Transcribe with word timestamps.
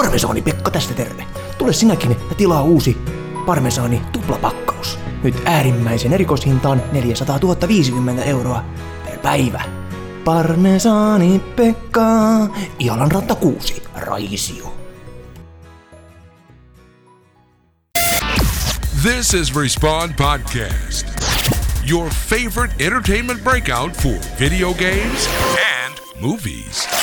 Parmesaani 0.00 0.42
Pekka 0.42 0.70
tästä 0.70 0.94
terve. 0.94 1.26
Tule 1.58 1.72
sinäkin 1.72 2.10
ja 2.10 2.34
tilaa 2.36 2.62
uusi 2.62 2.96
Parmesaani 3.46 4.02
tuplapakkaus. 4.12 4.98
Nyt 5.22 5.42
äärimmäisen 5.44 6.12
erikoishintaan 6.12 6.82
400 6.92 7.38
050 7.68 8.24
euroa 8.24 8.64
per 9.04 9.18
päivä. 9.18 9.62
Parmesaani 10.24 11.38
Pekka, 11.38 12.02
Ialan 12.78 13.10
ratta 13.10 13.34
6, 13.34 13.82
Raisio. 13.94 14.74
This 19.02 19.34
is 19.34 19.54
Respawn 19.56 20.14
Podcast, 20.14 21.06
your 21.90 22.10
favorite 22.10 22.74
entertainment 22.86 23.44
breakout 23.44 23.92
for 23.92 24.14
video 24.38 24.74
games 24.74 25.28
and 25.84 26.20
movies. 26.20 26.99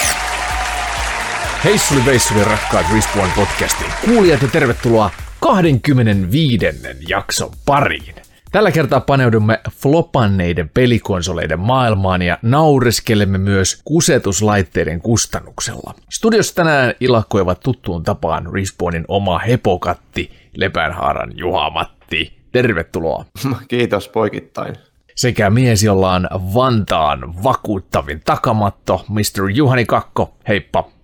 Heissuli 1.64 2.06
veissuli 2.06 2.44
rakkaat 2.44 2.86
Respawn 2.94 3.30
podcastin 3.36 3.88
kuulijat 4.06 4.42
ja 4.42 4.48
tervetuloa 4.48 5.10
25. 5.40 6.66
jakson 7.08 7.52
pariin. 7.66 8.16
Tällä 8.52 8.72
kertaa 8.72 9.00
paneudumme 9.00 9.60
flopanneiden 9.72 10.70
pelikonsoleiden 10.70 11.60
maailmaan 11.60 12.22
ja 12.22 12.38
naureskelemme 12.42 13.38
myös 13.38 13.82
kusetuslaitteiden 13.86 15.02
kustannuksella. 15.02 15.94
Studiossa 16.10 16.56
tänään 16.56 16.94
ilakkoivat 17.00 17.60
tuttuun 17.60 18.04
tapaan 18.04 18.54
Respawnin 18.54 19.06
oma 19.08 19.40
hepokatti 19.40 20.32
Lepänhaaran 20.56 21.32
Juha 21.36 21.70
Matti. 21.70 22.38
Tervetuloa. 22.52 23.26
Kiitos 23.68 24.08
poikittain. 24.10 24.76
Sekä 25.16 25.50
mies, 25.50 25.84
jolla 25.84 26.14
on 26.14 26.28
Vantaan 26.32 27.44
vakuuttavin 27.44 28.22
takamatto, 28.26 29.06
Mr. 29.10 29.50
Juhani 29.54 29.86
Kakko. 29.86 30.34
Heippa. 30.48 30.97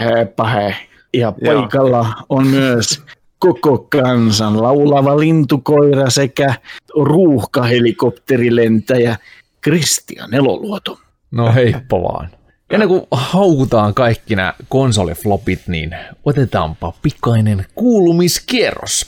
Heippa 0.00 0.48
hei. 0.48 0.74
Ja 1.14 1.32
paikalla 1.44 2.06
on 2.28 2.46
myös 2.46 3.02
koko 3.38 3.78
kansan 3.78 4.62
laulava 4.62 5.20
lintukoira 5.20 6.10
sekä 6.10 6.54
ruuhkahelikopterilentäjä 6.96 9.16
Kristian 9.60 10.34
Eloluoto. 10.34 10.98
No 11.30 11.52
heippa 11.52 12.02
vaan. 12.02 12.30
Ennen 12.70 12.88
kuin 12.88 13.02
haukutaan 13.10 13.94
kaikki 13.94 14.36
nämä 14.36 14.54
konsoliflopit, 14.68 15.60
niin 15.66 15.96
otetaanpa 16.24 16.92
pikainen 17.02 17.66
kuulumiskierros. 17.74 19.06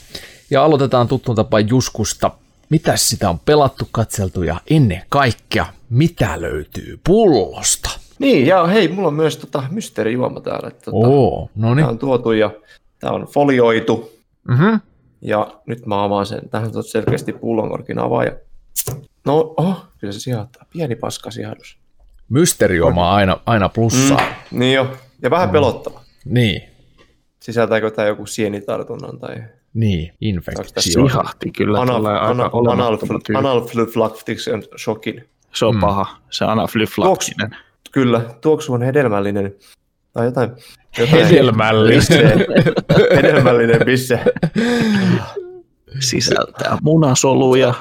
Ja 0.49 0.63
aloitetaan 0.63 1.07
tuttuun 1.07 1.35
tapaan 1.35 1.69
Juskusta. 1.69 2.31
Mitäs 2.69 3.09
sitä 3.09 3.29
on 3.29 3.39
pelattu, 3.39 3.87
katseltu 3.91 4.43
ja 4.43 4.61
ennen 4.69 5.01
kaikkea, 5.09 5.65
mitä 5.89 6.41
löytyy 6.41 6.99
pullosta? 7.03 7.99
Niin, 8.19 8.45
ja 8.47 8.67
hei, 8.67 8.87
mulla 8.87 9.07
on 9.07 9.13
myös 9.13 9.37
tota 9.37 9.63
mysteerijuoma 9.71 10.41
täällä. 10.41 10.67
Että, 10.67 10.91
tota, 10.91 11.07
Oo, 11.07 11.49
no 11.55 11.61
Tämä 11.61 11.75
niin. 11.75 11.87
on 11.87 11.99
tuotu 11.99 12.31
ja 12.31 12.51
tämä 12.99 13.13
on 13.13 13.27
folioitu. 13.27 14.11
Mm-hmm. 14.47 14.79
Ja 15.21 15.47
nyt 15.65 15.85
mä 15.85 16.03
avaan 16.03 16.25
sen. 16.25 16.49
Tähän 16.49 16.71
on 16.75 16.83
selkeästi 16.83 17.33
pullonkorkin 17.33 17.99
avaaja. 17.99 18.31
No, 19.25 19.53
oh, 19.57 19.85
kyllä 19.97 20.13
se 20.13 20.19
sijoittaa. 20.19 20.65
Pieni 20.73 20.95
paska 20.95 21.31
sijoitus. 21.31 21.77
Mysteerioma 22.29 23.13
aina, 23.13 23.39
aina 23.45 23.69
plussaa. 23.69 24.21
Mm. 24.51 24.59
Niin 24.59 24.73
jo. 24.73 24.87
Ja 25.21 25.29
vähän 25.29 25.49
pelottava. 25.49 26.01
Niin, 26.25 26.61
Sisältääkö 27.47 27.91
tämä 27.91 28.07
joku 28.07 28.25
sienitartunnan 28.25 29.19
tai 29.19 29.43
niin, 29.73 30.13
infektio. 30.21 30.81
Sihahti 30.81 31.51
kyllä 31.51 31.81
anal, 31.81 31.97
tulee 31.97 32.13
aika 32.13 32.27
anal, 32.27 32.49
olemattoman 32.53 33.21
tyyppi. 33.23 33.35
analflyktiksen 33.35 34.63
shokin? 34.77 35.29
Se 35.53 35.65
on 35.65 35.79
paha, 35.79 36.05
se 36.29 36.45
anaflyflaktinen. 36.45 37.55
Kyllä, 37.91 38.21
tuoksu 38.41 38.73
on 38.73 38.81
hedelmällinen. 38.81 39.55
Tai 40.13 40.25
jotain. 40.25 40.49
jotain 40.97 41.25
Hedelmällinen. 41.25 42.03
hedelmällinen 43.15 43.85
bisse. 43.85 44.19
Sisältää 45.99 46.77
munasoluja. 46.81 47.73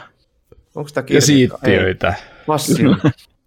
Onko 0.75 0.91
tämä 0.95 1.07
Ja 1.11 1.21
siittiöitä. 1.21 2.15
Passion. 2.47 3.01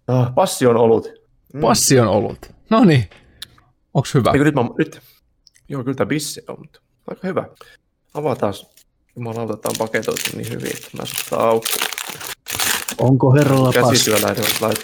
Ah, 0.08 0.34
passion 0.34 0.76
olut. 0.76 1.08
Mm. 1.54 1.60
Passi 1.60 2.00
on 2.00 2.08
ollut. 2.08 2.52
No 2.70 2.84
niin. 2.84 3.10
Onks 3.94 4.14
hyvä? 4.14 4.30
Eikö 4.30 4.44
nyt, 4.44 4.54
mä, 4.54 4.64
nyt? 4.78 5.00
Joo, 5.68 5.84
kyllä 5.84 5.96
tämä 5.96 6.08
bisse 6.08 6.42
on, 6.48 6.56
mutta 6.58 6.80
aika 7.06 7.26
hyvä. 7.26 7.44
Avataan. 8.14 8.54
Jumalauta, 9.16 9.56
tämä 9.56 9.70
on 9.70 9.76
paketoitu 9.78 10.20
niin 10.36 10.50
hyvin, 10.52 10.70
että 10.76 10.88
mä 10.96 11.02
saan 11.28 11.48
auki. 11.48 11.72
Onko 12.98 13.34
herralla 13.34 13.72
passi? 13.80 14.10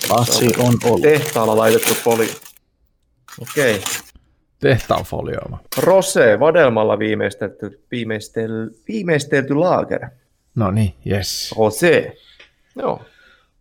Passi 0.09 0.55
on 0.59 0.75
ollut. 0.85 1.03
Tehtaalla 1.03 1.57
laitettu 1.57 1.97
poli. 2.05 2.29
Okei. 3.43 3.83
Tehtaan 4.61 5.05
folioima. 5.05 5.59
Rose, 5.79 6.41
vadelmalla 6.41 6.99
viimeistelty, 6.99 7.83
viimeistel, 7.91 8.71
viimeistelty 8.89 9.55
laager. 9.55 10.01
No 10.55 10.71
niin, 10.71 10.95
yes. 11.11 11.55
Rose. 11.59 12.17
Joo. 12.77 13.01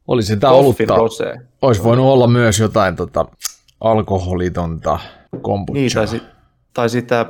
Olisi 0.08 0.38
tää 0.38 0.50
Toffin 0.50 0.92
olutta. 0.92 0.96
rose. 0.96 1.40
Olisi 1.62 1.84
voinut 1.84 2.06
olla 2.06 2.28
myös 2.28 2.60
jotain 2.60 2.96
tota, 2.96 3.26
alkoholitonta 3.82 5.00
kombucha. 5.42 5.80
Niin, 5.80 5.92
tai, 5.94 6.08
si- 6.08 6.22
tai 6.74 6.90
sitä 6.90 7.26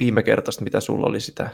viime 0.00 0.22
kertaista, 0.22 0.64
mitä 0.64 0.80
sulla 0.80 1.06
oli 1.06 1.20
sitä. 1.20 1.50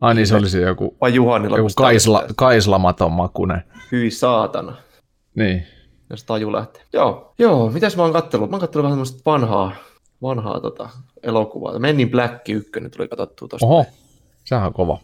Ai 0.00 0.14
niin, 0.14 0.26
se 0.26 0.36
olisi 0.36 0.60
joku, 0.60 0.96
Vai 1.00 1.14
Juhanilla. 1.14 1.56
joku 1.56 1.68
kaisla, 1.76 2.18
oli 2.20 2.28
kaislamaton 2.36 3.12
makunen. 3.12 3.62
Hyi 3.92 4.10
saatana. 4.10 4.76
Niin. 5.34 5.66
jos 6.10 6.24
taju 6.24 6.52
lähtee. 6.52 6.82
Joo, 6.92 7.34
joo, 7.38 7.70
mitäs 7.70 7.96
mä 7.96 8.02
oon 8.02 8.12
kattellut? 8.12 8.50
Mä 8.50 8.54
oon 8.56 8.60
kattellut 8.60 8.82
vähän 8.84 8.92
tämmöistä 8.92 9.22
vanhaa, 9.26 9.72
vanhaa 10.22 10.60
tota, 10.60 10.88
elokuvaa. 11.22 11.78
Men 11.78 12.00
in 12.00 12.10
Black 12.10 12.48
1 12.48 12.70
tuli 12.96 13.08
katsottua 13.08 13.48
tosta. 13.48 13.66
Oho, 13.66 13.84
sehän 14.44 14.66
on 14.66 14.72
kova. 14.72 14.98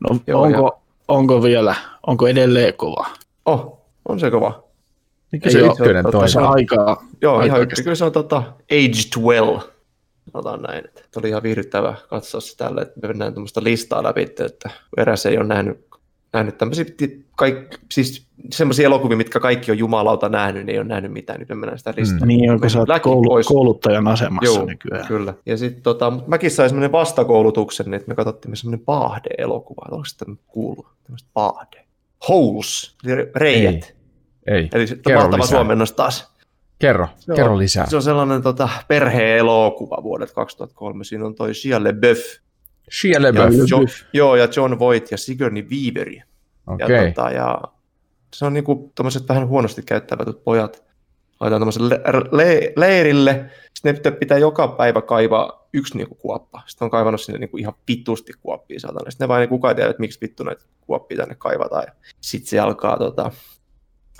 No, 0.00 0.16
Joo, 0.26 0.42
onko, 0.42 0.82
onko 1.08 1.42
vielä, 1.42 1.74
onko 2.06 2.26
edelleen 2.26 2.74
kova? 2.74 3.06
Oh, 3.46 3.78
on 4.08 4.20
se 4.20 4.30
kova. 4.30 4.62
Mikä 5.32 5.50
se 5.50 5.58
ykkönen 5.58 6.04
tota, 6.04 6.18
toi? 6.18 6.28
Se 6.28 6.38
on 6.38 6.50
aikaa. 6.54 7.04
Joo, 7.22 7.40
ihan 7.40 7.58
oikeasti. 7.60 7.82
kyllä 7.82 7.94
se 7.94 8.04
on 8.04 8.12
tota, 8.12 8.42
aged 8.72 9.22
well. 9.22 9.58
Sanotaan 10.32 10.62
näin. 10.62 10.84
Että 10.84 11.20
oli 11.20 11.28
ihan 11.28 11.42
viihdyttävä 11.42 11.94
katsoa 12.10 12.40
se 12.40 12.56
tälle, 12.56 12.82
että 12.82 13.00
me 13.02 13.08
mennään 13.08 13.34
tuommoista 13.34 13.64
listaa 13.64 14.02
läpi, 14.02 14.22
että 14.22 14.70
eräs 14.96 15.26
ei 15.26 15.38
ole 15.38 15.46
nähnyt, 15.46 15.86
nähnyt 16.32 16.58
tämmöisiä, 16.58 16.84
ti- 16.96 17.24
kaik, 17.36 17.56
siis 17.92 18.26
semmoisia 18.52 18.86
elokuvia, 18.86 19.16
mitkä 19.16 19.40
kaikki 19.40 19.70
on 19.70 19.78
jumalauta 19.78 20.28
nähnyt, 20.28 20.66
niin 20.66 20.74
ei 20.74 20.78
ole 20.78 20.88
nähnyt 20.88 21.12
mitään, 21.12 21.40
nyt 21.40 21.48
me 21.48 21.54
mennään 21.54 21.78
sitä 21.78 21.94
listaa. 21.96 22.26
Niin, 22.26 22.50
onko 22.50 22.68
sä 22.68 22.78
koulu, 23.02 23.28
pois. 23.28 23.46
kouluttajan 23.46 24.08
asemassa 24.08 24.58
Joo, 24.58 24.66
nykyään? 24.66 25.06
kyllä. 25.06 25.34
Ja 25.46 25.56
sitten 25.56 25.82
tota, 25.82 26.10
mut 26.10 26.28
mäkin 26.28 26.50
sain 26.50 26.68
semmoinen 26.68 26.92
vastakoulutuksen, 26.92 27.86
niin 27.86 27.94
että 27.94 28.08
me 28.08 28.14
katsottiin 28.14 28.56
semmoinen 28.56 28.84
Paahde-elokuva. 28.84 29.86
Onko 29.90 30.04
sitä 30.04 30.24
nyt 30.28 30.40
kuullut? 30.46 30.86
Tämmöistä 31.04 31.28
Paahde. 31.34 31.84
Holes, 32.28 32.96
eli 33.06 33.30
reijät. 33.36 33.94
Ei. 34.46 34.56
Ei. 34.56 34.68
Eli 34.72 34.86
Kerro 35.06 35.20
mahtava 35.20 35.46
suomennos 35.46 35.92
taas. 35.92 36.31
Kerro, 36.82 37.08
Se 37.16 37.32
on- 37.32 37.36
kerro 37.36 37.58
lisää. 37.58 37.86
Se 37.90 37.96
on 37.96 38.02
sellainen 38.02 38.42
tota, 38.42 38.68
perhe-elokuva 38.88 40.02
vuodelta 40.02 40.34
2003. 40.34 41.04
Siinä 41.04 41.26
on 41.26 41.34
toi 41.34 41.54
Shia 41.54 41.84
LaBeouf. 41.84 42.18
Shia 43.00 43.12
Ja 43.12 43.22
LaBeouf. 43.22 43.70
jo, 43.70 43.78
joo, 44.12 44.36
ja 44.36 44.48
John 44.56 44.78
Voight 44.78 45.10
ja 45.10 45.18
Sigourney 45.18 45.62
Weaveri. 45.62 46.16
Ja, 46.16 46.24
Okei. 46.86 47.12
tota, 47.12 47.30
ja 47.30 47.58
se 48.34 48.44
on 48.44 48.52
niinku 48.54 48.92
tommoset 48.94 49.28
vähän 49.28 49.48
huonosti 49.48 49.82
käyttävätyt 49.82 50.44
pojat. 50.44 50.84
Laitetaan 51.40 51.60
tommosen 51.60 51.88
le- 51.90 52.00
le- 52.32 52.72
leirille. 52.76 53.50
Sitten 53.74 53.94
ne 54.04 54.10
pitää 54.18 54.38
joka 54.38 54.68
päivä 54.68 55.02
kaivaa 55.02 55.68
yksi 55.72 55.96
niinku 55.96 56.14
kuoppa. 56.14 56.62
Sitten 56.66 56.86
on 56.86 56.90
kaivannut 56.90 57.20
sinne 57.20 57.38
niinku 57.38 57.56
ihan 57.56 57.74
vitusti 57.88 58.32
kuoppia 58.40 58.80
saatana. 58.80 59.10
Sitten 59.10 59.24
ne 59.24 59.28
vaan 59.28 59.48
kukaan 59.48 59.72
ei 59.72 59.74
tiedä, 59.76 59.90
että 59.90 60.00
miksi 60.00 60.18
vittu 60.20 60.44
näitä 60.44 60.64
kuoppia 60.80 61.16
tänne 61.16 61.34
kaivataan. 61.34 61.84
Ja 61.86 61.92
sitten 62.20 62.48
se 62.50 62.60
alkaa 62.60 62.96
tota, 62.98 63.30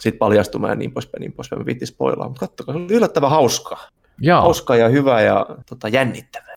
sit 0.02 0.18
paljastumaan 0.18 0.70
ja 0.70 0.74
niin 0.76 0.92
poispäin, 0.92 1.20
niin 1.20 1.32
poispäin. 1.32 1.62
Mä 1.62 1.66
viittis 1.66 1.88
spoilaa, 1.88 2.28
mutta 2.28 2.40
kattokaa, 2.40 2.74
se 2.74 2.78
oli 2.80 2.92
yllättävän 2.94 3.30
hauskaa. 3.30 3.88
Jaa, 4.20 4.40
Hauskaa 4.40 4.76
ja 4.76 4.88
hyvää 4.88 5.20
ja 5.20 5.46
tota, 5.68 5.88
jännittävää. 5.88 6.54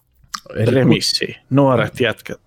eli 0.56 0.66
Premissi. 0.66 1.36
Nuoret 1.50 2.00
jätkät 2.00 2.42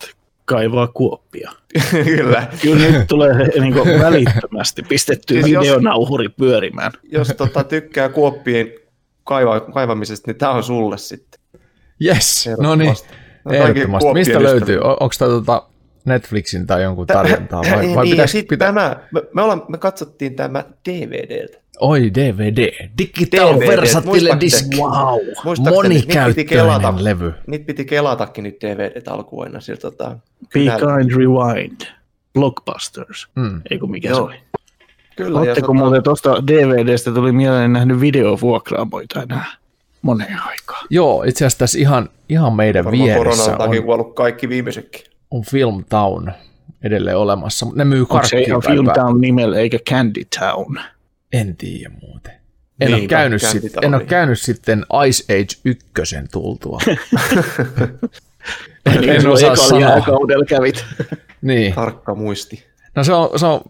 kaivaa 0.44 0.86
kuoppia. 0.86 1.50
Kyllä. 2.04 2.46
Kyllä 2.62 2.86
nyt 2.98 3.06
tulee 3.08 3.34
niin 3.60 3.72
kuin 3.72 4.00
välittömästi 4.00 4.82
pistetty 4.82 5.34
Siis 5.34 5.44
siis 5.44 5.54
jos- 5.54 5.62
videonauhuri 5.64 6.28
pyörimään. 6.28 6.92
Jos 7.12 7.28
tota, 7.36 7.64
tykkää 7.64 8.08
kuoppien 8.08 8.72
kaiva, 9.24 9.60
kaivamisesta, 9.60 10.30
niin 10.30 10.38
tämä 10.38 10.52
on 10.52 10.62
sulle 10.64 10.98
sitten. 10.98 11.40
Yes, 12.04 12.48
no 12.58 12.74
niin, 12.74 12.90
Ehdottomasti. 12.90 13.08
Kaikki 13.58 13.80
ehdottomasti. 13.80 14.12
Mistä 14.14 14.42
löytyy? 14.42 14.80
Onko 14.80 15.10
tämä 15.18 15.30
tota 15.30 15.62
Netflixin 16.04 16.66
tai 16.66 16.82
jonkun 16.82 17.06
tarjontaa? 17.06 17.62
Vai, 17.62 17.70
vai 17.94 18.04
niin, 18.04 18.10
pitäis, 18.10 18.32
pitä... 18.32 18.56
tämä, 18.56 18.96
me, 19.12 19.22
me, 19.34 19.42
ollaan, 19.42 19.62
me 19.68 19.78
katsottiin 19.78 20.36
tämä 20.36 20.64
DVDltä. 20.88 21.58
Oi, 21.80 22.10
DVD. 22.14 22.88
Digital 22.98 23.54
DVD, 23.54 23.66
Versatile 23.66 24.36
Disc. 24.40 24.76
Wow. 24.76 25.18
Monikäyttöinen 25.58 27.04
levy. 27.04 27.34
Niitä 27.46 27.64
piti 27.64 27.84
kelatakin 27.84 28.44
nyt 28.44 28.56
DVDt 28.60 29.08
alkuun 29.08 29.44
aina. 29.44 29.60
Sieltä, 29.60 29.80
tota, 29.80 30.08
Be 30.08 30.18
kyllä, 30.52 30.78
kind, 30.78 31.10
rewind. 31.16 31.80
Blockbusters. 32.34 33.28
Mm. 33.34 33.62
Eikö 33.70 33.86
mikä 33.86 34.08
Joo. 34.08 34.16
se 34.16 34.22
oli? 34.22 34.34
kyllä, 35.16 35.38
ja 35.38 35.42
Oletteko 35.42 35.72
tota- 35.72 35.76
muuten 35.76 36.02
tuosta 36.02 36.46
DVDstä 36.46 37.10
tuli 37.10 37.32
mieleen 37.32 37.72
nähnyt 37.72 38.00
videovuokraamoita 38.00 39.22
enää? 39.22 39.58
moneen 40.02 40.38
aikaan. 40.42 40.86
Joo, 40.90 41.22
itse 41.22 41.44
asiassa 41.44 41.58
tässä 41.58 41.78
ihan, 41.78 42.08
ihan 42.28 42.52
meidän 42.52 42.84
Varmaan 42.84 43.04
vieressä 43.04 43.42
koronan 43.42 43.58
takia 43.58 43.80
on, 43.80 43.86
kuollut 43.86 44.14
kaikki 44.14 44.48
viimeisetkin. 44.48 45.02
On 45.30 45.42
Film 45.50 45.84
Town 45.88 46.32
edelleen 46.82 47.16
olemassa, 47.16 47.66
mutta 47.66 47.78
ne 47.78 47.84
myy 47.84 48.00
Onko 48.00 48.14
se 48.14 48.20
karkkia 48.20 48.38
ihan 48.40 48.60
kai 48.60 48.72
Film 48.72 48.90
Town 48.94 49.20
nimellä 49.20 49.58
eikä 49.58 49.78
Candy 49.90 50.22
Town? 50.38 50.78
En 51.32 51.56
tiedä 51.56 51.90
muuten. 52.02 52.32
En, 52.80 52.88
ole 52.88 52.96
Niinpä, 52.96 53.16
käynyt, 53.16 53.42
sit, 53.42 53.76
en 53.82 53.94
ole 53.94 53.98
niin. 53.98 54.08
käynyt 54.08 54.40
sitten 54.40 54.84
Ice 55.08 55.34
Age 55.34 55.60
1 55.64 56.16
tultua. 56.32 56.78
en, 58.86 59.00
Niin, 59.00 59.10
en 59.10 59.20
silloin 59.20 59.34
osaa 59.34 59.52
ekalla 59.52 59.68
sanoa. 59.68 59.80
jääkaudella 59.80 60.44
kävit. 60.44 60.84
Niin. 61.42 61.74
Tarkka 61.74 62.14
muisti. 62.14 62.64
No 62.94 63.04
se 63.04 63.12
on, 63.12 63.38
se 63.38 63.46
on 63.46 63.60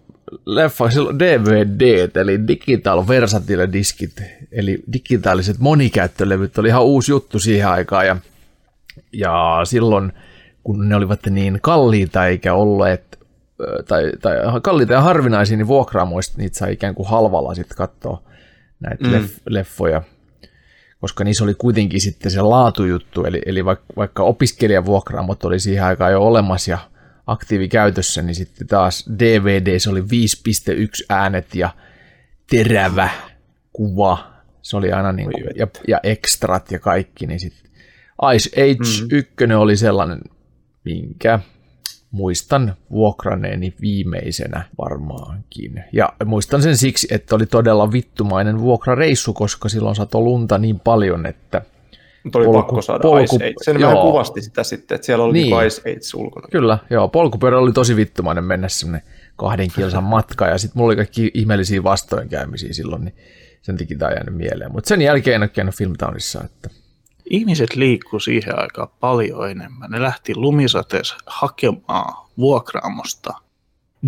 leffa, 0.47 0.91
silloin 0.91 1.19
DVD, 1.19 2.17
eli 2.17 2.49
Digital 2.49 3.09
Versatile 3.09 3.73
diskit, 3.73 4.23
eli 4.53 4.83
digitaaliset 4.93 5.59
monikäyttölevyt 5.59 6.59
oli 6.59 6.69
ihan 6.69 6.85
uusi 6.85 7.13
juttu 7.13 7.39
siihen 7.39 7.69
aikaan, 7.69 8.07
ja, 8.07 8.17
ja 9.13 9.61
silloin 9.65 10.13
kun 10.69 10.89
ne 10.89 10.97
olivat 10.97 11.27
niin 11.31 11.59
kalliita 11.63 12.27
eikä 12.27 12.55
olleet, 12.55 13.19
tai, 13.89 14.13
tai 14.21 14.37
kalliita 14.63 14.93
ja 14.93 15.01
harvinaisia, 15.01 15.57
niin 15.57 15.67
vuokraamoista 15.67 16.39
niitä 16.39 16.59
sai 16.59 16.73
ikään 16.73 16.95
kuin 16.95 17.09
halvalla 17.09 17.55
sitten 17.55 17.77
katsoa 17.77 18.23
näitä 18.81 19.05
mm. 19.05 19.13
leff, 19.13 19.39
leffoja, 19.49 20.03
koska 21.01 21.25
niissä 21.25 21.45
oli 21.45 21.55
kuitenkin 21.55 22.01
sitten 22.01 22.31
se 22.31 22.43
laatujuttu, 22.43 23.25
eli, 23.25 23.43
eli 23.47 23.65
vaikka, 23.65 23.85
vaikka 23.97 24.23
opiskelijavuokraamot 24.23 25.45
oli 25.45 25.61
siihen 25.61 25.85
aikaan 25.85 26.13
jo 26.13 26.23
olemassa 26.23 26.71
ja 26.71 26.79
aktiivikäytössä, 27.27 28.23
niin 28.23 28.35
sitten 28.35 28.67
taas 28.67 29.11
DVD 29.19 29.79
se 29.79 29.91
oli 29.91 30.01
5.1 30.01 30.07
äänet 31.09 31.55
ja 31.55 31.71
terävä 32.51 33.11
kuva. 33.73 34.33
Se 34.63 34.77
oli 34.77 34.93
aina 34.93 35.13
niin 35.13 35.31
kuin, 35.33 35.45
ja, 35.57 35.67
ja 35.89 36.01
ekstrat 36.03 36.73
ja 36.73 36.79
kaikki, 36.79 37.27
niin 37.27 37.41
sitten 37.41 37.71
Ice 38.35 38.63
Age 38.63 39.03
mm. 39.03 39.19
1 39.19 39.55
oli 39.57 39.77
sellainen, 39.77 40.21
minkä 40.89 41.39
muistan 42.11 42.75
vuokranneeni 42.91 43.75
viimeisenä 43.81 44.65
varmaankin. 44.79 45.85
Ja 45.93 46.09
muistan 46.25 46.63
sen 46.63 46.77
siksi, 46.77 47.09
että 47.11 47.35
oli 47.37 47.47
todella 47.47 47.93
vittumainen 47.93 48.59
vuokrareissu, 48.61 49.33
koska 49.33 49.69
silloin 49.69 49.97
satoi 49.97 50.21
lunta 50.23 50.59
niin 50.59 50.81
paljon, 50.81 51.27
että 51.27 51.63
Mutta 52.25 52.39
oli 52.39 52.47
Polku- 52.47 52.59
pakko 52.63 52.83
saada 52.83 53.03
polku- 53.03 53.35
Ice 53.37 53.45
Age. 53.45 53.55
Sen 53.63 53.81
vähän 53.81 53.97
joo. 53.97 54.11
kuvasti 54.11 54.43
sitä 54.43 54.63
sitten, 54.65 54.95
että 54.95 55.07
siellä 55.07 55.25
oli 55.25 55.33
Niin. 55.33 55.57
niin. 55.57 55.67
Ice 55.67 55.81
Age 55.81 56.01
ulkona. 56.25 56.49
Kyllä, 56.53 56.79
joo, 56.91 57.09
polkupyörä 57.09 57.59
oli 57.59 57.73
tosi 57.73 57.97
vittumainen 57.97 58.45
mennä 58.45 58.69
semmoinen 58.69 59.09
kahden 59.37 59.69
kilsan 59.75 60.05
matka, 60.05 60.47
ja 60.47 60.59
sitten 60.59 60.79
mulla 60.79 60.89
oli 60.89 60.97
kaikki 60.97 61.31
ihmeellisiä 61.35 61.83
vastoinkäymisiä 61.83 62.73
silloin, 62.73 63.05
niin 63.05 63.15
sen 63.63 63.77
takia 63.79 63.99
tämä 63.99 64.09
on 64.09 64.15
jäänyt 64.17 64.35
mieleen. 64.35 64.73
Mutta 64.73 64.89
sen 64.89 65.03
jälkeen 65.03 65.35
en 65.35 65.43
ole 65.43 65.49
käynyt 65.49 65.75
Filmtownissa, 65.75 66.45
että 66.45 66.71
Ihmiset 67.31 67.77
liikkuu 67.77 68.21
siihen 68.21 68.59
aikaan 68.59 68.89
paljon 69.01 69.51
enemmän. 69.51 69.91
Ne 69.91 70.03
lähti 70.03 70.35
lumisateessa 70.37 71.17
hakemaan 71.27 72.27
vuokraamosta 72.39 73.35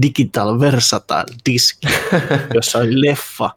Digital 0.03 0.61
Versatile 0.61 1.37
diski, 1.51 1.87
jossa 2.55 2.79
oli 2.79 3.01
leffa 3.01 3.51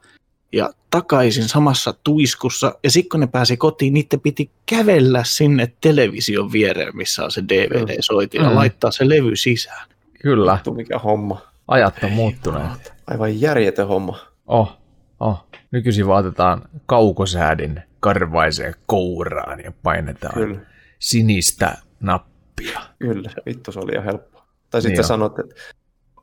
ja 0.52 0.70
takaisin 0.90 1.48
samassa 1.48 1.94
tuiskussa. 2.04 2.74
Ja 2.82 2.90
sitten 2.90 3.08
kun 3.08 3.20
ne 3.20 3.26
pääsi 3.26 3.56
kotiin, 3.56 3.94
niiden 3.94 4.20
piti 4.20 4.50
kävellä 4.66 5.24
sinne 5.24 5.72
television 5.80 6.52
viereen, 6.52 6.96
missä 6.96 7.24
on 7.24 7.30
se 7.30 7.42
DVD-soiti, 7.48 8.36
ja 8.38 8.48
Mm. 8.50 8.54
laittaa 8.56 8.90
se 8.90 9.08
levy 9.08 9.36
sisään. 9.36 9.88
kyllä, 10.22 10.54
Vittu 10.54 10.74
mikä 10.74 10.98
homma. 10.98 11.40
ajat 11.68 11.94
on 12.02 12.12
muuttuneet. 12.12 12.92
Aivan 13.06 13.40
järjetön 13.40 13.88
homma. 13.88 14.18
Oh, 14.46 14.76
oh. 15.20 15.44
Nykyisin 15.70 16.06
vaatetaan 16.06 16.62
kaukosäädin 16.86 17.82
karvaiseen 18.04 18.74
kouraan 18.86 19.60
ja 19.64 19.72
painetaan 19.82 20.34
Kyllä. 20.34 20.58
sinistä 20.98 21.76
nappia. 22.00 22.80
Kyllä, 22.98 23.30
vittu 23.46 23.72
se 23.72 23.78
oli 23.80 23.92
ihan 23.92 24.04
helppo. 24.04 24.38
Tai 24.38 24.78
Niin 24.78 24.82
sitten 24.82 24.96
niin 24.98 25.04
sanot, 25.04 25.38
että, 25.38 25.54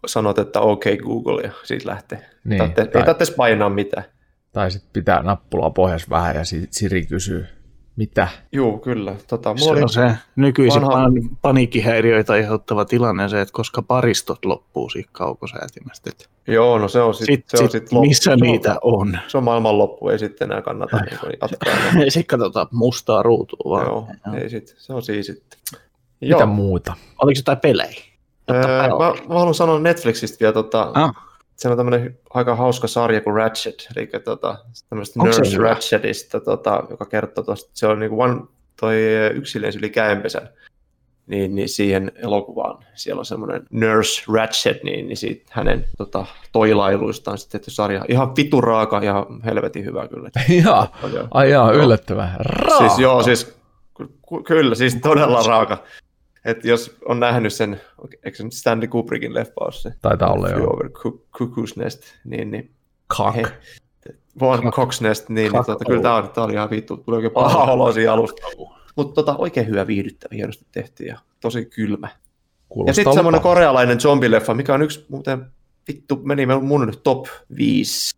sanot, 0.06 0.40
että 0.40 0.60
OK 0.60 0.84
Google 1.04 1.42
ja 1.42 1.52
siitä 1.64 1.90
lähtee. 1.90 2.26
Niin, 2.44 2.58
Tatte, 2.60 2.86
tai- 2.86 3.02
ei 3.02 3.06
tarvitse 3.06 3.34
painaa 3.34 3.70
mitään. 3.70 4.06
Tai 4.52 4.72
sitten 4.72 4.90
pitää 4.94 5.24
nappulaa 5.24 5.70
pohjassa 5.70 6.08
vähän 6.10 6.36
ja 6.36 6.42
Siri 6.72 7.06
kysyy, 7.06 7.46
mitä? 7.96 8.28
Joo, 8.52 8.78
kyllä. 8.78 9.16
Tota, 9.28 9.54
Se 9.58 9.70
oli, 9.70 9.82
on 9.82 9.90
se 9.90 10.12
nykyisin 10.36 10.82
vanha- 10.82 11.08
pan- 11.08 11.36
paniikkihäiriöitä 11.42 12.34
aiheuttava 12.34 12.86
tilanne 12.86 13.30
se, 13.30 13.42
että 13.42 13.54
koska 13.54 13.82
paristot 13.82 14.46
loppuu 14.46 14.90
siitä 14.90 15.10
kaukosäätimestä. 15.12 16.10
että 16.10 16.26
joo, 16.48 16.78
no 16.80 16.88
se 16.88 17.02
on 17.02 17.14
sitten 17.14 17.36
Sit, 17.36 17.46
se 17.50 17.58
on 17.58 17.64
sit, 17.64 17.72
sit 17.72 17.92
loppu. 17.92 18.08
missä 18.08 18.24
se 18.24 18.32
on, 18.32 18.40
niitä 18.40 18.76
on? 18.82 19.20
Se 19.28 19.38
on 19.38 19.44
maailman 19.44 19.78
loppu, 19.78 20.10
ei 20.10 20.20
sitten 20.20 20.52
enää 20.52 20.62
kannata 20.62 20.98
niin 20.98 21.18
jatkaa. 21.42 21.70
Sitten 22.10 22.26
katsotaan 22.40 22.68
mustaa 22.72 23.24
ruutua 23.24 23.72
vaan. 23.72 23.86
Joo, 23.88 24.08
ei 24.42 24.50
sit, 24.50 24.76
se 24.78 24.94
on 24.94 25.04
siinä 25.04 25.24
sitten. 25.24 25.60
Mitä 26.22 26.34
Joo, 26.38 26.46
muuta? 26.46 26.94
Oliko 27.22 27.40
jotain 27.40 27.58
pelejä? 27.60 28.02
öö, 28.52 28.62
mä, 28.88 28.88
mä, 29.28 29.36
haluan 29.36 29.54
sanoa 29.54 29.80
Netflixistä 29.80 30.38
vielä, 30.40 30.54
tota, 30.54 30.92
Ah. 30.94 31.16
Se 31.62 31.70
on 31.70 31.78
tämmöinen 31.78 32.20
aika 32.30 32.56
hauska 32.56 32.88
sarja 32.88 33.22
kuin 33.22 33.36
Ratchet, 33.36 33.88
eli 33.96 34.10
tota, 34.24 34.58
tämmöistä 34.90 35.20
Nurse? 35.20 35.58
Ratchetista, 35.58 36.40
tota, 36.40 36.84
joka 36.90 37.06
kertoo 37.06 37.44
tuosta, 37.44 37.72
se 37.74 37.88
on 37.88 38.00
niin 38.00 38.12
one, 38.12 38.42
toi 38.80 38.96
yksilöns 39.34 39.76
yli 39.76 39.90
käenpesän, 39.90 40.50
niin, 41.28 41.56
niin 41.56 41.70
siihen 41.70 42.12
elokuvaan, 42.16 42.86
siellä 42.96 43.20
on 43.20 43.26
semmoinen 43.26 43.64
Nurse 43.72 44.24
Ratchet, 44.34 44.84
niin, 44.84 45.08
niin 45.08 45.18
siitä 45.18 45.52
hänen 45.52 45.86
tota, 45.98 46.26
toilailuistaan 46.52 47.38
sitten 47.38 47.62
tehty 47.62 47.72
sarja. 47.72 48.06
Ihan 48.08 48.36
vituraaka 48.36 49.04
ja 49.04 49.26
helvetin 49.46 49.86
hyvä 49.86 50.08
kyllä. 50.08 50.30
Jaa, 50.66 50.98
Joo. 51.14 51.28
ai 51.32 51.52
jaa, 51.52 51.74
Joo. 51.74 51.84
yllättävää. 51.84 52.36
Siis 52.78 53.00
joo, 53.00 53.24
siis 53.24 53.56
ky- 53.98 54.08
ky- 54.08 54.44
kyllä, 54.48 54.76
siis 54.76 54.96
todella 55.02 55.44
raaka. 55.48 55.84
Et 56.46 56.66
jos 56.66 56.98
on 57.06 57.20
nähnyt 57.20 57.54
sen, 57.54 57.82
eikö 58.24 58.38
se 58.38 58.44
nyt 58.44 58.54
Stanley 58.54 58.88
Kubrickin 58.88 59.34
leffa 59.34 59.54
ole 59.62 59.72
se? 59.72 59.92
Taitaa 60.02 60.34
olla, 60.34 60.50
joo. 60.50 60.74
Over 60.74 60.90
Cu- 60.90 61.26
Cuckoo's 61.38 61.74
Nest, 61.76 62.02
niin, 62.26 62.52
niin 62.52 62.72
Kak. 63.08 63.36
he, 63.36 63.44
One 64.42 64.70
Cock's 64.70 65.02
Nest, 65.02 65.30
niin, 65.30 65.52
niin 65.52 65.66
tota, 65.66 65.86
kyllä 65.86 66.02
tämä 66.02 66.16
oli, 66.16 66.28
tää 66.28 66.44
oli 66.44 66.54
ihan 66.54 66.70
vittu, 66.70 66.98
tuli 66.98 67.16
oikein 67.16 67.34
paha 67.34 67.64
olo 67.74 67.92
siinä 67.92 68.14
alusta. 68.14 68.48
Mutta 68.96 69.14
tota, 69.14 69.38
oikein 69.38 69.68
hyvä 69.68 69.88
viihdyttävä, 69.88 70.36
hienosti 70.36 70.66
tehty 70.72 71.04
ja 71.04 71.20
tosi 71.42 71.66
kylmä. 71.66 72.08
Ja 72.08 72.16
Kuulostaa 72.70 72.94
sitten 72.94 73.14
semmoinen 73.14 73.42
korealainen 73.42 74.00
zombileffa, 74.00 74.54
mikä 74.54 74.74
on 74.74 74.82
yksi 74.82 75.06
muuten, 75.10 75.46
vittu, 75.88 76.20
meni 76.24 76.46
mun 76.46 76.94
top 77.04 77.26
5, 77.58 78.16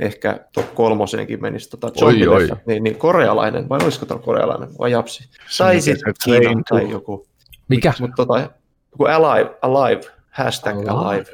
ehkä 0.00 0.40
top 0.52 0.74
kolmosenkin 0.74 1.42
menisi 1.42 1.70
tota 1.70 1.92
Oi, 2.00 2.26
oi. 2.26 2.48
Niin, 2.66 2.84
niin, 2.84 2.96
korealainen, 2.96 3.68
vai 3.68 3.78
olisiko 3.82 4.06
tuo 4.06 4.18
korealainen, 4.18 4.68
vai 4.78 4.92
japsi? 4.92 5.28
Tai 5.58 5.80
sitten 5.80 6.14
Kiina 6.24 6.62
tai 6.68 6.90
joku. 6.90 7.27
Mikä? 7.68 7.92
Mutta 8.00 8.16
tota, 8.26 8.40
joku 8.92 9.04
alive, 9.04 9.56
alive, 9.62 10.00
hashtag 10.30 10.76
Alive. 10.76 10.90
alive. 10.90 11.30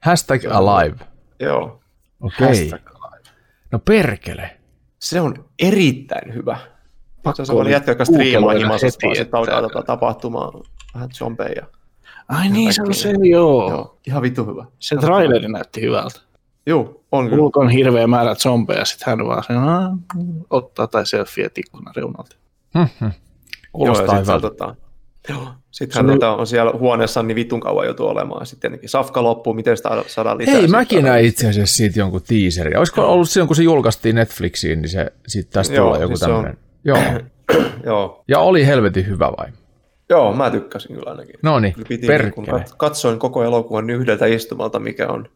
Hashtag 0.00 0.40
alive. 0.50 0.96
Joo, 1.40 1.80
Okei. 2.20 2.46
Hashtag 2.48 2.94
No 3.72 3.78
perkele. 3.78 4.56
se 4.98 5.20
on 5.20 5.44
erittäin 5.58 6.34
hyvä. 6.34 6.56
Se 6.56 6.68
Pakko 7.22 7.42
on 7.42 7.46
semmoinen 7.46 7.66
oli 7.68 7.72
jätkä, 7.72 7.90
joka 7.90 8.04
striimaa 8.04 8.52
himassa, 8.54 8.90
sitten 8.90 9.10
alkaa 9.32 9.58
että- 9.58 9.68
tota, 9.68 9.82
tapahtumaan 9.86 10.52
vähän 10.94 11.08
zombeja. 11.12 11.66
Ai 12.28 12.48
niin, 12.48 12.72
se 12.74 12.82
on 12.82 12.94
se, 12.94 13.12
joo. 13.22 13.70
Joo, 13.70 13.98
ihan 14.06 14.22
vittu 14.22 14.46
hyvä. 14.46 14.64
Se 14.78 14.96
traileri 14.96 15.48
näytti 15.48 15.80
hyvältä. 15.80 16.20
Joo, 16.66 17.04
on 17.12 17.28
kyllä. 17.28 17.42
Ulkon 17.42 17.68
hirveä 17.68 18.06
määrä 18.06 18.34
zombeja, 18.34 18.84
sitten 18.84 19.06
hän 19.18 19.26
vaan 19.26 19.44
sen, 19.44 19.56
"Aa", 19.58 19.96
ottaa 20.50 20.86
tai 20.86 21.06
selfie 21.06 21.50
ikkunan 21.56 21.94
reunalta. 21.96 22.36
Mhm. 22.74 23.04
Joo, 23.04 23.10
Kuulostaa 23.72 24.06
se 24.06 24.12
on, 24.14 24.20
hyvältä. 24.22 24.40
tota, 24.50 24.74
joo, 25.28 25.48
sit 25.70 25.92
Se 25.92 25.98
hän 25.98 26.06
oli- 26.10 26.14
tota, 26.18 26.30
on 26.36 26.46
siellä 26.46 26.72
huoneessa 26.78 27.22
niin 27.22 27.34
vitun 27.36 27.60
kauan 27.60 27.84
joutuu 27.86 28.06
olemaan. 28.06 28.46
Sitten 28.46 28.60
tietenkin 28.70 28.88
safka 28.88 29.22
loppuu, 29.22 29.54
miten 29.54 29.76
sitä 29.76 30.04
saadaan 30.06 30.38
lisää. 30.38 30.52
Hei, 30.54 30.62
Sit 30.62 30.70
mäkin 30.70 31.04
näin 31.04 31.24
itse 31.26 31.48
asiassa 31.48 31.76
siitä 31.76 31.98
jonkun 31.98 32.22
teaserin. 32.28 32.78
Olisiko 32.78 33.12
ollut 33.12 33.30
silloin, 33.30 33.46
kun 33.46 33.56
se 33.56 33.62
julkaistiin 33.62 34.14
Netflixiin, 34.14 34.82
niin 34.82 34.88
se 34.90 35.12
sitten 35.26 35.52
tästä 35.52 35.74
Joo, 35.74 35.86
tulee 35.86 36.00
joku 36.00 36.16
siis 36.16 36.20
tämmöinen. 36.20 36.56
Joo. 36.84 36.98
Joo, 37.86 38.24
Ja 38.28 38.38
oli 38.38 38.66
helvetin 38.66 39.06
hyvä 39.06 39.32
vai? 39.38 39.46
joo, 40.10 40.32
mä 40.32 40.50
tykkäsin 40.50 40.96
kyllä 40.96 41.10
ainakin. 41.10 41.34
No 41.42 41.60
niin, 41.60 41.74
niin 41.88 42.32
kun 42.32 42.46
kat- 42.48 42.74
katsoin 42.76 43.18
koko 43.18 43.44
elokuvan 43.44 43.90
yhdeltä 43.90 44.26
istumalta, 44.26 44.78
mikä 44.78 45.08
on 45.08 45.28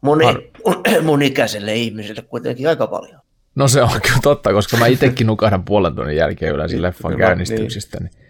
moni, 0.00 0.24
Har- 0.24 1.02
mun 1.06 1.22
ikäiselle 1.22 1.74
ihmiselle 1.74 2.22
kuitenkin 2.22 2.68
aika 2.68 2.86
paljon. 2.86 3.20
No 3.54 3.68
se 3.68 3.82
on 3.82 3.88
kyllä 4.02 4.18
totta, 4.22 4.52
koska 4.52 4.76
mä 4.76 4.86
itsekin 4.86 5.26
nukahdan 5.26 5.64
puolen 5.64 5.94
tunnin 5.94 6.16
jälkeen 6.16 6.54
yleensä 6.54 6.82
leffan 6.82 7.12
Kyllä, 7.12 7.26
käynnistyksestä. 7.26 7.98
Niin. 8.00 8.10
On 8.12 8.25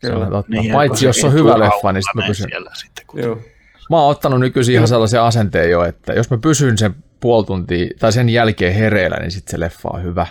Kyllä. 0.00 0.26
totta. 0.26 0.52
Niin, 0.52 0.72
Paitsi 0.72 1.06
jos 1.06 1.24
on 1.24 1.32
hyvä 1.32 1.58
leffa, 1.58 1.92
niin 1.92 2.02
sitten 2.02 2.22
mä 2.22 2.28
pysyn. 2.28 2.48
Siellä 2.50 2.70
sitten, 2.74 3.04
kun... 3.06 3.20
Joo. 3.20 3.38
Mä 3.90 4.00
oon 4.00 4.10
ottanut 4.10 4.40
nykyisin 4.40 4.74
ihan 4.74 4.88
sellaisen 4.88 5.22
asenteen 5.22 5.70
jo, 5.70 5.84
että 5.84 6.12
jos 6.12 6.30
mä 6.30 6.38
pysyn 6.38 6.78
sen 6.78 6.94
puoli 7.20 7.46
tuntia 7.46 7.88
tai 7.98 8.12
sen 8.12 8.28
jälkeen 8.28 8.74
hereillä, 8.74 9.16
niin 9.16 9.30
sitten 9.30 9.50
se 9.50 9.60
leffa 9.60 9.88
on 9.92 10.02
hyvä. 10.02 10.26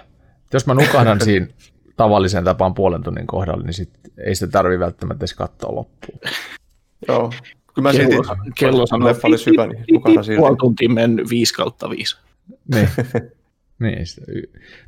Jos 0.53 0.67
mä 0.67 0.73
nukahdan 0.73 1.21
siinä 1.25 1.47
tavallisen 1.95 2.43
tapaan 2.43 2.73
puolen 2.73 3.03
tunnin 3.03 3.27
kohdalla, 3.27 3.63
niin 3.63 3.73
sit 3.73 3.89
ei 4.25 4.35
sitä 4.35 4.51
tarvi 4.51 4.79
välttämättä 4.79 5.21
edes 5.21 5.33
katsoa 5.33 5.75
loppuun. 5.75 6.19
Joo. 7.07 7.29
Kyllä 7.73 7.89
mä 7.89 7.93
silti, 7.93 8.15
Kello, 8.15 8.35
kello 8.55 8.87
sanoo, 8.87 9.07
leffa 9.07 9.27
olisi 9.27 9.51
hyvä, 9.51 9.67
niin 9.67 9.85
nukahdan 9.91 10.25
Puoli 10.25 10.49
silti. 10.49 10.59
tuntia 10.59 10.89
mennyt 10.89 11.29
5 11.29 11.53
kautta 11.53 11.89
5. 11.89 12.17
Niin. 12.73 12.89
Niin, 13.79 14.05
sitä 14.05 14.21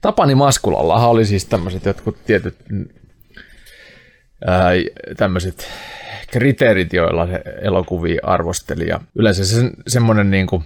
Tapani 0.02 0.36
Maskulallahan 0.36 1.10
oli 1.10 1.26
siis 1.26 1.46
tämmöiset 1.46 1.86
jotkut 1.86 2.18
tietyt 2.26 2.56
ää, 4.48 4.72
tämmöiset 5.18 5.68
kriteerit, 6.32 6.94
joilla 6.94 7.28
se 7.28 7.44
elokuvia 7.62 8.20
arvosteli. 8.24 8.88
Ja 8.88 9.00
yleensä 9.16 9.46
se, 9.46 9.72
semmoinen 9.88 10.32
niin 10.32 10.48
kuin, 10.48 10.64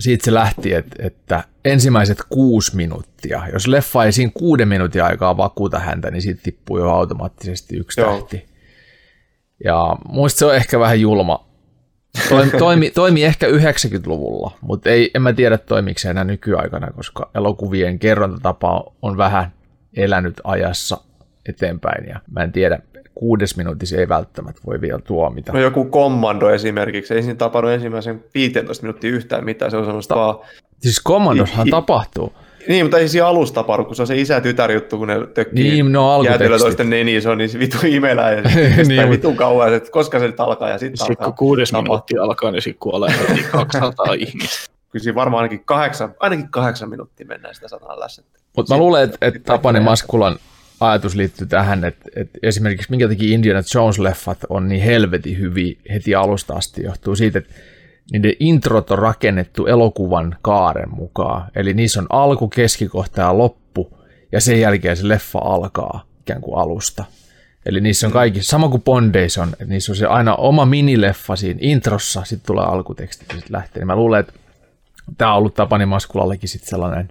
siitä 0.00 0.24
se 0.24 0.34
lähti, 0.34 0.74
että, 0.74 0.96
että 0.98 1.44
ensimmäiset 1.64 2.18
kuusi 2.28 2.76
minuuttia, 2.76 3.42
jos 3.52 3.66
leffa 3.66 4.04
ei 4.04 4.12
siinä 4.12 4.32
kuuden 4.34 4.68
minuutin 4.68 5.04
aikaa 5.04 5.36
vakuuta 5.36 5.78
häntä, 5.78 6.10
niin 6.10 6.22
siitä 6.22 6.40
tippuu 6.42 6.78
jo 6.78 6.90
automaattisesti 6.90 7.76
yksi 7.76 8.00
Joo. 8.00 8.16
tähti. 8.16 8.46
Ja 9.64 9.96
muista 10.08 10.38
se 10.38 10.46
on 10.46 10.54
ehkä 10.54 10.78
vähän 10.78 11.00
julma. 11.00 11.50
Toimi, 12.28 12.50
toimi, 12.58 12.90
toimi 12.90 13.24
ehkä 13.24 13.46
90-luvulla, 13.46 14.58
mutta 14.60 14.90
ei, 14.90 15.10
en 15.14 15.22
mä 15.22 15.32
tiedä 15.32 15.58
toimiiko 15.58 15.98
se 15.98 16.10
enää 16.10 16.24
nykyaikana, 16.24 16.92
koska 16.92 17.30
elokuvien 17.34 17.98
kerrontatapa 17.98 18.92
on 19.02 19.16
vähän 19.16 19.52
elänyt 19.96 20.40
ajassa 20.44 21.00
eteenpäin 21.50 22.08
ja 22.08 22.20
mä 22.32 22.42
en 22.42 22.52
tiedä, 22.52 22.78
kuudes 23.14 23.56
minuutissa 23.56 23.96
ei 23.96 24.08
välttämättä 24.08 24.60
voi 24.66 24.80
vielä 24.80 25.00
tuomita. 25.00 25.52
No 25.52 25.60
joku 25.60 25.84
kommando 25.84 26.50
esimerkiksi, 26.50 27.14
ei 27.14 27.22
siinä 27.22 27.36
tapahdu 27.36 27.66
ensimmäisen 27.68 28.24
15 28.34 28.82
minuuttia 28.82 29.10
yhtään 29.10 29.44
mitään, 29.44 29.70
se 29.70 29.76
on 29.76 29.84
semmoista 29.84 30.14
vaan... 30.16 30.38
Siis 30.78 31.02
Commandoshan 31.04 31.68
I- 31.68 31.70
tapahtuu. 31.70 32.32
Niin, 32.68 32.84
mutta 32.84 32.98
ei 32.98 33.08
siinä 33.08 33.26
alussa 33.26 33.54
tapahdu, 33.54 33.84
kun 33.84 33.96
se 33.96 34.02
on 34.02 34.06
se 34.06 34.16
isä-tytär 34.20 34.72
juttu, 34.72 34.98
kun 34.98 35.08
ne 35.08 35.26
tökkii 35.34 35.70
Niin, 35.70 35.92
no 35.92 36.22
jäätelö 36.22 36.58
toisten 36.58 36.90
neniin, 36.90 37.22
se 37.22 37.28
on 37.30 37.38
niin 37.38 37.50
se 37.50 37.58
vitu 37.58 37.76
imelää 37.86 38.32
ja 38.32 38.42
Niin, 38.88 39.10
vitun 39.10 39.36
kauan, 39.36 39.74
että 39.74 39.90
koska 39.90 40.18
se 40.18 40.26
nyt 40.26 40.40
alkaa 40.40 40.68
ja 40.68 40.78
sitten 40.78 40.96
Sitten 40.96 41.12
alkaa. 41.12 41.26
kun 41.26 41.34
kuudes 41.34 41.72
minuuttia 41.72 42.22
alkaa, 42.22 42.50
niin 42.50 42.62
sitten 42.62 42.78
kuolee 42.80 43.10
heti 43.28 43.42
200 43.52 44.06
ihmistä. 44.18 44.70
Kyllä 44.90 45.02
siinä 45.02 45.14
varmaan 45.14 45.42
ainakin 45.42 45.64
kahdeksan, 45.64 46.14
ainakin 46.20 46.48
kahdeksan 46.48 46.88
minuuttia 46.90 47.26
mennään 47.26 47.54
sitä 47.54 47.68
sataa 47.68 48.00
lässettä. 48.00 48.38
Mutta 48.56 48.74
mä 48.74 48.78
luulen, 48.78 49.04
että, 49.04 49.26
Sitten 49.26 49.42
Tapani. 49.42 49.80
Maskulan 49.80 50.36
ajatus 50.80 51.14
liittyy 51.14 51.46
tähän, 51.46 51.84
että, 51.84 52.10
että 52.16 52.38
esimerkiksi 52.42 52.90
minkä 52.90 53.08
takia 53.08 53.34
Indiana 53.34 53.60
Jones-leffat 53.60 54.38
on 54.48 54.68
niin 54.68 54.82
helvetin 54.82 55.38
hyviä 55.38 55.74
heti 55.92 56.14
alusta 56.14 56.54
asti, 56.54 56.82
johtuu 56.82 57.16
siitä, 57.16 57.38
että 57.38 57.54
niiden 58.12 58.32
introt 58.40 58.90
on 58.90 58.98
rakennettu 58.98 59.66
elokuvan 59.66 60.36
kaaren 60.42 60.94
mukaan. 60.94 61.50
Eli 61.56 61.74
niissä 61.74 62.00
on 62.00 62.06
alku, 62.10 62.48
keskikohta 62.48 63.20
ja 63.20 63.38
loppu, 63.38 63.98
ja 64.32 64.40
sen 64.40 64.60
jälkeen 64.60 64.96
se 64.96 65.08
leffa 65.08 65.38
alkaa 65.38 66.04
ikään 66.20 66.40
kuin 66.40 66.58
alusta. 66.58 67.04
Eli 67.66 67.80
niissä 67.80 68.06
on 68.06 68.12
kaikki, 68.12 68.42
sama 68.42 68.68
kuin 68.68 68.82
Bondeissa 68.82 69.42
on, 69.42 69.48
että 69.48 69.64
niissä 69.64 69.92
on 69.92 69.96
se 69.96 70.06
aina 70.06 70.34
oma 70.34 70.66
minileffa 70.66 71.36
siinä 71.36 71.58
introssa, 71.62 72.24
sitten 72.24 72.46
tulee 72.46 72.64
alkuteksti 72.64 73.24
ja 73.28 73.34
sitten 73.34 73.52
lähtee. 73.52 73.84
Mä 73.84 73.96
luulen, 73.96 74.20
että 74.20 74.32
tämä 75.18 75.32
on 75.32 75.38
ollut 75.38 75.54
Tapani 75.54 75.86
Maskulallekin 75.86 76.48
sitten 76.48 76.70
sellainen 76.70 77.08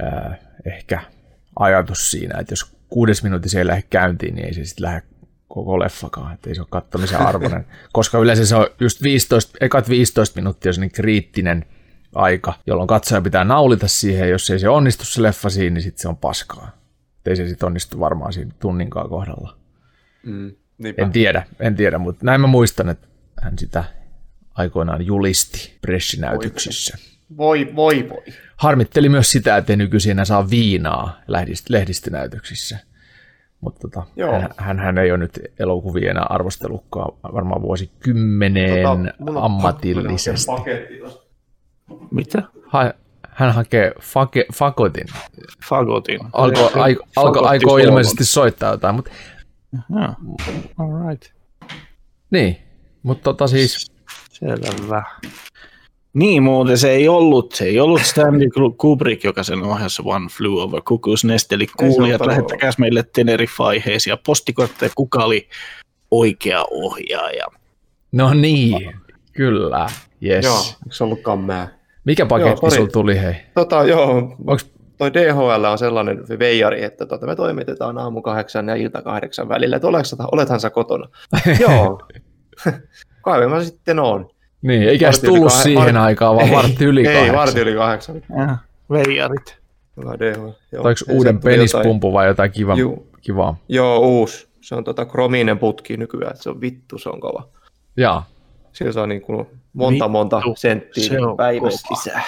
ää, 0.00 0.38
ehkä 0.64 1.00
ajatus 1.58 2.10
siinä, 2.10 2.38
että 2.40 2.52
jos 2.52 2.71
kuudes 2.92 3.22
minuutissa 3.22 3.58
ei 3.58 3.66
lähde 3.66 3.82
käyntiin, 3.90 4.34
niin 4.34 4.46
ei 4.46 4.54
se 4.54 4.64
sitten 4.64 4.84
lähde 4.84 5.02
koko 5.48 5.78
leffakaan, 5.78 6.34
että 6.34 6.50
ei 6.50 6.54
se 6.54 6.60
ole 6.60 6.68
kattomisen 6.70 7.20
arvoinen. 7.28 7.66
Koska 7.92 8.18
yleensä 8.18 8.46
se 8.46 8.56
on 8.56 8.66
just 8.80 9.02
15, 9.02 9.58
ekat 9.60 9.88
15 9.88 10.40
minuuttia 10.40 10.70
on 10.70 10.74
sellainen 10.74 10.94
kriittinen 10.94 11.64
aika, 12.14 12.54
jolloin 12.66 12.86
katsoja 12.86 13.20
pitää 13.20 13.44
naulita 13.44 13.88
siihen, 13.88 14.30
jos 14.30 14.50
ei 14.50 14.58
se 14.58 14.68
onnistu 14.68 15.04
se 15.04 15.22
leffa 15.22 15.50
siinä, 15.50 15.74
niin 15.74 15.82
sitten 15.82 16.02
se 16.02 16.08
on 16.08 16.16
paskaa. 16.16 16.70
Et 17.18 17.28
ei 17.28 17.36
se 17.36 17.48
sitten 17.48 17.66
onnistu 17.66 18.00
varmaan 18.00 18.32
siinä 18.32 18.52
tunninkaan 18.60 19.08
kohdalla. 19.08 19.56
Mm, 20.22 20.52
niinpä. 20.78 21.02
En 21.02 21.12
tiedä, 21.12 21.46
en 21.60 21.76
tiedä, 21.76 21.98
mutta 21.98 22.24
näin 22.24 22.40
mä 22.40 22.46
muistan, 22.46 22.88
että 22.88 23.08
hän 23.42 23.58
sitä 23.58 23.84
aikoinaan 24.54 25.06
julisti 25.06 25.78
pressinäytöksissä. 25.80 26.98
Voi, 27.36 27.72
voi, 27.76 28.08
voi. 28.08 28.22
Harmitteli 28.56 29.08
myös 29.08 29.30
sitä, 29.30 29.56
että 29.56 29.76
nykyisin 29.76 30.10
enää 30.10 30.24
saa 30.24 30.50
viinaa 30.50 31.20
lehdist- 31.28 31.66
lehdistönäytöksissä. 31.68 32.78
Mutta 33.60 33.80
tota, 33.80 34.02
hän, 34.56 34.78
hän, 34.78 34.98
ei 34.98 35.10
ole 35.10 35.18
nyt 35.18 35.38
elokuvia 35.58 36.10
enää 36.10 36.26
arvostellutkaan 36.28 37.12
varmaan 37.34 37.62
vuosikymmeneen 37.62 39.12
Tota, 39.26 39.40
ammatillisesti. 39.40 40.52
Mitä? 42.10 42.42
Ha, 42.66 42.92
hän 43.28 43.54
hakee 43.54 43.92
fake, 44.02 44.44
fakotin. 44.54 45.06
Fagotin. 45.68 46.20
Alko, 46.32 46.70
aiko, 46.74 47.04
alko, 47.16 47.46
aikoo 47.46 47.70
Suomen. 47.70 47.84
ilmeisesti 47.88 48.24
soittaa 48.24 48.70
jotain, 48.70 48.94
mutta 48.94 49.10
Joo. 49.90 50.14
All 50.78 51.08
right. 51.08 51.32
niin. 52.30 52.56
Mutta 53.02 53.22
tota 53.24 53.46
siis, 53.46 53.92
Selvä. 54.30 55.02
Niin 56.14 56.42
muuten 56.42 56.78
se 56.78 56.90
ei 56.90 57.08
ollut, 57.08 57.52
se 57.52 57.64
ei 57.64 57.80
ollut 57.80 58.02
Stanley 58.02 58.48
Kubrick, 58.76 59.24
joka 59.24 59.42
sen 59.42 59.62
ohjasi 59.62 60.02
One 60.04 60.26
Flew 60.28 60.52
Over 60.52 60.80
Cuckoo's 60.80 61.26
Nest, 61.26 61.52
eli 61.52 61.66
kuulijat, 61.76 62.26
lähettäkääs 62.26 62.78
meille 62.78 63.02
Tenerife-aiheisia 63.02 64.18
postikortteja, 64.26 64.92
kuka 64.94 65.24
oli 65.24 65.48
oikea 66.10 66.64
ohjaaja. 66.70 67.46
no 68.12 68.34
niin, 68.34 68.92
kyllä, 69.32 69.86
yes. 70.24 70.44
Joo, 70.44 70.58
eikö 70.58 70.94
se 70.94 71.04
ollutkaan 71.04 71.38
mä? 71.38 71.68
Mikä 72.04 72.26
paketti 72.26 72.60
sori. 72.60 72.76
sulla 72.76 72.90
tuli, 72.90 73.20
hei? 73.20 73.34
Tota, 73.54 73.84
joo, 73.84 74.36
Onks, 74.46 74.70
toi 74.98 75.14
DHL 75.14 75.64
on 75.64 75.78
sellainen 75.78 76.24
veijari, 76.38 76.84
että 76.84 77.06
tota, 77.06 77.26
me 77.26 77.36
toimitetaan 77.36 77.98
aamu 77.98 78.22
kahdeksan 78.22 78.68
ja 78.68 78.74
ilta 78.74 79.02
kahdeksan 79.02 79.48
välillä, 79.48 79.76
että 79.76 79.88
olethan, 79.88 80.28
olethan 80.32 80.60
sä 80.60 80.70
kotona. 80.70 81.08
joo, 81.60 82.02
kai 83.22 83.48
mä 83.48 83.64
sitten 83.64 83.98
on. 83.98 84.31
Niin, 84.62 84.82
eikä 84.82 85.06
edes 85.06 85.22
yli 85.22 85.32
tullut 85.32 85.52
kah- 85.52 85.62
siihen 85.62 85.94
var- 85.94 86.02
aikaan, 86.04 86.36
vaan 86.36 86.48
Ei, 86.48 86.54
vartti 86.54 86.84
yli 86.84 87.00
Ei, 87.00 87.14
kahdeksan. 87.14 87.36
vartti 87.36 87.60
yli 87.60 87.74
kahdeksan. 87.74 88.14
Ja, 88.38 88.56
veijarit. 88.90 89.56
Ei, 90.20 90.34
uuden 90.38 90.54
sieltä 90.96 91.04
tuli 91.04 91.18
jotain- 91.18 91.40
penispumpu 91.40 92.12
vai 92.12 92.26
jotain 92.26 92.52
kiva, 92.52 92.74
Juu. 92.74 93.06
kivaa? 93.20 93.56
Joo, 93.68 93.98
uusi. 93.98 94.48
Se 94.60 94.74
on 94.74 94.84
tota 94.84 95.04
krominen 95.04 95.58
putki 95.58 95.96
nykyään, 95.96 96.30
että 96.30 96.42
se 96.42 96.50
on 96.50 96.60
vittu, 96.60 96.98
se 96.98 97.08
on 97.08 97.20
kova. 97.20 97.48
Jaa. 97.96 98.26
Sillä 98.72 98.92
saa 98.92 99.06
niin 99.06 99.22
kuin 99.22 99.46
monta 99.72 100.08
monta 100.08 100.36
Vittu, 100.36 100.54
senttiä 100.56 101.04
se 101.08 101.20
on 101.20 101.36
päivässä 101.36 101.88
kova. 101.88 101.98
lisää. 102.00 102.22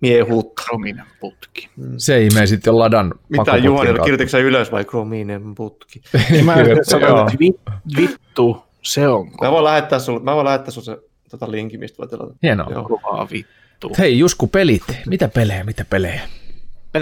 Miehuutta. 0.00 0.62
Krominen 0.64 1.04
putki. 1.20 1.68
Se 1.96 2.22
imee 2.24 2.46
sitten 2.46 2.70
jo 2.70 2.78
ladan 2.78 3.14
Mitä 3.28 3.56
Juhani, 3.56 3.86
kautta. 3.86 4.02
kirjoititko 4.02 4.30
sä 4.30 4.38
ylös 4.38 4.72
vai 4.72 4.84
krominen 4.84 5.54
putki? 5.54 6.00
Mä 6.44 6.54
sanoin, 6.82 7.18
että 7.26 7.38
vi- 7.40 7.60
vittu, 7.96 8.62
se 8.82 9.08
on 9.08 9.30
Mä 9.42 9.50
voin 9.50 9.64
lähettää 9.64 9.98
sulle, 9.98 10.20
mä 10.22 10.34
voin 10.34 10.44
lähettää 10.44 10.70
sulle 10.70 10.84
se 10.84 10.98
tota 11.28 11.50
linkin, 11.50 11.80
mistä 11.80 11.98
voit 11.98 12.10
tilata. 12.10 12.34
Hienoa. 12.42 12.70
Joo. 12.70 12.84
kovaa 12.84 13.28
vittu. 13.32 13.92
Hei, 13.98 14.18
Jusku, 14.18 14.46
pelit. 14.46 14.82
Mitä 15.06 15.28
pelejä, 15.28 15.64
mitä 15.64 15.84
pelejä? 15.84 16.20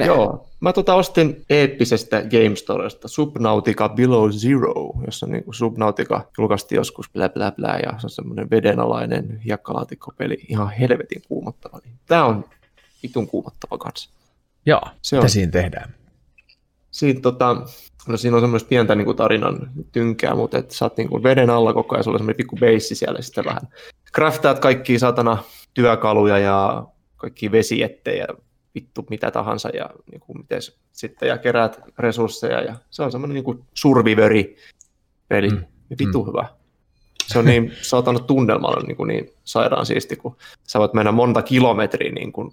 Joo. 0.06 0.46
Mä 0.60 0.72
tota 0.72 0.94
ostin 0.94 1.44
eeppisestä 1.50 2.22
Game 2.22 2.56
Storesta 2.56 3.08
Subnautica 3.08 3.88
Below 3.88 4.30
Zero, 4.30 4.92
jossa 5.06 5.26
niin 5.26 5.44
Subnautica 5.50 6.28
julkaistiin 6.38 6.76
joskus 6.76 7.10
blä 7.10 7.28
blä 7.28 7.52
blä, 7.52 7.80
ja 7.82 7.98
se 7.98 8.06
on 8.06 8.10
semmoinen 8.10 8.50
vedenalainen 8.50 9.40
hiekkalaatikkopeli, 9.44 10.38
ihan 10.48 10.70
helvetin 10.70 11.22
kuumottava. 11.28 11.80
Tää 12.06 12.24
on 12.24 12.44
vitun 13.02 13.26
kuumottava 13.26 13.78
kanssa. 13.78 14.10
Joo, 14.66 14.82
Se 15.02 15.16
mitä 15.16 15.24
on. 15.24 15.30
siinä 15.30 15.52
tehdään? 15.52 15.94
Siinä, 16.96 17.20
tota, 17.20 17.56
no 18.08 18.16
siinä 18.16 18.36
on 18.36 18.42
semmoista 18.42 18.68
pientä 18.68 18.94
niin 18.94 19.04
kuin 19.04 19.16
tarinan 19.16 19.70
tynkää, 19.92 20.34
mutta 20.34 20.58
et 20.58 20.70
sä 20.70 20.84
oot 20.84 20.96
niin 20.96 21.08
kuin 21.08 21.22
veden 21.22 21.50
alla 21.50 21.72
koko 21.74 21.94
ajan, 21.94 22.04
sulla 22.04 22.14
on 22.14 22.18
semmoinen 22.18 22.36
pikku 22.36 22.56
beissi 22.56 22.94
siellä, 22.94 23.22
sitten 23.22 23.44
vähän 23.44 23.62
craftaat 24.14 24.58
kaikki 24.58 24.98
satana 24.98 25.38
työkaluja 25.74 26.38
ja 26.38 26.86
kaikki 27.16 27.52
vesiettejä, 27.52 28.26
vittu 28.74 29.06
mitä 29.10 29.30
tahansa, 29.30 29.68
ja 29.68 29.90
niin 30.10 30.20
kuin 30.20 30.38
mites, 30.38 30.78
sitten 30.92 31.28
ja 31.28 31.38
keräät 31.38 31.80
resursseja, 31.98 32.62
ja 32.62 32.74
se 32.90 33.02
on 33.02 33.12
semmoinen 33.12 33.34
niin 33.34 33.44
kuin 33.44 33.64
survivori-peli, 33.74 35.48
Mm. 35.48 35.56
mm. 35.56 35.96
vittu 35.98 36.22
mm. 36.22 36.26
hyvä. 36.28 36.48
Se 37.26 37.38
on 37.38 37.44
niin 37.44 37.72
saatana 37.82 38.18
tunnelmalla 38.18 38.86
niin, 38.86 38.96
kuin 38.96 39.08
niin 39.08 39.30
sairaan 39.44 39.86
siisti, 39.86 40.16
kun 40.16 40.36
sä 40.64 40.78
voit 40.78 40.94
mennä 40.94 41.12
monta 41.12 41.42
kilometriä 41.42 42.12
niin 42.12 42.32
kuin, 42.32 42.52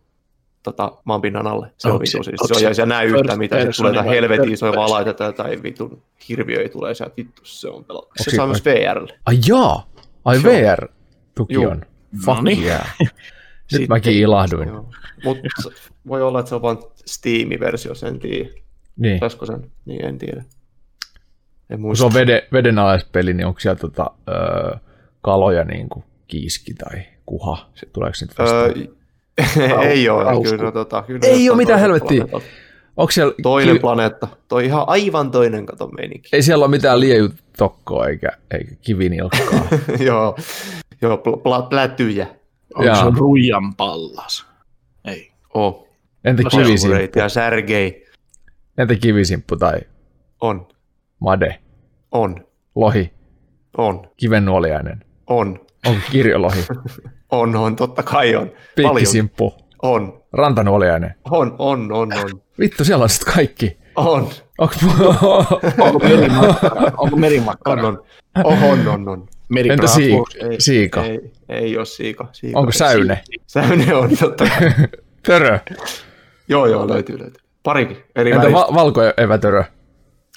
tota, 0.64 0.92
maanpinnan 1.04 1.48
alle. 1.48 1.72
Se 1.78 1.88
on 1.88 1.94
se- 1.94 2.00
vittu 2.18 2.24
siis. 2.24 2.40
Se 2.42 2.48
se 2.54 2.56
on, 2.56 2.64
ja 2.70 2.74
sä 2.74 2.86
näe 2.86 3.06
first 3.08 3.20
yhtään 3.20 3.40
mitä, 3.40 3.56
person 3.56 3.86
tulee 3.88 4.04
vai 4.06 4.16
helvetin 4.16 4.54
isoja 4.54 4.74
valaita 4.76 5.32
tai 5.34 5.64
vitun 5.64 6.02
hirviöitä 6.30 6.74
tulee 6.74 6.94
sieltä, 6.94 7.14
vittu 7.18 7.42
se 7.46 7.70
on 7.70 7.84
pelaa. 7.86 8.04
Se 8.18 8.32
se- 8.32 8.36
saa 8.36 8.48
myös 8.48 8.66
VRlle. 8.66 9.20
Ai 9.26 9.38
jaa, 9.48 9.90
ai. 10.26 10.44
VR-tuki 10.44 11.58
on. 11.58 11.82
Fuck 12.26 12.38
Noniin. 12.38 12.64
yeah. 12.64 12.96
Nyt 13.00 13.10
Sitten- 13.68 13.88
mäkin 13.90 14.14
ilahduin. 14.14 14.70
Mutta 15.24 15.48
voi 16.08 16.22
olla, 16.22 16.40
että 16.40 16.50
se 16.50 16.56
on 16.56 16.62
vain 16.62 16.78
Steam-versio, 17.06 17.96
sen 17.96 18.20
tiedä. 18.20 18.50
Niin. 18.98 19.20
Saisiko 19.20 19.46
sen? 19.46 19.72
Niin, 19.86 20.06
en 20.06 20.18
tiedä. 20.18 20.44
En 21.70 21.82
muista. 21.82 22.00
se 22.02 22.06
on 22.06 22.14
veden, 22.14 22.42
vedenalaispeli, 22.54 23.34
niin 23.34 23.46
onko 23.48 23.60
siellä 23.60 23.80
tota, 23.80 24.12
öö, 24.30 24.78
kaloja 25.22 25.64
niin 25.64 25.90
kuin 25.90 26.06
kiiski 26.28 26.74
tai 26.74 27.02
kuha? 27.26 27.70
Se, 27.76 27.86
tuleeko 27.94 28.16
nyt 28.22 28.38
vastaan? 28.40 28.74
Öö, 28.78 28.86
ei 29.82 30.10
ole. 30.10 30.24
Rausku. 30.24 30.44
Kyllä, 30.50 30.64
no, 30.64 30.72
tota, 30.72 31.02
kyllä 31.02 31.20
Ei 31.24 31.50
oo 31.50 31.56
mitään 31.56 31.80
helvettiä. 31.80 32.26
onko 32.98 33.12
siellä, 33.12 33.34
Toinen 33.44 33.76
ki- 33.76 33.80
planeetta. 33.80 34.28
Toi 34.48 34.66
ihan 34.66 34.84
aivan 34.88 35.32
toinen 35.32 35.66
kato 35.66 35.88
meininki. 35.88 36.30
ei 36.34 36.42
siellä 36.44 36.66
ole 36.66 36.72
mitään 36.72 37.00
liejutokkoa 37.00 38.08
eikä, 38.08 38.30
eikä 38.52 38.72
kivinilkkaa. 38.82 39.68
joo, 40.08 40.38
joo 41.02 41.16
pl- 41.16 41.40
pl- 41.40 41.68
plätyjä. 41.70 42.28
Onko 42.76 42.84
Jaa. 42.86 42.96
se 43.12 43.12
ruijan 43.18 43.76
pallas? 43.76 44.46
Ei. 45.06 45.32
Oh. 45.54 45.88
Entä 46.24 46.44
kivisimppu? 46.44 46.78
Selkureit 46.82 47.16
ja 47.16 47.30
Sergei. 47.30 48.08
Entä 48.78 48.96
kivisimppu 48.96 49.56
tai 49.56 49.80
On, 50.42 50.68
made? 51.20 51.60
on, 52.12 52.48
Lohi? 52.76 53.14
on, 53.78 54.08
Kivennuoliainen? 54.18 55.06
on, 55.28 55.60
Onko 55.86 56.02
kirjolohi? 56.12 56.60
on, 57.34 57.56
on, 57.56 57.76
totta 57.76 58.04
kai 58.04 58.36
on. 58.36 58.48
Paljon. 58.48 58.96
Piikkisimppu? 58.96 59.54
On, 59.82 60.22
Rantanuoliainen? 60.34 61.16
on, 61.32 61.56
on, 61.60 61.92
on, 61.92 62.14
on, 62.14 62.42
Vittu, 62.60 62.86
siellä 62.86 63.04
on 63.04 63.10
sit 63.10 63.24
kaikki. 63.24 63.78
on, 63.96 64.28
Onko... 64.58 64.76
Onko 65.84 66.00
merimakkara? 66.00 66.92
Onko 66.98 67.16
merimakkara? 67.18 67.88
on, 67.88 68.04
on, 68.44 68.58
on, 68.64 68.88
on, 68.88 69.10
on. 69.10 69.20
Entä 69.20 69.34
Meripraku? 69.50 69.94
siika? 69.94 70.24
Ei, 70.52 70.62
siika? 70.62 71.04
Ei, 71.04 71.32
ei 71.50 71.78
ole 71.78 71.86
siika. 71.86 72.28
siika. 72.32 72.60
Onko 72.60 72.72
säyne? 72.72 73.22
Säyne 73.48 73.96
on, 73.96 74.10
totta 74.18 74.46
kai. 74.46 74.72
Törö? 75.28 75.60
Joo, 76.48 76.66
joo, 76.66 76.88
löytyy, 76.88 77.20
löytyy. 77.20 77.42
Parikin 77.64 77.98
eri 78.16 78.32
Entä 78.32 78.42
väristä. 78.42 78.60
va- 78.60 78.74
valkoevätörö? 78.74 79.64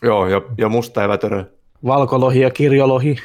Joo, 0.02 0.26
ja, 0.26 0.42
ja 0.58 0.68
musta 0.68 1.04
evätörö. 1.04 1.44
Valkolohi 1.86 2.40
ja 2.40 2.50
kirjolohi. 2.50 3.16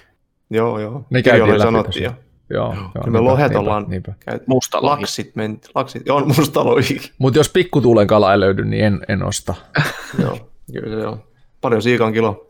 Joo, 0.50 0.80
joo. 0.80 1.06
Ne 1.10 1.22
käytiin 1.24 1.50
läpi 1.50 1.60
sanottiin 1.60 2.04
jo. 2.04 2.12
Joo, 2.54 2.74
joo 2.74 2.90
Kyllä 3.04 3.12
me 3.12 3.20
lohet 3.20 3.56
ollaan 3.56 3.86
Niinpä. 3.88 4.14
käyty. 4.20 4.44
Musta 4.48 4.82
lohi. 4.82 5.02
Laksit 5.02 5.36
menti. 5.36 5.70
Laksit, 5.76 6.06
joo, 6.06 6.26
musta 6.26 6.66
lohi. 6.66 7.02
Mutta 7.18 7.40
jos 7.40 7.50
pikkutuulen 7.50 8.08
kala 8.08 8.32
ei 8.34 8.40
löydy, 8.40 8.66
niin 8.66 8.86
en, 8.86 9.00
en 9.08 9.24
osta. 9.24 9.56
joo, 10.24 10.38
kyllä 10.74 11.02
se 11.02 11.08
on. 11.08 11.24
Paljon 11.62 11.82
siikan 11.82 12.14
kilo. 12.14 12.50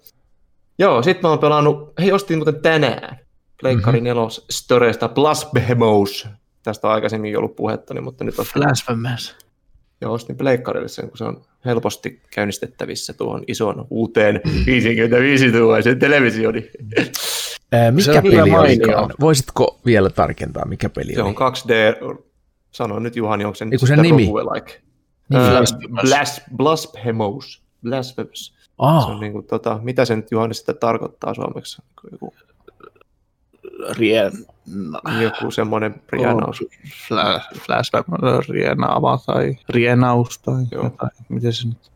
Joo, 0.79 1.03
sit 1.03 1.21
mä 1.21 1.29
oon 1.29 1.39
pelannut, 1.39 1.93
hei 1.99 2.11
ostin 2.11 2.37
muuten 2.37 2.61
tänään, 2.61 3.17
Pleikkari 3.61 3.97
mm-hmm. 3.97 4.03
nelos 4.07 4.45
Storesta 4.49 5.09
Blasphemous. 5.09 6.27
Tästä 6.63 6.87
on 6.87 6.93
aikaisemmin 6.93 7.37
ollut 7.37 7.55
puhetta, 7.55 7.93
niin, 7.93 8.03
mutta 8.03 8.23
nyt 8.23 8.39
ostin, 8.39 8.63
Blasphemous. 8.63 9.35
joo, 10.01 10.13
ostin 10.13 10.35
Pleikkarille 10.37 10.87
sen, 10.87 11.09
kun 11.09 11.17
se 11.17 11.23
on 11.23 11.41
helposti 11.65 12.21
käynnistettävissä 12.35 13.13
tuohon 13.13 13.43
ison 13.47 13.87
uuteen 13.89 14.41
55-tuumaisen 14.67 15.99
televisioni. 15.99 16.71
Se 17.71 17.91
mikä 17.91 18.11
on 18.11 18.21
kyllä 18.23 18.37
peli 18.43 18.51
mainio. 18.51 18.59
olikaan? 18.61 19.13
Voisitko 19.19 19.79
vielä 19.85 20.09
tarkentaa, 20.09 20.65
mikä 20.65 20.89
peli 20.89 21.13
Se 21.13 21.21
oli? 21.21 21.29
on 21.29 21.35
2D, 21.53 22.21
sano 22.71 22.99
nyt 22.99 23.15
Juhani, 23.15 23.45
onko 23.45 23.55
se 23.55 23.65
nyt 23.65 23.73
Eiku 23.73 23.85
sen 23.87 23.99
nimi? 24.01 24.25
Nimi. 24.25 24.39
Ää, 25.33 25.49
Blasphemous. 25.49 26.01
Blas, 26.09 26.41
Blasphemous. 26.55 27.63
Blasphemous. 27.89 28.53
Se 28.57 28.63
Aa, 28.77 29.05
on 29.05 29.19
niin 29.19 29.31
kuin, 29.33 29.45
tota, 29.47 29.79
mitä 29.83 30.05
se 30.05 30.15
nyt 30.15 30.31
Juhani 30.31 30.53
sitten 30.53 30.77
tarkoittaa 30.77 31.33
suomeksi? 31.33 31.81
Joku, 32.11 32.33
Rien... 33.97 34.31
joku 35.21 35.51
semmoinen 35.51 36.01
rienaus. 36.09 36.59
Fla- 36.85 37.59
Flashback, 37.65 38.07
rienaava 38.49 39.19
tai 39.25 39.55
rienaus 39.69 40.37
tai 40.39 40.63
Joo. 40.71 40.83
jotain. 40.83 41.11
Miten 41.29 41.53
se 41.53 41.67
nyt? 41.67 41.91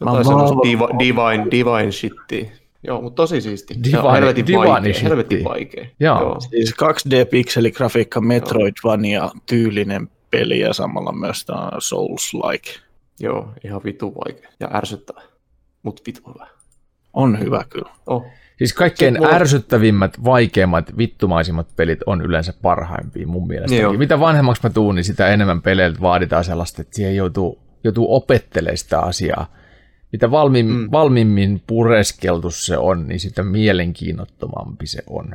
Jotain 0.00 0.18
Mä 0.18 0.24
semmoista 0.24 0.56
divine, 0.98 1.46
divine 1.50 1.92
shittiä. 1.92 2.50
Joo, 2.82 3.02
mutta 3.02 3.16
tosi 3.16 3.40
siisti. 3.40 3.74
Divine- 3.74 4.12
helvetin 4.12 4.46
divine 4.46 4.68
vaikea. 4.68 4.94
Helvetin 5.02 5.44
vaikea. 5.44 5.86
Joo. 6.00 6.40
Siis 6.40 6.74
2D-pikseligrafiikka 6.82 8.20
Metroidvania 8.20 9.30
tyylinen 9.46 10.08
peli 10.30 10.60
ja 10.60 10.72
samalla 10.72 11.12
myös 11.12 11.44
tämä 11.44 11.70
Souls-like. 11.78 12.80
Joo, 13.20 13.48
ihan 13.64 13.80
vitu 13.84 14.14
vaikea. 14.14 14.50
Ja 14.60 14.70
ärsyttävä. 14.74 15.22
Mut 15.82 16.00
vitu 16.06 16.20
hyvä. 16.34 16.46
On 17.12 17.40
hyvä 17.40 17.64
kyllä. 17.68 17.90
Oh. 18.06 18.26
siis 18.58 18.72
kaikkein 18.72 19.14
mulla- 19.14 19.34
ärsyttävimmät, 19.34 20.24
vaikeimmat, 20.24 20.98
vittumaisimmat 20.98 21.68
pelit 21.76 21.98
on 22.06 22.22
yleensä 22.22 22.54
parhaimpia 22.62 23.26
mun 23.26 23.46
mielestä. 23.46 23.76
Joo. 23.76 23.92
Mitä 23.92 24.20
vanhemmaksi 24.20 24.62
mä 24.62 24.70
tuun, 24.70 24.94
niin 24.94 25.04
sitä 25.04 25.28
enemmän 25.28 25.62
peleiltä 25.62 26.00
vaaditaan 26.00 26.44
sellaista, 26.44 26.82
että 26.82 26.96
siihen 26.96 27.16
joutuu, 27.16 27.58
joutuu 27.84 28.14
opettelemaan 28.14 28.76
sitä 28.78 29.00
asiaa. 29.00 29.57
Mitä 30.12 30.30
valmiim, 30.30 30.66
mm. 30.66 30.88
valmiimmin 30.92 31.62
pureskeltu 31.66 32.50
se 32.50 32.78
on, 32.78 33.08
niin 33.08 33.20
sitä 33.20 33.42
mielenkiinnottomampi 33.42 34.86
se 34.86 35.02
on. 35.06 35.34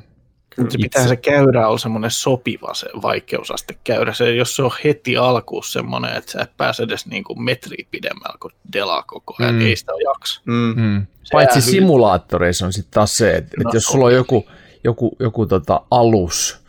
Kyllä 0.56 0.70
se 0.70 0.78
pitää 0.78 1.08
se 1.08 1.16
käyrä 1.16 1.68
olla 1.68 1.78
semmoinen 1.78 2.12
sopiva 2.12 2.74
se 2.74 2.88
vaikeusaste 3.02 3.78
käyrä. 3.84 4.14
Se, 4.14 4.36
jos 4.36 4.56
se 4.56 4.64
on 4.64 4.72
heti 4.84 5.18
alkuun 5.18 5.64
semmoinen, 5.64 6.18
että 6.18 6.32
sä 6.32 6.42
et 6.42 6.58
pääse 6.58 6.84
edes 6.84 7.06
niinku 7.06 7.36
metriä 7.36 7.86
pidemmällä 7.92 8.38
kuin 8.40 8.54
delaa 8.74 9.04
koko 9.04 9.36
ajan, 9.40 9.56
Mm. 9.56 9.62
ei 9.62 9.76
sitä 9.76 9.92
jaksa. 10.04 10.42
Mm. 10.46 10.74
Mm. 10.76 11.06
Paitsi 11.32 11.62
simulaattoreissa 11.62 12.66
on 12.66 12.74
sitten 12.74 12.94
taas 12.94 13.18
se, 13.18 13.36
että, 13.36 13.58
No, 13.58 13.62
että 13.62 13.78
jos 13.78 13.84
sulla 13.84 14.06
on 14.06 14.14
joku, 14.14 14.46
joku, 14.84 15.16
joku 15.20 15.46
tota 15.46 15.82
alus, 15.92 16.63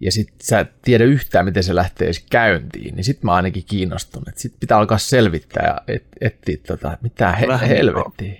ja 0.00 0.12
sit 0.12 0.28
sä 0.42 0.60
et 0.60 0.82
tiedä 0.82 1.04
yhtään, 1.04 1.44
miten 1.44 1.62
se 1.62 1.74
lähtee 1.74 2.06
edes 2.06 2.24
käyntiin, 2.30 2.94
niin 2.96 3.04
sit 3.04 3.22
mä 3.22 3.34
ainakin 3.34 3.64
kiinnostun. 3.64 4.22
Että 4.28 4.40
sit 4.40 4.54
pitää 4.60 4.78
alkaa 4.78 4.98
selvittää 4.98 5.66
ja 5.66 5.94
et, 5.94 6.04
etsiä 6.20 6.56
tota, 6.66 6.98
mitä 7.00 7.32
he, 7.32 7.46
Vähän 7.46 7.68
helvettiä. 7.68 8.34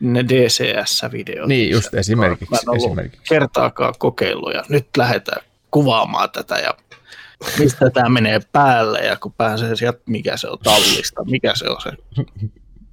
Ne 0.00 0.24
DCS-videot. 0.24 1.48
Niin, 1.48 1.70
just 1.70 1.94
esimerkiksi. 1.94 2.50
Mä 2.50 2.58
en 2.62 2.68
ollut 2.68 2.86
esimerkiksi. 2.86 3.20
kertaakaan 3.28 3.94
kokeillut 3.98 4.54
ja 4.54 4.64
nyt 4.68 4.86
lähdetään 4.96 5.42
kuvaamaan 5.70 6.30
tätä 6.30 6.58
ja 6.58 6.74
mistä 7.58 7.90
tämä 7.90 8.08
menee 8.08 8.40
päälle 8.52 9.00
ja 9.00 9.16
kun 9.16 9.32
pääsee 9.32 9.76
sieltä, 9.76 10.00
mikä 10.06 10.36
se 10.36 10.48
on 10.48 10.58
tallista, 10.58 11.24
mikä 11.24 11.52
se 11.54 11.68
on 11.68 11.80
se, 11.80 11.90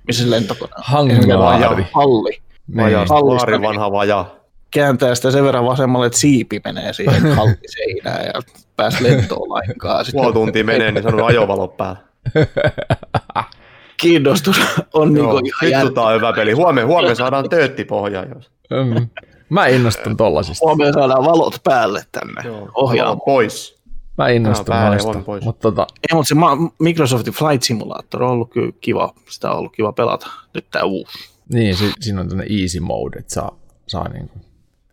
missä 0.07 0.23
se 0.23 0.29
lentokone 0.29 0.71
on. 0.77 0.83
Hangelaari. 0.85 1.85
Palli. 1.93 2.41
Vaja, 2.75 3.05
Niin. 3.05 3.47
Niin. 3.51 3.61
vanha 3.61 3.91
vaja. 3.91 4.36
Kääntää 4.71 5.15
sitä 5.15 5.31
sen 5.31 5.43
verran 5.43 5.65
vasemmalle, 5.65 6.05
että 6.05 6.19
siipi 6.19 6.61
menee 6.65 6.93
siihen 6.93 7.31
halliseinään 7.37 8.25
ja 8.25 8.33
pääs 8.75 9.01
lentoon 9.01 9.49
lainkaan. 9.49 10.05
Sitten 10.05 10.21
Puoli 10.21 10.33
tuntia 10.33 10.63
menee, 10.63 10.91
niin 10.91 11.03
se 11.03 11.09
on 11.09 11.25
ajovalo 11.25 11.67
päällä. 11.67 11.97
kiinnostus 14.01 14.57
on 14.93 15.13
niin 15.13 15.23
Joo, 15.23 15.31
kuin 15.31 15.45
ihan 15.45 15.81
vittu 15.83 15.93
tää 15.95 16.03
on 16.03 16.15
hyvä 16.15 16.33
peli. 16.33 16.51
Huomenna, 16.51 16.87
huomenna 16.87 17.15
saadaan 17.15 17.49
tööttipohja. 17.49 18.25
Jos. 18.35 18.51
Mm. 18.69 19.09
Mä 19.49 19.67
innostun 19.67 20.17
tollasista. 20.17 20.65
Huomenna 20.65 20.93
saadaan 20.93 21.25
valot 21.25 21.55
päälle 21.63 22.03
tänne 22.11 22.41
ohjaamaan. 22.75 23.21
pois. 23.25 23.77
Mä 24.17 24.29
innostun 24.29 24.75
noista. 24.75 25.13
Mutta 25.45 25.61
tota, 25.71 25.87
Ei, 26.11 26.15
mutta 26.15 26.27
se 26.27 26.35
ma- 26.35 26.71
Microsoftin 26.79 27.33
Flight 27.33 27.63
Simulator 27.63 28.23
on 28.23 28.29
ollut 28.31 28.51
kyllä 28.51 28.71
kiva, 28.81 29.13
sitä 29.29 29.51
on 29.51 29.57
ollut 29.57 29.73
kiva 29.75 29.91
pelata. 29.91 30.27
Nyt 30.53 30.65
tää 30.71 30.83
uusi. 30.83 31.17
niin, 31.53 31.75
si- 31.75 31.93
siinä 31.99 32.21
on 32.21 32.27
tämmöinen 32.29 32.61
easy 32.61 32.79
mode, 32.79 33.19
että 33.19 33.33
saa, 33.33 33.55
saa 33.87 34.09
niinku 34.09 34.39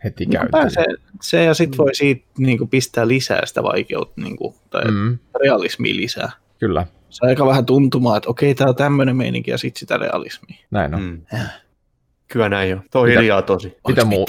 heti 0.04 0.24
Niin 0.24 0.30
käyttää. 0.32 0.60
pääsee, 0.60 0.84
se 1.22 1.44
ja 1.44 1.54
sitten 1.54 1.78
voi 1.78 1.94
siitä 1.94 2.24
niin 2.38 2.58
kuin 2.58 2.70
pistää 2.70 3.08
lisää 3.08 3.46
sitä 3.46 3.62
vaikeutta 3.62 4.20
niin 4.20 4.36
kuin, 4.36 4.54
tai 4.70 4.84
mm. 4.84 4.92
Mm, 4.94 5.18
realismia 5.42 5.96
lisää. 5.96 6.30
kyllä, 6.58 6.86
Se 7.10 7.26
aika 7.26 7.46
vähän 7.46 7.66
tuntumaan, 7.66 8.16
että 8.16 8.30
okei, 8.30 8.54
tää 8.54 8.68
on 8.68 8.76
tämmöinen 8.76 9.16
meininki 9.16 9.50
ja 9.50 9.58
sitten 9.58 9.80
sitä 9.80 9.96
realismia. 9.96 10.56
näin 10.70 10.94
on. 10.94 11.00
Mm. 11.02 11.20
Mm. 11.32 11.38
Kyllä 12.28 12.48
näin 12.48 12.70
jo. 12.70 12.76
Tuo 12.92 13.02
on 13.02 13.08
Mitä? 13.08 13.20
hiljaa 13.20 13.42
tosi. 13.42 13.68
Mitä 13.68 14.04
Mitä 14.04 14.04
muu- 14.04 14.26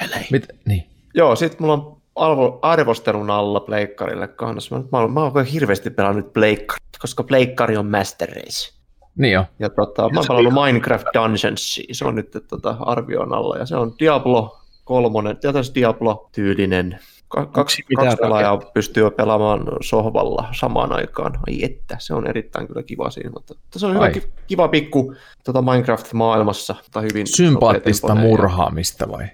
pelejä? 0.00 0.26
Mit, 0.32 0.46
niin. 0.66 0.84
Joo, 1.14 1.36
sit 1.36 1.60
mulla 1.60 1.72
on 1.72 1.96
arvo, 2.16 2.58
arvostelun 2.62 3.30
alla 3.30 3.60
pleikkarille 3.60 4.28
kanssa. 4.28 4.76
Mä, 4.78 4.84
mä, 4.92 4.98
oon- 4.98 5.12
mä 5.12 5.20
oon 5.22 5.44
hirveästi 5.44 5.90
pelannut 5.90 6.32
pleikkarit, 6.32 6.82
koska 7.00 7.22
pleikkari 7.22 7.76
on 7.76 7.86
Master 7.86 8.28
Race. 8.28 8.72
Niin 9.16 9.38
on. 9.38 9.44
Ja 9.58 9.68
tota, 9.70 10.02
mä 10.08 10.18
oon 10.20 10.26
pelannut 10.28 10.64
Minecraft 10.64 11.06
Dungeonsia, 11.14 11.84
se 11.92 12.04
on 12.04 12.14
nyt 12.14 12.30
tota, 12.48 12.76
arvion 12.80 13.32
alla, 13.34 13.56
ja 13.58 13.66
se 13.66 13.76
on 13.76 13.94
Diablo 13.98 14.58
kolmonen, 14.88 15.36
tietysti 15.36 15.80
Diablo-tyylinen. 15.80 16.98
Ka- 17.28 17.46
kaksi, 17.46 17.82
kaksi 17.96 18.16
pelaajaa 18.16 18.56
pystyy 18.74 19.10
pelaamaan 19.10 19.66
sohvalla 19.80 20.48
samaan 20.52 20.92
aikaan. 20.92 21.38
Ai 21.46 21.64
että, 21.64 21.96
se 22.00 22.14
on 22.14 22.26
erittäin 22.26 22.66
kyllä 22.66 22.82
kiva 22.82 23.10
siinä, 23.10 23.30
mutta 23.30 23.54
se 23.76 23.86
on 23.86 23.94
hyvä, 23.94 24.04
Ai. 24.04 24.22
kiva 24.46 24.68
pikku 24.68 25.14
tota 25.44 25.62
Minecraft-maailmassa. 25.62 26.74
Tai 26.92 27.02
hyvin 27.02 27.26
Sympaattista 27.26 28.08
ja- 28.08 28.14
murhaamista 28.14 29.08
vai? 29.10 29.24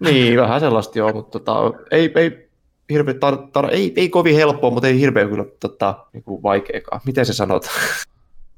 Niin, 0.00 0.38
vähän 0.38 0.60
sellaista 0.60 0.98
joo, 0.98 1.12
mutta 1.12 1.38
tota, 1.38 1.72
ei, 1.90 2.12
ei, 2.14 2.48
hirve, 2.90 3.14
tar, 3.14 3.36
tar, 3.52 3.68
ei, 3.70 3.92
ei 3.96 4.08
kovin 4.08 4.34
helppoa, 4.36 4.70
mutta 4.70 4.88
ei 4.88 5.00
hirveän 5.00 5.28
kyllä 5.28 5.44
tota, 5.60 5.94
niin 6.12 6.24
vaikeakaan. 6.26 7.00
Miten 7.06 7.26
se 7.26 7.32
sanotaan? 7.32 7.74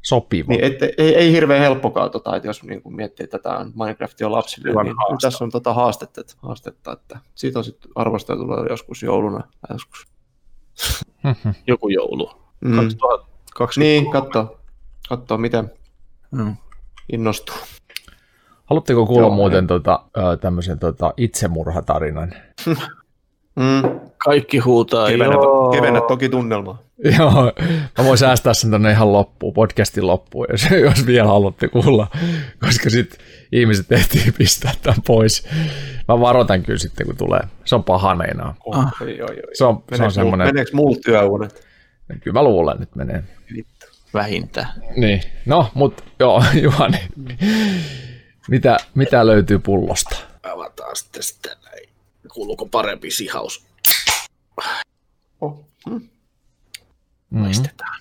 Sopiva. 0.08 0.48
Niin, 0.52 0.64
et, 0.64 0.82
ei, 0.98 1.14
ei 1.16 1.32
hirveän 1.32 1.60
helppokaan, 1.60 2.10
tota, 2.10 2.36
että 2.36 2.48
jos 2.48 2.62
niin 2.62 2.82
kuin 2.82 2.96
miettii 2.96 3.24
että 3.24 3.38
tätä 3.38 3.66
Minecraftia 3.74 4.26
on 4.26 4.32
lapsille, 4.32 4.70
Hyvän 4.70 4.84
niin 4.84 4.96
haastava. 4.96 5.18
tässä 5.20 5.44
on 5.44 5.50
tota 5.50 5.74
haastetta, 5.74 6.20
että, 6.20 6.34
haastetta, 6.42 6.92
että 6.92 7.18
siitä 7.34 7.58
on 7.58 7.64
sitten 7.64 7.90
arvosteltu 7.94 8.44
joskus 8.70 9.02
jouluna 9.02 9.40
joskus. 9.70 10.06
Joku 11.66 11.88
joulu. 11.88 12.30
Mm. 12.60 12.76
2020. 12.76 13.80
Niin, 13.80 14.10
katso, 14.12 14.58
katso 15.08 15.38
miten 15.38 15.70
Mm. 16.30 16.56
innostuu. 17.12 17.56
Haluatteko 18.64 19.06
kuulla 19.06 19.26
Joo, 19.26 19.34
muuten 19.34 19.66
tota, 19.66 20.02
ö, 20.16 20.36
tämmöisen 20.36 20.78
tota, 20.78 21.14
itsemurhatarinan? 21.16 22.34
Mm. 23.56 24.00
Kaikki 24.24 24.58
huutaa, 24.58 25.08
Kevennä, 25.08 25.36
kevennä 25.72 26.00
toki 26.00 26.28
tunnelmaa. 26.28 26.78
Joo, 27.18 27.52
mä 27.98 28.04
voin 28.04 28.18
säästää 28.18 28.54
sen 28.54 28.70
tonne 28.70 28.90
ihan 28.90 29.12
loppuun, 29.12 29.54
podcastin 29.54 30.06
loppuun, 30.06 30.46
jos, 30.50 30.66
jos 30.96 31.06
vielä 31.06 31.28
haluatte 31.28 31.68
kuulla, 31.68 32.08
koska 32.60 32.90
sitten 32.90 33.20
ihmiset 33.52 33.92
ehtii 33.92 34.32
pistää 34.38 34.72
tämän 34.82 35.02
pois. 35.06 35.46
Mä 36.08 36.20
varoitan 36.20 36.62
kyllä 36.62 36.78
sitten, 36.78 37.06
kun 37.06 37.16
tulee. 37.16 37.40
Se 37.64 37.74
on 37.74 37.84
paha 37.84 38.14
meinaa. 38.14 38.54
Oh, 38.64 38.78
Ah. 38.78 38.92
oi, 39.02 39.20
oi, 39.22 39.28
oi. 39.30 39.54
Se 39.54 39.64
on, 39.64 39.84
se 39.96 40.02
on 40.02 40.12
semmoinen, 40.12 40.46
meneekö 40.46 40.70
mulla 40.74 40.96
työunet? 41.04 41.68
kyllä 42.20 42.40
mä 42.40 42.44
luulen, 42.44 42.82
että 42.82 42.96
menee. 42.96 43.24
Vittu. 43.54 43.86
vähintään. 44.14 44.68
Niin, 44.96 45.22
no, 45.46 45.70
mutta 45.74 46.02
joo, 46.20 46.44
Juhani, 46.62 47.08
mitä, 48.48 48.76
mitä 48.94 49.26
löytyy 49.26 49.58
pullosta? 49.58 50.16
Avataan 50.42 50.96
sitten 50.96 51.22
sitä 51.22 51.56
näin. 51.64 51.88
Kuuluuko 52.34 52.66
parempi 52.66 53.10
sihaus? 53.10 53.66
Oh. 55.40 55.64
Hmm. 55.90 56.08
Maistetaan. 57.30 58.00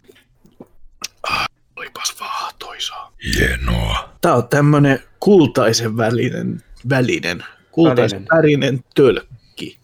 Ah, 1.30 1.46
Olipas 1.76 2.16
vaahtoisaa. 2.20 3.14
Hienoa. 3.38 4.10
Tää 4.22 4.34
on 4.36 4.48
tämmönen 4.48 5.04
kultaisen 5.20 5.98
välinen, 5.98 6.64
välinen, 6.90 7.44
kultaisen 7.72 8.20
Välinen. 8.20 8.38
värinen 8.38 8.84
tölkki, 8.96 9.80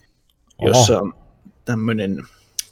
Oho. 0.58 0.68
jossa 0.68 1.00
on 1.00 1.14
tämmönen 1.66 2.24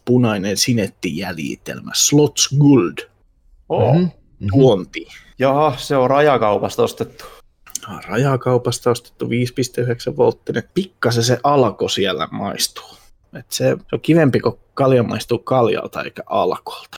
punainen 0.05 0.57
sinettijäljitelmä, 0.57 1.91
Slots 1.95 2.55
Gold, 2.59 2.97
Oh. 3.69 3.95
Mhm. 3.95 4.07
tuonti. 4.51 5.07
Jaha, 5.39 5.73
se 5.77 5.97
on 5.97 6.09
rajakaupasta 6.09 6.83
ostettu. 6.83 7.25
Rajakaupasta 8.07 8.89
ostettu 8.91 9.29
5,9 9.29 10.17
volttinen. 10.17 10.63
Pikkasen 10.73 11.23
se 11.23 11.37
alko 11.43 11.87
siellä 11.87 12.27
maistuu. 12.31 12.97
Et 13.39 13.45
se, 13.49 13.63
se 13.89 13.95
on 13.95 14.01
kivempi, 14.01 14.39
kun 14.39 14.59
kalja 14.73 15.03
maistuu 15.03 15.39
kaljalta 15.39 16.03
eikä 16.03 16.23
alkolta. 16.25 16.97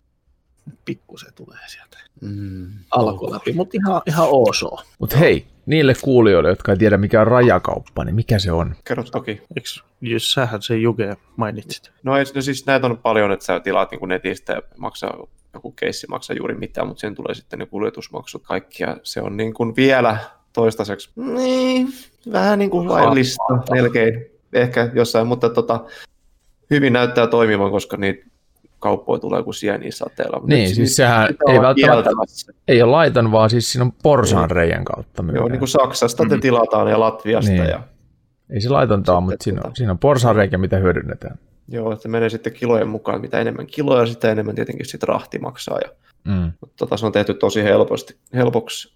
Pikkusen 0.86 1.34
tulee 1.36 1.58
sieltä 1.68 1.94
Mm. 2.22 2.68
alko 2.92 3.32
läpi, 3.32 3.54
mutta 3.54 3.78
ihan, 3.78 4.02
ihan 4.08 4.28
oso. 4.32 4.70
Mutta 5.00 5.18
hei, 5.18 5.46
niille 5.66 5.94
kuulijoille, 6.02 6.50
jotka 6.50 6.72
ei 6.72 6.78
tiedä 6.78 6.98
mikä 6.98 7.22
on 7.22 7.28
rajakauppa, 7.28 8.04
niin 8.04 8.16
mikä 8.16 8.40
se 8.40 8.52
on? 8.52 8.76
Kerro 8.88 9.04
toki. 9.04 9.42
Eiks, 9.56 9.84
jos 10.02 10.34
sähän 10.34 10.62
se 10.62 10.78
Juge 10.78 11.18
mainitsit. 11.36 11.92
No, 12.04 12.18
ei, 12.18 12.26
no 12.36 12.42
siis 12.42 12.66
näitä 12.66 12.88
on 12.88 12.98
paljon, 12.98 13.32
että 13.32 13.46
sä 13.46 13.60
tilaat 13.60 13.92
niin 13.92 14.10
netistä 14.10 14.54
ja 14.54 14.62
maksaa, 14.78 15.28
joku 15.54 15.72
keissi 15.72 16.08
maksaa 16.10 16.36
juuri 16.36 16.56
mitään, 16.56 16.88
mutta 16.88 17.02
sen 17.02 17.16
tulee 17.16 17.36
sitten 17.36 17.60
ne 17.60 17.66
kuljetusmaksut 17.66 18.44
kaikki 18.44 18.84
ja 18.84 18.98
se 19.04 19.22
on 19.22 19.38
niin 19.38 19.54
kuin 19.54 19.76
vielä 19.76 20.18
toistaiseksi 20.54 21.10
niin, 21.16 21.88
vähän 22.32 22.60
niin 22.60 22.70
kuin 22.70 22.90
laillista 22.90 23.44
melkein 23.72 24.26
ehkä 24.54 24.90
jossain, 24.94 25.28
mutta 25.28 25.50
tota, 25.50 25.86
hyvin 26.70 26.94
näyttää 26.94 27.28
toimivan, 27.28 27.72
koska 27.72 27.98
niitä 27.98 28.26
kauppoja 28.80 29.20
tulee 29.20 29.44
kuin 29.44 29.54
sieniä 29.54 29.92
sateella. 29.92 30.42
Niin, 30.48 30.60
nyt 30.60 30.68
siis 30.68 30.78
niitä 30.78 30.92
sehän 30.94 31.28
ei 31.50 31.60
välttämättä, 31.62 32.54
ei 32.68 32.82
ole 32.82 32.92
laiton, 32.92 33.32
vaan 33.32 33.50
siis 33.50 33.72
siinä 33.72 33.86
on 33.86 33.92
porsaan 34.04 34.52
reijän 34.52 34.84
kautta 34.86 35.22
Joo, 35.22 35.26
myydään. 35.26 35.52
niin 35.52 35.60
kuin 35.60 35.70
Saksasta 35.70 36.24
te 36.30 36.38
tilataan 36.38 36.88
ja 36.90 37.00
Latviasta 37.00 37.52
Niin. 37.52 37.66
ja 37.66 37.84
Ei 38.50 38.62
se 38.62 38.70
laitonta 38.70 39.12
ole, 39.18 39.22
Sitten 39.22 39.32
mutta 39.34 39.44
siinä 39.44 39.62
on, 39.66 39.70
tota- 39.72 39.76
siinä 39.76 39.92
on 39.92 39.98
porsaan 40.00 40.36
reikä, 40.36 40.58
mitä 40.58 40.78
hyödynnetään. 40.78 41.38
joo, 41.68 41.92
että 41.94 42.10
menee 42.10 42.30
sitten 42.30 42.54
kilojen 42.54 42.88
mukaan, 42.88 43.22
mitä 43.22 43.40
enemmän 43.40 43.68
kiloja, 43.68 44.06
sitä 44.06 44.32
enemmän 44.32 44.56
tietenkin 44.56 44.86
sit 44.86 45.04
rahti 45.04 45.40
maksaa 45.40 45.80
ja 45.84 45.90
Mm. 46.26 46.52
Mutta 46.62 46.76
tota, 46.78 46.98
se 46.98 47.06
on 47.06 47.12
tehty 47.12 47.34
tosi 47.34 47.64
helposti, 47.64 48.16
helpoksi 48.34 48.94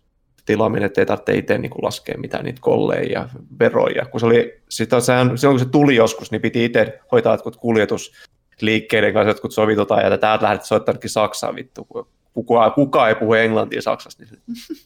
tilaaminen, 0.48 0.86
ettei 0.86 1.06
tarvitse 1.06 1.36
itse 1.38 1.58
niin 1.58 1.72
laskea 1.82 2.18
mitään 2.18 2.46
niitä 2.46 2.62
kolleja 2.62 3.12
ja 3.22 3.30
veroja. 3.60 4.06
Kun 4.06 4.20
se 4.20 4.26
oli, 4.26 4.62
sitä, 4.70 5.00
sehän, 5.00 5.38
silloin 5.38 5.60
kun 5.60 5.66
se 5.66 5.72
tuli 5.72 5.96
joskus, 5.96 6.32
niin 6.32 6.42
piti 6.42 6.66
itse 6.66 7.00
hoitaa 7.12 7.34
jotkut 7.34 7.56
kuljetusliikkeiden 7.56 9.14
kanssa 9.14 9.30
jotkut 9.30 9.54
sovitutaan, 9.54 10.04
ja 10.12 10.18
täältä 10.18 10.46
lähdet 10.46 10.66
soittaneetkin 10.66 11.10
Saksaan 11.10 11.56
vittu, 11.56 11.86
kun 11.86 12.08
kukaan, 12.34 12.72
kukaan 12.72 13.10
ei 13.10 13.16
puhu 13.16 13.34
englantia 13.34 13.82
Saksassa, 13.82 14.24
niin 14.24 14.30
se 14.30 14.38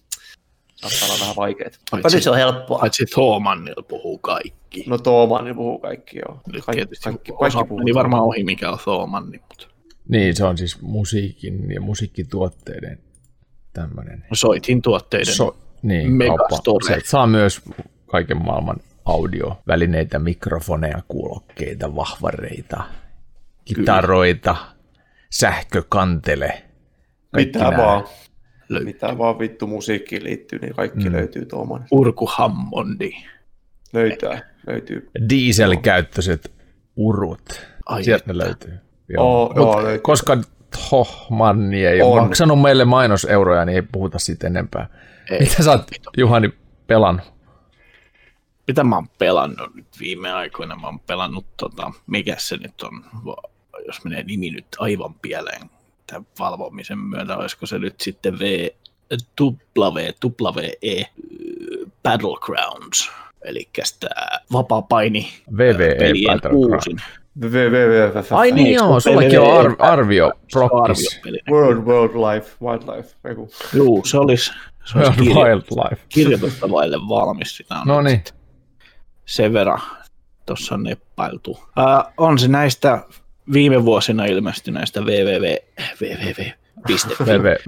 saattaa 0.76 1.08
olla 1.08 1.20
vähän 1.22 1.36
vaikeaa. 1.36 1.70
Mutta 1.92 2.10
nyt 2.14 2.24
se 2.24 2.30
on 2.30 2.38
helppoa. 2.38 2.80
Paitsi 2.80 3.06
Thomannilla 3.06 3.84
puhuu 3.84 4.18
kaikki. 4.18 4.84
No 4.88 4.98
Tooman 4.98 5.46
niin 5.46 5.56
puhuu 5.56 5.80
kaikki, 5.80 6.20
joo. 6.20 6.42
Nyt 6.54 6.66
Kaikki, 6.66 6.80
tietysti 6.80 7.04
kaikki, 7.04 7.32
osa 7.32 7.40
kaikki 7.40 7.70
puhuu. 7.70 7.80
meni 7.80 7.94
varmaan 7.94 8.24
ohi, 8.24 8.44
mikä 8.44 8.72
on 8.72 8.78
Thomanni, 8.80 9.38
mutta 9.50 9.68
Niin, 10.10 10.36
se 10.36 10.46
on 10.46 10.58
siis 10.58 10.82
musiikin 10.82 11.72
ja 11.72 11.82
musiikkituotteiden 11.82 13.00
tämmöinen 13.74 14.26
soitin 14.34 14.82
tuotteiden. 14.82 15.34
so, 15.34 15.58
niin, 15.82 16.12
Megastore. 16.12 17.00
Saa 17.06 17.28
myös 17.28 17.62
kaiken 18.08 18.38
maailman 18.44 18.78
audiovälineitä, 19.06 20.20
mikrofoneja, 20.20 21.02
kuulokkeita, 21.08 21.96
vahvareita, 21.96 22.84
kitaroita, 23.66 24.56
sähkökantele. 25.30 26.64
kaikki 27.32 27.58
Mitä 27.60 27.70
nää. 27.70 27.78
vaan, 27.78 28.04
löytyy. 28.70 28.86
mitä 28.86 29.18
vaan 29.18 29.40
vittu 29.40 29.68
musiikkiin 29.68 30.24
liittyy, 30.24 30.60
niin 30.60 30.76
kaikki 30.76 31.10
Mm. 31.10 31.16
löytyy 31.16 31.46
Tooman. 31.46 31.86
Urku 31.92 32.30
Hammondi. 32.32 33.12
Löytää, 33.94 34.42
löytyy. 34.68 35.10
Dieselkäyttöiset 35.30 36.52
urut. 36.96 37.62
Ai 37.86 38.04
Sieltä 38.04 38.22
että. 38.22 38.34
ne 38.34 38.38
löytyy. 38.38 38.74
Oo, 39.18 39.48
Mut 39.48 39.56
joo, 39.56 39.84
löytyy. 39.84 40.02
koska 40.02 40.38
Tohmanni 40.90 41.86
ei 41.86 42.02
ole 42.02 42.22
maksanut 42.22 42.62
meille 42.62 42.86
mainoseuroja, 42.86 43.66
niin 43.66 43.76
ei 43.76 43.82
puhuta 43.82 44.20
siitä 44.20 44.48
enempää. 44.48 44.90
Ei. 45.32 45.40
Mitä 45.40 45.64
sä 45.64 45.72
oot, 45.72 45.88
Juhani, 46.18 46.54
pelannut? 46.88 47.34
Mitä 48.68 48.84
mä 48.84 48.96
oon 48.96 49.08
pelannut 49.18 49.76
nyt 49.76 49.88
viime 50.00 50.32
aikoina? 50.32 50.76
Mä 50.76 50.88
oon 50.88 51.00
pelannut, 51.00 51.46
tota, 51.58 51.92
mikä 52.08 52.36
se 52.38 52.58
nyt 52.58 52.82
on, 52.82 53.06
jos 53.88 54.04
menee 54.04 54.24
nimi 54.24 54.50
nyt 54.50 54.66
aivan 54.80 55.14
pieleen 55.14 55.70
tämän 56.08 56.26
valvomisen 56.40 57.00
myötä, 57.00 57.38
olisiko 57.38 57.66
se 57.66 57.80
nyt 57.80 58.02
sitten 58.02 58.40
V, 58.40 58.68
W, 59.80 59.98
W, 60.26 60.70
E, 60.82 61.04
Battlegrounds, 62.04 63.12
eli 63.42 63.70
tämä 64.00 64.40
vapaa-paini 64.54 65.30
VVE 65.58 65.96
pelien 66.00 66.34
Battleground. 66.34 66.74
uusin. 66.74 66.98
Ai 68.32 68.52
niin 68.52 68.64
Niin, 68.64 68.74
joo, 68.76 68.88
se 68.88 68.94
on 69.10 69.12
sullakin 69.16 69.40
on 69.40 69.58
ar- 69.60 69.66
VVE. 69.72 69.76
arvio 69.80 70.32
prokkis. 70.54 71.20
Arviopeli. 71.22 71.40
World 71.52 71.86
Wildlife, 71.86 72.52
Wildlife, 72.66 73.16
eiku. 73.30 73.50
Juu, 73.74 74.06
se 74.06 74.18
olisi, 74.18 74.52
se 74.86 74.98
olisi 74.98 75.12
kirjo- 75.12 75.44
Wildlife. 75.44 76.02
kirjoitusta 76.10 76.72
vaille 76.72 76.98
valmis. 77.10 77.58
Sitä 77.58 77.76
on 77.76 77.88
No 77.88 78.02
niin. 78.02 78.24
sen 79.26 79.54
verran 79.54 79.82
tuossa 80.46 80.76
on 80.76 80.84
neppailtu. 80.84 81.52
Uh, 81.52 82.12
on 82.18 82.40
se 82.40 82.48
näistä 82.48 83.00
viime 83.54 83.86
vuosina 83.86 84.26
ilmestyneistä 84.26 85.02
www, 85.02 85.56
www. 86.02 86.52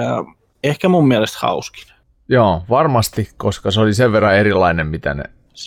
Uh, 0.00 0.34
ehkä 0.64 0.88
mun 0.88 1.08
mielestä 1.08 1.38
hauskin. 1.42 1.84
Joo, 2.28 2.62
varmasti, 2.70 3.28
koska 3.36 3.70
se 3.70 3.80
oli 3.80 3.94
sen 3.94 4.12
verran 4.12 4.34
erilainen, 4.34 4.86
mitä 4.86 5.14
ne 5.14 5.24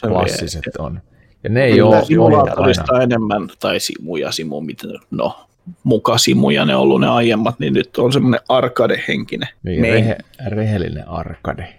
klassiset 0.08 0.76
on. 0.80 1.02
Ja 1.44 1.50
ne 1.50 1.64
ei 1.64 1.72
Kyllä 1.72 1.86
ole 1.86 2.06
simulaattorista 2.06 3.02
enemmän, 3.02 3.50
tai 3.60 3.80
simuja, 3.80 4.32
simu, 4.32 4.62
mitä, 4.62 4.88
no, 5.12 5.48
muka 5.84 6.18
simuja 6.18 6.66
ne 6.66 6.76
ollut 6.76 7.02
ne 7.02 7.08
aiemmat, 7.08 7.60
niin 7.60 7.74
nyt 7.74 7.98
on 7.98 8.14
semmoinen 8.14 8.40
arcade-henkinen. 8.50 9.50
Niin, 9.64 9.82
rehe, 9.82 10.18
rehellinen 10.48 11.08
arkade. 11.08 11.74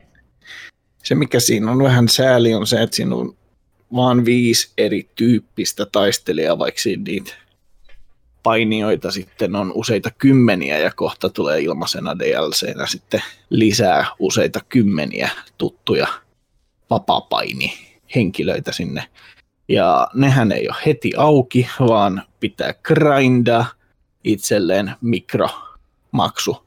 se 1.02 1.14
mikä 1.14 1.40
siinä 1.40 1.70
on 1.70 1.82
vähän 1.82 2.08
sääli 2.08 2.54
on 2.54 2.66
se, 2.66 2.82
että 2.82 2.96
siinä 2.96 3.16
on 3.16 3.36
vaan 3.94 4.24
viisi 4.24 4.72
eri 4.78 5.08
tyyppistä 5.14 5.86
taistelijaa, 5.86 6.58
vaikka 6.58 6.80
siinä 6.80 7.02
niitä 7.06 7.34
painijoita 8.42 9.10
sitten 9.10 9.56
on 9.56 9.72
useita 9.74 10.10
kymmeniä 10.10 10.78
ja 10.78 10.90
kohta 10.96 11.28
tulee 11.28 11.60
ilmaisena 11.60 12.18
DLCnä 12.18 12.86
sitten 12.86 13.22
lisää 13.50 14.06
useita 14.18 14.60
kymmeniä 14.68 15.30
tuttuja 15.58 16.06
vapaapaini 16.90 17.72
henkilöitä 18.14 18.72
sinne. 18.72 19.04
Ja 19.68 20.08
nehän 20.14 20.52
ei 20.52 20.68
ole 20.68 20.76
heti 20.86 21.12
auki, 21.16 21.68
vaan 21.80 22.22
pitää 22.40 22.74
grindaa 22.82 23.66
itselleen 24.24 24.92
mikromaksu 25.00 26.66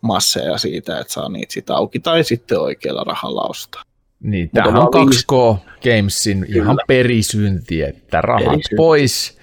masseja 0.00 0.58
siitä, 0.58 0.98
että 1.00 1.12
saa 1.12 1.28
niitä 1.28 1.52
sitten 1.52 1.76
auki 1.76 2.00
tai 2.00 2.24
sitten 2.24 2.60
oikealla 2.60 3.04
rahalla 3.04 3.42
ostaa. 3.42 3.82
Niin, 4.22 4.50
tämähän 4.54 4.82
on 4.82 4.88
vaan 4.94 5.06
viisi- 5.08 5.24
2K 5.32 5.58
Gamesin 5.84 6.46
ihan 6.48 6.66
Kyllä. 6.76 6.84
perisynti, 6.86 7.82
että 7.82 8.20
rahat 8.20 8.44
Perisynti. 8.44 8.76
pois 8.76 9.38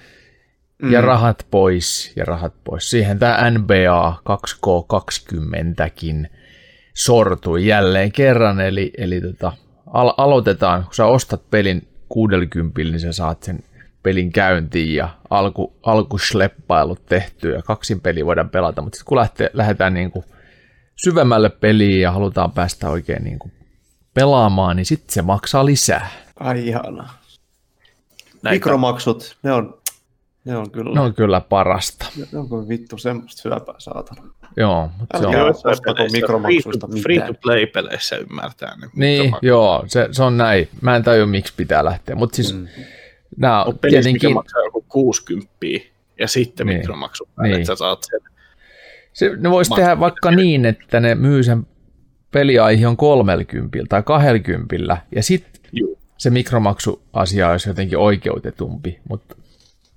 Mm. 0.82 0.92
ja 0.92 1.00
rahat 1.00 1.46
pois 1.50 2.12
ja 2.16 2.24
rahat 2.24 2.52
pois. 2.64 2.90
Siihen 2.90 3.18
tämä 3.18 3.50
NBA 3.50 4.14
2K20kin 4.24 6.28
sortui 6.94 7.66
jälleen 7.66 8.12
kerran, 8.12 8.60
eli, 8.60 8.90
eli 8.98 9.20
tota, 9.20 9.52
al- 9.86 10.14
aloitetaan, 10.16 10.84
kun 10.84 10.94
sä 10.94 11.06
ostat 11.06 11.50
pelin 11.50 11.88
60, 12.08 12.82
niin 12.82 13.00
sä 13.00 13.12
saat 13.12 13.42
sen 13.42 13.58
pelin 14.02 14.32
käyntiin 14.32 14.94
ja 14.94 15.08
alku, 15.30 15.76
alkusleppailut 15.82 17.06
tehtyä 17.06 17.56
ja 17.56 17.62
kaksin 17.62 18.00
peli 18.00 18.26
voidaan 18.26 18.50
pelata, 18.50 18.82
mutta 18.82 18.96
sitten 18.96 19.08
kun 19.08 19.18
lähtee, 19.18 19.50
lähdetään 19.52 19.94
niin 19.94 20.10
kuin 20.10 20.24
syvemmälle 20.96 21.50
peliin 21.50 22.00
ja 22.00 22.12
halutaan 22.12 22.52
päästä 22.52 22.88
oikein 22.88 23.24
niin 23.24 23.38
kuin 23.38 23.52
pelaamaan, 24.14 24.76
niin 24.76 24.86
sitten 24.86 25.14
se 25.14 25.22
maksaa 25.22 25.66
lisää. 25.66 26.10
Ai 26.40 26.68
ihanaa. 26.68 27.18
Näitä- 28.42 28.54
Mikromaksut, 28.54 29.36
ne 29.42 29.52
on, 29.52 29.78
ne 30.46 30.56
on 30.56 30.70
kyllä, 30.70 30.94
Ne 30.94 31.00
on 31.00 31.14
kyllä 31.14 31.40
parasta. 31.40 32.06
ne 32.32 32.38
on 32.38 32.48
kuin 32.48 32.68
vittu 32.68 32.98
semmoista 32.98 33.42
syöpää 33.42 33.74
saatana. 33.78 34.22
Joo, 34.56 34.90
mutta 34.98 35.18
se 35.18 35.26
on, 35.26 35.34
ostako 35.64 35.94
mikromaksuista 36.12 36.88
free 37.02 37.20
to, 37.26 37.34
play 37.42 37.66
peleissä 37.66 38.16
ymmärtää. 38.16 38.76
Ne 38.76 38.86
niin, 38.94 39.20
mikromaksut. 39.22 39.42
joo, 39.42 39.84
se, 39.86 40.08
se 40.12 40.22
on 40.22 40.36
näin. 40.36 40.68
Mä 40.80 40.96
en 40.96 41.02
tajua, 41.04 41.26
miksi 41.26 41.52
pitää 41.56 41.84
lähteä, 41.84 42.16
mutta 42.16 42.36
siis 42.36 42.54
mm. 42.54 42.66
nämä 43.36 43.64
On 43.64 43.78
pelissä, 43.78 43.98
mikä 43.98 44.02
tietenkin, 44.20 44.34
maksaa 44.34 44.62
joku 44.64 44.84
60 44.88 45.56
ja 46.20 46.28
sitten 46.28 46.66
Niin. 46.66 46.78
mikromaksu 46.78 47.28
päälle, 47.36 47.48
Niin. 47.52 47.60
että 47.60 47.66
sä 47.66 47.76
saat 47.76 47.98
sen. 48.10 48.20
Se, 49.12 49.30
ne 49.36 49.50
voisi 49.50 49.74
tehdä 49.74 50.00
vaikka 50.00 50.30
niin, 50.30 50.64
että 50.64 51.00
ne 51.00 51.14
myy 51.14 51.42
sen 51.42 51.66
peliaihion 52.30 52.96
30 52.96 53.78
tai 53.88 54.02
20 54.02 54.96
ja 55.16 55.22
sitten 55.22 55.60
se 56.18 56.30
mikromaksuasia 56.30 57.48
olisi 57.50 57.68
jotenkin 57.70 57.98
oikeutetumpi, 57.98 59.00
mutta 59.08 59.36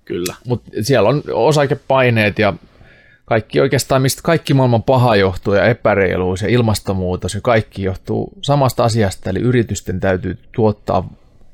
kyllä. 0.10 0.36
mut 0.46 0.64
siellä 0.82 1.10
on 1.10 1.24
osakepaineet 1.34 2.40
ja 2.40 2.54
kaikki 3.26 3.60
oikeastaan, 3.60 4.02
mistä 4.02 4.22
kaikki 4.24 4.54
maailman 4.54 4.84
paha 4.84 5.16
johtuu 5.16 5.54
ja 5.54 5.66
epäreiluus 5.66 6.42
ja 6.42 6.48
ilmastonmuutos 6.48 7.34
ja 7.34 7.42
kaikki 7.42 7.84
johtuu 7.84 8.34
samasta 8.42 8.84
asiasta, 8.84 9.30
eli 9.30 9.40
yritysten 9.40 10.00
täytyy 10.00 10.38
tuottaa 10.52 11.10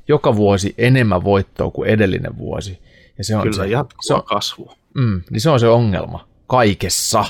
joka 0.08 0.36
vuosi 0.36 0.74
enemmän 0.78 1.24
voittoa 1.24 1.70
kuin 1.70 1.90
edellinen 1.90 2.38
vuosi. 2.38 2.78
Ja 3.18 3.24
se 3.24 3.36
on 3.36 3.42
Kyllä, 3.42 3.56
se, 3.56 3.94
se 4.00 4.14
on, 4.14 4.22
kasvu. 4.24 4.72
mm, 4.94 5.22
niin 5.30 5.40
se 5.40 5.50
on 5.50 5.60
se 5.60 5.68
ongelma 5.68 6.28
kaikessa. 6.46 7.24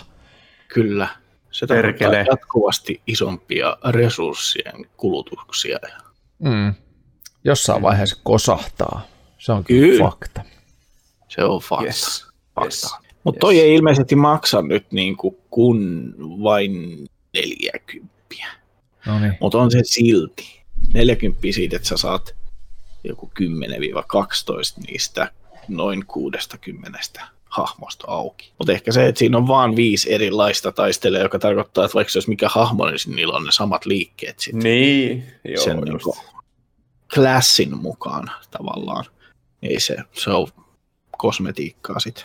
Kyllä. 0.69 1.09
Se 1.51 1.67
tarkoittaa 1.67 2.13
jatkuvasti 2.15 3.01
isompia 3.07 3.77
resurssien 3.89 4.87
kulutuksia. 4.97 5.79
Mm. 6.39 6.75
Jossain 7.45 7.83
vaiheessa 7.83 8.21
kosahtaa. 8.25 9.07
Se 9.39 9.53
on 9.53 9.65
kyllä, 9.65 9.87
Kyllä. 9.87 10.05
fakta. 10.05 10.43
Se 11.29 11.45
on 11.45 11.61
fakta. 11.61 11.85
Yes. 11.85 12.27
fakta. 12.55 12.65
Yes. 12.65 12.95
Mutta 13.25 13.39
toi 13.39 13.61
ei 13.61 13.75
ilmeisesti 13.75 14.17
maksa 14.17 14.63
nyt 14.63 14.93
niin 14.93 15.17
kuin 15.17 15.37
kun 15.51 16.15
vain 16.19 17.07
40. 17.35 18.17
No 19.07 19.19
niin. 19.21 19.37
Mutta 19.41 19.59
on 19.59 19.71
se 19.71 19.81
silti. 19.83 20.63
40 20.95 21.41
siitä, 21.51 21.77
että 21.77 21.89
sä 21.89 21.97
saat 21.97 22.35
joku 23.05 23.31
10-12 23.41 23.43
niistä 24.87 25.31
noin 25.69 26.07
60 26.07 26.99
hahmosta 27.45 28.05
auki. 28.09 28.53
Mutta 28.59 28.73
ehkä 28.73 28.93
se, 28.93 29.07
että 29.07 29.19
siinä 29.19 29.39
on 29.39 29.49
vaan 29.49 29.77
viisi 29.77 30.13
erilaista 30.13 30.73
taistelijaa, 30.73 31.23
joka 31.23 31.39
tarkoittaa, 31.39 31.85
että 31.85 31.95
vaikka 31.95 32.13
se 32.13 32.19
olisi 32.19 32.29
mikä 32.29 32.49
hahmo, 32.49 32.87
niin 32.87 33.17
niillä 33.17 33.35
on 33.35 33.45
ne 33.45 33.53
samat 33.53 33.87
liikkeet 33.87 34.39
sitten 34.39 34.63
Niin, 34.63 35.25
joo, 35.45 35.65
sen 35.65 35.77
just. 35.77 35.89
niinku 35.89 36.17
klassin 37.15 37.79
mukaan 37.79 38.31
tavallaan. 38.51 39.05
Ei 39.63 39.81
se, 39.81 39.97
se 40.13 40.31
on 40.31 40.49
kosmetiikkaa 41.19 42.01
sitten. 42.01 42.25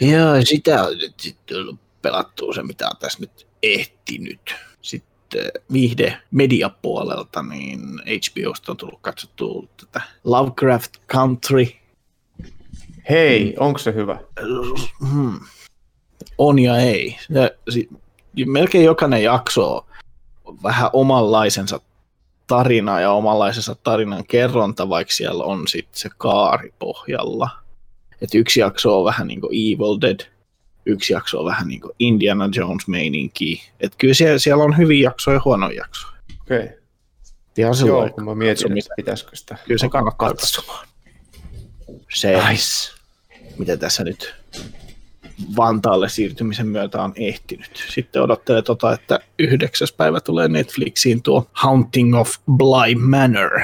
Joo, 0.00 0.44
sitä 0.44 0.84
on 0.84 0.98
nyt 0.98 1.20
sitten 1.20 1.56
tullut 1.56 1.80
pelattua 2.02 2.54
se, 2.54 2.62
mitä 2.62 2.88
on 2.88 2.96
tässä 3.00 3.18
nyt 3.20 3.46
ehtinyt. 3.62 4.54
Sitten 4.82 5.52
viihde 5.72 6.18
mediapuolelta, 6.30 7.42
niin 7.42 7.80
HBOsta 7.98 8.72
on 8.72 8.76
tullut 8.76 8.98
katsottua 9.00 9.62
tätä 9.76 10.00
Lovecraft 10.24 10.92
Country. 11.12 11.66
Hei, 13.10 13.54
onko 13.58 13.78
se 13.78 13.94
hyvä? 13.94 14.20
Hmm. 15.10 15.40
On 16.38 16.58
ja 16.58 16.76
ei. 16.78 17.16
Se, 17.32 17.58
si, 17.68 17.88
melkein 18.46 18.84
jokainen 18.84 19.22
jakso 19.22 19.86
on 20.44 20.62
vähän 20.62 20.90
omanlaisensa 20.92 21.80
tarina 22.46 23.00
ja 23.00 23.12
omanlaisensa 23.12 23.74
tarinan 23.74 24.26
kerronta, 24.26 24.88
vaikka 24.88 25.14
siellä 25.14 25.44
on 25.44 25.68
sitten 25.68 26.00
se 26.00 26.08
kaari 26.18 26.74
pohjalla. 26.78 27.50
Et 28.22 28.34
yksi 28.34 28.60
jakso 28.60 28.98
on 28.98 29.04
vähän 29.04 29.26
niin 29.26 29.40
kuin 29.40 29.50
Evil 29.52 30.00
Dead, 30.00 30.20
yksi 30.86 31.12
jakso 31.12 31.38
on 31.38 31.46
vähän 31.46 31.68
niin 31.68 31.80
kuin 31.80 31.92
Indiana 31.98 32.48
Jones 32.54 32.88
meininki. 32.88 33.62
Et 33.80 33.92
kyllä 33.98 34.14
siellä, 34.14 34.38
siellä 34.38 34.64
on 34.64 34.76
hyviä 34.76 35.02
jaksoja 35.08 35.34
ja 35.36 35.40
huonoja 35.44 35.76
jaksoja. 35.76 36.12
Okei. 36.40 36.58
Okay. 36.58 36.78
Ihan 37.58 37.74
Joo, 37.86 38.10
kun 38.10 38.24
mä 38.24 38.34
mietin, 38.34 38.54
katsomisen. 38.54 38.90
että 38.90 38.94
pitäisikö 38.96 39.36
sitä 39.36 39.56
Kyllä 39.66 39.78
se 39.78 39.88
kannattaa 39.88 40.28
katsomaan. 40.28 40.88
se, 42.14 42.42
Nice. 42.48 42.92
mitä 43.58 43.76
tässä 43.76 44.04
nyt 44.04 44.34
Vantaalle 45.56 46.08
siirtymisen 46.08 46.66
myötä 46.66 47.02
on 47.02 47.12
ehtinyt. 47.16 47.84
Sitten 47.94 48.22
odottelee 48.22 48.62
tota, 48.62 48.92
että 48.92 49.20
yhdeksäs 49.38 49.92
päivä 49.92 50.20
tulee 50.20 50.48
Netflixiin 50.48 51.22
tuo 51.22 51.50
Haunting 51.52 52.16
of 52.16 52.30
Bly 52.56 52.94
Manor. 52.94 53.60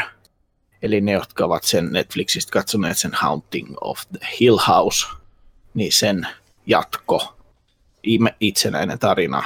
Eli 0.85 1.01
ne, 1.01 1.13
jotka 1.13 1.45
ovat 1.45 1.63
sen 1.63 1.93
Netflixistä 1.93 2.53
katsoneet 2.53 2.99
sen 2.99 3.11
Haunting 3.15 3.75
of 3.81 4.01
the 4.13 4.27
Hill 4.41 4.59
House, 4.69 5.07
niin 5.75 5.93
sen 5.93 6.27
jatko, 6.67 7.37
itsenäinen 8.41 8.99
tarina, 8.99 9.43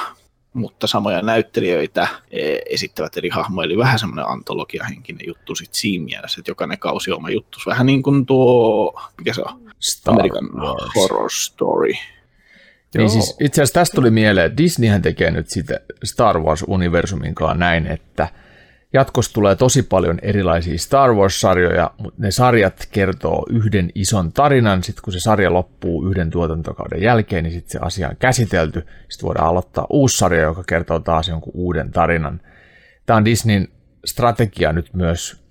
mutta 0.53 0.87
samoja 0.87 1.22
näyttelijöitä 1.22 2.09
eh, 2.31 2.59
esittävät 2.70 3.16
eri 3.16 3.29
hahmoja, 3.29 3.66
eli 3.66 3.79
vähän 3.79 3.98
semmoinen 3.98 4.29
antologiahenkinen 4.29 5.27
juttu 5.27 5.55
sit 5.55 5.74
siinä 5.74 6.05
mielessä, 6.05 6.40
että 6.40 6.51
jokainen 6.51 6.79
kausi 6.79 7.11
on 7.11 7.16
oma 7.16 7.31
juttus. 7.31 7.66
Vähän 7.66 7.87
niin 7.87 8.03
kuin 8.03 8.27
tuo, 8.27 9.01
mikä 9.18 9.33
se 9.33 9.42
on, 9.42 9.70
Star 9.81 10.14
American 10.14 10.51
Wars. 10.55 10.94
Horror 10.96 11.31
Story. 11.31 11.92
Niin 12.94 13.11
siis 13.11 13.37
itse 13.40 13.62
asiassa 13.62 13.81
tästä 13.81 13.94
tuli 13.94 14.11
mieleen, 14.11 14.46
että 14.46 14.57
Disneyhän 14.57 15.03
tekee 15.03 15.31
nyt 15.31 15.48
sitä 15.48 15.81
Star 16.05 16.38
Wars-universumin 16.38 17.35
kanssa 17.35 17.59
näin, 17.59 17.87
että 17.87 18.29
jatkossa 18.92 19.33
tulee 19.33 19.57
tosi 19.57 19.83
paljon 19.83 20.18
erilaisia 20.22 20.79
Star 20.79 21.11
Wars-sarjoja, 21.14 21.90
mutta 21.98 22.22
ne 22.22 22.31
sarjat 22.31 22.88
kertoo 22.92 23.46
yhden 23.51 23.90
ison 23.94 24.33
tarinan, 24.33 24.83
sitten 24.83 25.03
kun 25.03 25.12
se 25.12 25.20
sarja 25.20 25.53
loppuu 25.53 26.11
yhden 26.11 26.31
tuotantokauden 26.31 27.03
jälkeen, 27.03 27.44
niin 27.44 27.53
sitten 27.53 27.70
se 27.70 27.79
asia 27.83 28.09
on 28.09 28.16
käsitelty, 28.18 28.87
sitten 29.09 29.27
voidaan 29.27 29.46
aloittaa 29.48 29.87
uusi 29.90 30.16
sarja, 30.16 30.42
joka 30.42 30.64
kertoo 30.64 31.01
taas 31.01 31.29
jonkun 31.29 31.53
uuden 31.57 31.90
tarinan. 31.90 32.40
Tämä 33.07 33.16
on 33.16 33.24
Disneyn 33.24 33.68
strategia 34.05 34.72
nyt 34.72 34.94
myös 34.94 35.42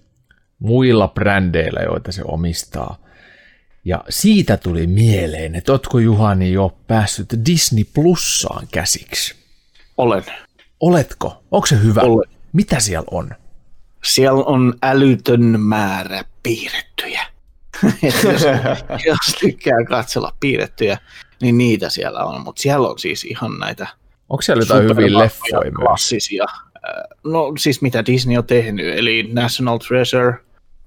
muilla 0.60 1.08
brändeillä, 1.08 1.80
joita 1.80 2.12
se 2.12 2.22
omistaa. 2.26 3.08
Ja 3.86 4.04
siitä 4.10 4.58
tuli 4.58 4.88
mieleen, 4.88 5.56
että 5.56 5.72
ootko 5.72 6.00
Juhani 6.00 6.52
jo 6.52 6.78
päässyt 6.88 7.28
Disney 7.46 7.84
Plussaan 7.94 8.68
käsiksi? 8.72 9.36
Olen. 9.98 10.24
Oletko? 10.80 11.44
Onko 11.52 11.68
se 11.68 11.80
hyvä? 11.84 12.02
Olen. 12.02 12.37
Mitä 12.54 12.80
siellä 12.80 13.08
on? 13.12 13.30
Siellä 14.04 14.44
on 14.44 14.74
älytön 14.84 15.60
määrä 15.60 16.24
piirrettyjä. 16.44 17.26
Et 18.04 18.24
jos, 18.24 18.42
jos 19.08 19.36
tykkää 19.40 19.86
katsella 19.90 20.34
piirrettyjä, 20.40 20.98
niin 21.42 21.58
niitä 21.58 21.90
siellä 21.90 22.24
on. 22.24 22.42
Mutta 22.42 22.62
siellä 22.62 22.88
on 22.90 23.00
siis 23.00 23.24
ihan 23.24 23.60
näitä 23.60 23.88
Onko 24.30 24.42
siellä 24.42 24.62
jotain 24.62 24.84
hyviä 24.84 25.20
leffoja 25.20 25.72
klassisia. 25.72 26.46
Äh, 26.50 27.18
No 27.24 27.54
siis 27.58 27.82
mitä 27.82 28.06
Disney 28.06 28.38
on 28.38 28.46
tehnyt, 28.46 28.98
eli 28.98 29.30
National 29.34 29.78
Treasure, 29.78 30.34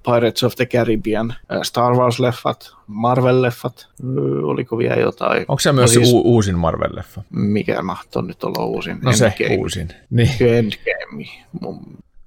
Pirates 0.04 0.44
of 0.44 0.54
the 0.56 0.66
Caribbean, 0.66 1.30
äh, 1.52 1.58
Star 1.62 1.92
Wars-leffat, 1.92 2.74
Marvel-leffat, 2.86 3.86
Ö, 4.04 4.46
oliko 4.46 4.78
vielä 4.78 4.96
jotain? 4.96 5.44
Onko 5.48 5.60
se 5.60 5.72
myös 5.72 5.94
no, 5.96 6.00
siis... 6.02 6.12
u- 6.14 6.22
uusin 6.34 6.54
Marvel-leffa? 6.56 7.22
Mikä 7.30 7.82
mahtoi 7.82 8.22
nyt 8.22 8.44
olla 8.44 8.64
uusin? 8.64 8.98
No 9.02 9.12
se 9.12 9.26
Endgame. 9.26 9.56
uusin. 9.56 9.88
Niin, 10.10 10.28
Endgame 10.40 11.24
mun 11.60 11.80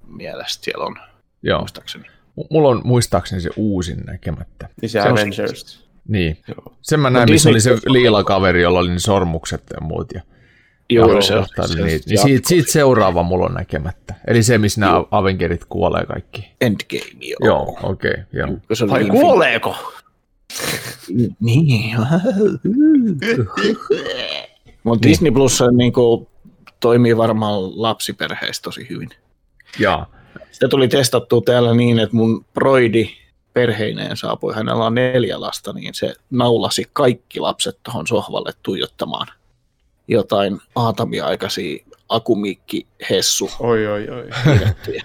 mielestä 0.06 0.64
siellä 0.64 0.84
on, 0.84 0.96
joo. 1.42 1.58
muistaakseni. 1.58 2.04
M- 2.36 2.40
Mulla 2.50 2.68
on 2.68 2.80
muistaakseni 2.84 3.40
se 3.42 3.50
uusin 3.56 3.98
näkemättä. 4.06 4.68
Niin 4.82 4.90
se 4.90 5.02
Se 5.02 5.08
on 5.08 5.12
Avengers. 5.12 5.84
Niin. 6.08 6.38
Joo. 6.48 6.76
Sen 6.82 7.00
mä 7.00 7.10
näin, 7.10 7.30
missä 7.30 7.50
Disney 7.52 7.72
oli 7.74 7.80
se 7.80 7.92
liila 7.92 8.24
kaveri, 8.24 8.62
jolla 8.62 8.78
oli 8.78 8.90
ne 8.90 8.98
sormukset 8.98 9.62
ja 9.74 9.80
muut. 9.80 10.12
Ja 10.14 10.22
Joo, 10.94 11.22
se 11.22 11.34
on. 11.34 11.40
kohtaa 11.40 11.66
Se, 11.66 11.82
niitä. 11.82 12.02
se, 12.04 12.08
Niin 12.08 12.18
siitä, 12.18 12.48
siitä 12.48 12.72
seuraava 12.72 13.22
mulla 13.22 13.46
on 13.46 13.54
näkemättä. 13.54 14.14
Eli 14.26 14.42
se, 14.42 14.58
missä 14.58 14.80
nämä 14.80 15.04
Avengerit 15.10 15.64
kuolee 15.68 16.06
kaikki. 16.06 16.50
Endgame, 16.60 17.20
joo. 17.20 17.38
Joo, 17.44 17.78
okei. 17.82 18.10
Okay, 18.10 18.24
joo. 18.32 18.48
Vai 18.90 19.02
Infinity- 19.02 19.10
kuoleeko? 19.10 19.76
Niin. 21.40 21.96
Mutta 24.84 25.08
Disney 25.08 25.30
Plus 25.32 25.62
niinku, 25.76 26.28
toimii 26.80 27.16
varmaan 27.16 27.82
lapsiperheistä 27.82 28.62
tosi 28.62 28.86
hyvin. 28.90 29.08
Jaa. 29.78 30.06
Sitä 30.50 30.68
tuli 30.68 30.88
testattua 30.88 31.42
täällä 31.44 31.74
niin, 31.74 31.98
että 31.98 32.16
mun 32.16 32.44
broidi 32.54 33.10
perheineen 33.52 34.16
saapui, 34.16 34.54
hänellä 34.54 34.84
on 34.84 34.94
neljä 34.94 35.40
lasta, 35.40 35.72
niin 35.72 35.94
se 35.94 36.14
naulasi 36.30 36.84
kaikki 36.92 37.40
lapset 37.40 37.78
tuohon 37.82 38.06
sohvalle 38.06 38.52
tuijottamaan 38.62 39.26
jotain 40.08 40.60
aatamiaikaisia 40.74 41.84
akumikki 42.08 42.86
hessu 43.10 43.50
Oi, 43.60 43.86
oi, 43.86 44.08
oi. 44.08 44.28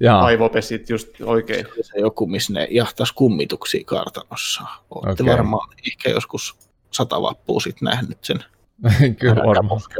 Jaa. 0.00 0.24
Aivopesit 0.24 0.90
just 0.90 1.08
oikein. 1.20 1.66
se 1.82 2.00
joku, 2.00 2.26
missä 2.26 2.52
ne 2.52 2.68
jahtas 2.70 3.12
kummituksia 3.12 3.84
kartanossa. 3.86 4.62
Olette 4.90 5.22
okay. 5.22 5.32
varmaan 5.32 5.68
ehkä 5.86 6.10
joskus 6.10 6.56
sata 6.90 7.22
vappua 7.22 7.60
sitten 7.60 7.86
nähnyt 7.86 8.18
sen 8.22 8.44
Kyllä 9.18 9.42
varmaan. 9.46 9.80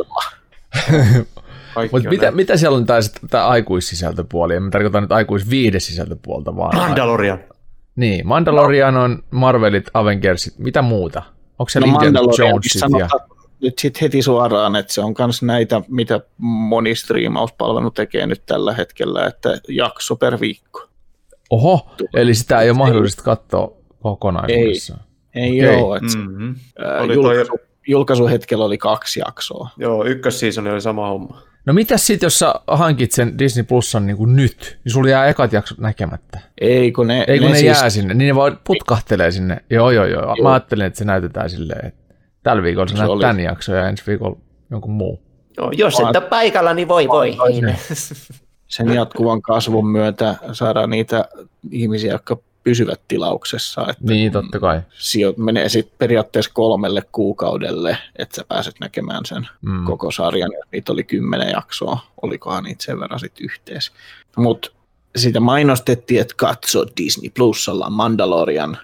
Mutta 1.92 2.08
mitä, 2.08 2.24
näin. 2.24 2.36
mitä 2.36 2.56
siellä 2.56 2.76
on 2.76 2.86
tämä, 2.86 3.00
tämä 3.30 3.46
aikuissisältöpuoli? 3.46 4.60
Mä 4.60 4.70
tarkoitan 4.70 5.02
nyt 5.02 5.12
aikuisviihdesisältöpuolta, 5.12 6.56
vaan... 6.56 6.76
Mandalorian. 6.76 7.38
Niin, 7.96 8.26
Mandalorian 8.26 8.96
on 8.96 9.22
Marvelit, 9.30 9.90
Avengersit, 9.94 10.58
mitä 10.58 10.82
muuta? 10.82 11.22
Onko 11.58 11.68
se 11.70 11.80
no, 11.80 11.86
Indiana 11.86 12.22
Mandalorian, 12.22 12.48
Jonesit 12.48 12.82
ja... 12.98 13.08
nyt 13.62 13.78
sit 13.78 14.00
heti 14.00 14.22
suoraan, 14.22 14.76
että 14.76 14.92
se 14.92 15.00
on 15.00 15.14
myös 15.18 15.42
näitä, 15.42 15.82
mitä 15.88 16.20
moni 16.38 16.94
striimauspalvelu 16.94 17.90
tekee 17.90 18.26
nyt 18.26 18.42
tällä 18.46 18.74
hetkellä, 18.74 19.26
että 19.26 19.60
jakso 19.68 20.16
per 20.16 20.40
viikko. 20.40 20.86
Oho, 21.50 21.90
eli 22.14 22.34
sitä 22.34 22.60
ei 22.60 22.70
ole 22.70 22.78
mahdollista 22.78 23.22
katsoa 23.22 23.72
kokonaisuudessaan. 24.00 25.00
Ei 25.34 25.64
Okei. 25.66 25.76
ole. 25.82 25.96
Et, 25.96 26.02
Mm-hmm. 26.16 26.54
ää, 26.84 27.00
Oli 27.00 27.14
julkaisu, 27.14 27.46
toi- 27.48 27.66
julkaisuhetkellä 27.88 28.64
oli 28.64 28.78
kaksi 28.78 29.20
jaksoa. 29.20 29.68
Joo, 29.76 30.04
ykkösseasoni 30.04 30.70
oli 30.70 30.80
sama 30.80 31.08
homma. 31.08 31.42
No 31.66 31.72
mitäs 31.72 32.06
sit, 32.06 32.22
jos 32.22 32.38
sä 32.38 32.54
hankit 32.66 33.12
sen 33.12 33.38
Disney 33.38 33.64
Plusan 33.64 34.06
niin 34.06 34.16
kuin 34.16 34.36
nyt, 34.36 34.78
niin 34.84 34.92
sulla 34.92 35.10
jää 35.10 35.26
ekat 35.26 35.52
jaksot 35.52 35.78
näkemättä. 35.78 36.40
Ei 36.60 36.92
kun 36.92 37.06
ne, 37.06 37.24
Ei 37.28 37.38
kun 37.38 37.48
ne, 37.50 37.54
siis, 37.58 37.66
jää 37.80 37.90
sinne, 37.90 38.14
niin 38.14 38.28
ne 38.28 38.34
vaan 38.34 38.58
putkahtelee 38.66 39.30
sinne. 39.30 39.64
Joo, 39.70 39.90
joo, 39.90 40.06
joo. 40.06 40.36
Mä 40.42 40.52
ajattelin, 40.52 40.86
että 40.86 40.98
se 40.98 41.04
näytetään 41.04 41.50
silleen, 41.50 41.86
että 41.86 41.99
tällä 42.42 42.62
viikolla 42.62 42.88
sä 42.88 42.92
Se 42.92 42.98
näet 42.98 43.10
oli- 43.10 43.20
tämän 43.20 43.40
jakson 43.40 43.74
ja 43.76 43.88
ensi 43.88 44.02
viikolla 44.06 44.36
jonkun 44.70 44.90
muu. 44.92 45.22
Joo, 45.56 45.70
jos 45.72 45.94
et 46.00 46.06
ole 46.16 46.20
paikalla, 46.20 46.74
niin 46.74 46.88
voi 46.88 47.08
voi. 47.08 47.36
sen 48.68 48.88
jatkuvan 48.94 49.42
kasvun 49.42 49.86
myötä 49.90 50.34
saadaan 50.52 50.90
niitä 50.90 51.24
ihmisiä, 51.70 52.12
jotka 52.12 52.36
pysyvät 52.64 53.00
tilauksessa. 53.08 53.80
Että 53.80 54.04
Niin, 54.12 54.32
totta 54.32 54.60
kai. 54.60 54.80
sijo- 54.92 55.34
menee 55.36 55.68
sitten 55.68 55.94
periaatteessa 55.98 56.50
kolmelle 56.54 57.02
kuukaudelle, 57.12 57.98
että 58.16 58.36
sä 58.36 58.44
pääset 58.48 58.74
näkemään 58.80 59.24
sen 59.26 59.48
Mm. 59.62 59.84
koko 59.84 60.10
sarjan. 60.10 60.50
Ja 60.52 60.64
Niitä 60.72 60.92
oli 60.92 61.04
kymmenen 61.04 61.50
jaksoa, 61.50 61.98
olikohan 62.22 62.64
niitä 62.64 62.84
sen 62.84 63.00
verran 63.00 63.20
sitten 63.20 63.44
yhteensä. 63.44 63.92
Mutta 64.36 64.70
sitä 65.16 65.40
mainostettiin, 65.40 66.20
että 66.20 66.34
katso 66.36 66.84
Disney 66.96 67.30
Plusalla 67.36 67.90
Mandalorian. 67.90 68.78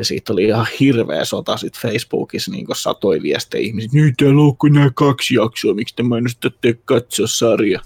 Ja 0.00 0.04
siitä 0.04 0.32
oli 0.32 0.44
ihan 0.44 0.66
hirveä 0.80 1.24
sota 1.24 1.56
sitten 1.56 1.90
Facebookissa, 1.90 2.50
niin 2.50 2.66
kun 2.66 2.76
satoi 2.76 3.22
viestejä 3.22 3.62
ihmiset. 3.62 3.92
Nyt 3.92 4.14
täällä 4.16 4.42
on 4.42 4.56
kuin 4.56 4.72
nämä 4.72 4.90
kaksi 4.94 5.34
jaksoa, 5.34 5.74
miksi 5.74 5.96
te 5.96 6.02
mainostatte 6.02 6.78
katso 6.84 7.26
sarja. 7.26 7.80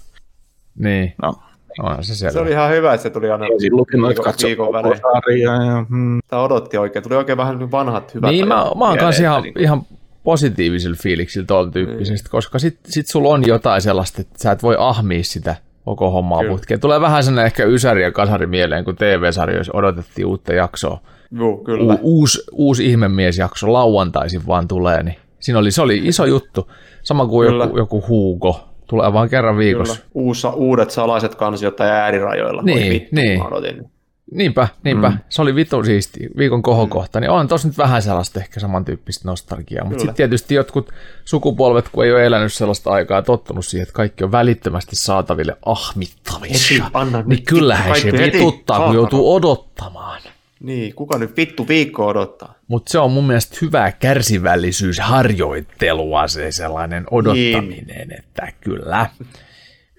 Niin, 0.79 1.13
No, 1.21 1.33
onhan 1.79 2.03
se 2.03 2.15
selvä. 2.15 2.31
Se 2.31 2.39
oli 2.39 2.51
ihan 2.51 2.71
hyvä, 2.71 2.93
että 2.93 3.03
se 3.03 3.09
tuli 3.09 3.31
aina 3.31 3.45
ensin 3.45 3.75
lukenut, 3.75 4.07
viikon, 4.07 4.25
katso 4.25 4.47
viikon 4.47 4.73
välein. 4.73 5.01
sarjaa. 5.01 5.65
Ja, 5.65 5.85
hmm. 5.89 6.19
Tämä 6.27 6.41
odotti 6.41 6.77
oikein. 6.77 7.03
Tuli 7.03 7.15
oikein 7.15 7.37
vähän 7.37 7.71
vanhat 7.71 8.13
hyvät 8.13 8.31
Niin, 8.31 8.47
mä, 8.47 8.55
mä 8.55 8.87
oon 8.89 8.97
kanssa 8.97 9.23
ihan, 9.23 9.43
ihan 9.59 9.81
positiivisilla 10.23 10.97
fiiliksillä 11.01 11.45
tuolla 11.45 11.71
tyyppisistä, 11.71 12.29
koska 12.29 12.59
sit, 12.59 12.79
sit 12.85 13.07
sulla 13.07 13.29
on 13.29 13.43
jotain 13.47 13.81
sellaista, 13.81 14.21
että 14.21 14.43
sä 14.43 14.51
et 14.51 14.63
voi 14.63 14.75
ahmia 14.79 15.23
sitä 15.23 15.55
koko 15.85 16.11
hommaa 16.11 16.39
Kyllä. 16.39 16.51
putkeen. 16.51 16.79
Tulee 16.79 17.01
vähän 17.01 17.23
sellainen 17.23 17.45
ehkä 17.45 17.65
ysäri 17.65 18.03
ja 18.03 18.11
kasari 18.11 18.47
mieleen, 18.47 18.85
kun 18.85 18.95
TV-sarjoissa 18.95 19.73
odotettiin 19.75 20.25
uutta 20.25 20.53
jaksoa. 20.53 20.99
Joo, 21.31 21.57
kyllä. 21.57 21.93
U- 21.93 21.99
uusi, 22.01 22.41
uusi 22.51 22.85
ihmemiesjakso 22.85 23.73
lauantaisin 23.73 24.47
vaan 24.47 24.67
tulee, 24.67 25.03
niin 25.03 25.15
siinä 25.39 25.59
oli, 25.59 25.71
se 25.71 25.81
oli 25.81 26.01
iso 26.03 26.25
juttu. 26.25 26.71
Sama 27.03 27.27
kuin 27.27 27.47
Kyllä. 27.47 27.63
joku, 27.63 27.77
joku 27.77 28.03
Hugo. 28.07 28.67
Tulee 28.87 29.13
vaan 29.13 29.29
kerran 29.29 29.57
viikossa. 29.57 29.95
Kyllä. 29.95 30.09
Uusa, 30.13 30.49
uudet 30.49 30.91
salaiset 30.91 31.35
kansiot 31.35 31.75
tai 31.75 31.89
äärirajoilla. 31.89 32.61
Niin, 32.61 32.89
vittu, 32.93 33.15
niin. 33.15 33.41
Niinpä, 34.31 34.67
niinpä. 34.83 35.09
Mm. 35.09 35.17
Se 35.29 35.41
oli 35.41 35.55
vitun 35.55 35.85
siisti. 35.85 36.19
Viikon 36.37 36.61
kohokohta. 36.61 37.19
Niin 37.19 37.29
on 37.29 37.47
tos 37.47 37.65
nyt 37.65 37.77
vähän 37.77 38.01
sellaista 38.01 38.39
ehkä 38.39 38.59
samantyyppistä 38.59 39.27
nostalgiaa. 39.29 39.85
Mutta 39.85 39.99
sitten 39.99 40.15
tietysti 40.15 40.55
jotkut 40.55 40.91
sukupolvet, 41.25 41.89
kun 41.89 42.05
ei 42.05 42.11
ole 42.11 42.25
elänyt 42.25 42.53
sellaista 42.53 42.91
aikaa, 42.91 43.21
tottunut 43.21 43.65
siihen, 43.65 43.83
että 43.83 43.93
kaikki 43.93 44.23
on 44.23 44.31
välittömästi 44.31 44.95
saataville 44.95 45.57
ahmittavissa. 45.65 46.73
Heti 46.73 47.23
Niin 47.25 47.43
kyllähän 47.43 47.95
se 47.95 48.11
heti, 48.11 48.37
vituttaa, 48.37 48.85
kun 48.85 48.95
joutuu 48.95 49.35
odottamaan. 49.35 50.21
Niin, 50.65 50.95
kuka 50.95 51.17
nyt 51.17 51.37
vittu 51.37 51.67
viikko 51.67 52.07
odottaa? 52.07 52.53
Mutta 52.67 52.91
se 52.91 52.99
on 52.99 53.11
mun 53.11 53.27
mielestä 53.27 53.57
hyvää 53.61 53.91
kärsivällisyysharjoittelua 53.91 56.27
se 56.27 56.51
sellainen 56.51 57.05
odottaminen, 57.11 58.11
että 58.19 58.51
kyllä, 58.61 59.09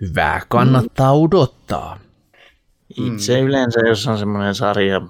hyvää 0.00 0.40
kannattaa 0.48 1.18
odottaa. 1.18 1.98
Itse 2.96 3.40
yleensä, 3.40 3.80
jos 3.80 4.06
on 4.06 4.18
semmoinen 4.18 4.54
sarja, 4.54 5.00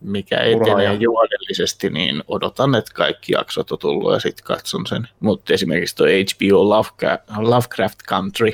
mikä 0.00 0.40
etenee 0.40 0.94
juonellisesti, 0.94 1.90
niin 1.90 2.22
odotan, 2.28 2.74
että 2.74 2.90
kaikki 2.94 3.32
jaksot 3.32 3.72
on 3.72 3.78
tullut 3.78 4.12
ja 4.12 4.20
sitten 4.20 4.44
katson 4.44 4.86
sen. 4.86 5.08
Mutta 5.20 5.54
esimerkiksi 5.54 5.96
tuo 5.96 6.06
HBO 6.06 6.68
Lovecraft, 6.68 7.22
Lovecraft 7.36 7.98
Country 8.08 8.52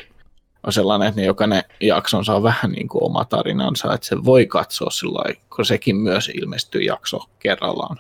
on 0.66 0.72
sellainen, 0.72 1.08
että 1.08 1.20
ne 1.20 1.26
jokainen 1.26 1.62
jaksonsa 1.80 2.34
on 2.34 2.42
vähän 2.42 2.72
niin 2.72 2.88
kuin 2.88 3.04
oma 3.04 3.24
tarinansa, 3.24 3.94
että 3.94 4.06
se 4.06 4.24
voi 4.24 4.46
katsoa 4.46 4.90
sillä 4.90 5.34
kun 5.56 5.64
sekin 5.64 5.96
myös 5.96 6.28
ilmestyy 6.34 6.82
jakso 6.82 7.18
kerrallaan 7.38 7.96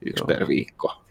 yksi 0.00 0.20
Joo. 0.22 0.26
per 0.26 0.48
viikko. 0.48 1.02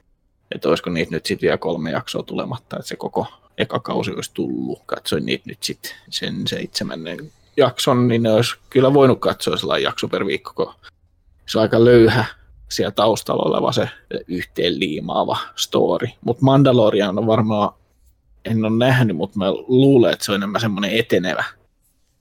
Että 0.56 0.70
olisiko 0.70 0.90
niitä 0.90 1.12
nyt 1.12 1.26
sitten 1.26 1.48
vielä 1.48 1.58
kolme 1.58 1.92
jaksoa 1.92 2.24
tulematta, 2.24 2.76
että 2.78 2.88
se 2.88 2.96
koko 2.96 3.28
eka 3.58 3.80
kausi 3.80 4.12
olisi 4.12 4.32
tullut. 4.34 4.82
Katsoin 4.86 5.26
niitä 5.26 5.44
nyt 5.48 5.64
sitten 5.64 5.92
sen 6.10 6.48
seitsemännen 6.48 7.32
jakson, 7.58 8.08
niin 8.08 8.24
ne 8.24 8.32
olisi 8.32 8.56
kyllä 8.70 8.94
voinut 8.94 9.20
katsoa 9.20 9.58
sellainen 9.58 9.84
jakso 9.84 10.08
per 10.08 10.26
viikko, 10.26 10.54
kun 10.56 10.74
se 11.46 11.58
on 11.58 11.62
aika 11.62 11.86
löyhä 11.86 12.26
siellä 12.70 12.92
taustalla 12.92 13.44
oleva 13.44 13.72
se 13.72 13.90
yhteen 14.28 14.80
liimaava 14.80 15.38
story. 15.56 16.08
Mutta 16.26 16.46
Mandalorian 16.46 17.18
on 17.18 17.28
varmaan, 17.28 17.74
en 18.48 18.66
ole 18.66 18.78
nähnyt, 18.78 19.18
mutta 19.18 19.38
mä 19.38 19.52
luulen, 19.52 20.14
että 20.14 20.26
se 20.26 20.32
on 20.32 20.36
enemmän 20.36 20.62
semmoinen 20.62 20.92
etenevä. 20.92 21.44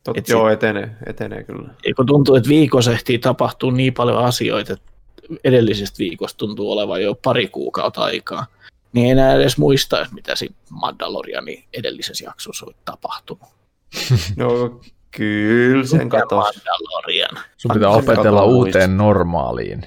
Tot, 0.04 0.16
Et 0.16 0.28
joo, 0.28 0.48
etenee, 0.48 0.90
etenee 1.06 1.44
kyllä. 1.44 1.68
Kun 1.96 2.06
tuntuu, 2.06 2.34
että 2.34 2.48
viikossa 2.48 2.92
ehtii 2.92 3.18
tapahtuu 3.18 3.70
niin 3.70 3.94
paljon 3.94 4.24
asioita, 4.24 4.72
että 4.72 4.92
edellisestä 5.44 5.98
viikosta 5.98 6.38
tuntuu 6.38 6.72
olevan 6.72 7.02
jo 7.02 7.14
pari 7.14 7.48
kuukautta 7.48 8.02
aikaa, 8.02 8.46
niin 8.92 9.04
ei 9.04 9.10
enää 9.10 9.34
edes 9.34 9.58
muista, 9.58 10.00
että 10.00 10.14
mitä 10.14 10.36
siinä 10.36 10.54
Mandalorianin 10.70 11.64
edellisessä 11.72 12.24
jaksossa 12.24 12.66
on 12.66 12.74
tapahtunut. 12.84 13.48
No, 14.36 14.80
kyllä 15.10 15.86
sen 15.86 16.08
katos. 16.08 16.44
Mandalorian. 16.44 17.44
Sun 17.56 17.70
pitää 17.72 17.88
opetella 17.88 18.44
uuteen 18.44 18.96
normaaliin. 18.96 19.86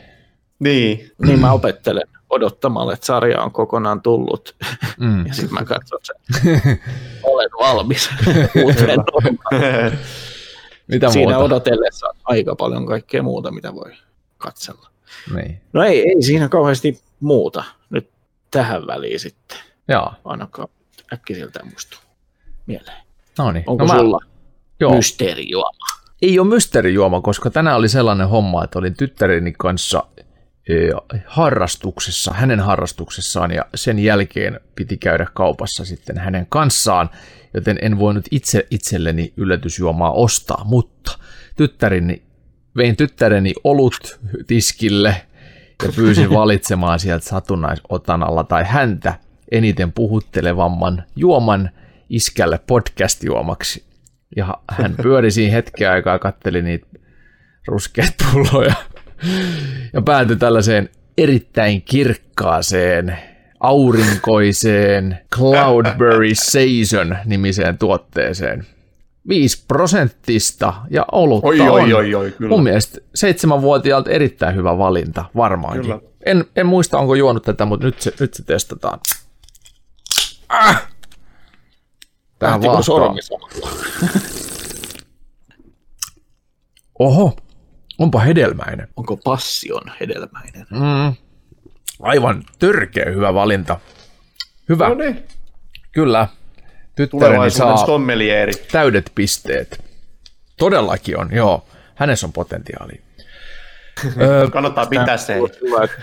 Niin, 0.59 1.11
Niin 1.25 1.39
mä 1.39 1.51
opettelen 1.51 2.07
odottamalla, 2.29 2.93
että 2.93 3.05
sarja 3.05 3.41
on 3.41 3.51
kokonaan 3.51 4.01
tullut. 4.01 4.55
Mm. 4.99 5.25
Ja 5.27 5.33
sitten 5.33 5.53
mä 5.53 5.65
katson 5.65 5.99
sen. 6.03 6.15
Olen 7.23 7.49
valmis 7.59 8.09
uuteen. 8.63 8.99
Mitä 10.87 11.09
Siinä 11.11 11.33
muuta? 11.33 11.45
odotellessa 11.45 12.07
on 12.07 12.15
aika 12.23 12.55
paljon 12.55 12.85
kaikkea 12.85 13.23
muuta, 13.23 13.51
mitä 13.51 13.75
voi 13.75 13.91
katsella. 14.37 14.89
Niin. 15.35 15.61
No 15.73 15.83
ei, 15.83 16.09
ei 16.09 16.21
siinä 16.21 16.49
kauheasti 16.49 17.01
muuta. 17.19 17.63
Nyt 17.89 18.09
tähän 18.51 18.87
väliin 18.87 19.19
sitten. 19.19 19.57
Joo, 19.87 20.13
Ainakaan 20.25 20.67
äkkiseltä 21.13 21.59
muistu 21.63 21.97
mieleen. 22.65 22.97
no 23.37 23.51
niin. 23.51 23.63
Onko 23.67 23.85
no 23.85 23.97
sulla 23.99 24.19
joo. 24.79 24.95
mysteerijuoma? 24.95 25.87
Ei 26.21 26.39
ole 26.39 26.47
mysteerijuoma, 26.47 27.21
koska 27.21 27.49
tänään 27.49 27.77
oli 27.77 27.89
sellainen 27.89 28.27
homma, 28.27 28.63
että 28.63 28.79
olin 28.79 28.95
tyttäreni 28.97 29.53
kanssa 29.57 30.03
harrastuksessa, 31.25 32.33
hänen 32.33 32.59
harrastuksessaan 32.59 33.51
ja 33.51 33.65
sen 33.75 33.99
jälkeen 33.99 34.59
piti 34.75 34.97
käydä 34.97 35.27
kaupassa 35.33 35.85
sitten 35.85 36.17
hänen 36.17 36.45
kanssaan, 36.49 37.09
joten 37.53 37.77
en 37.81 37.99
voinut 37.99 38.25
itse 38.31 38.67
itselleni 38.71 39.33
yllätysjuomaa 39.37 40.11
ostaa, 40.11 40.63
mutta 40.63 41.17
tyttäreni, 41.55 42.23
vein 42.75 42.95
tyttäreni 42.95 43.53
olut 43.63 44.19
tiskille 44.47 45.15
ja 45.83 45.91
pyysin 45.95 46.29
valitsemaan 46.39 46.99
sieltä 46.99 47.25
satunnaisotanalla 47.25 48.43
tai 48.43 48.63
häntä 48.63 49.13
eniten 49.51 49.91
puhuttelevamman 49.91 51.03
juoman 51.15 51.69
iskälle 52.09 52.59
podcast-juomaksi. 52.67 53.83
Ja 54.35 54.57
hän 54.71 54.95
pyöri 55.01 55.31
siinä 55.31 55.53
hetken 55.53 55.91
aikaa, 55.91 56.19
katteli 56.19 56.61
niitä 56.61 56.87
ruskeita 57.67 58.25
pulloja 58.31 58.73
ja 59.93 60.01
päätyi 60.01 60.35
tällaiseen 60.35 60.89
erittäin 61.17 61.81
kirkkaaseen, 61.81 63.17
aurinkoiseen 63.59 65.19
Cloudberry 65.35 66.35
Saison 66.51 67.17
nimiseen 67.25 67.77
tuotteeseen. 67.77 68.65
5 69.27 69.63
prosenttista 69.67 70.73
ja 70.89 71.05
olutta 71.11 71.47
oi, 71.47 71.59
on. 71.59 71.69
oi, 71.69 71.93
oi, 71.93 72.15
oi, 72.15 72.31
kyllä. 72.31 72.49
Mun 72.49 72.63
mielestä 72.63 72.97
seitsemänvuotiaalta 73.15 74.09
erittäin 74.09 74.55
hyvä 74.55 74.77
valinta, 74.77 75.25
varmaankin. 75.35 75.81
Kyllä. 75.81 75.99
En, 76.25 76.45
en 76.55 76.65
muista, 76.65 76.97
onko 76.97 77.15
juonut 77.15 77.43
tätä, 77.43 77.65
mutta 77.65 77.85
nyt 77.85 78.01
se, 78.01 78.13
nyt 78.19 78.33
se 78.33 78.43
testataan. 78.43 78.99
Ah! 80.49 80.87
Tähän 82.39 82.61
Lähtikö? 82.61 82.93
Oho, 86.99 87.37
onpa 87.99 88.19
hedelmäinen. 88.19 88.87
Onko 88.95 89.17
passion 89.17 89.91
hedelmäinen? 89.99 90.65
Mm. 90.71 91.15
Aivan 92.01 92.43
törkeä 92.59 93.05
hyvä 93.15 93.33
valinta. 93.33 93.79
Hyvä, 94.69 94.89
No 94.89 94.95
niin, 94.95 95.23
kyllä. 95.91 96.27
Tyttäreni 96.95 97.09
tulevaisuuden 97.29 97.77
saa 97.77 97.85
sommelieri. 97.85 98.53
täydet 98.71 99.11
pisteet. 99.15 99.83
Todellakin 100.57 101.19
on, 101.19 101.29
joo. 101.31 101.65
Hänessä 101.95 102.27
on 102.27 102.33
potentiaalia. 102.33 103.01
Kannattaa 104.51 104.85
pitää 104.95 105.17
se. 105.17 105.37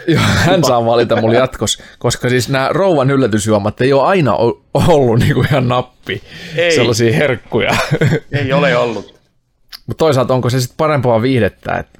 Joo, 0.06 0.22
hän 0.22 0.64
saa 0.64 0.84
valita 0.86 1.20
mulle 1.20 1.36
jatkos, 1.36 1.82
koska 1.98 2.28
siis 2.28 2.48
nämä 2.48 2.68
rouvan 2.72 3.10
yllätysjuomat 3.10 3.80
ei 3.80 3.92
ole 3.92 4.02
aina 4.02 4.32
ollut 4.74 5.18
niinku 5.18 5.42
ihan 5.42 5.68
nappi. 5.68 6.22
Ei. 6.56 6.72
Sellaisia 6.74 7.12
herkkuja. 7.16 7.76
Ei 8.32 8.52
ole 8.52 8.76
ollut. 8.76 9.15
Mutta 9.86 9.98
toisaalta 10.04 10.34
onko 10.34 10.50
se 10.50 10.60
sitten 10.60 10.76
parempaa 10.76 11.22
viihdettä, 11.22 11.74
että 11.74 11.98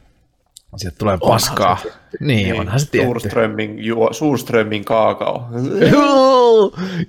Sieltä 0.77 0.99
tulee 0.99 1.19
paskaa. 1.19 1.79
se 1.83 1.93
niin, 2.21 2.61
onhan 2.61 2.81
se 2.81 2.91
tietty. 2.91 3.07
Suurströmmin, 3.07 3.85
juo, 3.85 4.13
Suurströmmin 4.13 4.85
kaakao. 4.85 5.49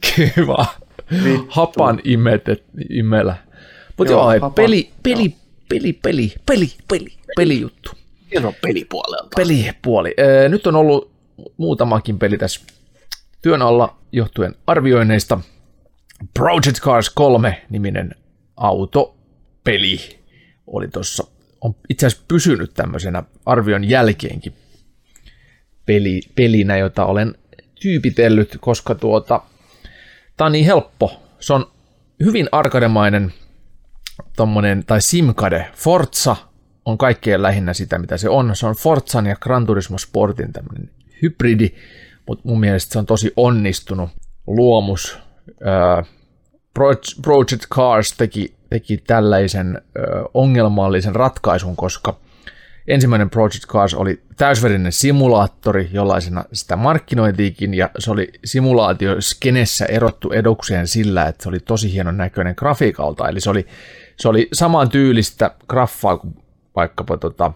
Kiva. 0.02 0.66
Hapan 1.48 2.00
imetet, 2.04 2.64
imellä. 2.90 3.36
Mutta 3.98 4.14
joo, 4.14 4.22
Joo, 4.34 4.40
hapan- 4.40 4.54
peli, 4.54 4.90
peli, 5.04 5.36
peli, 5.70 5.94
peli, 5.94 6.34
peli, 6.46 6.72
peli, 6.88 7.08
pelijuttu. 7.36 7.92
Kerro 8.30 8.54
pelipuolelta. 8.62 9.36
Pelipuoli. 9.36 10.14
Ee, 10.18 10.50
Nyt 10.50 10.68
on 10.68 10.76
ollut 10.76 11.12
muutamakin 11.58 12.20
peli 12.20 12.38
tässä 12.38 12.62
työn 13.42 13.62
alla 13.62 13.96
johtuen 14.12 14.56
arvioinneista. 14.68 15.40
Project 16.34 16.80
Cars 16.82 17.10
3 17.10 17.62
niminen 17.70 18.16
autopeli 18.58 20.20
oli 20.68 20.88
tuossa, 20.88 21.28
on 21.62 21.76
itse 21.90 22.08
asiassa 22.08 22.26
pysynyt 22.28 22.74
tämmöisenä 22.74 23.24
arvion 23.46 23.90
jälkeenkin 23.90 24.54
peli, 25.86 26.22
pelinä, 26.36 26.78
jota 26.78 27.06
olen 27.06 27.36
tyypitellyt, 27.82 28.58
koska 28.62 28.96
tuota, 28.96 29.42
tää 30.38 30.46
on 30.46 30.52
niin 30.52 30.66
helppo. 30.66 31.24
Se 31.40 31.54
on 31.54 31.72
hyvin 32.24 32.50
arkademainen 32.52 33.34
tommonen, 34.36 34.84
tai 34.86 35.02
Simcade, 35.02 35.72
Forza 35.76 36.36
on 36.86 36.98
kaikkein 36.98 37.42
lähinnä 37.42 37.74
sitä, 37.74 38.00
mitä 38.00 38.18
se 38.18 38.30
on. 38.30 38.56
Se 38.56 38.66
on 38.66 38.76
Forzan 38.76 39.26
ja 39.26 39.36
Gran 39.36 39.66
Turismo 39.66 39.98
Sportin 39.98 40.54
tämmöinen 40.54 40.90
hybridi, 41.22 41.70
mutta 42.28 42.48
mun 42.48 42.60
mielestä 42.60 42.94
se 42.94 43.00
on 43.00 43.06
tosi 43.06 43.34
onnistunut 43.36 44.10
luomus. 44.48 45.20
Öö, 45.62 46.04
Project 47.22 47.68
Cars 47.74 48.14
teki, 48.18 48.54
teki 48.70 48.98
tällaisen 48.98 49.82
ö, 49.98 50.02
ongelmallisen 50.34 51.16
ratkaisun, 51.16 51.76
koska 51.76 52.18
ensimmäinen 52.88 53.30
Project 53.30 53.66
Cars 53.68 53.94
oli 53.94 54.22
täysverinen 54.38 54.92
simulaattori, 54.92 55.90
jollaisena 55.92 56.44
sitä 56.54 56.76
markkinoitiikin, 56.76 57.74
ja 57.74 57.90
se 58.00 58.12
oli 58.12 58.32
simulaatio 58.46 59.22
skenessä 59.22 59.86
erottu 59.86 60.32
edukseen 60.32 60.88
sillä, 60.88 61.26
että 61.26 61.44
se 61.44 61.50
oli 61.50 61.60
tosi 61.60 61.94
hienon 61.94 62.18
näköinen 62.18 62.56
grafiikalta, 62.58 63.30
eli 63.30 63.40
se 63.40 63.50
oli, 63.50 63.66
se 64.18 64.28
oli 64.28 64.48
saman 64.54 64.90
tyylistä 64.90 65.52
graffaa 65.70 66.18
kuin 66.18 66.36
vaikkapa 66.76 67.18
tota, 67.18 67.52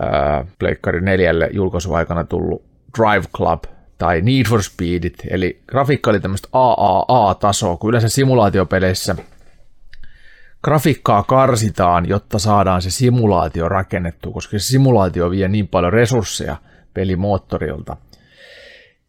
ää, 0.00 0.44
Pleikkari 0.58 1.00
4 1.00 1.48
julkaisuaikana 1.52 2.24
tullut 2.24 2.64
Drive 2.98 3.26
Club 3.36 3.64
tai 4.00 4.20
Need 4.20 4.46
for 4.48 4.62
Speedit, 4.62 5.14
eli 5.30 5.60
grafiikka 5.66 6.10
oli 6.10 6.20
tämmöistä 6.20 6.48
AAA-tasoa, 6.52 7.76
kun 7.76 7.90
yleensä 7.90 8.08
simulaatiopeleissä 8.08 9.16
grafiikkaa 10.64 11.22
karsitaan, 11.22 12.08
jotta 12.08 12.38
saadaan 12.38 12.82
se 12.82 12.90
simulaatio 12.90 13.68
rakennettu, 13.68 14.32
koska 14.32 14.58
se 14.58 14.64
simulaatio 14.64 15.30
vie 15.30 15.48
niin 15.48 15.68
paljon 15.68 15.92
resursseja 15.92 16.56
pelimoottorilta. 16.94 17.96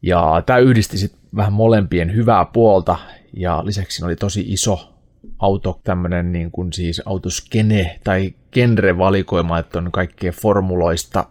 Ja 0.01 0.43
tämä 0.45 0.59
yhdisti 0.59 0.97
sitten 0.97 1.21
vähän 1.35 1.53
molempien 1.53 2.15
hyvää 2.15 2.45
puolta, 2.45 2.97
ja 3.33 3.65
lisäksi 3.65 4.05
oli 4.05 4.15
tosi 4.15 4.41
iso 4.47 4.93
auto, 5.39 5.79
tämmöinen 5.83 6.31
niin 6.31 6.51
kuin 6.51 6.73
siis 6.73 7.01
autoskene 7.05 7.99
tai 8.03 8.33
genre-valikoima, 8.51 9.59
että 9.59 9.77
on 9.77 9.91
kaikkea 9.91 10.31
formuloista 10.31 11.25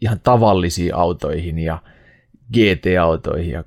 ihan 0.00 0.20
tavallisiin 0.20 0.94
autoihin 0.94 1.58
ja 1.58 1.78
GT-autoihin, 2.52 3.50
ja 3.50 3.64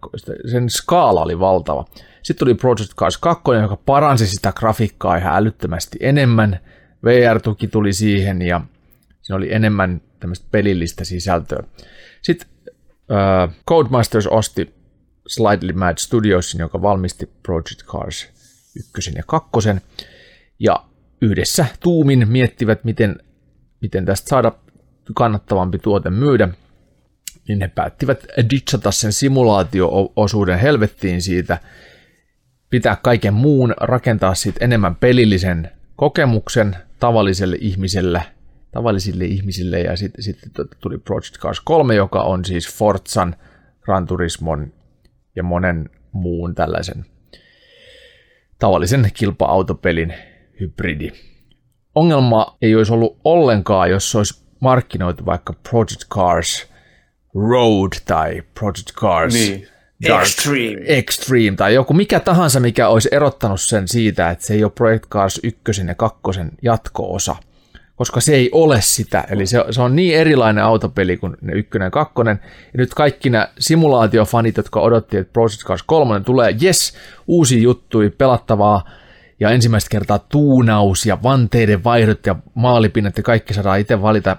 sen 0.51 0.69
skaala 0.69 1.21
oli 1.21 1.39
valtava. 1.39 1.85
Sitten 2.21 2.45
tuli 2.45 2.55
Project 2.55 2.93
Cars 2.95 3.17
2, 3.17 3.43
joka 3.61 3.77
paransi 3.85 4.27
sitä 4.27 4.53
grafiikkaa 4.55 5.17
ihan 5.17 5.35
älyttömästi 5.35 5.97
enemmän. 6.01 6.59
VR-tuki 7.03 7.67
tuli 7.67 7.93
siihen 7.93 8.41
ja 8.41 8.61
siinä 9.21 9.37
oli 9.37 9.53
enemmän 9.53 10.01
tämmöistä 10.19 10.47
pelillistä 10.51 11.03
sisältöä. 11.03 11.63
Sitten 12.21 12.47
äh, 13.11 13.55
Codemasters 13.69 14.27
osti 14.27 14.73
Slightly 15.27 15.73
Mad 15.73 15.97
Studiosin, 15.97 16.59
joka 16.59 16.81
valmisti 16.81 17.29
Project 17.43 17.83
Cars 17.85 18.29
1 18.97 19.11
ja 19.15 19.23
2. 19.27 19.49
Ja 20.59 20.85
yhdessä 21.21 21.65
tuumin 21.79 22.27
miettivät, 22.27 22.83
miten, 22.83 23.15
miten 23.81 24.05
tästä 24.05 24.29
saada 24.29 24.51
kannattavampi 25.15 25.79
tuote 25.79 26.09
myydä 26.09 26.49
niin 27.47 27.61
he 27.61 27.67
päättivät 27.67 28.25
ditchata 28.49 28.91
sen 28.91 29.13
simulaatio-osuuden 29.13 30.59
helvettiin 30.59 31.21
siitä, 31.21 31.57
pitää 32.69 32.97
kaiken 33.01 33.33
muun, 33.33 33.73
rakentaa 33.81 34.35
siitä 34.35 34.65
enemmän 34.65 34.95
pelillisen 34.95 35.71
kokemuksen 35.95 36.75
tavalliselle 36.99 37.57
ihmiselle, 37.59 38.23
tavallisille 38.71 39.25
ihmisille, 39.25 39.79
ja 39.79 39.95
sitten 39.95 40.23
sit 40.23 40.39
tuli 40.79 40.97
Project 40.97 41.37
Cars 41.37 41.59
3, 41.59 41.95
joka 41.95 42.21
on 42.21 42.45
siis 42.45 42.73
Forzan, 42.77 43.35
Gran 43.81 44.05
Turismon 44.07 44.73
ja 45.35 45.43
monen 45.43 45.89
muun 46.11 46.55
tällaisen 46.55 47.05
tavallisen 48.59 49.11
kilpa-autopelin 49.13 50.13
hybridi. 50.59 51.11
Ongelma 51.95 52.57
ei 52.61 52.75
olisi 52.75 52.93
ollut 52.93 53.19
ollenkaan, 53.23 53.89
jos 53.89 54.11
se 54.11 54.17
olisi 54.17 54.45
markkinoitu 54.59 55.25
vaikka 55.25 55.53
Project 55.69 56.07
Cars 56.09 56.74
Road 57.35 57.91
tai 58.05 58.43
Project 58.59 58.93
Cars 58.93 59.33
Niin. 59.33 59.67
Dark 60.07 60.21
Extreme. 60.23 60.81
Extreme 60.85 61.55
tai 61.57 61.73
joku 61.73 61.93
mikä 61.93 62.19
tahansa, 62.19 62.59
mikä 62.59 62.87
olisi 62.87 63.09
erottanut 63.11 63.61
sen 63.61 63.87
siitä, 63.87 64.29
että 64.29 64.45
se 64.45 64.53
ei 64.53 64.63
ole 64.63 64.71
Project 64.75 65.05
Cars 65.05 65.39
1 65.43 65.61
ja 65.87 65.95
2 65.95 66.19
jatko-osa. 66.61 67.35
Koska 67.95 68.21
se 68.21 68.35
ei 68.35 68.49
ole 68.51 68.81
sitä, 68.81 69.25
eli 69.29 69.45
se, 69.45 69.65
se 69.71 69.81
on 69.81 69.95
niin 69.95 70.17
erilainen 70.17 70.63
autopeli 70.63 71.17
kuin 71.17 71.37
ne 71.41 71.53
ykkönen 71.53 71.85
ja 71.85 71.91
kakkonen. 71.91 72.39
Ja 72.43 72.77
nyt 72.77 72.93
kaikki 72.93 73.29
nämä 73.29 73.47
simulaatiofanit, 73.59 74.57
jotka 74.57 74.79
odotti, 74.79 75.17
että 75.17 75.33
Project 75.33 75.63
Cars 75.63 75.83
3 75.83 76.19
tulee, 76.19 76.55
yes, 76.63 76.97
uusi 77.27 77.63
juttu, 77.63 77.97
pelattavaa, 78.17 78.89
ja 79.39 79.49
ensimmäistä 79.49 79.89
kertaa 79.89 80.19
tuunaus 80.19 81.05
ja 81.05 81.23
vanteiden 81.23 81.83
vaihdot 81.83 82.25
ja 82.25 82.35
maalipinnat 82.53 83.17
ja 83.17 83.23
kaikki 83.23 83.53
saadaan 83.53 83.79
itse 83.79 84.01
valita. 84.01 84.37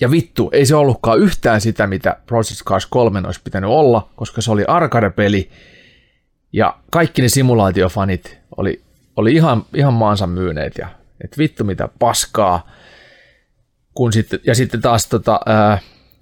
Ja 0.00 0.10
vittu, 0.10 0.50
ei 0.52 0.66
se 0.66 0.76
ollutkaan 0.76 1.18
yhtään 1.18 1.60
sitä, 1.60 1.86
mitä 1.86 2.16
Project 2.26 2.62
Cars 2.64 2.86
3 2.86 3.22
olisi 3.24 3.40
pitänyt 3.44 3.70
olla, 3.70 4.08
koska 4.16 4.42
se 4.42 4.50
oli 4.50 4.64
arcade-peli. 4.68 5.50
Ja 6.52 6.76
kaikki 6.90 7.22
ne 7.22 7.28
simulaatiofanit 7.28 8.38
oli, 8.56 8.82
oli 9.16 9.32
ihan, 9.32 9.64
ihan 9.74 9.94
maansa 9.94 10.26
myyneet. 10.26 10.78
Ja, 10.78 10.88
et 11.24 11.38
vittu 11.38 11.64
mitä 11.64 11.88
paskaa. 11.98 12.70
Kun 13.94 14.12
sitten, 14.12 14.40
ja 14.44 14.54
sitten 14.54 14.80
taas 14.80 15.06
tota, 15.06 15.40
ää, 15.46 15.78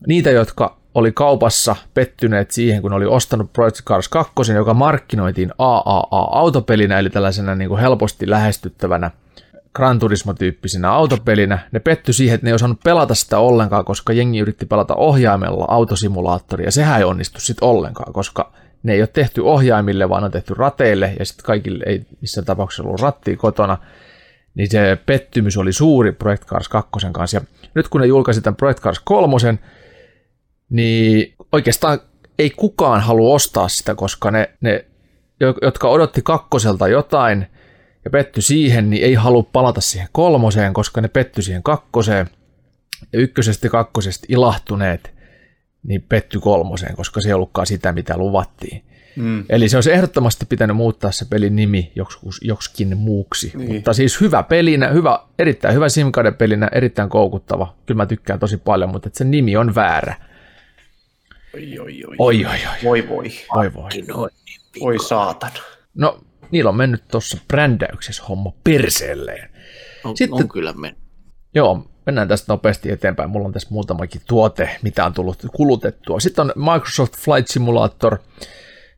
niitä, 0.06 0.30
jotka 0.30 0.76
oli 0.94 1.12
kaupassa 1.12 1.76
pettyneet 1.94 2.50
siihen, 2.50 2.82
kun 2.82 2.92
oli 2.92 3.06
ostanut 3.06 3.52
Project 3.52 3.84
Cars 3.84 4.08
2, 4.08 4.52
joka 4.54 4.74
markkinoitiin 4.74 5.52
AAA-autopelinä, 5.58 6.98
eli 6.98 7.10
tällaisena 7.10 7.54
niin 7.54 7.68
kuin 7.68 7.80
helposti 7.80 8.30
lähestyttävänä 8.30 9.10
Gran 9.76 9.98
Turismo-tyyppisenä 9.98 10.90
autopelinä. 10.90 11.58
Ne 11.72 11.80
petty 11.80 12.12
siihen, 12.12 12.34
että 12.34 12.44
ne 12.44 12.50
ei 12.50 12.54
osannut 12.54 12.80
pelata 12.84 13.14
sitä 13.14 13.38
ollenkaan, 13.38 13.84
koska 13.84 14.12
jengi 14.12 14.38
yritti 14.38 14.66
pelata 14.66 14.94
ohjaimella 14.94 15.64
autosimulaattoria. 15.68 16.70
Sehän 16.70 16.98
ei 16.98 17.04
onnistu 17.04 17.40
sitten 17.40 17.68
ollenkaan, 17.68 18.12
koska 18.12 18.52
ne 18.82 18.92
ei 18.92 19.00
ole 19.00 19.06
tehty 19.06 19.40
ohjaimille, 19.40 20.08
vaan 20.08 20.24
on 20.24 20.30
tehty 20.30 20.54
rateille, 20.54 21.12
ja 21.18 21.24
sitten 21.24 21.46
kaikille 21.46 21.84
ei 21.86 22.06
missään 22.20 22.44
tapauksessa 22.44 22.82
ollut 22.82 23.00
rattia 23.00 23.36
kotona. 23.36 23.78
Niin 24.54 24.70
se 24.70 24.98
pettymys 25.06 25.56
oli 25.56 25.72
suuri 25.72 26.12
Project 26.12 26.44
Cars 26.44 26.68
2 26.68 26.90
kanssa. 27.12 27.36
Ja 27.36 27.40
nyt 27.74 27.88
kun 27.88 28.00
ne 28.00 28.06
julkaisi 28.06 28.40
tämän 28.40 28.56
Project 28.56 28.80
Cars 28.80 29.00
3, 29.04 29.36
niin 30.70 31.34
oikeastaan 31.52 31.98
ei 32.38 32.50
kukaan 32.50 33.00
halua 33.00 33.34
ostaa 33.34 33.68
sitä, 33.68 33.94
koska 33.94 34.30
ne, 34.30 34.50
ne 34.60 34.84
jotka 35.62 35.88
odotti 35.88 36.20
kakkoselta 36.22 36.88
jotain 36.88 37.46
ja 38.06 38.10
petty 38.10 38.40
siihen, 38.40 38.90
niin 38.90 39.04
ei 39.04 39.14
halua 39.14 39.42
palata 39.42 39.80
siihen 39.80 40.08
kolmoseen, 40.12 40.72
koska 40.72 41.00
ne 41.00 41.08
petty 41.08 41.42
siihen 41.42 41.62
kakkoseen. 41.62 42.30
Ja 43.12 43.18
ykkösestä 43.18 43.66
ja 43.66 43.70
kakkosesta 43.70 44.26
ilahtuneet, 44.28 45.14
niin 45.82 46.02
petty 46.02 46.40
kolmoseen, 46.40 46.96
koska 46.96 47.20
se 47.20 47.28
ei 47.28 47.32
ollutkaan 47.32 47.66
sitä, 47.66 47.92
mitä 47.92 48.16
luvattiin. 48.16 48.84
Mm. 49.16 49.44
Eli 49.48 49.68
se 49.68 49.76
olisi 49.76 49.92
ehdottomasti 49.92 50.46
pitänyt 50.46 50.76
muuttaa 50.76 51.12
se 51.12 51.24
pelin 51.24 51.56
nimi 51.56 51.92
joks, 51.94 52.18
joksikin 52.42 52.96
muuksi. 52.96 53.52
Niin. 53.54 53.72
Mutta 53.72 53.92
siis 53.92 54.20
hyvä 54.20 54.42
pelinä, 54.42 54.88
hyvä, 54.88 55.20
erittäin 55.38 55.74
hyvä 55.74 55.88
Simcade-pelinä, 55.88 56.68
erittäin 56.72 57.08
koukuttava. 57.08 57.74
Kyllä 57.86 57.98
mä 57.98 58.06
tykkään 58.06 58.38
tosi 58.38 58.56
paljon, 58.56 58.90
mutta 58.90 59.10
se 59.12 59.24
nimi 59.24 59.56
on 59.56 59.74
väärä. 59.74 60.14
Oi, 61.54 61.78
oi, 61.78 62.04
oi. 62.04 62.16
Oi, 62.18 62.44
oi, 62.44 62.50
oi. 62.52 62.78
Voi, 62.84 63.08
voi. 63.08 63.30
Oi, 63.56 63.74
voi. 63.74 64.28
Voi 64.80 64.98
saatana. 64.98 65.52
No, 65.94 66.20
niillä 66.50 66.68
on 66.68 66.76
mennyt 66.76 67.04
tuossa 67.10 67.38
brändäyksessä 67.48 68.22
homma 68.28 68.52
perseelleen. 68.64 69.50
On, 70.04 70.16
Sitten- 70.16 70.42
on 70.42 70.48
kyllä 70.48 70.72
mennyt. 70.72 71.02
Joo, 71.54 71.90
mennään 72.06 72.28
tästä 72.28 72.52
nopeasti 72.52 72.90
eteenpäin. 72.90 73.30
Mulla 73.30 73.46
on 73.46 73.52
tässä 73.52 73.68
muutamakin 73.70 74.20
tuote, 74.26 74.70
mitä 74.82 75.06
on 75.06 75.12
tullut 75.12 75.38
kulutettua. 75.52 76.20
Sitten 76.20 76.44
on 76.44 76.52
Microsoft 76.56 77.16
Flight 77.16 77.48
Simulator. 77.48 78.18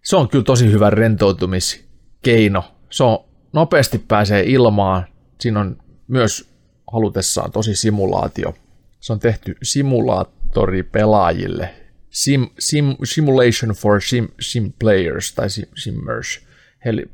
Se 0.04 0.16
on 0.16 0.28
kyllä 0.28 0.44
tosi 0.44 0.72
hyvä 0.72 0.90
rentoutumiskeino. 0.90 2.64
Se 2.90 3.04
on 3.04 3.24
nopeasti 3.52 3.98
pääsee 3.98 4.42
ilmaan. 4.46 5.06
Siinä 5.40 5.60
on 5.60 5.76
myös 6.08 6.48
halutessaan 6.92 7.52
tosi 7.52 7.74
simulaatio 7.74 8.54
Se 9.00 9.12
on 9.12 9.18
tehty 9.18 9.56
simulaattoripelaajille. 9.62 11.74
Sim, 12.10 12.46
sim, 12.58 12.96
simulation 13.04 13.70
for 13.70 14.02
sim, 14.02 14.28
sim 14.40 14.72
players 14.80 15.34
tai 15.34 15.50
sim, 15.50 15.66
simmers. 15.76 16.47
Heli, 16.84 17.10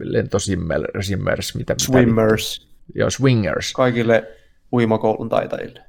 lentosimmers, 0.00 1.54
mitä, 1.54 1.74
mitä 1.74 1.74
Swimmers. 1.78 2.68
Joo, 2.94 3.10
swingers. 3.10 3.72
Kaikille 3.72 4.24
uimakoulun 4.72 5.28
taitajille. 5.28 5.80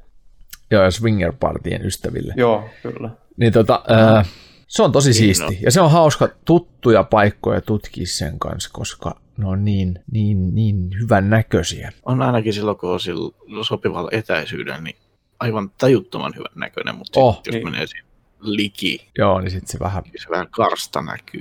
Joo, 0.72 0.84
ja 0.84 0.92
swinger-partien 0.92 1.86
ystäville. 1.86 2.34
Joo, 2.38 2.70
kyllä. 2.84 3.10
Niin 3.38 3.54
tota, 3.54 3.84
ää, 3.88 4.26
se 4.68 4.84
on 4.84 4.92
tosi 4.92 5.14
siisti. 5.14 5.58
Ja 5.62 5.72
se 5.72 5.82
on 5.82 5.92
hauska 5.92 6.30
tuttuja 6.46 7.04
paikkoja 7.04 7.62
tutkia 7.62 8.06
sen 8.08 8.40
kanssa, 8.40 8.70
koska 8.74 9.20
ne 9.38 9.48
on 9.48 9.66
niin, 9.66 10.00
niin, 10.12 10.56
niin 10.56 10.90
hyvän 11.02 11.30
näköisiä. 11.30 11.92
On 12.06 12.22
ainakin 12.22 12.54
silloin, 12.54 12.78
kun 12.78 12.90
on 12.90 13.00
sillä 13.00 13.64
sopivalla 13.64 14.10
etäisyydellä, 14.12 14.82
niin 14.82 14.96
aivan 15.40 15.72
tajuttoman 15.78 16.34
hyvän 16.36 16.52
näköinen, 16.56 16.96
mutta 16.96 17.20
Oh, 17.20 17.36
sit, 17.36 17.46
jos 17.46 17.54
niin. 17.54 17.72
menee 17.72 17.88
siihen 17.88 18.06
liki, 18.46 19.10
Joo, 19.18 19.42
niin 19.42 19.52
sitten 19.52 19.68
se 19.68 19.80
vähän... 19.80 20.04
se 20.16 20.30
vähän 20.30 20.48
karsta 20.52 21.02
näkyy. 21.02 21.40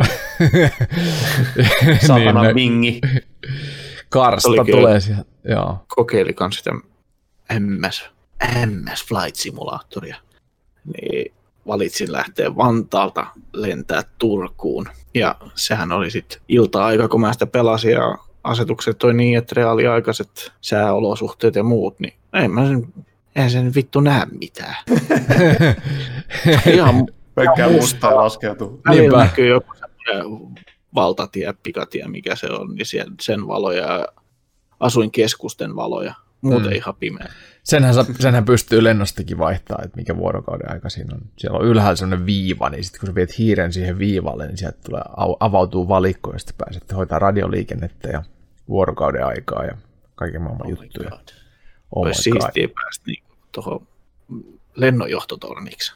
Satana 2.07 2.43
niin, 2.43 2.55
mingi. 2.55 3.01
karsta 4.09 4.49
Oli 4.49 4.65
kyllä. 4.65 4.79
tulee 4.79 5.01
sieltä. 5.01 5.25
Joo. 5.49 5.85
Kokeili 5.89 6.33
kans 6.33 6.57
sitä 6.57 6.71
MS, 7.59 8.11
MS 8.67 9.05
Flight 9.09 9.37
Simulatoria. 9.37 10.17
Niin 10.85 11.35
valitsin 11.67 12.13
lähteä 12.13 12.57
Vantaalta 12.57 13.27
lentää 13.53 14.03
Turkuun. 14.19 14.87
Ja 15.15 15.37
sehän 15.55 15.93
oli 15.93 16.11
sitten 16.11 16.41
ilta-aika, 16.49 17.09
kun 17.09 17.21
mä 17.21 17.33
sitä 17.33 17.47
pelasin 17.47 17.93
ja 17.93 18.19
asetukset 18.45 18.99
toi 18.99 19.15
niin, 19.15 19.39
että 19.39 19.55
reaaliaikaiset 19.57 20.53
sääolosuhteet 20.61 21.55
ja 21.55 21.63
muut, 21.63 22.01
niin 22.01 22.15
ei 22.33 22.49
mä 22.49 22.67
sen, 22.67 22.95
eihän 23.37 23.51
sen 23.51 23.75
vittu 23.75 24.01
näe 24.01 24.27
mitään. 24.41 24.77
Ihan 26.75 27.07
Pelkkää 27.35 27.69
mustaa. 27.69 28.17
laskeutuu. 28.17 28.81
Välillä 28.89 29.19
näkyy 29.25 29.49
joku 29.49 29.75
semmoinen 29.75 30.55
valtatie, 30.95 31.55
pikatie, 31.63 32.09
mikä 32.09 32.37
se 32.37 32.47
on, 32.51 32.75
niin 32.75 32.87
siellä, 32.87 33.13
sen 33.21 33.47
valoja 33.47 33.83
ja 33.99 34.07
asuinkeskusten 34.81 35.77
valoja. 35.77 36.15
Muuten 36.41 36.71
Mm. 36.71 36.77
ihan 36.77 36.95
pimeä. 36.97 37.29
Senhän, 37.63 37.95
senhän 38.21 38.45
pystyy 38.45 38.85
lennostakin 38.85 39.39
vaihtaa, 39.39 39.79
että 39.85 39.97
mikä 39.97 40.17
vuorokauden 40.17 40.71
aika 40.73 40.89
siinä 40.89 41.15
on. 41.15 41.21
Siellä 41.37 41.59
on 41.59 41.65
ylhäällä 41.65 41.97
sellainen 41.97 42.27
viiva, 42.27 42.71
niin 42.71 42.85
sitten 42.85 43.01
kun 43.01 43.07
sä 43.07 43.15
viet 43.15 43.39
hiiren 43.39 43.73
siihen 43.73 43.99
viivalle, 43.99 44.47
niin 44.47 44.57
sieltä 44.59 44.79
tulee, 44.87 45.03
au- 45.03 45.37
avautuu 45.41 45.89
valikko, 45.89 46.33
ja 46.33 46.39
sitten 46.39 46.57
pääset 46.59 46.93
hoitaa 46.97 47.19
radioliikennettä 47.19 48.09
ja 48.09 48.23
vuorokauden 48.69 49.27
aikaa 49.27 49.65
ja 49.65 49.77
kaiken 50.15 50.43
maailman 50.43 50.69
juttuja. 50.71 51.11
Oh 51.95 52.07
Olisi 52.07 52.23
siistiä 52.23 52.69
päästä 52.75 53.05
niin 53.07 53.23
tuohon 53.53 53.87
lennonjohtotorniksi 54.75 55.93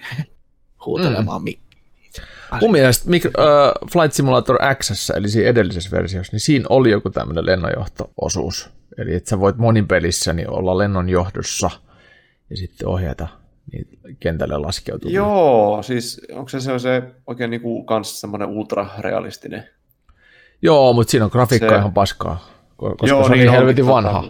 huutelemaan 0.86 1.40
mm. 1.40 1.44
mikkiin. 1.44 1.66
Mun 2.60 2.72
mielestä 2.72 3.10
mik- 3.10 3.40
uh, 3.40 3.90
Flight 3.92 4.12
Simulator 4.12 4.58
X, 4.74 5.10
eli 5.10 5.28
siinä 5.28 5.50
edellisessä 5.50 5.90
versiossa, 5.96 6.32
niin 6.32 6.40
siinä 6.40 6.66
oli 6.68 6.90
joku 6.90 7.10
tämmöinen 7.10 7.46
lennonjohto-osuus. 7.46 8.70
Eli 8.98 9.14
että 9.14 9.30
sä 9.30 9.40
voit 9.40 9.56
monin 9.56 9.88
pelissä 9.88 10.32
niin 10.32 10.50
olla 10.50 10.78
lennonjohdossa 10.78 11.70
ja 12.50 12.56
sitten 12.56 12.88
ohjata 12.88 13.28
niitä 13.72 13.96
kentälle 14.20 14.58
laskeutuvia. 14.58 15.14
Joo, 15.14 15.82
siis 15.82 16.20
onko 16.32 16.48
se, 16.48 16.60
se, 16.60 16.72
on 16.72 16.80
se 16.80 17.02
oikein 17.26 17.50
niinku 17.50 17.84
kans 17.84 18.20
semmoinen 18.20 18.48
ultrarealistinen? 18.48 19.68
Joo, 20.62 20.92
mutta 20.92 21.10
siinä 21.10 21.24
on 21.24 21.30
grafiikka 21.32 21.68
Se- 21.68 21.76
ihan 21.76 21.92
paskaa, 21.92 22.48
ko- 22.72 22.74
koska 22.76 23.06
Joo, 23.06 23.22
se 23.22 23.26
on 23.26 23.30
niin 23.30 23.40
niin 23.40 23.50
helvetin 23.52 23.86
vanha. 23.86 24.24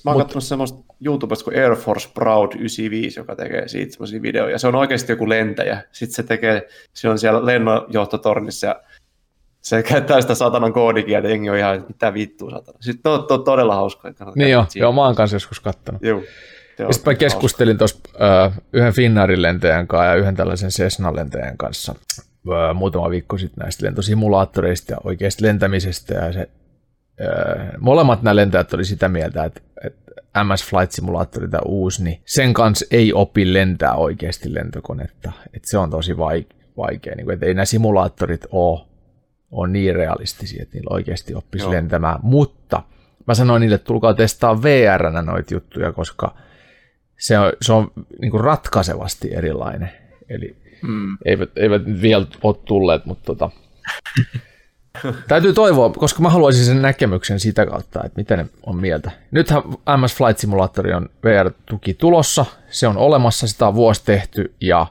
Tota, 0.00 0.10
Mä 0.10 0.14
oon 0.14 0.22
katsonut 0.22 0.44
semmoista 0.44 0.78
YouTubesta 1.04 1.44
kuin 1.44 1.58
Air 1.58 1.76
Force 1.76 2.08
Proud 2.14 2.52
95, 2.54 3.20
joka 3.20 3.36
tekee 3.36 3.68
siitä 3.68 3.92
semmoisia 3.92 4.22
videoja. 4.22 4.58
Se 4.58 4.68
on 4.68 4.74
oikeasti 4.74 5.12
joku 5.12 5.28
lentäjä. 5.28 5.82
Sitten 5.92 6.14
se 6.14 6.22
tekee, 6.22 6.68
se 6.92 7.08
on 7.08 7.18
siellä 7.18 7.46
lennonjohtotornissa 7.46 8.66
ja 8.66 8.82
se 9.60 9.82
käyttää 9.82 10.20
sitä 10.20 10.34
satanan 10.34 10.72
koodikieltä, 10.72 11.28
jengi 11.28 11.50
on 11.50 11.56
ihan, 11.56 11.84
mitä 11.88 12.14
vittua 12.14 12.50
satana. 12.50 12.78
Sitten 12.80 13.12
on, 13.12 13.26
on 13.30 13.44
todella 13.44 13.74
kannattaa 13.74 14.32
Niin 14.34 14.50
joo, 14.50 14.66
joo, 14.74 14.92
mä 14.92 15.04
oon 15.04 15.14
kanssa 15.14 15.36
joskus 15.36 15.60
kattonut. 15.60 16.02
Joo. 16.02 16.22
Ja 16.78 16.92
sitten 16.92 17.12
mä 17.12 17.12
hauska. 17.12 17.14
keskustelin 17.14 17.78
tuossa 17.78 17.98
äh, 18.22 18.60
yhden 18.72 18.92
Finnaarin 18.92 19.42
lentäjän 19.42 19.86
kanssa 19.86 20.04
ja 20.04 20.14
yhden 20.14 20.34
tällaisen 20.34 20.70
Cessna 20.70 21.16
lentäjän 21.16 21.56
kanssa 21.56 21.94
äh, 22.48 22.74
muutama 22.74 23.10
viikko 23.10 23.38
sitten 23.38 23.62
näistä 23.62 23.86
lentosimulaattoreista 23.86 24.92
ja 24.92 24.98
oikeasta 25.04 25.46
lentämisestä. 25.46 26.14
Ja 26.14 26.32
se, 26.32 26.48
molemmat 27.80 28.22
nämä 28.22 28.36
lentäjät 28.36 28.74
oli 28.74 28.84
sitä 28.84 29.08
mieltä, 29.08 29.44
että, 29.44 29.60
että 29.84 30.44
MS 30.44 30.64
Flight 30.64 30.92
Simulator, 30.92 31.48
tämä 31.48 31.60
uusi, 31.66 32.04
niin 32.04 32.22
sen 32.24 32.54
kanssa 32.54 32.86
ei 32.90 33.12
opi 33.12 33.52
lentää 33.52 33.94
oikeasti 33.94 34.54
lentokonetta. 34.54 35.32
Että 35.54 35.68
se 35.70 35.78
on 35.78 35.90
tosi 35.90 36.12
vaik- 36.12 36.54
vaikea. 36.76 37.14
Niin 37.16 37.24
kuin, 37.24 37.34
että 37.34 37.46
ei 37.46 37.54
nämä 37.54 37.64
simulaattorit 37.64 38.46
ole, 38.50 38.80
ole 39.50 39.68
niin 39.68 39.94
realistisia, 39.94 40.62
että 40.62 40.74
niillä 40.74 40.94
oikeasti 40.94 41.34
oppisi 41.34 41.64
Joo. 41.64 41.72
lentämään. 41.72 42.18
Mutta 42.22 42.82
mä 43.26 43.34
sanoin 43.34 43.60
niille, 43.60 43.74
että 43.74 43.86
tulkaa 43.86 44.14
testaa 44.14 44.62
vr 44.62 45.10
noita 45.22 45.54
juttuja, 45.54 45.92
koska 45.92 46.34
se 47.18 47.38
on, 47.38 47.52
se 47.60 47.72
on 47.72 47.90
niin 48.20 48.30
kuin 48.30 48.44
ratkaisevasti 48.44 49.34
erilainen. 49.34 49.90
Eli 50.28 50.62
Mm. 50.82 51.18
eivät, 51.24 51.50
eivät 51.56 51.82
vielä 52.02 52.26
ole 52.42 52.56
tulleet, 52.64 53.06
mutta 53.06 53.24
tota, 53.24 53.50
täytyy 55.28 55.52
toivoa, 55.52 55.90
koska 55.90 56.22
mä 56.22 56.30
haluaisin 56.30 56.64
sen 56.64 56.82
näkemyksen 56.82 57.40
sitä 57.40 57.66
kautta, 57.66 58.00
että 58.04 58.20
miten 58.20 58.38
ne 58.38 58.46
on 58.66 58.76
mieltä. 58.76 59.10
Nythän 59.30 59.62
MS 60.00 60.16
Flight 60.16 60.38
Simulator 60.38 60.88
on 60.88 61.08
VR-tuki 61.24 61.94
tulossa, 61.94 62.46
se 62.70 62.88
on 62.88 62.96
olemassa, 62.96 63.46
sitä 63.46 63.66
on 63.66 63.74
vuosi 63.74 64.02
tehty 64.04 64.54
ja 64.60 64.86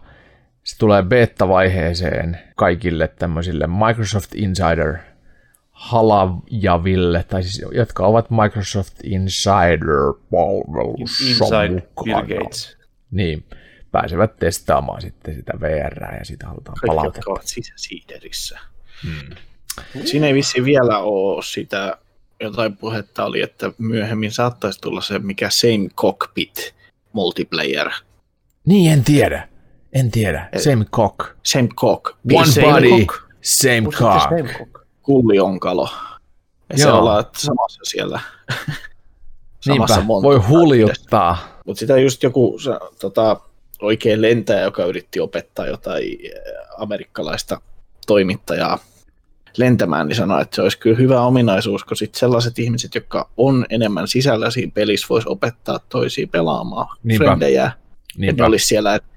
se 0.64 0.78
tulee 0.78 1.04
beta-vaiheeseen 1.04 2.40
kaikille 2.56 3.08
tämmöisille 3.08 3.68
Microsoft 3.68 4.36
Insider 4.36 4.98
halajaville, 5.72 7.24
tai 7.24 7.44
siis 7.44 7.66
jotka 7.72 8.06
ovat 8.06 8.30
Microsoft 8.30 8.94
Insider-palvelussa 9.04 11.26
Inside 11.26 11.68
Bill 11.68 11.80
mukana. 11.98 12.28
Gates. 12.28 12.78
Niin, 13.12 13.46
pääsevät 13.92 14.38
testaamaan 14.38 15.02
sitten 15.02 15.36
sitä 15.36 15.54
VR 15.60 16.04
ja 16.20 16.26
sitä 16.26 16.48
halutaan 16.48 16.76
Kaikki, 16.76 16.88
palautetta. 16.88 17.18
jotka 17.18 17.32
ovat 17.32 17.48
sisäsiiderissä. 17.48 18.60
Hmm. 19.04 19.36
Siinä 20.06 20.28
ei 20.28 20.34
vissi 20.34 20.64
vielä 20.66 21.00
ole 21.00 21.44
sitä, 21.44 21.98
jotain 22.40 22.78
puhetta 22.78 23.26
oli, 23.26 23.42
että 23.42 23.72
myöhemmin 23.78 24.32
saattaisi 24.32 24.82
tulla 24.82 25.02
se, 25.02 25.20
mikä 25.20 25.50
Same 25.50 25.90
Cockpit 25.96 26.76
multiplayer. 27.14 27.90
Niin, 28.66 28.92
en 28.92 29.04
tiedä. 29.04 29.48
En 29.94 30.12
tiedä. 30.12 30.50
Same 30.58 30.86
cock. 30.86 31.20
Same 31.44 31.68
Cock. 31.68 32.06
One 32.34 32.52
same 32.52 32.68
body, 32.68 33.06
Cock. 33.06 33.22
same 33.42 33.82
Muistatko 33.82 34.14
cock. 34.14 34.26
Stemcock? 34.26 34.86
Kullionkalo. 35.02 35.90
Ja 36.70 36.78
se 36.78 36.84
Joo. 36.84 37.00
ollaan 37.00 37.26
samassa 37.38 37.82
siellä. 37.84 38.20
Niinpä, 39.68 40.08
voi 40.08 40.38
huljuttaa. 40.38 41.38
Mutta 41.66 41.80
sitä 41.80 41.98
just 41.98 42.24
joku 42.24 42.60
se, 42.60 42.72
tota, 43.00 43.42
oikein 43.82 44.22
lentäjä, 44.22 44.62
joka 44.62 44.86
yritti 44.86 45.20
opettaa 45.20 45.68
jotain 45.68 46.04
eh, 46.24 46.32
amerikkalaista 46.78 47.62
toimittajaa 48.08 48.80
lentämään, 49.58 50.08
niin 50.08 50.16
sanoi, 50.16 50.42
että 50.42 50.56
se 50.56 50.62
olisi 50.62 50.78
kyllä 50.80 50.98
hyvä 50.98 51.22
ominaisuus, 51.22 51.84
kun 51.84 51.98
sit 51.98 52.16
sellaiset 52.16 52.60
ihmiset, 52.60 52.96
jotka 52.96 53.30
on 53.38 53.66
enemmän 53.70 54.08
sisällä 54.08 54.52
siinä 54.52 54.72
pelissä, 54.76 55.08
voisi 55.10 55.30
opettaa 55.30 55.80
toisia 55.90 56.28
pelaamaan 56.28 56.98
Niinpä. 57.04 57.26
frendejä. 57.26 57.66
Että 57.66 57.80
Niinpä. 58.18 58.44
ne 58.44 58.48
olisi 58.48 58.66
siellä, 58.66 58.96
että 58.96 59.10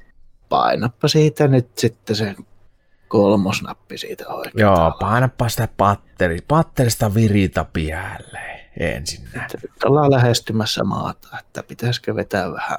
painappa 0.49 1.09
siitä 1.09 1.49
nyt 1.49 1.79
sitten 1.79 2.17
se 2.17 2.35
kolmosnappi 3.09 3.99
siitä 3.99 4.29
oikein. 4.29 4.63
Joo, 4.63 4.97
painappa 5.01 5.49
sitä 5.49 5.69
patteri, 5.77 6.39
patterista 6.49 7.15
virita 7.15 7.65
pialle 7.73 8.61
ensin. 8.81 9.25
Nyt 9.35 9.85
ollaan 9.85 10.11
lähestymässä 10.11 10.85
maata, 10.85 11.29
että 11.41 11.63
pitäisikö 11.63 12.15
vetää 12.15 12.53
vähän 12.53 12.79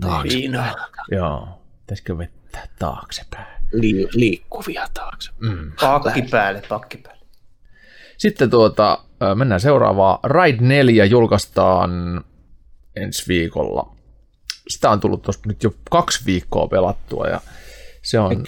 taaksepäin, 0.00 0.76
Joo, 1.10 1.48
pitäisikö 1.80 2.18
vetää 2.18 2.66
taaksepäin? 2.78 3.63
Li- 3.80 4.08
liikkuvia 4.12 4.86
taakse. 4.94 5.30
Mm. 5.38 5.72
Pakki 5.80 6.22
päälle, 6.22 6.62
pakki 6.68 6.98
päälle. 6.98 7.24
Sitten 8.18 8.50
tuota, 8.50 8.98
mennään 9.34 9.60
seuraavaan. 9.60 10.18
Ride 10.24 10.58
4 10.60 11.04
julkaistaan 11.04 12.24
ensi 12.96 13.28
viikolla. 13.28 13.96
Sitä 14.68 14.90
on 14.90 15.00
tullut 15.00 15.22
tuossa 15.22 15.40
nyt 15.46 15.62
jo 15.62 15.74
kaksi 15.90 16.26
viikkoa 16.26 16.68
pelattua 16.68 17.26
ja 17.26 17.40
se 18.02 18.18
on, 18.18 18.44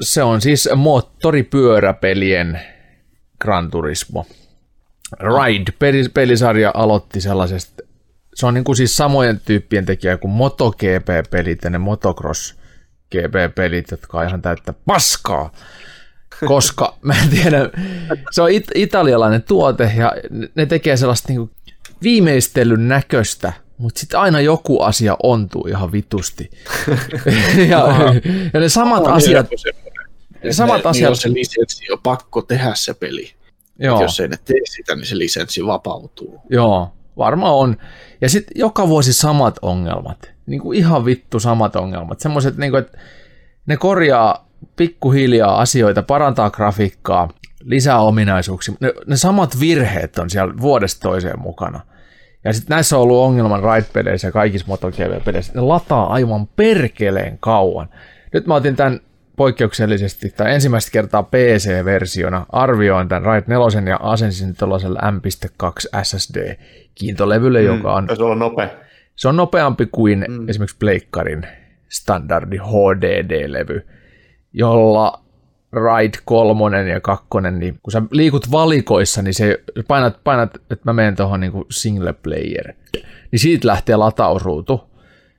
se? 0.00 0.22
on 0.22 0.40
siis 0.40 0.68
moottoripyöräpelien 0.76 2.60
Gran 3.40 3.70
Turismo. 3.70 4.26
Ride 5.20 5.72
peli- 5.78 6.08
pelisarja 6.14 6.70
aloitti 6.74 7.20
sellaisesta, 7.20 7.82
se 8.34 8.46
on 8.46 8.54
niin 8.54 8.64
kuin 8.64 8.76
siis 8.76 8.96
samojen 8.96 9.40
tyyppien 9.44 9.86
tekijä 9.86 10.16
kuin 10.16 10.30
MotoGP-pelit 10.30 11.64
ja 11.64 11.70
ne 11.70 11.78
Motocross 11.78 12.58
GP-pelit, 13.14 13.90
jotka 13.90 14.18
on 14.18 14.26
ihan 14.26 14.42
täyttä 14.42 14.72
paskaa. 14.86 15.52
Koska 16.46 16.94
mä 17.02 17.14
en 17.22 17.28
tiedä, 17.28 17.70
se 18.30 18.42
on 18.42 18.50
it- 18.50 18.70
italialainen 18.74 19.42
tuote 19.42 19.92
ja 19.96 20.12
ne 20.54 20.66
tekee 20.66 20.96
sellaista 20.96 21.32
niin 21.32 21.50
viimeistelyn 22.02 22.88
näköistä 22.88 23.52
mutta 23.78 24.00
sitten 24.00 24.20
aina 24.20 24.40
joku 24.40 24.82
asia 24.82 25.16
ontuu 25.22 25.66
ihan 25.68 25.92
vitusti. 25.92 26.50
ja, 27.70 27.88
ja 28.54 28.60
ne 28.60 28.68
samat 28.68 29.06
On 29.06 29.12
asiat, 29.12 29.48
että 29.52 30.52
samat 30.52 30.84
ne- 30.84 30.90
asiat- 30.90 30.92
niillä 30.92 31.08
on 31.08 31.16
se 31.16 31.32
lisenssi 31.32 31.92
on 31.92 31.98
pakko 32.02 32.42
tehdä 32.42 32.72
se 32.74 32.94
peli. 32.94 33.30
joo, 33.78 33.94
Joo. 33.94 34.02
Jos 34.02 34.20
ei 34.20 34.28
ne 34.28 34.36
tee 34.44 34.60
sitä, 34.64 34.94
niin 34.96 35.06
se 35.06 35.18
lisenssi 35.18 35.66
vapautuu. 35.66 36.40
joo, 36.50 36.92
varmaan 37.18 37.54
on. 37.54 37.76
Ja 38.20 38.28
sitten 38.28 38.60
joka 38.60 38.88
vuosi 38.88 39.12
samat 39.12 39.58
ongelmat, 39.62 40.32
niin 40.46 40.60
kuin 40.60 40.78
ihan 40.78 41.04
vittu 41.04 41.40
samat 41.40 41.76
ongelmat. 41.76 42.20
Semmoiset, 42.20 42.56
niin 42.56 42.70
kuin, 42.70 42.80
että 42.80 42.98
ne 43.66 43.76
korjaa 43.76 44.48
pikkuhiljaa 44.76 45.60
asioita, 45.60 46.02
parantaa 46.02 46.50
grafiikkaa, 46.50 47.28
lisää 47.64 48.00
ominaisuuksia. 48.00 48.74
Ne, 48.80 48.92
ne 49.06 49.16
samat 49.16 49.60
virheet 49.60 50.18
on 50.18 50.30
siellä 50.30 50.54
vuodesta 50.60 51.08
toiseen 51.08 51.40
mukana. 51.40 51.80
Ja 52.44 52.52
sitten 52.52 52.74
näissä 52.74 52.96
on 52.96 53.02
ollut 53.02 53.18
ongelman 53.18 53.62
ride-peleissä 53.62 54.28
ja 54.28 54.32
kaikissa 54.32 54.66
MotoGP-peleissä. 54.66 55.52
Ne 55.54 55.60
lataa 55.60 56.12
aivan 56.12 56.46
perkeleen 56.46 57.38
kauan. 57.40 57.88
Nyt 58.32 58.46
mä 58.46 58.54
otin 58.54 58.76
tämän 58.76 59.00
poikkeuksellisesti 59.38 60.30
tai 60.36 60.54
ensimmäistä 60.54 60.90
kertaa 60.92 61.22
PC-versiona 61.22 62.46
arvioin 62.48 63.08
tämän 63.08 63.22
Ride 63.22 63.44
4 63.46 63.90
ja 63.90 63.98
asensin 64.02 64.56
tuollaiselle 64.56 64.98
M.2 64.98 66.02
SSD-kiintolevylle, 66.02 67.60
mm. 67.60 67.66
joka 67.66 67.94
on 67.94 68.06
Taisi 68.06 68.22
olla 68.22 68.34
nopea. 68.34 68.68
se 69.16 69.28
on 69.28 69.36
nopeampi 69.36 69.86
kuin 69.92 70.24
mm. 70.28 70.48
esimerkiksi 70.48 70.76
Pleikkarin 70.78 71.46
standardi 71.88 72.56
HDD-levy, 72.56 73.86
jolla 74.52 75.22
Ride 75.72 76.18
3 76.24 76.90
ja 76.90 77.00
2, 77.00 77.26
niin 77.58 77.78
kun 77.82 77.92
sä 77.92 78.02
liikut 78.10 78.50
valikoissa, 78.50 79.22
niin 79.22 79.34
se 79.34 79.60
painat, 79.88 80.24
painat 80.24 80.54
että 80.54 80.84
mä 80.84 80.92
menen 80.92 81.16
tuohon 81.16 81.40
niin 81.40 81.52
single 81.70 82.12
player, 82.12 82.72
niin 83.30 83.40
siitä 83.40 83.68
lähtee 83.68 83.96
latausruutu. 83.96 84.87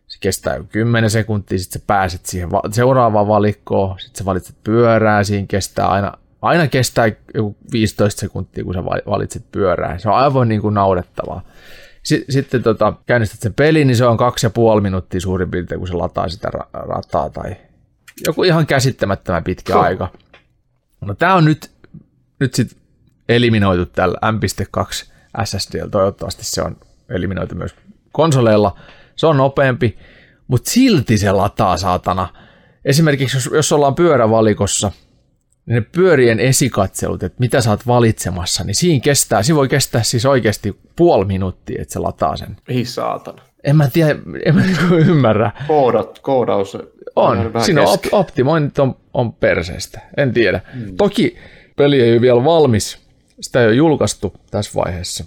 Se 0.09 0.17
kestää 0.21 0.55
joku 0.55 0.69
10 0.71 1.09
sekuntia, 1.09 1.59
sitten 1.59 1.81
sä 1.81 1.85
pääset 1.87 2.25
siihen 2.25 2.51
va- 2.51 2.61
seuraavaan 2.71 3.27
valikkoon, 3.27 3.99
sitten 3.99 4.17
sä 4.19 4.25
valitset 4.25 4.55
pyörää, 4.63 5.23
siinä 5.23 5.47
kestää 5.47 5.87
aina, 5.87 6.13
aina 6.41 6.67
kestää 6.67 7.11
joku 7.33 7.57
15 7.71 8.19
sekuntia, 8.19 8.63
kun 8.63 8.73
sä 8.73 8.85
va- 8.85 9.11
valitset 9.11 9.43
pyörää. 9.51 9.97
Se 9.97 10.09
on 10.09 10.15
aivan 10.15 10.49
niin 10.49 10.61
kuin 10.61 10.73
naurettavaa. 10.73 11.41
Si- 12.03 12.25
sitten 12.29 12.63
tota, 12.63 12.93
käynnistät 13.05 13.39
sen 13.41 13.53
pelin, 13.53 13.87
niin 13.87 13.97
se 13.97 14.05
on 14.05 14.17
kaksi 14.17 14.45
ja 14.45 14.49
puoli 14.49 14.81
minuuttia 14.81 15.19
suurin 15.21 15.51
piirtein, 15.51 15.79
kun 15.79 15.87
se 15.87 15.93
lataa 15.93 16.29
sitä 16.29 16.49
ra- 16.55 16.87
rataa 16.87 17.29
tai 17.29 17.55
joku 18.27 18.43
ihan 18.43 18.65
käsittämättömän 18.67 19.43
pitkä 19.43 19.73
Huh. 19.73 19.83
aika. 19.83 20.09
No 21.01 21.13
tää 21.15 21.35
on 21.35 21.45
nyt, 21.45 21.71
nyt 22.39 22.53
sit 22.53 22.77
eliminoitu 23.29 23.85
tällä 23.85 24.17
M.2 24.31 25.11
SSDllä, 25.43 25.89
toivottavasti 25.89 26.45
se 26.45 26.61
on 26.61 26.77
eliminoitu 27.09 27.55
myös 27.55 27.75
konsoleilla. 28.11 28.79
Se 29.19 29.27
on 29.27 29.37
nopeampi, 29.37 29.97
mutta 30.47 30.71
silti 30.71 31.17
se 31.17 31.31
lataa 31.31 31.77
saatana. 31.77 32.27
Esimerkiksi 32.85 33.37
jos, 33.37 33.49
jos 33.53 33.71
ollaan 33.71 33.95
pyörävalikossa, 33.95 34.91
niin 35.65 35.75
ne 35.75 35.81
pyörien 35.81 36.39
esikatselut, 36.39 37.23
että 37.23 37.35
mitä 37.39 37.61
sä 37.61 37.69
oot 37.69 37.87
valitsemassa, 37.87 38.63
niin 38.63 38.75
siinä 38.75 39.01
kestää, 39.03 39.43
siinä 39.43 39.55
voi 39.55 39.67
kestää 39.67 40.03
siis 40.03 40.25
oikeasti 40.25 40.79
puoli 40.95 41.25
minuuttia, 41.25 41.81
että 41.81 41.93
se 41.93 41.99
lataa 41.99 42.37
sen. 42.37 42.57
Ei 42.67 42.85
saatana. 42.85 43.41
En 43.63 43.75
mä 43.75 43.87
tiedä, 43.87 44.19
en 44.45 44.55
mä 44.55 44.61
niinku 44.61 44.95
ymmärrä. 44.95 45.51
Koodat, 45.67 46.19
koodaus 46.19 46.77
On, 47.15 47.53
vähän 47.53 47.65
siinä 47.65 47.81
on 47.81 47.87
op- 47.87 48.13
optimoinnit 48.13 48.79
on, 48.79 48.95
on 49.13 49.33
perseestä, 49.33 50.01
en 50.17 50.33
tiedä. 50.33 50.61
Mm. 50.73 50.97
Toki 50.97 51.37
peli 51.75 52.01
ei 52.01 52.11
ole 52.11 52.21
vielä 52.21 52.43
valmis, 52.43 52.97
sitä 53.41 53.61
ei 53.61 53.67
ole 53.67 53.75
julkaistu 53.75 54.33
tässä 54.51 54.71
vaiheessa, 54.75 55.23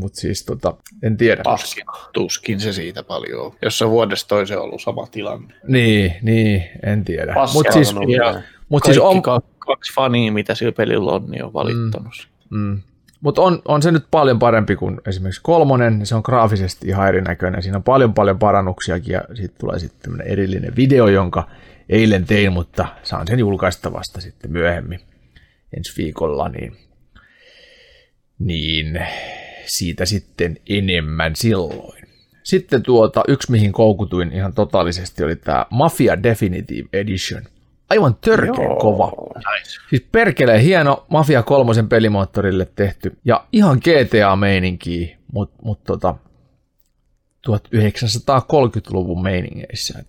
mutta 0.00 0.20
siis 0.20 0.44
tota, 0.44 0.74
en 1.02 1.16
tiedä. 1.16 1.42
Tuskin, 1.42 1.84
tuskin 2.12 2.60
se 2.60 2.72
siitä 2.72 3.02
paljon 3.02 3.46
on. 3.46 3.52
Jos 3.62 3.78
se 3.78 3.88
vuodesta 3.90 4.28
toiseen 4.28 4.60
on 4.60 4.64
ollut 4.64 4.82
sama 4.82 5.06
tilanne. 5.06 5.54
Niin, 5.68 6.12
niin, 6.22 6.62
en 6.82 7.04
tiedä. 7.04 7.34
Mutta 7.54 7.72
siis, 7.72 7.94
mut 8.68 8.84
siis 8.84 8.98
on, 8.98 9.22
ka- 9.22 9.40
kaksi 9.58 9.94
fania, 9.94 10.32
mitä 10.32 10.54
sillä 10.54 10.72
pelillä 10.72 11.12
on, 11.12 11.30
niin 11.30 11.44
on 11.44 11.52
valittanut. 11.52 12.28
Mm. 12.50 12.58
mm, 12.58 12.82
mut 13.20 13.38
on, 13.38 13.62
on 13.64 13.82
se 13.82 13.90
nyt 13.90 14.06
paljon 14.10 14.38
parempi 14.38 14.76
kuin 14.76 15.00
esimerkiksi 15.06 15.40
kolmonen, 15.44 16.06
se 16.06 16.14
on 16.14 16.22
graafisesti 16.24 16.88
ihan 16.88 17.08
erinäköinen, 17.08 17.62
siinä 17.62 17.76
on 17.76 17.82
paljon 17.82 18.14
paljon 18.14 18.38
parannuksiakin 18.38 19.12
ja 19.12 19.22
siitä 19.34 19.54
tulee 19.58 19.78
sitten 19.78 20.20
erillinen 20.26 20.76
video, 20.76 21.08
jonka 21.08 21.48
eilen 21.88 22.24
tein, 22.24 22.52
mutta 22.52 22.86
saan 23.02 23.26
sen 23.26 23.38
julkaista 23.38 23.92
vasta 23.92 24.20
sitten 24.20 24.52
myöhemmin 24.52 25.00
ensi 25.76 25.92
viikolla, 25.96 26.48
niin, 26.48 26.76
niin 28.38 29.06
siitä 29.66 30.06
sitten 30.06 30.56
enemmän 30.68 31.36
silloin. 31.36 32.06
Sitten 32.42 32.82
tuota, 32.82 33.22
yksi 33.28 33.50
mihin 33.50 33.72
koukutuin 33.72 34.32
ihan 34.32 34.52
totaalisesti 34.52 35.24
oli 35.24 35.36
tämä 35.36 35.66
Mafia 35.70 36.22
Definitive 36.22 36.88
Edition. 36.92 37.42
Aivan 37.90 38.16
törkeä 38.20 38.64
Joo. 38.64 38.76
kova. 38.76 39.12
Nice. 39.36 39.70
Siis 39.90 40.06
perkeleen 40.12 40.60
hieno 40.60 41.06
Mafia 41.08 41.42
kolmosen 41.42 41.88
pelimoottorille 41.88 42.68
tehty 42.76 43.18
ja 43.24 43.44
ihan 43.52 43.78
GTA-meininkiä, 43.78 45.16
mutta 45.32 45.56
mut 45.62 45.84
tota, 45.84 46.14
1930-luvun 47.50 49.22
meiningeissä. 49.22 50.04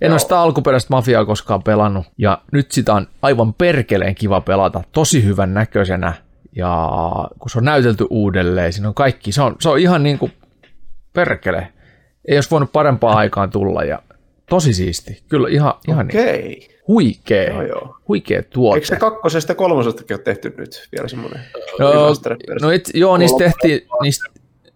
En 0.00 0.10
ole 0.10 0.18
sitä 0.18 0.40
alkuperäistä 0.40 0.88
Mafiaa 0.90 1.24
koskaan 1.24 1.62
pelannut 1.62 2.06
ja 2.18 2.42
nyt 2.52 2.72
sitä 2.72 2.94
on 2.94 3.06
aivan 3.22 3.54
perkeleen 3.54 4.14
kiva 4.14 4.40
pelata, 4.40 4.82
tosi 4.92 5.24
hyvän 5.24 5.54
näköisenä 5.54 6.12
ja 6.56 6.90
kun 7.38 7.50
se 7.50 7.58
on 7.58 7.64
näytelty 7.64 8.06
uudelleen, 8.10 8.72
siinä 8.72 8.88
on 8.88 8.94
kaikki, 8.94 9.32
se 9.32 9.42
on, 9.42 9.56
se 9.60 9.68
on 9.68 9.78
ihan 9.78 10.02
niin 10.02 10.18
kuin 10.18 10.32
perkele. 11.12 11.68
Ei 12.28 12.36
olisi 12.36 12.50
voinut 12.50 12.72
parempaa 12.72 13.16
aikaan 13.22 13.50
tulla 13.50 13.84
ja 13.84 14.02
tosi 14.50 14.72
siisti. 14.72 15.22
Kyllä 15.28 15.48
ihan, 15.48 15.74
ihan 15.88 16.06
niin 16.06 16.20
Okei. 16.20 16.68
huikea, 16.88 17.52
Joo, 17.52 17.62
joo. 17.62 17.96
huikea 18.08 18.42
tuote. 18.42 18.76
Eikö 18.76 18.86
se 18.86 18.96
kakkosesta 18.96 19.50
ja 19.50 19.56
kolmosestakin 19.56 20.14
ole 20.14 20.22
tehty 20.22 20.54
nyt 20.58 20.88
vielä 20.92 21.08
semmoinen? 21.08 21.40
No, 21.78 21.88
no 22.62 22.70
it, 22.70 22.90
joo, 22.94 23.16
niistä 23.16 23.38
tehtiin, 23.38 23.80
niistä, 24.02 24.28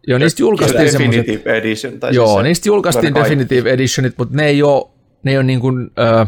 joo, 0.06 0.18
niistä 0.18 0.42
julkaistiin 0.42 0.92
semmoiset, 0.92 1.26
Definitive 1.26 1.56
Edition. 1.56 2.00
Tai 2.00 2.14
joo, 2.14 2.26
siis 2.26 2.42
niistä 2.42 2.68
julkaistiin 2.68 3.12
kaikki. 3.12 3.30
Definitive 3.30 3.70
Editionit, 3.70 4.14
mutta 4.18 4.36
ne 4.36 4.46
ei 4.46 4.62
ole, 4.62 4.84
ne 5.22 5.30
ei 5.30 5.36
ole 5.36 5.44
niin 5.44 5.60
kuin, 5.60 5.90
ö, 5.98 6.26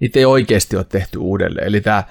niitä 0.00 0.18
ei 0.18 0.24
oikeasti 0.24 0.76
ole 0.76 0.84
tehty 0.88 1.18
uudelleen. 1.18 1.66
Eli 1.66 1.80
tämä 1.80 2.04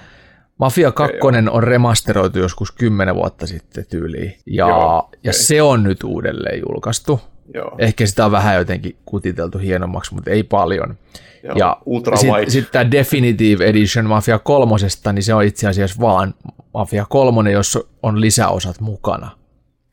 Mafia 0.62 0.92
2 0.92 1.18
on 1.52 1.64
remasteroitu 1.64 2.40
joskus 2.40 2.72
10 2.72 3.16
vuotta 3.16 3.48
sitten 3.48 3.86
tyyliin, 3.90 4.36
ja, 4.46 4.68
Joo, 4.68 4.80
ja 4.80 5.32
okei. 5.32 5.34
se 5.34 5.62
on 5.62 5.84
nyt 5.84 6.04
uudelleen 6.04 6.62
julkaistu. 6.70 7.22
Joo, 7.54 7.76
Ehkä 7.80 8.06
sitä 8.06 8.26
on 8.26 8.32
vähän 8.32 8.56
jotenkin 8.56 8.96
kutiteltu 9.06 9.58
hienommaksi, 9.58 10.14
mutta 10.14 10.32
ei 10.32 10.44
paljon. 10.44 10.98
joo. 11.44 11.56
Ja 11.58 11.78
Ultra 11.86 12.18
sitten 12.18 12.36
wide. 12.36 12.50
sit 12.50 12.72
tämä 12.72 12.92
Definitive 12.92 13.66
Edition 13.66 14.06
Mafia 14.06 14.40
kolmosesta, 14.40 15.14
niin 15.14 15.24
se 15.24 15.34
on 15.34 15.44
itse 15.44 15.68
asiassa 15.68 16.02
vaan 16.02 16.34
Mafia 16.74 17.06
kolmonen, 17.10 17.54
jossa 17.54 17.80
on 18.04 18.22
lisäosat 18.22 18.80
mukana. 18.80 19.32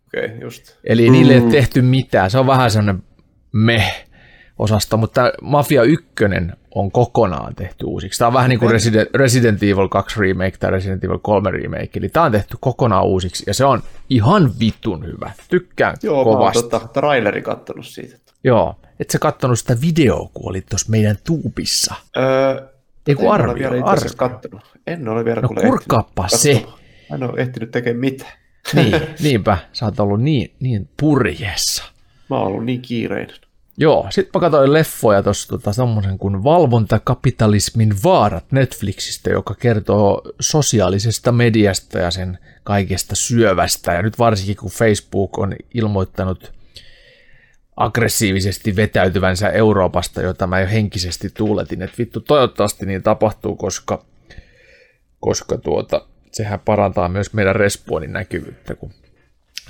Okei, 0.06 0.30
just. 0.40 0.76
Eli 0.84 1.06
mm. 1.06 1.12
niille 1.12 1.32
ei 1.32 1.40
ole 1.40 1.50
tehty 1.50 1.82
mitään. 1.82 2.30
Se 2.30 2.38
on 2.38 2.46
vähän 2.46 2.70
sellainen 2.70 3.02
meh-osasto, 4.59 4.96
mutta 4.96 5.32
Mafia 5.42 5.82
1 5.82 6.06
on 6.74 6.90
kokonaan 6.90 7.54
tehty 7.54 7.86
uusiksi. 7.86 8.18
Tämä 8.18 8.26
on 8.26 8.32
vähän 8.32 8.48
niin 8.48 8.59
kuin 8.59 8.70
Resident, 8.70 9.14
Resident 9.14 9.62
Evil 9.62 9.88
2 9.88 10.20
remake 10.20 10.56
tai 10.59 10.70
Resident 10.70 11.04
Evil 11.04 11.18
3 11.18 11.50
remake. 11.50 11.90
Eli 11.94 12.09
tämä 12.09 12.26
on 12.26 12.32
tehty 12.32 12.56
kokonaan 12.61 13.04
uusiksi 13.04 13.44
ja 13.46 13.54
se 13.54 13.64
on 13.64 13.82
ihan 14.11 14.50
vitun 14.61 15.06
hyvä. 15.06 15.30
Tykkään 15.48 15.96
Joo, 16.02 16.24
mä 16.24 16.30
oon 16.30 16.38
kovasti. 16.38 16.62
tota, 16.62 16.88
traileri 16.88 17.42
kattonut 17.42 17.86
siitä. 17.86 18.16
Joo. 18.44 18.74
Et 19.00 19.11
sä 19.11 19.18
kattonut 19.18 19.59
sitä 19.59 19.76
videoa, 19.80 20.30
kun 20.34 20.50
olit 20.50 20.66
tuossa 20.66 20.90
meidän 20.90 21.16
tuubissa. 21.26 21.94
Öö, 22.16 22.66
Ei 23.06 23.14
kun 23.14 23.24
en 23.24 23.30
arvio, 23.30 23.50
ole 23.50 23.59
vielä 23.59 23.84
arvio. 23.84 24.11
kattonut. 24.16 24.62
En 24.86 25.09
ole 25.09 25.24
vielä 25.24 25.40
No 25.40 25.48
kuule 25.48 25.62
kurkkaappa 25.62 26.28
se. 26.28 26.66
Mä 27.11 27.16
en 27.16 27.22
ole 27.22 27.40
ehtinyt 27.40 27.70
tekemään 27.70 28.00
mitään. 28.00 28.32
Niin, 28.74 28.94
niinpä. 29.22 29.59
Sä 29.72 29.84
oot 29.84 30.00
ollut 30.00 30.20
niin, 30.22 30.54
niin 30.61 30.88
purjessa. 31.00 31.84
Mä 32.30 32.36
oon 32.36 32.46
ollut 32.46 32.64
niin 32.64 32.82
kiireinen. 32.82 33.36
Joo, 33.81 34.07
sit 34.11 34.29
mä 34.35 34.41
katsoin 34.41 34.72
leffoja 34.72 35.22
tuossa 35.22 35.49
tota, 35.49 35.72
semmoisen 35.72 36.18
kuin 36.18 36.45
Valvontakapitalismin 36.45 37.95
vaarat 38.05 38.45
Netflixistä, 38.53 39.31
joka 39.31 39.55
kertoo 39.55 40.22
sosiaalisesta 40.41 41.33
mediasta 41.33 41.99
ja 41.99 42.11
sen 42.11 42.39
kaikesta 42.64 43.16
syövästä. 43.16 43.93
Ja 43.93 44.03
nyt 44.03 44.18
varsinkin 44.18 44.57
kun 44.57 44.70
Facebook 44.70 45.39
on 45.39 45.57
ilmoittanut 45.74 46.53
aggressiivisesti 47.76 48.76
vetäytyvänsä 48.76 49.51
Euroopasta, 49.51 50.22
jota 50.22 50.47
mä 50.47 50.61
jo 50.61 50.66
henkisesti 50.66 51.31
tuuletin, 51.31 51.83
että 51.83 51.99
vittu 51.99 52.20
toivottavasti 52.20 52.87
niin 52.87 53.03
tapahtuu, 53.03 53.57
koska, 53.57 54.05
koska 55.20 55.59
tuota, 55.59 56.07
sehän 56.33 56.61
parantaa 56.61 57.09
myös 57.09 57.33
meidän 57.33 57.57
respawnin 57.57 58.12
näkyvyyttä, 58.12 58.74
kun 58.74 58.93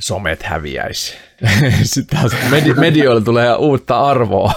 somet 0.01 0.43
häviäisi. 0.43 1.15
Sitten 1.83 2.19
taas 2.19 2.33
medi- 2.51 2.75
medioille 2.81 3.21
tulee 3.21 3.55
uutta 3.55 4.01
arvoa. 4.01 4.53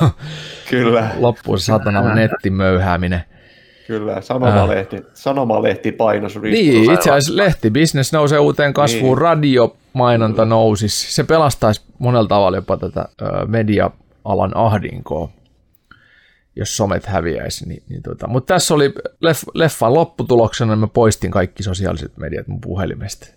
Kyllä, 0.69 1.09
Loppuun 1.19 1.59
satana 1.59 2.15
nettimöyhääminen. 2.15 3.23
Kyllä, 3.87 4.21
sanomalehti, 4.21 5.01
sanomalehti 5.13 5.91
painos 5.91 6.35
Niin, 6.41 6.93
itse 6.93 7.11
asiassa 7.11 7.37
lehtibisnes 7.37 8.13
nousee 8.13 8.39
uuteen 8.39 8.73
kasvuun, 8.73 9.17
niin. 9.17 9.21
radiomainonta 9.21 10.45
nousisi. 10.45 11.13
Se 11.13 11.23
pelastaisi 11.23 11.81
monella 11.99 12.27
tavalla 12.27 12.57
jopa 12.57 12.77
tätä 12.77 13.05
media-alan 13.47 14.51
ahdinkoa, 14.57 15.29
jos 16.55 16.77
somet 16.77 17.05
häviäisi. 17.05 17.67
Niin, 17.67 17.83
niin 17.89 18.01
tota. 18.01 18.27
Mutta 18.27 18.53
tässä 18.53 18.73
oli 18.73 18.93
leff, 19.21 19.43
leffan 19.53 19.93
lopputuloksena, 19.93 20.75
mä 20.75 20.87
poistin 20.87 21.31
kaikki 21.31 21.63
sosiaaliset 21.63 22.17
mediat 22.17 22.47
mun 22.47 22.61
puhelimesta. 22.61 23.27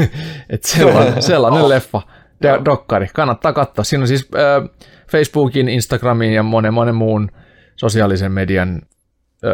Et 0.50 0.64
sellainen, 0.64 1.22
sellainen 1.32 1.68
leffa, 1.68 2.02
dokkari, 2.64 3.08
kannattaa 3.14 3.52
katsoa. 3.52 3.84
Siinä 3.84 4.02
on 4.02 4.08
siis 4.08 4.28
äh, 4.34 4.70
Facebookin, 5.10 5.68
Instagramin 5.68 6.32
ja 6.32 6.42
monen 6.42 6.74
monen 6.74 6.94
muun 6.94 7.30
sosiaalisen 7.76 8.32
median 8.32 8.82
ö, 9.44 9.50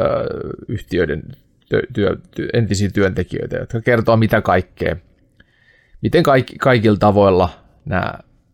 yhtiöiden 0.68 1.22
työ, 1.68 1.82
työ, 1.92 2.16
työ, 2.36 2.48
entisiä 2.52 2.90
työntekijöitä, 2.90 3.56
jotka 3.56 3.80
kertoo 3.80 4.16
mitä 4.16 4.40
kaikkea, 4.40 4.96
miten 6.02 6.22
kaik, 6.22 6.46
kaikilla 6.60 6.96
tavoilla 6.96 7.48
nämä 7.84 8.12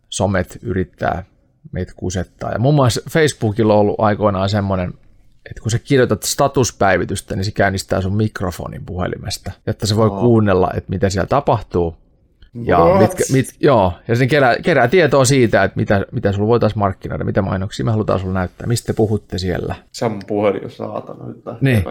somet 0.09 0.59
yrittää 0.63 1.25
meitä 1.73 1.93
kusettaa. 1.97 2.53
Ja 2.53 2.59
muun 2.59 2.75
muassa 2.75 3.01
Facebookilla 3.11 3.75
on 3.75 3.81
ollut 3.81 4.01
aikoinaan 4.01 4.49
semmoinen, 4.49 4.95
että 5.51 5.63
kun 5.63 5.71
sä 5.71 5.79
kirjoitat 5.79 6.23
statuspäivitystä, 6.23 7.37
niin 7.37 7.45
se 7.45 7.51
käynnistää 7.51 8.01
sun 8.01 8.17
mikrofonin 8.17 8.87
puhelimesta, 8.87 9.53
jotta 9.67 9.87
se 9.87 9.97
voi 9.97 10.09
oh. 10.09 10.21
kuunnella, 10.21 10.71
että 10.77 10.91
mitä 10.91 11.11
siellä 11.11 11.27
tapahtuu. 11.27 11.97
Ja, 12.65 12.79
mitkä, 13.01 13.25
mit, 13.33 13.47
joo, 13.61 13.93
ja 14.09 14.17
sen 14.17 14.29
kerää, 14.29 14.57
kerää 14.63 14.89
tietoa 14.89 15.25
siitä, 15.25 15.65
että 15.65 15.77
mitä, 15.77 16.07
mitä 16.13 16.33
sulla 16.33 16.49
voitaisiin 16.49 16.79
markkinoida, 16.79 17.25
mitä 17.25 17.43
mainoksia 17.43 17.85
me 17.85 17.91
halutaan 17.91 18.21
sulla 18.21 18.35
näyttää, 18.35 18.67
mistä 18.67 18.87
te 18.87 18.97
puhutte 18.97 19.39
siellä. 19.39 19.75
Se 19.93 20.05
on 20.05 20.21
puhelin, 20.27 20.71
saatana. 20.71 21.27
Nyt 21.27 21.45
niin. 21.61 21.85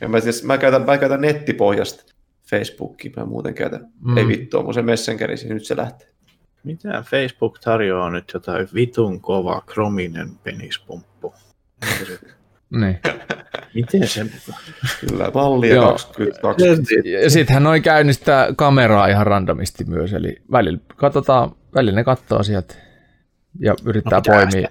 Ja 0.00 0.08
mä, 0.08 0.20
siis, 0.20 0.44
mä, 0.44 0.58
käytän, 0.58 0.82
mä 0.82 0.98
käytän 0.98 1.20
nettipohjasta 1.20 2.14
Facebookia, 2.50 3.10
mä 3.16 3.24
muuten 3.24 3.54
käytän. 3.54 3.92
Mm. 4.00 4.16
Ei 4.16 4.28
vittua, 4.28 4.62
mun 4.62 4.74
se 4.74 4.82
Messengeri, 4.82 5.36
siis 5.36 5.52
nyt 5.52 5.64
se 5.64 5.76
lähtee. 5.76 6.13
Mitä 6.64 7.04
Facebook 7.10 7.58
tarjoaa 7.58 8.10
nyt 8.10 8.30
jotain 8.34 8.68
vitun 8.74 9.20
kova 9.20 9.62
krominen 9.66 10.30
penispumppu? 10.44 11.34
Niin. 12.70 13.00
Miten 13.74 14.08
se 14.08 14.26
Kyllä, 15.00 15.30
mallia 15.34 15.82
22. 15.82 16.64
Ja 17.22 17.30
sitten 17.30 17.54
hän 17.54 17.62
noin 17.62 17.82
käynnistää 17.82 18.48
kameraa 18.56 19.06
ihan 19.06 19.26
randomisti 19.26 19.84
myös, 19.84 20.12
eli 20.12 20.36
välillä, 20.52 20.78
katsotaan, 20.96 21.52
välillä 21.74 21.96
ne 21.96 22.04
katsoo 22.04 22.42
sieltä 22.42 22.74
ja 23.60 23.74
yrittää 23.84 24.18
no, 24.18 24.34
poimia, 24.34 24.68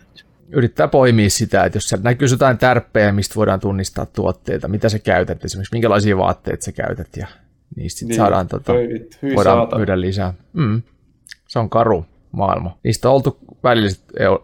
yrittää 0.50 0.88
poimia 0.88 1.30
sitä, 1.30 1.64
että 1.64 1.78
jos 1.78 1.96
näkyy 2.04 2.28
jotain 2.32 2.58
tärppejä, 2.58 3.12
mistä 3.12 3.36
voidaan 3.36 3.60
tunnistaa 3.60 4.06
tuotteita, 4.06 4.68
mitä 4.68 4.90
sä 4.90 5.00
käytät, 5.00 5.46
esimerkiksi 5.46 5.76
minkälaisia 5.76 6.18
vaatteita 6.18 6.66
sä 6.66 6.72
käytät, 6.72 7.18
ja 7.18 7.28
niistä 7.76 8.00
sitten 8.00 8.10
niin, 8.10 8.18
saadaan, 8.18 8.48
tota, 8.48 8.74
voidaan 9.36 9.58
saata. 9.58 9.78
myydä 9.78 10.02
lisää. 10.02 10.34
Mm. 10.54 10.82
Se 11.54 11.60
on 11.60 11.70
karu 11.70 12.06
maailma. 12.32 12.78
Niistä 12.84 13.10
on 13.10 13.16
oltu 13.16 13.38
välillä 13.64 13.90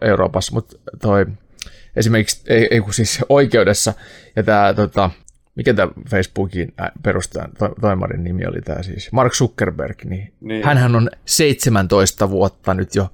Euroopassa, 0.00 0.54
mutta 0.54 0.76
toi 1.02 1.26
esimerkiksi 1.96 2.42
ei, 2.48 2.68
ei 2.70 2.80
kun 2.80 2.94
siis 2.94 3.24
oikeudessa, 3.28 3.94
ja 4.36 4.42
tämä 4.42 4.74
tota, 4.74 5.10
mikä 5.54 5.74
tämä 5.74 5.92
Facebookin 6.10 6.74
perustajan 7.02 7.50
to, 7.58 7.74
toimarin 7.80 8.24
nimi 8.24 8.46
oli 8.46 8.62
tämä 8.62 8.82
siis, 8.82 9.12
Mark 9.12 9.32
Zuckerberg, 9.32 10.04
niin, 10.04 10.32
niin. 10.40 10.64
hänhän 10.64 10.96
on 10.96 11.10
17 11.24 12.30
vuotta 12.30 12.74
nyt 12.74 12.94
jo 12.94 13.08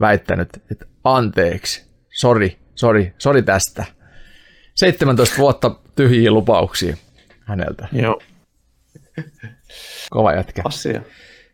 väittänyt, 0.00 0.48
että 0.70 0.86
anteeksi, 1.04 1.86
sori, 2.10 2.58
sori, 2.74 3.14
sori 3.18 3.42
tästä. 3.42 3.84
17 4.74 5.36
vuotta 5.38 5.70
tyhjiä 5.96 6.30
lupauksia 6.30 6.96
häneltä. 7.40 7.88
Joo. 7.92 8.20
Kova 10.10 10.32
jätkä. 10.32 10.62
Asia. 10.64 11.02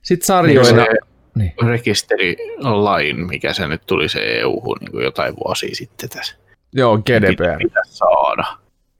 Sitten 0.02 0.26
sarjoina... 0.26 0.82
Niin 0.84 0.98
niin. 1.34 1.54
rekisterilain, 1.66 3.26
mikä 3.26 3.52
se 3.52 3.68
nyt 3.68 3.82
tuli 3.86 4.08
se 4.08 4.18
EU 4.18 4.62
niin 4.80 5.04
jotain 5.04 5.34
vuosia 5.44 5.74
sitten 5.74 6.08
tässä. 6.08 6.36
Joo, 6.72 6.98
GDPR. 6.98 7.58
Pitäisi 7.58 7.96
saada 7.96 8.44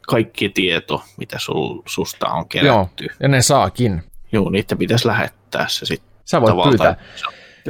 kaikki 0.08 0.48
tieto, 0.48 1.02
mitä 1.16 1.38
sul, 1.38 1.82
susta 1.86 2.28
on 2.28 2.48
kerätty. 2.48 3.04
Joo, 3.04 3.14
ja 3.20 3.28
ne 3.28 3.42
saakin. 3.42 4.02
Joo, 4.32 4.50
niitä 4.50 4.76
pitäisi 4.76 5.06
lähettää 5.06 5.68
se 5.68 5.86
sitten. 5.86 6.10
Sä 6.24 6.40
voit 6.40 6.70
pyytää. 6.70 6.96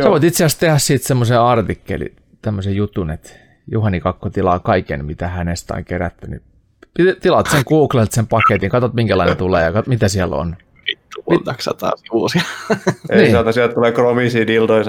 Sä 0.03 0.11
voit 0.11 0.25
itse 0.25 0.45
asiassa 0.45 0.61
tehdä 0.61 0.79
siitä 0.79 1.07
semmoisen 1.07 1.41
artikkeli, 1.41 2.15
tämmöisen 2.43 2.77
jutun, 2.77 3.11
että 3.11 3.31
Juhani 3.73 4.01
Kakko 4.01 4.31
tilaa 4.31 4.59
kaiken, 4.59 5.05
mitä 5.05 5.29
hänestä 5.29 5.75
on 5.75 5.85
kerätty. 5.85 6.27
Niin 6.27 6.43
tilaat 7.21 7.47
sen 7.51 7.63
Googlet 7.69 8.13
sen 8.13 8.27
paketin, 8.27 8.71
katsot 8.71 8.95
minkälainen 8.95 9.37
tulee 9.37 9.65
ja 9.65 9.73
katsot, 9.73 9.89
mitä 9.89 10.09
siellä 10.09 10.37
on. 10.37 10.57
Sataa 11.61 11.93
sivuusia. 11.97 12.43
Ei 13.11 13.23
niin. 13.23 13.33
saata, 13.33 13.53
sieltä 13.53 13.75
tulee 13.75 13.93
kromisia 13.93 14.47
dildoja, 14.47 14.85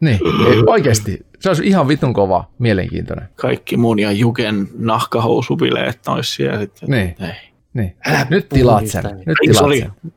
niin, 0.00 0.18
ei, 0.46 0.62
oikeasti. 0.66 1.26
Se 1.40 1.48
olisi 1.48 1.66
ihan 1.66 1.88
vitun 1.88 2.12
kova, 2.12 2.50
mielenkiintoinen. 2.58 3.28
Kaikki 3.36 3.76
mun 3.76 3.98
ja 3.98 4.12
Juken 4.12 4.68
nahkahousubileet 4.78 5.98
nois 6.06 6.34
siellä 6.34 6.58
sitten. 6.58 6.88
Niin, 6.90 7.16
ei. 7.20 7.50
niin. 7.74 7.96
Älä 8.06 8.26
nyt 8.30 8.48
tilaat 8.48 8.86
sen. 8.86 9.02
Nyt 9.26 9.36
tilaat 9.40 9.64
oli, 9.64 9.80
sen. 9.80 10.12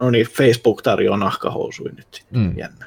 No 0.00 0.10
niin, 0.10 0.26
Facebook 0.26 0.82
tarjoaa 0.82 1.18
nahkahousuja 1.18 1.92
nyt 1.92 2.06
sitten. 2.14 2.40
Mm. 2.40 2.58
Jännä. 2.58 2.86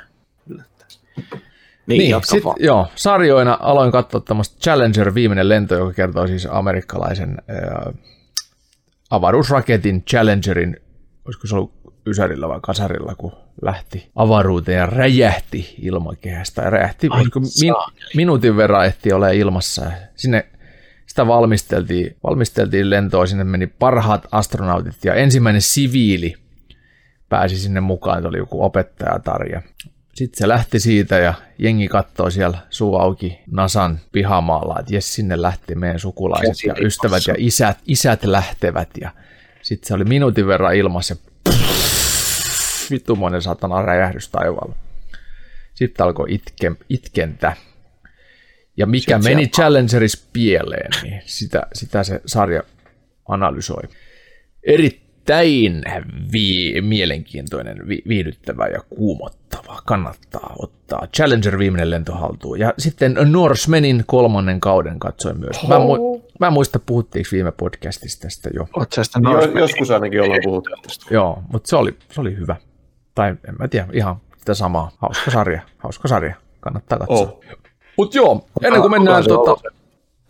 Niin, 1.88 2.00
niin 2.00 2.16
sit, 2.24 2.44
joo, 2.60 2.88
sarjoina 2.96 3.58
aloin 3.62 3.92
katsoa 3.92 4.22
tämmöistä 4.22 4.60
Challenger 4.60 5.14
viimeinen 5.14 5.50
lento, 5.50 5.76
joka 5.76 5.94
kertoo 5.94 6.28
siis 6.28 6.48
amerikkalaisen 6.52 7.38
ää, 7.48 7.94
avaruusraketin 9.10 10.04
Challengerin, 10.04 10.78
olisiko 11.26 11.48
se 11.48 11.56
ollut 11.56 11.83
Ysärillä 12.08 12.50
vai 12.50 12.60
Kasarilla, 12.62 13.16
kun 13.16 13.32
lähti 13.62 14.10
avaruuteen 14.16 14.78
ja 14.78 14.86
räjähti 14.86 15.76
ilmakehästä. 15.82 16.62
Ja 16.62 16.70
räjähti, 16.70 17.08
Ai, 17.12 17.24
min, 17.62 17.74
minuutin 18.16 18.58
verran 18.58 18.86
ehti 18.86 19.14
ole 19.14 19.36
ilmassa. 19.36 19.92
Sinne 20.16 20.46
sitä 21.08 21.28
valmisteltiin, 21.28 22.16
valmisteltiin 22.24 22.90
lentoa, 22.90 23.26
sinne 23.26 23.44
meni 23.44 23.68
parhaat 23.68 24.28
astronautit 24.32 25.06
ja 25.06 25.14
ensimmäinen 25.14 25.62
siviili 25.62 26.36
pääsi 27.30 27.58
sinne 27.58 27.82
mukaan, 27.82 28.22
se 28.22 28.28
oli 28.28 28.38
joku 28.38 28.64
opettaja 28.64 29.20
Tarja. 29.20 29.62
Sitten 30.14 30.38
se 30.38 30.48
lähti 30.48 30.80
siitä 30.80 31.18
ja 31.18 31.34
jengi 31.58 31.88
katsoi 31.88 32.32
siellä 32.32 32.58
suu 32.70 32.96
auki 32.96 33.40
Nasan 33.52 34.00
pihamaalla, 34.12 34.80
että 34.80 34.96
jes 34.96 35.16
sinne 35.16 35.42
lähti 35.42 35.76
meidän 35.76 36.00
sukulaiset 36.00 36.64
ja 36.68 36.76
ystävät 36.82 37.28
ja 37.28 37.36
isät, 37.38 37.78
isät 37.86 38.24
lähtevät 38.24 38.90
ja 39.02 39.12
sitten 39.62 39.88
se 39.88 39.94
oli 39.94 40.04
minuutin 40.04 40.48
verran 40.48 40.76
ilmassa 40.76 41.16
vittumoinen 42.92 43.42
satana 43.42 43.82
räjähdys 43.82 44.30
taivaalla. 44.30 44.76
Sitten 45.74 46.06
alkoi 46.06 46.34
itke, 46.34 46.72
itkentä. 46.90 47.54
Ja 48.78 48.86
mikä 48.86 49.16
Sitten 49.18 49.38
meni 49.38 49.48
Challengeris 49.48 50.28
pieleen, 50.34 50.92
niin 51.04 51.22
sitä, 51.26 51.62
sitä 51.74 52.04
se 52.04 52.22
sarja 52.26 52.64
analysoi. 53.28 53.84
Erittäin 54.64 55.82
vi- 56.34 56.82
mielenkiintoinen, 56.82 57.88
vi- 57.88 58.04
viihdyttävä 58.08 58.68
ja 58.68 58.80
kuumottava. 58.90 59.82
Kannattaa 59.86 60.56
ottaa 60.60 61.08
Challenger 61.16 61.58
viimeinen 61.58 61.90
lento 61.90 62.14
haltuun. 62.14 62.60
Ja 62.60 62.74
sitten 62.78 63.16
Norsemenin 63.26 64.04
kolmannen 64.08 64.60
kauden 64.60 65.00
katsoin 65.00 65.40
myös. 65.40 65.68
Mä, 65.68 65.76
mu- 65.76 66.22
mä 66.40 66.48
en 66.48 66.54
muista, 66.54 66.80
puhuttiinko 66.86 67.30
viime 67.32 67.52
podcastista 67.52 68.22
tästä 68.22 68.50
jo. 68.54 68.68
Jo, 69.54 69.60
joskus 69.60 69.92
ainakin 69.92 70.22
ollaan 70.22 70.42
puhuttu 70.44 70.70
tästä. 70.88 71.06
Joo, 71.12 71.44
mutta 71.54 71.70
se 71.70 71.76
oli, 71.76 71.98
se 72.12 72.22
oli 72.22 72.36
hyvä 72.36 72.56
tai 73.16 73.30
en 73.30 73.56
mä 73.60 73.68
tiedä, 73.68 73.88
ihan 73.94 74.16
sitä 74.38 74.54
samaa. 74.54 74.92
Hauska 74.98 75.32
sarja, 75.32 75.62
hauska 75.78 76.08
sarja. 76.08 76.36
Kannattaa 76.60 77.00
katsoa. 77.00 77.18
Oh. 77.18 77.44
Mut 77.98 78.16
joo, 78.16 78.46
ennen 78.64 78.82
kuin 78.82 78.92
mennään 78.92 79.24
tuota... 79.24 79.70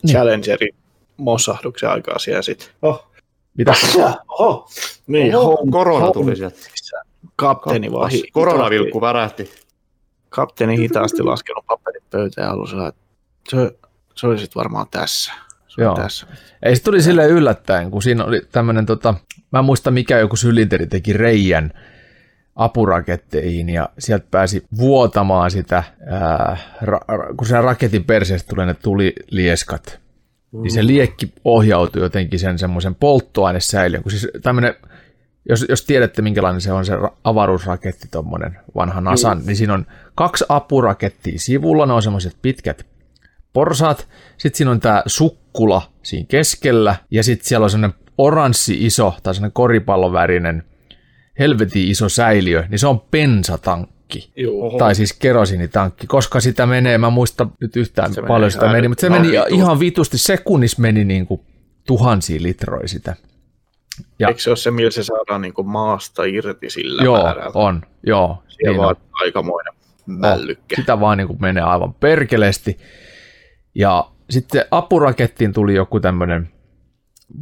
Niin. 0.02 0.12
Challengerin 0.16 0.74
mossahduksen 1.16 1.90
aikaa 1.90 2.18
siellä 2.18 2.42
sitten. 2.42 2.68
Oh. 2.82 3.10
Mitä? 3.58 3.74
Oho. 4.28 4.68
Niin, 5.06 5.36
Oho, 5.36 5.56
home, 5.56 5.72
korona 5.72 6.00
home. 6.00 6.12
tuli 6.12 6.36
sieltä. 6.36 6.56
Kapteeni 7.36 7.92
vaan 7.92 8.10
hi- 8.10 8.30
Koronavilkku 8.32 9.00
värähti. 9.00 9.50
Kapteeni 10.28 10.78
hitaasti 10.78 11.22
laskenut 11.22 11.66
paperit 11.66 12.10
pöytään 12.10 12.50
alussa, 12.50 12.88
että 12.88 13.00
se, 13.48 13.78
se 14.14 14.26
oli 14.26 14.38
sitten 14.38 14.60
varmaan 14.60 14.86
tässä. 14.90 15.32
Se 15.68 15.82
Joo. 15.82 15.94
Tässä. 15.94 16.26
Ei 16.62 16.76
se 16.76 16.82
tuli 16.82 17.02
silleen 17.02 17.30
yllättäen, 17.30 17.90
kun 17.90 18.02
siinä 18.02 18.24
oli 18.24 18.40
tämmöinen, 18.52 18.86
tota, 18.86 19.14
mä 19.52 19.58
en 19.58 19.64
muista 19.64 19.90
mikä 19.90 20.18
joku 20.18 20.36
sylinteri 20.36 20.86
teki 20.86 21.12
reijän 21.12 21.72
apuraketteihin 22.56 23.68
ja 23.68 23.88
sieltä 23.98 24.26
pääsi 24.30 24.64
vuotamaan 24.76 25.50
sitä, 25.50 25.82
ää, 26.06 26.56
ra- 26.82 27.36
kun 27.36 27.46
se 27.46 27.60
raketin 27.60 28.04
perseestä 28.04 28.48
tulee 28.48 28.66
ne 28.66 28.74
tulilieskat, 28.74 30.00
mm. 30.52 30.62
niin 30.62 30.70
se 30.70 30.86
liekki 30.86 31.32
ohjautui 31.44 32.02
jotenkin 32.02 32.38
sen 32.38 32.58
semmoisen 32.58 32.94
polttoainesäiliön, 32.94 34.02
kun 34.02 34.12
siis 34.12 34.28
tämmöinen, 34.42 34.74
jos, 35.48 35.66
jos 35.68 35.84
tiedätte 35.84 36.22
minkälainen 36.22 36.60
se 36.60 36.72
on 36.72 36.84
se 36.84 36.92
avaruusraketti, 37.24 38.08
tuommoinen 38.10 38.58
vanha 38.74 39.00
NASAn, 39.00 39.38
mm. 39.38 39.46
niin 39.46 39.56
siinä 39.56 39.74
on 39.74 39.86
kaksi 40.14 40.44
apurakettia 40.48 41.38
sivulla, 41.38 41.86
ne 41.86 41.92
on 41.92 42.02
semmoiset 42.02 42.36
pitkät 42.42 42.86
porsaat, 43.52 44.08
sitten 44.36 44.56
siinä 44.56 44.70
on 44.70 44.80
tämä 44.80 45.02
sukkula 45.06 45.82
siinä 46.02 46.26
keskellä, 46.28 46.96
ja 47.10 47.22
sitten 47.22 47.48
siellä 47.48 47.64
on 47.64 47.70
semmoinen 47.70 47.98
oranssi 48.18 48.86
iso 48.86 49.14
tai 49.22 49.34
sellainen 49.34 49.52
koripallon 49.52 50.12
helvetin 51.38 51.88
iso 51.90 52.08
säiliö, 52.08 52.64
niin 52.68 52.78
se 52.78 52.86
on 52.86 53.00
pensatankki. 53.00 54.32
Joo. 54.36 54.78
Tai 54.78 54.94
siis 54.94 55.12
kerosinitankki, 55.12 56.06
koska 56.06 56.40
sitä 56.40 56.66
menee, 56.66 56.98
mä 56.98 57.10
muista 57.10 57.46
nyt 57.60 57.76
yhtään 57.76 58.14
Se 58.14 58.22
paljon 58.22 58.50
sitä 58.50 58.68
meni, 58.72 58.88
mutta 58.88 59.00
se 59.00 59.06
ihan 59.06 59.20
meni 59.20 59.32
vitusti. 59.32 59.54
ihan 59.54 59.80
vitusti, 59.80 60.18
sekunnissa 60.18 60.82
meni 60.82 61.04
niin 61.04 61.26
kuin 61.26 61.40
tuhansia 61.86 62.42
litroja 62.42 62.88
sitä. 62.88 63.16
Ja- 64.18 64.28
Eikö 64.28 64.40
se 64.40 64.50
ole 64.50 64.56
se, 64.56 64.70
millä 64.70 64.90
se 64.90 65.02
saadaan 65.02 65.40
niin 65.42 65.54
maasta 65.64 66.24
irti 66.24 66.70
sillä 66.70 67.02
Joo, 67.04 67.22
määrällä? 67.22 67.50
on, 67.54 67.82
joo. 68.06 68.42
Siellä 68.48 68.72
niin 68.72 68.80
vaan 68.82 68.96
on. 68.96 69.02
aikamoinen 69.22 69.74
mällykke. 70.06 70.76
Sitä 70.76 71.00
vaan 71.00 71.18
niin 71.18 71.26
kuin 71.26 71.40
menee 71.40 71.62
aivan 71.62 71.94
perkeleesti. 71.94 72.78
Ja 73.74 74.10
sitten 74.30 74.64
apurakettiin 74.70 75.52
tuli 75.52 75.74
joku 75.74 76.00
tämmöinen 76.00 76.48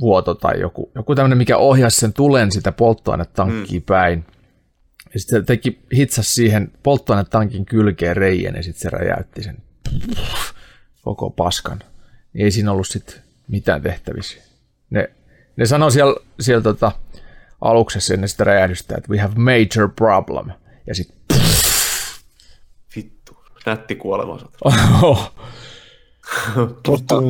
vuoto 0.01 0.35
tai 0.35 0.61
joku, 0.61 0.91
joku 0.95 1.15
tämmöinen, 1.15 1.39
mikä 1.39 1.57
ohjasi 1.57 1.97
sen 1.97 2.13
tulen 2.13 2.53
sitä 2.53 2.73
polttoainetankkiin 2.73 3.83
mm. 3.83 3.87
päin. 3.87 4.27
Ja 5.15 5.21
sitten 5.21 5.41
se 5.41 5.47
teki, 5.47 5.81
hitsas 5.97 6.35
siihen 6.35 6.73
polttoainetankin 6.83 7.65
kylkeen 7.65 8.17
reijän 8.17 8.55
ja 8.55 8.63
sitten 8.63 8.81
se 8.81 8.91
räjäytti 8.91 9.43
sen 9.43 9.57
koko 11.03 11.31
paskan. 11.31 11.79
Niin 12.33 12.45
ei 12.45 12.51
siinä 12.51 12.73
ollut 12.73 12.89
sitten 12.89 13.23
mitään 13.49 13.83
tehtävissä. 13.83 14.39
Ne, 14.91 15.11
ne 15.57 15.67
sanoi 15.67 15.93
siellä, 15.93 16.15
siellä 16.41 16.63
tota, 16.63 16.93
aluksessa 17.61 18.15
ennen 18.15 18.29
sitä 18.29 18.45
räjähdystä, 18.45 18.95
että 18.97 19.11
we 19.11 19.19
have 19.19 19.35
major 19.35 19.89
problem. 19.97 20.51
Ja 20.87 20.95
sitten 20.95 21.23
Vittu. 22.97 23.37
Nätti 23.67 23.95
kuolema. 23.95 24.39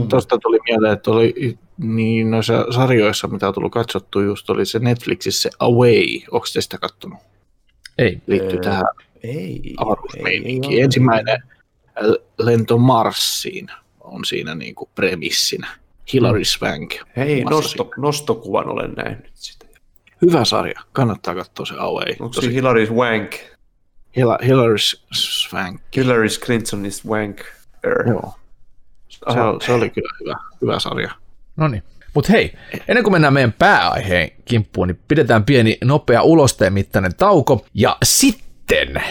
Tuosta 0.09 0.39
tuli 0.39 0.59
mieleen, 0.69 0.93
että 0.93 1.11
oli 1.11 1.59
niin 1.79 2.31
noissa 2.31 2.73
sarjoissa, 2.73 3.29
mitä 3.29 3.49
on 3.49 3.55
tullut 3.55 3.73
katsottu, 3.73 4.21
just 4.21 4.51
oli 4.51 4.67
se 4.67 4.79
Netflixissä 4.79 5.43
se 5.43 5.57
Away. 5.59 6.21
Onko 6.31 6.47
te 6.55 6.61
sitä 6.61 6.79
kattonut? 6.79 7.19
ei. 7.99 8.23
Liittyy 8.27 8.59
Ei. 8.59 8.63
tähän 8.65 8.85
Ei. 9.23 9.75
avaruusmeininkiin. 9.77 10.85
Ensimmäinen 10.85 11.43
äh, 11.87 12.05
lento 12.39 12.79
Marsiin 12.79 13.67
on 14.01 14.25
siinä 14.25 14.55
niin 14.55 14.75
kuin 14.75 14.91
premissinä. 14.95 15.69
Hilary 16.13 16.45
Swank. 16.45 16.95
Hei, 17.17 17.45
nosto, 17.45 17.91
nostokuvan 17.97 18.69
olen 18.69 18.93
nähnyt 18.93 19.31
sitä. 19.35 19.67
Hyvä 20.23 20.45
sarja. 20.45 20.81
Kannattaa 20.93 21.35
katsoa 21.35 21.67
se 21.67 21.75
Away. 21.79 22.15
Onko 22.21 22.41
se 22.41 22.53
Hillary 22.53 22.87
Wank? 22.87 23.33
Hila- 24.17 24.45
Hilary 24.45 24.77
Swank. 25.13 25.81
Hillary 25.97 26.29
Clinton 26.29 26.87
is 26.87 27.07
Wank. 27.07 27.41
Joo. 28.07 28.35
Se, 29.09 29.19
se 29.67 29.73
oli 29.73 29.91
kyllä 29.91 30.11
hyvä, 30.21 30.35
hyvä 30.63 30.79
sarja. 30.79 31.11
No 31.57 31.69
niin. 31.69 31.83
Mutta 32.15 32.33
hei, 32.33 32.53
ennen 32.89 33.05
kuin 33.05 33.13
mennään 33.13 33.35
meidän 33.35 33.53
pääaiheen 33.53 34.31
kimppuun, 34.45 34.89
niin 34.89 35.01
pidetään 35.09 35.45
pieni 35.45 35.79
nopea 35.85 36.23
ulosteen 36.23 36.73
mittainen 36.73 37.15
tauko 37.15 37.67
ja 37.75 37.97
sitten 38.03 39.03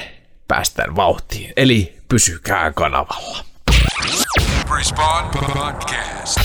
päästään 0.47 0.95
vauhtiin. 0.95 1.53
Eli 1.57 1.97
pysykää 2.09 2.71
kanavalla. 2.71 3.37
Respawn 4.77 5.29
Podcast. 5.29 6.39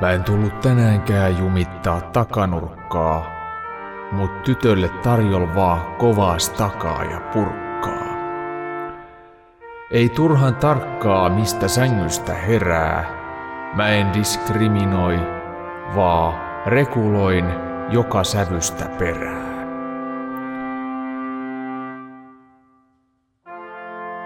Mä 0.00 0.10
en 0.10 0.24
tullut 0.24 0.60
tänäänkään 0.60 1.38
jumittaa 1.38 2.00
takanurkkaa, 2.00 3.30
mut 4.12 4.42
tytölle 4.42 4.88
tarjol 4.88 5.54
vaan 5.54 5.96
kovaa 5.96 6.38
stakaa 6.38 7.04
ja 7.04 7.20
purkkaa. 7.20 7.67
Ei 9.90 10.08
turhan 10.08 10.56
tarkkaa, 10.56 11.28
mistä 11.30 11.68
sängystä 11.68 12.34
herää. 12.34 13.04
Mä 13.74 13.88
en 13.88 14.14
diskriminoi, 14.14 15.18
vaan 15.94 16.34
reguloin 16.66 17.44
joka 17.90 18.24
sävystä 18.24 18.84
perää. 18.98 19.48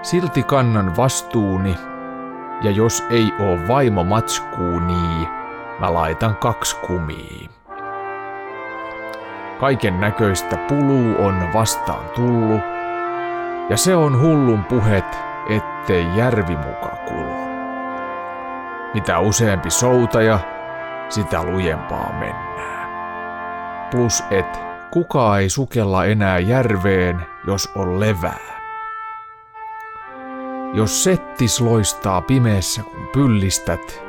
Silti 0.02 0.42
kannan 0.42 0.96
vastuuni, 0.96 1.78
ja 2.62 2.70
jos 2.70 3.04
ei 3.10 3.32
oo 3.40 3.58
vaimo 3.68 4.04
matskuu 4.04 4.78
niin, 4.78 5.28
mä 5.80 5.94
laitan 5.94 6.36
kaksi 6.36 6.76
kumia. 6.76 7.48
Kaiken 9.60 10.00
näköistä 10.00 10.56
puluu 10.56 11.14
on 11.18 11.52
vastaan 11.54 12.04
tullu, 12.14 12.60
ja 13.68 13.76
se 13.76 13.94
on 13.96 14.20
hullun 14.20 14.64
puhet, 14.64 15.31
ettei 15.56 16.06
järvi 16.16 16.56
muka 16.56 16.96
kulu. 17.08 17.52
Mitä 18.94 19.18
useampi 19.18 19.70
soutaja, 19.70 20.38
sitä 21.08 21.42
lujempaa 21.42 22.12
mennään. 22.12 22.88
Plus 23.90 24.24
et 24.30 24.60
kuka 24.90 25.38
ei 25.38 25.48
sukella 25.48 26.04
enää 26.04 26.38
järveen, 26.38 27.26
jos 27.46 27.72
on 27.74 28.00
levää. 28.00 28.52
Jos 30.74 31.04
settis 31.04 31.60
loistaa 31.60 32.20
pimeässä 32.20 32.82
kun 32.82 33.08
pyllistät, 33.12 34.02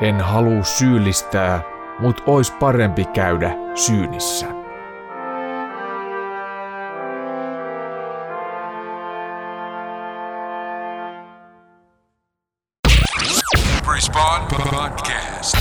en 0.00 0.20
halua 0.20 0.62
syyllistää, 0.62 1.60
mut 1.98 2.22
ois 2.26 2.50
parempi 2.50 3.04
käydä 3.04 3.50
syynissä. 3.74 4.63
Podcast. 14.94 15.56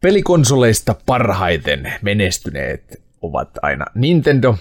Pelikonsoleista 0.00 0.94
parhaiten 1.06 1.92
menestyneet 2.02 3.02
ovat 3.22 3.48
aina 3.62 3.84
Nintendo, 3.94 4.54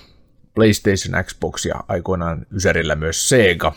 PlayStation, 0.56 1.24
Xbox 1.24 1.66
ja 1.66 1.76
aikoinaan 1.88 2.46
Ysärillä 2.56 2.96
myös 2.96 3.30
Sega. 3.30 3.74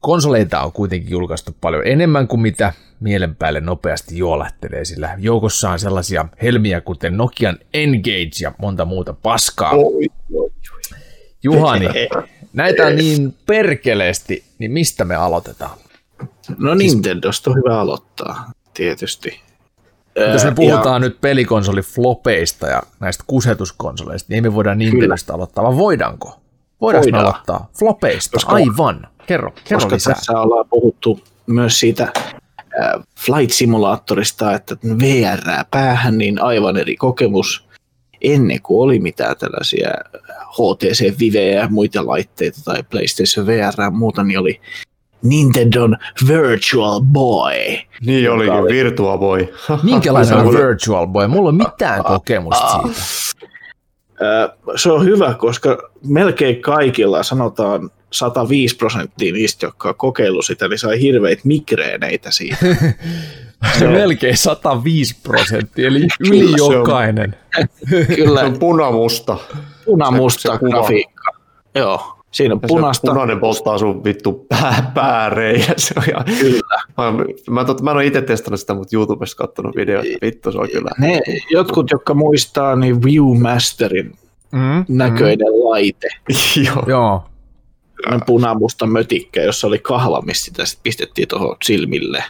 Konsoleita 0.00 0.60
on 0.60 0.72
kuitenkin 0.72 1.10
julkaistu 1.10 1.56
paljon 1.60 1.82
enemmän 1.86 2.28
kuin 2.28 2.40
mitä 2.40 2.72
mielen 3.00 3.36
päälle 3.36 3.60
nopeasti 3.60 4.18
juolähtelee, 4.18 4.84
sillä 4.84 5.14
joukossa 5.18 5.70
on 5.70 5.78
sellaisia 5.78 6.28
helmiä 6.42 6.80
kuten 6.80 7.16
Nokian 7.16 7.58
Engage 7.74 8.40
ja 8.40 8.52
monta 8.58 8.84
muuta 8.84 9.12
paskaa. 9.12 9.70
Oi, 9.70 9.78
oi, 9.82 10.08
oi. 10.34 10.50
Juhani, 11.42 11.86
näitä 12.52 12.86
on 12.86 12.96
niin 12.96 13.34
perkeleesti, 13.46 14.44
niin 14.58 14.72
mistä 14.72 15.04
me 15.04 15.14
aloitetaan? 15.14 15.78
No 16.58 16.74
Nintendosta 16.74 17.50
on 17.50 17.56
hyvä 17.56 17.80
aloittaa, 17.80 18.52
tietysti. 18.74 19.40
Jos 20.32 20.44
me 20.44 20.52
puhutaan 20.54 21.00
nyt 21.00 21.20
pelikonsoliflopeista 21.20 22.66
ja 22.66 22.82
näistä 23.00 23.24
kusetuskonsoleista, 23.26 24.26
niin 24.28 24.34
ei 24.44 24.50
me 24.50 24.54
voida 24.54 24.74
Nintendosta 24.74 25.34
aloittaa, 25.34 25.64
vaan 25.64 25.76
voidaanko? 25.76 26.40
Voidaanko 26.80 27.06
me 27.06 27.12
Voidaan. 27.12 27.24
aloittaa 27.34 27.70
flopeista? 27.78 28.30
Koska- 28.32 28.52
Aivan. 28.52 29.06
Kerro, 29.26 29.50
kerro 29.64 29.76
koska 29.76 29.94
lisää. 29.94 30.14
tässä 30.14 30.40
ollaan 30.40 30.68
puhuttu 30.68 31.20
myös 31.46 31.80
siitä 31.80 32.12
Flight 33.18 33.54
Simulaattorista, 33.54 34.54
että 34.54 34.76
VR 34.98 35.64
päähän, 35.70 36.18
niin 36.18 36.42
aivan 36.42 36.76
eri 36.76 36.96
kokemus 36.96 37.68
ennen 38.20 38.62
kuin 38.62 38.80
oli 38.84 38.98
mitään 38.98 39.36
tällaisia 39.36 39.90
HTC 40.50 41.18
Viveä 41.20 41.60
ja 41.60 41.68
muita 41.68 42.06
laitteita 42.06 42.60
tai 42.64 42.82
PlayStation 42.82 43.46
VR 43.46 43.74
ja 43.82 43.90
muuta, 43.90 44.22
niin 44.22 44.38
oli 44.38 44.60
Nintendon 45.24 45.96
Virtual 46.28 47.00
Boy. 47.00 47.52
Niin 48.06 48.30
olikin, 48.30 48.52
oli- 48.52 48.72
Virtua 48.72 49.18
Boy. 49.18 49.54
Minkälainen 49.82 50.34
on 50.34 50.46
oli- 50.46 50.58
Virtual 50.58 51.06
Boy? 51.06 51.26
Mulla 51.34 51.48
ole 51.48 51.58
mitään 51.58 52.04
kokemusta 52.04 52.80
siitä. 52.82 53.00
Se 54.76 54.92
on 54.92 55.04
hyvä, 55.04 55.34
koska 55.34 55.90
melkein 56.06 56.60
kaikilla, 56.62 57.22
sanotaan 57.22 57.90
105 58.12 58.76
prosenttia 58.76 59.32
niistä, 59.32 59.66
jotka 59.66 59.88
on 59.88 59.94
kokeillut 59.94 60.44
sitä, 60.44 60.68
niin 60.68 60.78
sai 60.78 61.00
hirveitä 61.00 61.42
migreeneitä 61.44 62.30
siitä. 62.30 62.56
Se 63.78 63.86
on 63.86 63.92
melkein 63.92 64.36
105 64.36 65.16
prosenttia, 65.22 65.88
eli 65.88 66.06
yli 66.20 66.40
Kyllä 66.40 66.56
se 66.56 66.62
on. 66.62 66.72
jokainen. 66.74 67.36
Kyllä, 68.16 68.40
Se 68.40 68.46
on 68.46 68.58
punamusta. 68.58 69.36
punamusta 69.84 70.58
grafiikka. 70.58 71.30
Joo, 71.74 72.13
siinä 72.34 72.54
on 72.54 72.60
Ja 72.62 72.68
se 72.68 72.74
punaista. 72.74 73.12
punainen 73.12 73.40
polttaa 73.40 73.78
sun 73.78 74.04
vittu 74.04 74.46
pää, 74.48 74.90
pääreijä. 74.94 75.74
Se 75.76 75.94
on 75.96 76.02
ihan... 76.10 76.24
Kyllä. 76.40 76.82
Mä, 76.96 77.12
mä, 77.50 77.64
tot, 77.64 77.80
mä 77.82 77.90
en 77.90 77.96
ole 77.96 78.06
itse 78.06 78.22
testannut 78.22 78.60
sitä, 78.60 78.74
mutta 78.74 78.96
YouTubesta 78.96 79.36
katsonut 79.36 79.76
videoita. 79.76 80.18
Vittu, 80.22 80.52
se 80.52 80.58
on 80.58 80.68
kyllä. 80.72 80.90
Ne 80.98 81.20
jotkut, 81.50 81.90
jotka 81.90 82.14
muistaa, 82.14 82.76
niin 82.76 83.02
Viewmasterin 83.02 84.12
Mm, 84.52 84.84
näköinen 84.88 85.46
mm. 85.48 85.64
laite. 85.70 86.08
Joo. 86.66 86.84
Joo. 86.86 87.24
Punamusta 88.26 88.86
mötikkä, 88.86 89.42
jossa 89.42 89.66
oli 89.66 89.78
kahva, 89.78 90.20
mistä 90.20 90.44
sitä 90.44 90.64
sit 90.64 90.80
pistettiin 90.82 91.28
tuohon 91.28 91.56
silmille. 91.64 92.24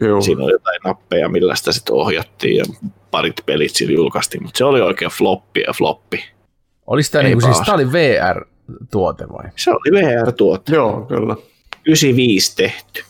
Joo. 0.00 0.20
Siinä 0.20 0.44
oli 0.44 0.52
jotain 0.52 0.80
nappeja, 0.84 1.28
millä 1.28 1.54
sitä 1.56 1.72
sitten 1.72 1.94
ohjattiin 1.94 2.56
ja 2.56 2.64
parit 3.10 3.42
pelit 3.46 3.74
sillä 3.74 3.92
julkaistiin, 3.92 4.42
mutta 4.42 4.58
se 4.58 4.64
oli 4.64 4.80
oikein 4.80 5.10
floppi 5.10 5.60
ja 5.66 5.72
floppi. 5.72 6.24
Olisi 6.86 7.12
tämä 7.12 7.22
Ei 7.22 7.28
niinku, 7.28 7.40
siis 7.40 7.56
paas. 7.56 7.66
tää 7.66 7.74
oli 7.74 7.92
VR-tuote 8.72 9.28
vai? 9.32 9.44
Se 9.56 9.70
oli 9.70 10.02
VR-tuote. 10.02 10.74
Joo, 10.74 11.00
kyllä. 11.06 11.36
95 11.86 12.56
tehty. 12.56 13.04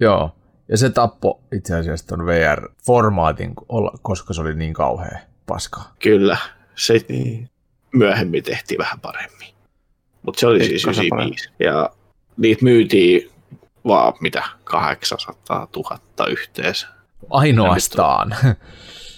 Joo. 0.00 0.30
Ja 0.68 0.76
se 0.76 0.90
tappo 0.90 1.40
itse 1.52 1.76
asiassa 1.76 2.06
ton 2.06 2.26
VR-formaatin, 2.26 3.52
olla- 3.68 3.98
koska 4.02 4.34
se 4.34 4.40
oli 4.40 4.54
niin 4.54 4.72
kauhea 4.74 5.18
paska. 5.46 5.80
Kyllä, 6.02 6.36
se 6.74 7.00
Niin. 7.08 7.48
myöhemmin 7.94 8.42
tehtiin 8.44 8.78
vähän 8.78 9.00
paremmin. 9.00 9.48
Mutta 10.22 10.40
se 10.40 10.46
oli 10.46 10.58
siis 10.64 10.82
Pikkasen 10.82 11.04
95. 11.06 11.50
Ja 11.58 11.90
niitä 12.36 12.64
myytiin 12.64 13.30
vaan 13.86 14.12
mitä 14.20 14.42
800 14.64 15.68
000 15.76 15.98
yhteensä. 16.28 16.86
Ainoastaan. 17.30 18.34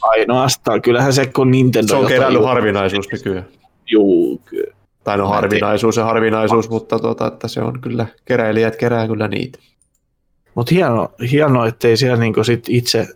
Ainoastaan, 0.03 0.83
kyllähän 0.83 1.13
se 1.13 1.27
kun 1.27 1.51
Nintendo... 1.51 1.89
Se 1.89 1.97
on 1.97 2.07
kerännyt 2.07 2.45
harvinaisuus 2.45 3.09
nykyään. 3.13 3.49
Juu, 3.87 4.43
Tai 5.05 5.19
no 5.19 5.29
harvinaisuus 5.29 5.97
ja 5.97 6.05
harvinaisuus, 6.05 6.71
mutta 6.71 6.99
tota, 6.99 7.27
että 7.27 7.49
se 7.49 7.61
on 7.61 7.81
kyllä, 7.81 8.07
keräilijät 8.25 8.77
kerää 8.77 9.07
kyllä 9.07 9.29
niitä. 9.29 9.59
Mutta 10.55 10.75
hieno, 10.75 11.13
hieno, 11.31 11.65
ettei 11.67 11.97
siellä 11.97 12.17
niinku 12.17 12.45
sit 12.45 12.65
itse 12.69 13.09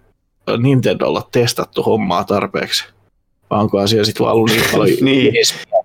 Nintendolla 0.58 1.28
testattu 1.32 1.82
hommaa 1.82 2.24
tarpeeksi. 2.24 2.84
Vaan 3.50 3.62
onkohan 3.62 3.88
siellä 3.88 4.04
sitten 4.04 4.24
vaan 4.24 4.36
ollut 4.36 4.50
niin 4.56 4.64
paljon 4.72 4.98
Niin. 5.00 5.34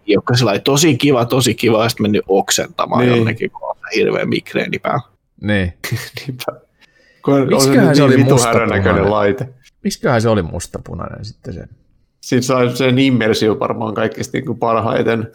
jotka 0.06 0.36
sillä 0.36 0.60
tosi 0.60 0.98
kiva, 0.98 1.26
tosi 1.26 1.56
kiva, 1.56 1.84
ja 1.84 1.90
sitten 1.90 2.04
mennyt 2.04 2.22
oksentamaan 2.28 3.00
Niin. 3.02 3.10
niin. 3.12 3.18
jonnekin, 3.18 3.52
kun 3.52 3.70
on 3.70 3.76
hirveä 3.96 4.26
migreeni 4.26 4.80
päällä. 4.80 5.02
niin. 5.42 5.74
On 7.28 7.48
Miksiköhän 7.48 7.96
se, 7.96 8.00
se 8.00 8.04
oli 8.04 8.16
niin 8.16 8.26
mustapunainen? 8.32 9.12
laite. 9.12 9.50
Miksiköhän 9.84 10.22
se 10.22 10.30
oli 10.30 10.42
mustapunainen 10.42 11.26
sitten 11.26 11.54
se? 11.54 11.64
Siinä 12.22 12.42
sai 12.42 12.76
sen 12.78 13.00
immersio 13.00 13.60
varmaan 13.60 13.94
kaikista 13.94 14.38
niin 14.38 14.46
kuin 14.46 14.60
parhaiten, 14.60 15.32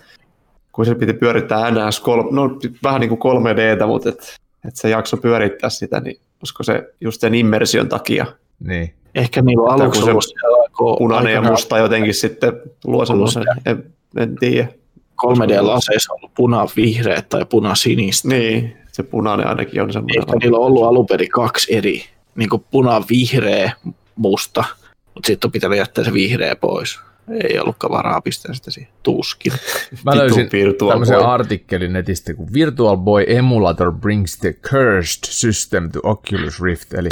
kun 0.75 0.87
se 0.87 0.95
piti 0.95 1.13
pyörittää 1.13 1.71
NS, 1.71 2.01
3, 2.01 2.31
no 2.33 2.59
vähän 2.83 3.01
niin 3.01 3.19
kuin 3.19 3.21
3Dtä, 3.21 3.87
mutta 3.87 4.09
et, 4.09 4.37
et 4.69 4.77
se 4.77 4.89
jakso 4.89 5.17
pyörittää 5.17 5.71
sitä, 5.71 6.01
niin 6.01 6.21
olisiko 6.41 6.63
se 6.63 6.95
just 7.01 7.21
sen 7.21 7.35
immersion 7.35 7.89
takia 7.89 8.27
Niin. 8.61 8.95
Ehkä 9.15 9.43
niillä 9.43 9.63
on 9.63 9.71
aluksi 9.71 10.01
kun 10.01 10.07
se 10.07 10.11
ollut 10.11 10.25
siellä, 10.25 10.69
kun 10.77 10.97
punainen 10.99 11.33
ja 11.33 11.39
aikanaan 11.39 11.53
musta 11.53 11.79
jotenkin 11.79 12.15
sitten 12.15 12.53
luo 12.85 13.07
semmoisen, 13.07 13.45
en, 13.67 13.85
en 14.17 14.37
tiedä. 14.37 14.69
3D-laseissa 15.27 16.13
on 16.13 16.17
ollut 16.17 16.35
puna-vihreä 16.35 17.23
tai 17.29 17.45
puna-sinistä. 17.45 18.29
Niin, 18.29 18.77
se 18.93 19.03
punainen 19.03 19.47
ainakin 19.47 19.83
on 19.83 19.93
semmoinen. 19.93 20.19
Ehkä 20.19 20.37
niillä 20.37 20.59
on 20.59 20.65
ollut 20.65 20.85
alun 20.85 21.07
perin 21.07 21.29
kaksi 21.29 21.75
eri, 21.77 22.05
niin 22.35 22.49
kuin 22.49 22.65
puna-vihreä, 22.71 23.73
musta, 24.17 24.65
mutta 25.15 25.27
sitten 25.27 25.49
on 25.49 25.53
pitänyt 25.53 25.79
jättää 25.79 26.05
se 26.05 26.13
vihreä 26.13 26.57
pois. 26.57 26.99
Ei 27.31 27.59
ollutkaan 27.59 27.93
varaa 27.93 28.21
pistää 28.21 28.55
sitä 28.55 28.71
siihen 28.71 28.93
tuskin. 29.03 29.53
Mä 30.05 30.17
löysin 30.17 30.49
tämmöisen 30.89 31.19
Boy. 31.19 31.27
artikkelin 31.27 31.93
netistä, 31.93 32.35
kun 32.35 32.53
Virtual 32.53 32.97
Boy 32.97 33.25
Emulator 33.27 33.93
brings 33.93 34.39
the 34.39 34.53
cursed 34.53 35.25
system 35.25 35.91
to 35.91 36.01
Oculus 36.03 36.63
Rift, 36.63 36.95
eli 36.95 37.09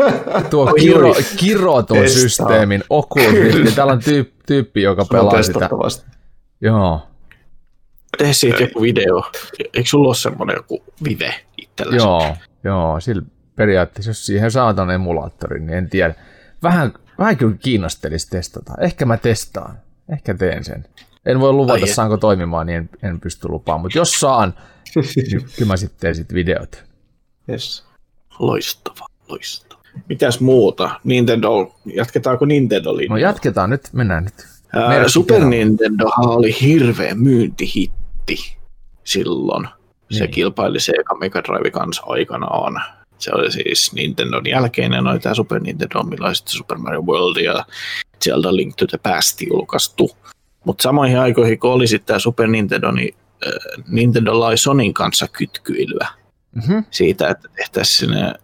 tuo 0.50 0.72
kiro, 0.74 1.14
kiroton 1.36 1.96
Testaa. 1.98 2.22
systeemin 2.22 2.84
Oculus 2.90 3.54
Rift, 3.54 3.74
täällä 3.74 3.92
on 3.92 4.00
tyyp, 4.00 4.30
tyyppi, 4.46 4.82
joka 4.82 5.04
pelaa 5.04 5.42
sitä. 5.42 5.68
Joo, 6.60 7.00
Tee 8.18 8.32
siitä 8.32 8.62
joku 8.62 8.82
video. 8.82 9.22
Eikö 9.74 9.88
sulla 9.88 10.08
ole 10.08 10.14
semmoinen 10.14 10.56
joku 10.56 10.84
vive 11.04 11.34
itselläsi? 11.56 11.96
joo, 11.96 12.36
joo, 12.64 13.00
sillä 13.00 13.22
periaatteessa, 13.56 14.10
jos 14.10 14.26
siihen 14.26 14.50
saa 14.50 14.74
ton 14.74 14.90
emulaattorin, 14.90 15.66
niin 15.66 15.78
en 15.78 15.90
tiedä. 15.90 16.14
Vähän, 16.62 16.92
vähän 17.22 17.36
kyllä 17.36 17.56
kiinnostelisi 17.62 18.30
testata. 18.30 18.72
Ehkä 18.80 19.06
mä 19.06 19.16
testaan. 19.16 19.78
Ehkä 20.12 20.34
teen 20.34 20.64
sen. 20.64 20.84
En 21.26 21.40
voi 21.40 21.52
luvata, 21.52 21.72
Ai 21.72 21.82
et. 21.82 21.94
saanko 21.94 22.16
toimimaan, 22.16 22.66
niin 22.66 22.76
en, 22.78 23.10
en 23.10 23.20
pysty 23.20 23.48
lupaamaan. 23.48 23.80
Mutta 23.82 23.98
jos 23.98 24.12
saan, 24.12 24.54
niin 24.94 25.42
kyllä 25.56 25.68
mä 25.72 25.76
sitten 25.76 26.00
teen 26.00 26.14
sit 26.14 26.34
videot. 26.34 26.84
Yes. 27.48 27.84
Loistava, 28.38 29.06
loistava. 29.28 29.82
Mitäs 30.08 30.40
muuta? 30.40 31.00
Nintendo, 31.04 31.74
jatketaanko 31.84 32.44
nintendo 32.44 32.90
No 33.08 33.16
jatketaan 33.16 33.70
nyt, 33.70 33.88
mennään 33.92 34.24
nyt. 34.24 34.46
Ää, 34.72 35.08
Super 35.08 35.34
kerran. 35.34 35.50
Nintendohan 35.50 36.28
oli 36.28 36.60
hirveä 36.60 37.14
myyntihitti 37.14 38.56
silloin. 39.04 39.68
Se 40.10 40.20
Niin. 40.20 40.30
kilpaili 40.30 40.80
Sega 40.80 41.14
Mega 41.20 41.42
Drive 41.44 41.70
kanssa 41.70 42.02
aikanaan. 42.06 42.82
Se 43.22 43.30
oli 43.34 43.52
siis 43.52 43.92
Nintendon 43.92 44.46
jälkeinen, 44.46 45.06
oli 45.06 45.18
tämä 45.18 45.34
Super 45.34 45.60
Nintendo, 45.60 46.02
millä 46.02 46.26
oli 46.26 46.34
sitten 46.34 46.52
Super 46.52 46.78
Mario 46.78 47.02
World 47.02 47.36
ja 47.36 47.64
Zelda 48.24 48.56
Link 48.56 48.76
to 48.76 48.86
the 48.86 48.98
Past 48.98 49.40
julkaistu. 49.42 50.10
Mutta 50.64 50.82
samoihin 50.82 51.18
aikoihin, 51.18 51.58
kun 51.58 51.72
oli 51.72 51.86
sitten 51.86 52.06
tämä 52.06 52.18
Super 52.18 52.46
Nintendo, 52.46 52.90
niin 52.90 53.14
äh, 53.46 53.84
Nintendo 53.88 54.40
lai 54.40 54.58
Sonin 54.58 54.94
kanssa 54.94 55.28
kytkyilyä 55.28 56.08
Mm-hmm. 56.54 56.84
siitä, 56.90 57.28
että 57.28 57.48
tehtäisiin 57.56 57.96
sinne 57.96 58.34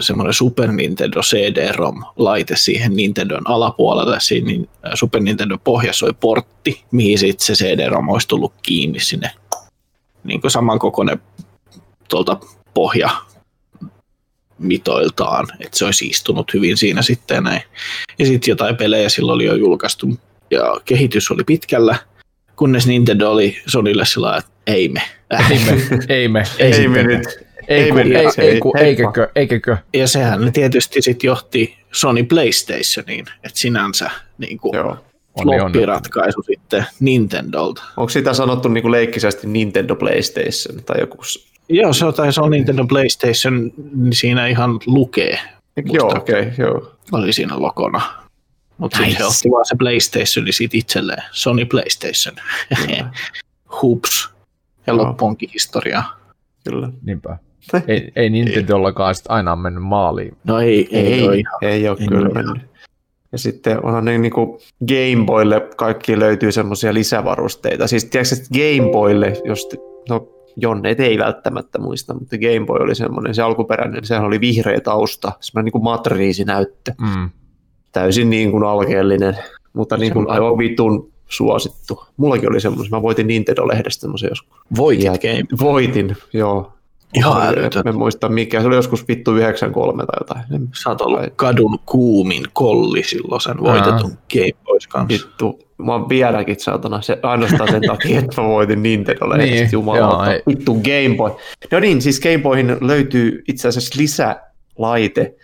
semmoinen 0.00 0.32
Super 0.34 0.72
Nintendo 0.72 1.20
CD-ROM-laite 1.20 2.56
siihen 2.56 2.96
Nintendon 2.96 3.50
alapuolelle. 3.50 4.20
Siinä 4.20 4.46
niin 4.46 4.68
Super 4.94 5.20
Nintendo 5.22 5.58
pohjassa 5.58 6.06
oli 6.06 6.12
portti, 6.20 6.84
mihin 6.90 7.18
sitten 7.18 7.46
se 7.46 7.64
CD-ROM 7.64 8.08
olisi 8.08 8.28
tullut 8.28 8.52
kiinni 8.62 9.00
sinne 9.00 9.30
niin 10.24 10.40
kuin 10.40 10.50
samankokoinen 10.50 11.20
tuolta 12.08 12.40
pohja 12.74 13.10
mitoiltaan, 14.58 15.46
että 15.60 15.78
se 15.78 15.84
olisi 15.84 16.06
istunut 16.06 16.54
hyvin 16.54 16.76
siinä 16.76 17.02
sitten 17.02 17.44
näin. 17.44 17.62
Ja 18.18 18.26
sitten 18.26 18.52
jotain 18.52 18.76
pelejä 18.76 19.08
silloin 19.08 19.34
oli 19.34 19.44
jo 19.44 19.54
julkaistu 19.54 20.18
ja 20.50 20.80
kehitys 20.84 21.30
oli 21.30 21.44
pitkällä, 21.44 21.96
kunnes 22.56 22.86
Nintendo 22.86 23.30
oli 23.30 23.56
Sonille 23.66 24.06
sillä 24.06 24.36
että 24.36 24.50
ei 24.66 24.88
me. 24.88 25.02
Ei 25.50 25.58
me, 25.58 25.76
ei 26.14 26.28
me, 26.28 26.42
ei, 26.58 26.72
Ei 26.72 26.88
me 26.88 27.02
nyt. 27.02 27.46
Ei, 27.68 27.82
Ei 27.82 27.92
me 27.92 28.00
ei, 28.02 28.14
ei, 28.14 28.26
ei- 28.38 28.60
eikäkö, 28.86 29.28
eikäkö. 29.34 29.76
Ja 29.94 30.08
sehän 30.08 30.52
tietysti 30.52 31.02
sitten 31.02 31.28
johti 31.28 31.76
Sony 31.92 32.22
PlayStationiin, 32.22 33.26
että 33.44 33.58
sinänsä 33.58 34.10
niin 34.38 34.58
kuin 34.58 34.76
Joo. 34.76 34.96
Floppiratkaisu 35.42 36.42
sitten 36.42 36.84
Nintendolta. 37.00 37.82
Onko 37.96 38.08
sitä 38.08 38.34
sanottu 38.34 38.68
niin 38.68 38.82
kuin 38.82 38.92
leikkisesti 38.92 39.46
Nintendo 39.46 39.96
PlayStation 39.96 40.84
tai 40.84 41.00
joku? 41.00 41.16
Joo, 41.68 41.92
se 41.92 42.04
on, 42.04 42.14
tai 42.14 42.32
se 42.32 42.40
on 42.40 42.50
Nintendo 42.50 42.84
PlayStation, 42.84 43.72
niin 43.94 44.12
siinä 44.12 44.46
ihan 44.46 44.78
lukee, 44.86 45.38
Joo, 45.84 46.12
okei, 46.16 46.40
okay, 46.40 46.52
joo. 46.58 46.92
oli 47.12 47.32
siinä 47.32 47.60
lokona. 47.60 48.00
Mutta 48.78 49.00
nice. 49.00 49.18
Se 49.18 49.24
otti 49.24 49.50
vaan 49.50 49.66
se 49.66 49.74
PlayStation 49.78 50.44
niin 50.44 50.52
siitä 50.52 50.76
itselleen, 50.76 51.22
Sony 51.30 51.64
PlayStation. 51.64 52.34
Hups. 53.82 54.30
Ja 54.86 54.92
Joo. 54.94 54.96
loppu 54.96 55.26
onkin 55.26 55.50
historiaa. 55.54 56.18
Kyllä. 56.68 56.88
Niinpä. 57.02 57.38
Ei, 57.88 58.12
ei 58.16 58.30
Nintendollakaan 58.30 59.14
sit 59.14 59.24
aina 59.28 59.56
mennyt 59.56 59.82
maaliin. 59.82 60.36
No 60.44 60.60
ei, 60.60 60.88
ei, 60.92 61.06
Ei, 61.06 61.12
ei, 61.12 61.40
ihan. 61.40 61.58
ei 61.62 61.88
ole 61.88 61.96
ei 62.00 62.06
kyllä 62.08 62.28
mennyt. 62.28 62.62
Ja 63.32 63.38
sitten 63.38 63.84
onhan 63.84 64.04
ne 64.04 64.18
niin 64.18 64.32
kuin 64.32 64.60
Game 64.88 65.24
Boylle 65.26 65.68
kaikki 65.76 66.18
löytyy 66.18 66.52
semmoisia 66.52 66.94
lisävarusteita. 66.94 67.86
Siis 67.86 68.04
tiedätkö, 68.04 68.34
että 68.34 68.48
Game 68.48 68.92
Boylle, 68.92 69.32
jos 69.44 69.66
te, 69.66 69.76
no 70.08 70.28
Jonne 70.56 70.96
ei 70.98 71.18
välttämättä 71.18 71.78
muista, 71.78 72.14
mutta 72.14 72.36
Game 72.38 72.66
Boy 72.66 72.78
oli 72.80 72.94
semmoinen, 72.94 73.34
se 73.34 73.42
alkuperäinen, 73.42 74.04
sehän 74.04 74.24
oli 74.24 74.40
vihreä 74.40 74.80
tausta, 74.80 75.32
semmoinen 75.40 75.64
niin 75.64 75.72
kuin 75.72 75.84
matriisinäyttö, 75.84 76.92
Mm. 77.00 77.30
täysin 77.92 78.30
niin 78.30 78.50
kuin 78.50 78.64
alkeellinen, 78.64 79.36
mutta 79.72 79.96
niin 79.96 80.12
kuin 80.12 80.30
aivan 80.30 80.58
vitun 80.58 81.12
suosittu. 81.28 82.04
Mullakin 82.16 82.50
oli 82.50 82.60
semmoinen, 82.60 82.90
mä 82.90 83.02
voitin 83.02 83.26
Nintendo-lehdestä 83.26 84.00
semmoisen 84.00 84.28
joskus. 84.28 84.58
Voitit 84.76 85.04
Ja 85.04 85.12
game. 85.12 85.44
Voitin, 85.60 86.16
joo. 86.32 86.72
Ihan 87.16 87.46
älytön. 87.46 87.88
En 87.88 87.98
muista 87.98 88.28
mikä, 88.28 88.60
se 88.60 88.66
oli 88.66 88.76
joskus 88.76 89.08
vittu 89.08 89.34
93 89.34 90.04
tai 90.06 90.16
jotain. 90.20 90.68
Sä 90.82 90.90
oot 90.90 91.00
ollut 91.00 91.20
kadun 91.36 91.78
kuumin 91.86 92.42
kolli 92.52 93.02
silloin 93.02 93.40
sen 93.40 93.60
voitetun 93.60 94.18
Game 94.32 94.52
Boys 94.64 94.86
kanssa. 94.86 95.08
Vittu, 95.08 95.58
mä 95.78 95.92
oon 95.92 96.08
vieläkin 96.08 96.60
saatana 96.60 97.02
se, 97.02 97.18
ainoastaan 97.22 97.70
sen 97.70 97.82
takia, 97.86 98.18
että 98.18 98.40
mä 98.40 98.48
voitin 98.48 98.82
Nintendolle. 98.82 99.36
Niin, 99.38 99.68
Jumala, 99.72 100.26
vittu 100.48 100.74
Game 100.74 101.16
Boy. 101.16 101.30
No 101.72 101.80
niin, 101.80 102.02
siis 102.02 102.20
Game 102.20 102.38
Boyhin 102.38 102.76
löytyy 102.80 103.42
itse 103.48 103.68
asiassa 103.68 104.00
lisälaite, 104.00 105.34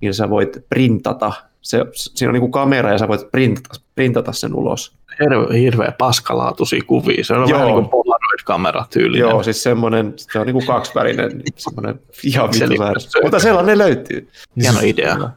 millä 0.00 0.12
sä 0.12 0.30
voit 0.30 0.58
printata. 0.68 1.32
Se, 1.60 1.86
siinä 1.92 2.30
on 2.30 2.34
niinku 2.34 2.48
kamera 2.48 2.92
ja 2.92 2.98
sä 2.98 3.08
voit 3.08 3.30
printata, 3.30 3.80
printata 3.94 4.32
sen 4.32 4.54
ulos. 4.54 4.96
Hirveä, 5.20 5.58
hirveä 5.58 5.92
paskalaatuisia 5.98 6.82
kuvia. 6.86 7.24
Se 7.24 7.34
on 7.34 7.48
Joo. 7.48 7.58
vähän 7.58 7.74
niin 7.74 7.88
kuin 7.88 7.90
Polaroid-kamera 8.32 8.84
tyylinen. 8.90 9.28
Joo, 9.30 9.42
siis 9.42 9.62
semmoinen, 9.62 10.14
se 10.16 10.38
on 10.38 10.46
niinku 10.46 10.62
kaksivärinen, 10.66 11.28
niin 11.28 11.44
semmoinen 11.56 12.00
ihan 12.24 12.48
vittu. 12.50 13.18
Mutta 13.22 13.38
sellainen 13.38 13.78
löytyy. 13.78 14.28
Hieno 14.62 14.78
idea. 14.82 15.30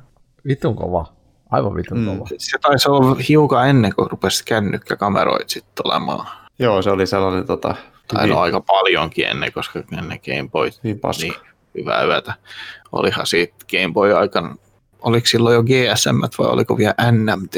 Vitun 0.48 0.76
kova. 0.76 1.14
Aivan 1.52 1.76
vitun 1.76 1.98
Mm. 2.00 2.06
kova. 2.06 2.28
Se 2.38 2.58
taisi 2.62 2.90
olla 2.90 3.16
hiukan 3.30 3.70
ennen 3.70 3.96
kuin 3.96 4.12
rupesi 4.12 4.46
kännykkäkameroit 4.46 5.50
sitten 5.50 5.88
olemaan. 5.88 6.28
Joo, 6.60 6.82
se 6.82 6.90
oli 6.92 7.08
sellainen 7.08 7.46
tota, 7.46 7.76
Tai 8.08 8.28
no 8.28 8.40
aika 8.40 8.62
paljonkin 8.62 9.26
ennen, 9.28 9.52
koska 9.54 9.84
ennen 9.98 10.20
Game 10.26 10.50
Boy, 10.52 10.70
hyvin 10.84 11.00
paska. 11.00 11.24
niin 11.24 11.34
hyvää 11.78 12.04
yötä. 12.04 12.34
Olihan 12.92 13.26
siitä 13.28 13.56
Game 13.72 13.94
Boy 13.94 14.14
aikana, 14.18 14.56
oliko 15.02 15.28
silloin 15.28 15.54
jo 15.56 15.64
GSM 15.64 16.22
vai 16.40 16.48
oliko 16.48 16.78
vielä 16.78 16.94
NMT 17.12 17.56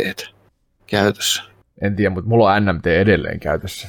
käytössä? 0.88 1.44
En 1.82 1.96
tiedä, 1.96 2.10
mutta 2.10 2.30
mulla 2.30 2.54
on 2.54 2.66
NMT 2.66 2.88
edelleen 2.88 3.40
käytössä. 3.40 3.88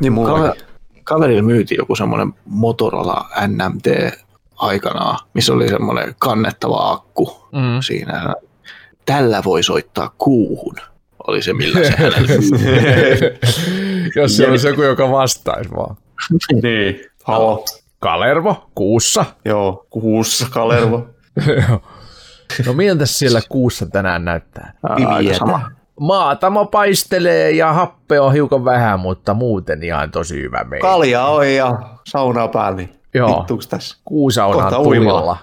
Niin. 0.00 0.14
Kaveri, 0.24 0.60
kaverille 1.04 1.42
myytiin 1.42 1.78
joku 1.78 1.96
semmoinen 1.96 2.32
Motorola 2.44 3.28
NMT 3.46 3.84
aikanaan, 4.56 5.18
missä 5.34 5.52
oli 5.52 5.68
semmoinen 5.68 6.14
kannettava 6.18 6.90
akku 6.92 7.48
Mm. 7.52 7.80
siinä. 7.80 8.34
Tällä 9.06 9.42
voi 9.44 9.62
soittaa 9.62 10.14
kuuhun, 10.18 10.74
oli 11.26 11.42
se 11.42 11.52
millä 11.52 11.80
se 11.88 11.94
Jos 14.16 14.36
se 14.36 14.48
olisi 14.48 14.66
joku, 14.68 14.82
joka 14.82 15.10
vastaisi 15.10 15.70
vaan. 15.70 15.96
niin. 16.62 17.00
Halo. 17.24 17.64
Kalervo, 17.98 18.70
kuussa. 18.74 19.24
Joo, 19.44 19.86
kuussa 19.90 20.46
Kalervo. 20.50 21.08
no 22.66 22.72
miltä 22.72 23.06
siellä 23.06 23.40
kuussa 23.48 23.86
tänään 23.86 24.24
näyttää? 24.24 24.72
aika 24.82 25.34
sama. 25.34 25.70
Maatamo 26.00 26.66
paistelee 26.66 27.50
ja 27.50 27.72
happe 27.72 28.20
on 28.20 28.32
hiukan 28.32 28.64
vähän, 28.64 29.00
mutta 29.00 29.34
muuten 29.34 29.82
ihan 29.82 30.10
tosi 30.10 30.42
hyvä 30.42 30.64
meidän. 30.64 30.90
Kalja 30.90 31.24
on 31.26 31.54
ja 31.54 31.78
saunaa 32.06 32.48
päällä, 32.48 32.76
niin 32.76 32.90
Joo. 33.14 33.38
vittuuks 33.38 33.66
tässä? 33.66 33.96
Kuusauna 34.04 34.62
Kohta 34.62 34.76
tulilla. 34.76 35.36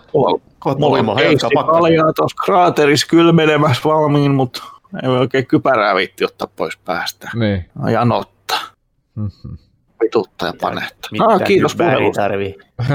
Kohta 0.60 0.86
on 0.86 1.66
kaljaa 1.66 2.14
tuossa 2.14 2.44
kraaterissa 2.46 3.08
kylmenemässä 3.10 3.82
valmiin, 3.86 4.32
mutta 4.32 4.64
ei 5.04 5.10
voi 5.10 5.18
oikein 5.20 5.46
kypärää 5.48 5.96
viitti 5.96 6.26
ottaa 6.26 6.48
pois 6.56 6.78
päästä. 6.78 7.30
Niin. 7.36 7.66
No, 7.80 7.90
Janottaa, 7.90 8.60
Mhm. 9.16 9.54
vituttaa 10.04 10.50
ja 10.50 10.54
panetta. 10.62 11.10
Mitä 11.12 11.26
Ah, 11.26 11.42
kiitos 11.44 11.76
puhelusta. 11.76 12.22
tarvii? 12.22 12.56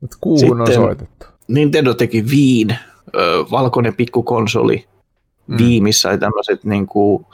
Mut 0.00 0.10
kuuhun 0.20 0.60
on 0.60 0.66
Sitten- 0.66 0.82
soitettu. 0.82 1.26
Nintendo 1.48 1.94
teki 1.94 2.24
Viin, 2.30 2.76
ö, 3.16 3.44
valkoinen 3.50 3.94
pikkukonsoli. 3.94 4.88
Mm. 5.46 5.54
Mm. 5.54 5.58
Vii, 5.58 5.80
oli 6.08 6.18
tämmöiset 6.18 6.64
niin 6.64 6.86
kuin 6.86 7.26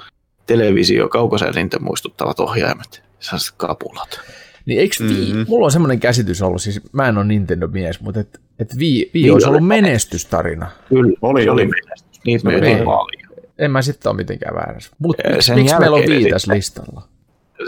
televisio 0.47 1.09
kaukosäädintä 1.09 1.79
muistuttavat 1.79 2.41
ohjaimet. 2.41 3.03
Sellaiset 3.21 3.55
kapulat. 3.57 4.21
Niin 4.67 4.81
eikö 4.81 4.95
Wii, 5.05 5.33
Mhm. 5.33 5.43
mulla 5.49 5.65
on 5.65 5.73
semmoinen 5.73 6.01
käsitys 6.01 6.43
ollut, 6.43 6.63
siis 6.63 6.81
mä 6.93 7.09
en 7.09 7.19
ole 7.19 7.25
Nintendo-mies, 7.25 8.01
mutta 8.01 8.21
et, 8.21 8.41
et 8.59 8.69
Wii, 8.79 9.11
Wii 9.15 9.23
Wii 9.23 9.31
olisi 9.31 9.49
oli 9.49 9.57
ollut 9.57 9.69
menestystarina. 9.69 10.71
Kyllä, 10.89 11.17
Oli, 11.23 11.49
oli. 11.49 11.67
menestys. 11.67 12.21
Niitä 12.25 12.45
No 12.45 12.51
myytiin 12.51 12.75
niin. 12.77 12.85
paljon. 12.85 13.33
En 13.59 13.71
mä 13.71 13.83
sitten 13.83 14.11
ole 14.11 14.17
mitenkään 14.17 14.55
väärässä. 14.55 14.91
Mutta 14.99 15.23
miksi, 15.31 15.47
sen 15.47 15.59
miksi 15.59 15.79
meillä 15.79 15.95
on 15.95 16.01
jälkeen 16.01 16.19
Wii 16.23 16.31
tässä 16.31 16.39
sitten- 16.45 16.57
listalla? 16.57 17.03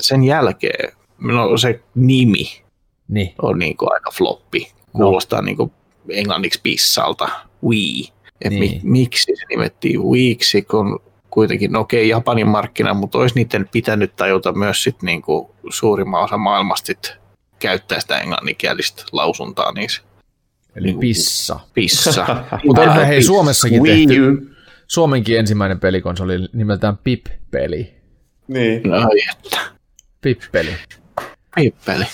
Sen 0.00 0.24
jälkeen 0.24 0.92
no, 1.20 1.56
se 1.56 1.80
nimi 1.94 2.44
Niin. 3.08 3.34
on 3.42 3.58
niin 3.58 3.76
kuin 3.76 3.92
aika 3.92 4.10
floppi. 4.10 4.72
Kuulostaa 4.92 5.42
niin 5.42 5.56
kuin 5.56 5.72
englanniksi 6.08 6.60
pissalta. 6.62 7.28
Wii. 7.66 8.08
Et 8.44 8.50
Niin. 8.50 8.60
mi- 8.60 8.80
miksi 8.82 9.32
se 9.36 9.44
nimettiin 9.48 10.02
Wiiksi, 10.02 10.62
kun 10.62 11.00
kuitenkin, 11.30 11.72
no 11.72 11.80
okei, 11.80 12.08
Japanin 12.08 12.48
markkina, 12.48 12.94
mutta 12.94 13.18
olisi 13.18 13.34
niiden 13.34 13.68
pitänyt 13.72 14.16
tajuta 14.16 14.52
myös 14.52 14.82
sit 14.82 15.02
niin 15.02 15.22
kuin 15.22 15.48
suurimman 15.70 16.24
osa 16.24 16.36
maailmasta 16.36 16.86
sit 16.86 17.12
käyttää 17.58 18.00
sitä 18.00 18.18
englanninkielistä 18.18 19.04
lausuntaa 19.12 19.72
niissä 19.72 20.02
Eli 20.76 20.92
pissa. 21.00 21.60
pissa. 21.74 22.26
Mutta 22.66 22.82
onhan 22.82 23.06
hei 23.06 23.22
Suomessakin 23.22 23.82
Wii 23.82 24.06
tehty. 24.06 24.50
Suomenkin 24.86 25.38
ensimmäinen 25.38 25.80
pelikonsoli 25.80 26.38
nimeltään 26.52 26.96
Pip-peli. 26.96 27.94
Niin. 28.48 28.92
Ai 28.92 29.20
että, 29.32 29.60
Pip-peli. 30.20 30.70
pippeli. 31.56 32.04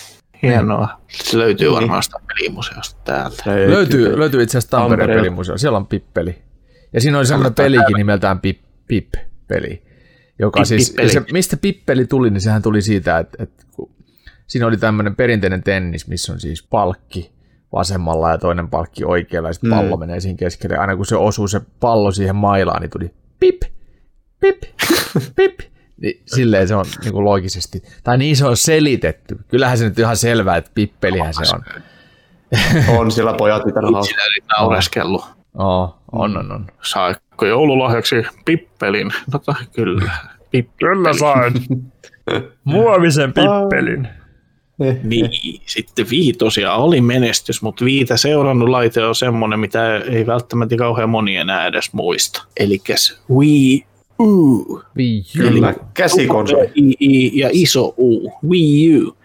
Hienoa. 0.43 1.01
Se 1.07 1.37
löytyy 1.37 1.71
varmaan 1.71 2.03
sitä 2.03 2.17
pelimuseosta 2.27 3.01
täältä. 3.03 3.43
Löytyy, 3.67 4.19
löytyy 4.19 4.43
itse 4.43 4.57
asiassa 4.57 4.77
Tampereen 4.77 4.99
Tampereelta. 4.99 5.23
pelimuseo. 5.23 5.57
Siellä 5.57 5.77
on 5.77 5.87
Pip-peli. 5.87 6.41
Ja 6.93 7.01
siinä 7.01 7.17
oli 7.17 7.25
semmoinen 7.25 7.53
pelikin 7.53 7.95
nimeltään 7.97 8.39
Pip, 8.39 8.59
Pip-peli. 8.87 9.83
Joka 10.39 10.59
Pip- 10.61 10.65
siis, 10.65 10.95
se, 11.07 11.21
mistä 11.31 11.57
Pippeli 11.57 12.05
tuli, 12.05 12.29
niin 12.29 12.41
sehän 12.41 12.61
tuli 12.61 12.81
siitä, 12.81 13.19
että, 13.19 13.43
että 13.43 13.63
kun 13.71 13.91
siinä 14.47 14.67
oli 14.67 14.77
tämmöinen 14.77 15.15
perinteinen 15.15 15.63
tennis, 15.63 16.07
missä 16.07 16.33
on 16.33 16.39
siis 16.39 16.63
palkki 16.63 17.31
vasemmalla 17.71 18.29
ja 18.31 18.37
toinen 18.37 18.69
palkki 18.69 19.05
oikealla, 19.05 19.49
ja 19.49 19.53
sitten 19.53 19.69
Mm. 19.69 19.75
pallo 19.75 19.97
menee 19.97 20.19
siinä 20.19 20.37
keskelle. 20.37 20.77
Aina 20.77 20.95
kun 20.95 21.05
se 21.05 21.15
osuu 21.15 21.47
se 21.47 21.61
pallo 21.79 22.11
siihen 22.11 22.35
mailaan, 22.35 22.81
niin 22.81 22.89
tuli 22.89 23.11
pip, 23.39 23.61
pip, 24.39 24.61
pip. 25.35 25.70
Niin, 26.01 26.21
silleen 26.25 26.67
se 26.67 26.75
on 26.75 26.85
niin 27.03 27.13
kuin 27.13 27.25
loogisesti. 27.25 27.83
Tai 28.03 28.17
niin 28.17 28.35
se 28.35 28.45
on 28.45 28.57
selitetty. 28.57 29.39
Kyllähän 29.47 29.77
se 29.77 29.83
nyt 29.83 29.99
ihan 29.99 30.17
selvää, 30.17 30.57
että 30.57 30.71
pippelihän 30.73 31.33
se 31.33 31.55
on. 31.55 31.63
On 32.97 33.11
siellä 33.11 33.33
pojat 33.33 33.65
mitä 33.65 33.79
naureskellut. 34.57 35.25
Oh, 35.57 35.95
on, 36.11 36.37
on, 36.37 36.51
on. 36.51 36.67
Saiko 36.81 37.45
joululahjaksi 37.45 38.15
pippelin? 38.45 39.11
Tota, 39.31 39.55
kyllä. 39.75 40.11
Pippeli. 40.51 40.95
Kyllä 40.95 41.13
sain. 41.13 41.53
Muovisen 42.63 43.33
pippelin. 43.33 44.07
Niin, 45.03 45.29
sitten 45.65 46.09
Wii 46.09 46.33
tosiaan 46.33 46.79
oli 46.79 47.01
menestys, 47.01 47.61
mutta 47.61 47.85
Viitä 47.85 48.17
seurannut 48.17 48.69
laite 48.69 49.05
on 49.05 49.15
semmoinen, 49.15 49.59
mitä 49.59 49.97
ei 49.97 50.27
välttämättä 50.27 50.75
kauhean 50.75 51.09
moni 51.09 51.35
enää 51.35 51.67
edes 51.67 51.93
muista. 51.93 52.45
Eli 52.57 52.81
Wii 53.29 53.85
U. 54.21 54.81
Wii 54.97 55.19
U. 55.19 55.37
Kyllä, 55.37 55.75
käsikonsoli. 55.93 56.69
I, 56.75 56.95
I 56.99 57.39
ja 57.39 57.49
iso 57.51 57.93
U. 57.97 58.31
Wii 58.49 59.01
U. 59.03 59.17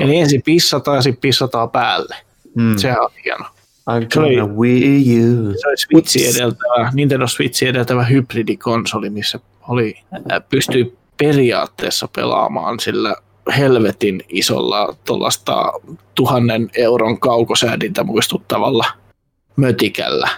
Eli 0.00 0.16
ensin 0.16 0.42
pissataan 0.42 0.96
ja 0.96 1.02
sitten 1.02 1.20
pissataan 1.20 1.70
päälle. 1.70 2.16
Mm. 2.54 2.76
Sehän 2.78 3.00
on 3.02 3.10
hieno. 3.24 3.44
I'm 3.90 4.06
Se 4.14 4.20
oli- 4.20 4.40
Wii 4.42 5.24
U. 5.24 5.52
Se 5.60 5.68
oli 5.68 5.76
Switchi 5.76 6.26
edeltävä, 6.36 6.90
Nintendo 6.94 7.26
Switchi 7.26 7.66
edeltävä 7.66 8.04
hybridikonsoli, 8.04 9.10
missä 9.10 9.40
oli, 9.68 9.94
äh, 10.14 10.42
pystyi 10.48 10.96
periaatteessa 11.18 12.08
pelaamaan 12.16 12.80
sillä 12.80 13.16
helvetin 13.56 14.22
isolla 14.28 14.96
tuollaista 15.04 15.72
tuhannen 16.14 16.70
euron 16.76 17.20
kaukosäädintä 17.20 18.04
muistuttavalla 18.04 18.84
mötikällä. 19.56 20.28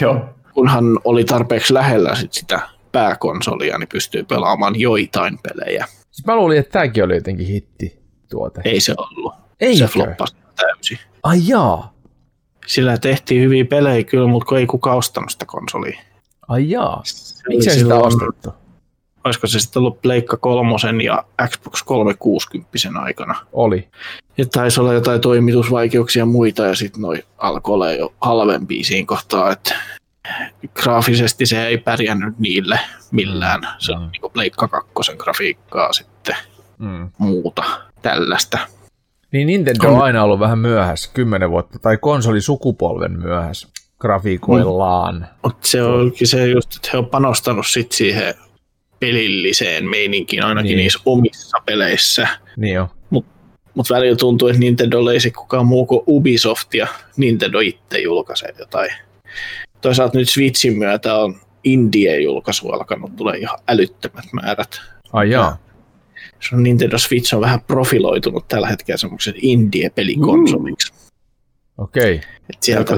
Joo. 0.00 0.16
Kunhan 0.54 0.84
oli 1.04 1.24
tarpeeksi 1.24 1.74
lähellä 1.74 2.14
sit 2.14 2.32
sitä 2.32 2.60
pääkonsolia, 2.92 3.78
niin 3.78 3.88
pystyy 3.88 4.24
pelaamaan 4.24 4.80
joitain 4.80 5.38
pelejä. 5.38 5.86
Siis 6.10 6.26
mä 6.26 6.36
luulin, 6.36 6.58
että 6.58 6.72
tämäkin 6.72 7.04
oli 7.04 7.14
jotenkin 7.14 7.46
hitti 7.46 8.02
tuote. 8.30 8.60
Ei 8.64 8.80
se 8.80 8.94
ollut. 8.96 9.34
Eikö? 9.60 9.78
Se 9.78 9.86
floppasi 9.86 10.36
täysin. 10.56 10.98
Ai 11.22 11.38
jaa. 11.46 11.92
Sillä 12.66 12.98
tehtiin 12.98 13.42
hyviä 13.42 13.64
pelejä 13.64 14.04
kyllä, 14.04 14.28
mutta 14.28 14.48
kun 14.48 14.58
ei 14.58 14.66
kukaan 14.66 14.98
ostanut 14.98 15.30
sitä 15.30 15.44
konsolia. 15.46 16.00
Ai 16.48 16.70
jaa. 16.70 17.02
Se 17.04 17.42
Miksi 17.48 17.70
ei 17.70 17.78
sitä 17.78 17.94
ostettu? 17.94 18.62
olisiko 19.24 19.46
se 19.46 19.58
sitten 19.58 19.80
ollut 19.80 20.02
Pleikka 20.02 20.36
kolmosen 20.36 21.00
ja 21.00 21.24
Xbox 21.48 21.82
360 21.82 22.68
aikana. 23.02 23.34
Oli. 23.52 23.88
Ja 24.38 24.46
taisi 24.46 24.80
olla 24.80 24.92
jotain 24.92 25.20
toimitusvaikeuksia 25.20 26.20
ja 26.20 26.26
muita, 26.26 26.66
ja 26.66 26.74
sitten 26.74 27.02
noi 27.02 27.22
alkoi 27.38 27.74
olla 27.74 27.92
jo 27.92 28.12
halvempia 28.20 28.84
siinä 28.84 29.06
kohtaa, 29.06 29.52
että 29.52 29.74
graafisesti 30.74 31.46
se 31.46 31.66
ei 31.66 31.78
pärjännyt 31.78 32.38
niille 32.38 32.80
millään. 33.10 33.60
Se 33.78 33.92
on 33.92 34.02
Mm. 34.02 34.08
niin 34.12 34.32
Pleikka 34.32 34.68
kakkosen 34.68 35.16
grafiikkaa 35.18 35.92
sitten 35.92 36.36
Mm. 36.78 37.10
muuta 37.18 37.62
tällaista. 38.02 38.58
Niin 39.32 39.46
Nintendo 39.46 39.88
on 39.88 40.02
aina 40.02 40.24
ollut 40.24 40.40
vähän 40.40 40.58
myöhässä, 40.58 41.10
kymmenen 41.14 41.50
vuotta, 41.50 41.78
tai 41.78 41.96
konsoli 41.96 42.40
sukupolven 42.40 43.12
myöhässä 43.20 43.68
grafiikoillaan. 44.00 45.28
Mutta 45.42 45.68
se 45.68 45.82
onkin 45.82 46.26
se 46.26 46.46
just, 46.48 46.76
että 46.76 46.88
he 46.92 46.98
on 46.98 47.06
panostanut 47.06 47.66
sit 47.66 47.92
siihen 47.92 48.34
pelilliseen 49.00 49.90
meininkiin 49.90 50.44
ainakin 50.44 50.68
Niin. 50.68 50.76
niin. 50.76 50.82
niissä 50.84 50.98
omissa 51.06 51.58
peleissä. 51.66 52.28
Niin 52.56 52.74
jo. 52.74 52.88
Mutta 53.74 53.94
välillä 53.94 54.16
tuntuu, 54.16 54.48
että 54.48 54.60
Nintendo 54.60 55.10
ei 55.10 55.20
sit 55.20 55.34
kukaan 55.36 55.66
muu 55.66 55.86
kuin 55.86 56.00
Ubisoft 56.06 56.74
ja 56.74 56.86
Nintendo 57.16 57.60
itse 57.60 57.98
julkaisee 57.98 58.54
jotain. 58.58 58.90
Toisaalta 59.82 60.18
nyt 60.18 60.28
Switchin 60.28 60.78
myötä 60.78 61.14
on 61.14 61.40
Indie-julkaisu 61.64 62.68
alkanut 62.68 63.16
tulee 63.16 63.38
ihan 63.38 63.58
älyttömät 63.68 64.24
määrät. 64.32 64.80
Ai 65.12 65.30
jaa. 65.30 65.58
Se 66.40 66.56
on 66.56 66.62
Nintendo 66.62 66.98
Switch 66.98 67.34
on 67.34 67.40
vähän 67.40 67.60
profiloitunut 67.60 68.48
tällä 68.48 68.68
hetkellä 68.68 68.98
semmoisen 68.98 69.34
Indie-pelikonsoliksi. 69.36 70.92
Okei. 71.78 72.20
Et 72.50 72.62
sieltä. 72.62 72.94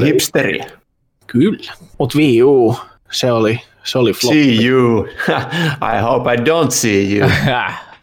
Kyllä. 1.26 1.72
Mutta 1.98 2.18
Wii 2.18 2.42
U, 2.42 2.76
se 3.10 3.32
oli, 3.32 3.60
se 3.84 3.98
oli 3.98 4.12
flop. 4.12 4.34
See 4.34 4.66
you. 4.66 5.08
I 5.96 6.02
hope 6.02 6.34
I 6.34 6.36
don't 6.36 6.70
see 6.70 7.18
you. 7.18 7.30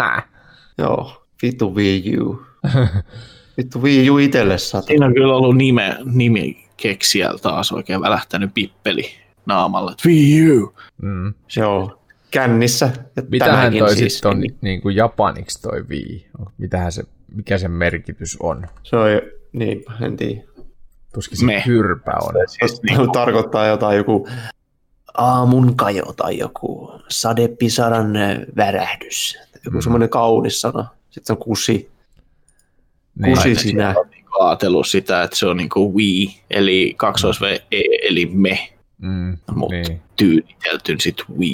Joo, 0.78 1.26
vittu 1.42 1.74
Wii 1.74 2.18
U. 2.18 2.42
Vittu 3.56 3.82
Wii 3.82 4.10
U 4.10 4.18
itelle 4.18 4.58
sata. 4.58 4.86
Siinä 4.86 5.06
on 5.06 5.14
kyllä 5.14 5.34
ollut 5.34 5.56
nime, 5.56 5.96
nimi 6.04 6.64
keksijällä 6.76 7.38
taas 7.38 7.72
oikein 7.72 8.00
välähtänyt 8.00 8.50
pippeli 8.54 9.04
naamalla. 9.46 9.94
Wii 10.06 10.50
U. 10.58 10.74
mm. 11.02 11.34
Joo, 11.56 12.00
kännissä. 12.30 12.90
Ja 13.16 13.22
Mitähän 13.28 13.72
toi 13.78 13.96
siis, 13.96 14.12
sitten 14.14 14.30
on 14.30 14.40
niin 14.40 14.56
niin 14.60 14.80
kuin 14.82 14.96
japaniksi 14.96 15.62
toi 15.62 15.82
Wii? 15.88 16.26
Mitähän 16.58 16.92
se, 16.92 17.02
mikä 17.34 17.58
sen 17.58 17.70
merkitys 17.70 18.36
on? 18.40 18.66
Se 18.82 18.96
on, 18.96 19.06
niin, 19.52 19.84
en 20.02 20.16
tiedä. 20.16 20.42
Tuskin 21.14 21.38
se 21.38 21.46
Me. 21.46 21.62
kyrpä 21.64 22.12
on. 22.22 22.34
Siis 22.48 22.82
Niin 22.82 22.96
niinku, 22.98 23.12
tarkoittaa 23.12 23.66
jotain 23.66 23.96
joku 23.96 24.28
aamun 25.14 25.76
kajo 25.76 26.12
tai 26.16 26.38
joku 26.38 26.92
sadepisaran 27.08 28.16
äh, 28.16 28.38
värähdys. 28.56 29.38
Joku 29.64 29.76
Mm. 29.76 29.80
semmoinen 29.82 30.08
kaunis 30.08 30.60
sana. 30.60 30.86
Sitten 31.10 31.26
se 31.26 31.32
on 31.32 31.38
kusi. 31.38 31.90
Niin. 33.18 33.36
Kusi 33.36 33.48
Ne 33.48 33.54
sinä. 33.54 33.94
on 33.98 34.06
niinku 34.10 34.42
ajatellut 34.42 34.86
sitä, 34.86 35.22
että 35.22 35.36
se 35.36 35.46
on 35.46 35.56
niinku 35.56 35.94
we, 35.96 36.32
eli 36.50 36.94
kaksois 36.96 37.40
V, 37.40 37.44
E, 37.72 37.80
eli 38.08 38.26
me, 38.26 38.68
Mm, 38.98 39.38
mutta 39.54 39.74
niin. 39.74 40.00
tyynitelty 40.16 40.96
sit 41.00 41.24
we. 41.38 41.46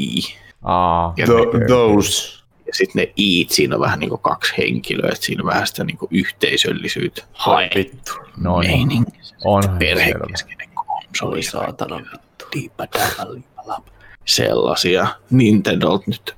Aa, 0.62 1.14
Ja, 1.16 1.26
Tho- 1.26 1.66
those. 1.66 2.38
ja 2.66 2.72
sitten 2.74 3.00
ne 3.02 3.12
iit, 3.18 3.50
siinä 3.50 3.74
on 3.74 3.80
vähän 3.80 3.98
niinku 4.00 4.16
kaksi 4.18 4.54
henkilöä, 4.58 5.10
että 5.12 5.26
siinä 5.26 5.42
on 5.42 5.46
vähän 5.48 5.66
sitä 5.66 5.84
niinku 5.84 6.08
yhteisöllisyyttä. 6.10 7.22
Ai 7.46 7.68
vittu. 7.74 8.12
no 8.36 8.60
niin. 8.60 9.06
Selvä. 9.22 9.76
Perhekeskeinen 9.78 10.68
konsoli. 10.74 11.42
Saatana 11.42 11.96
vittu. 11.96 12.44
Diipadabalibalab. 12.54 13.84
Sellaisia 14.24 15.06
Nintendo 15.30 16.00
nyt 16.06 16.36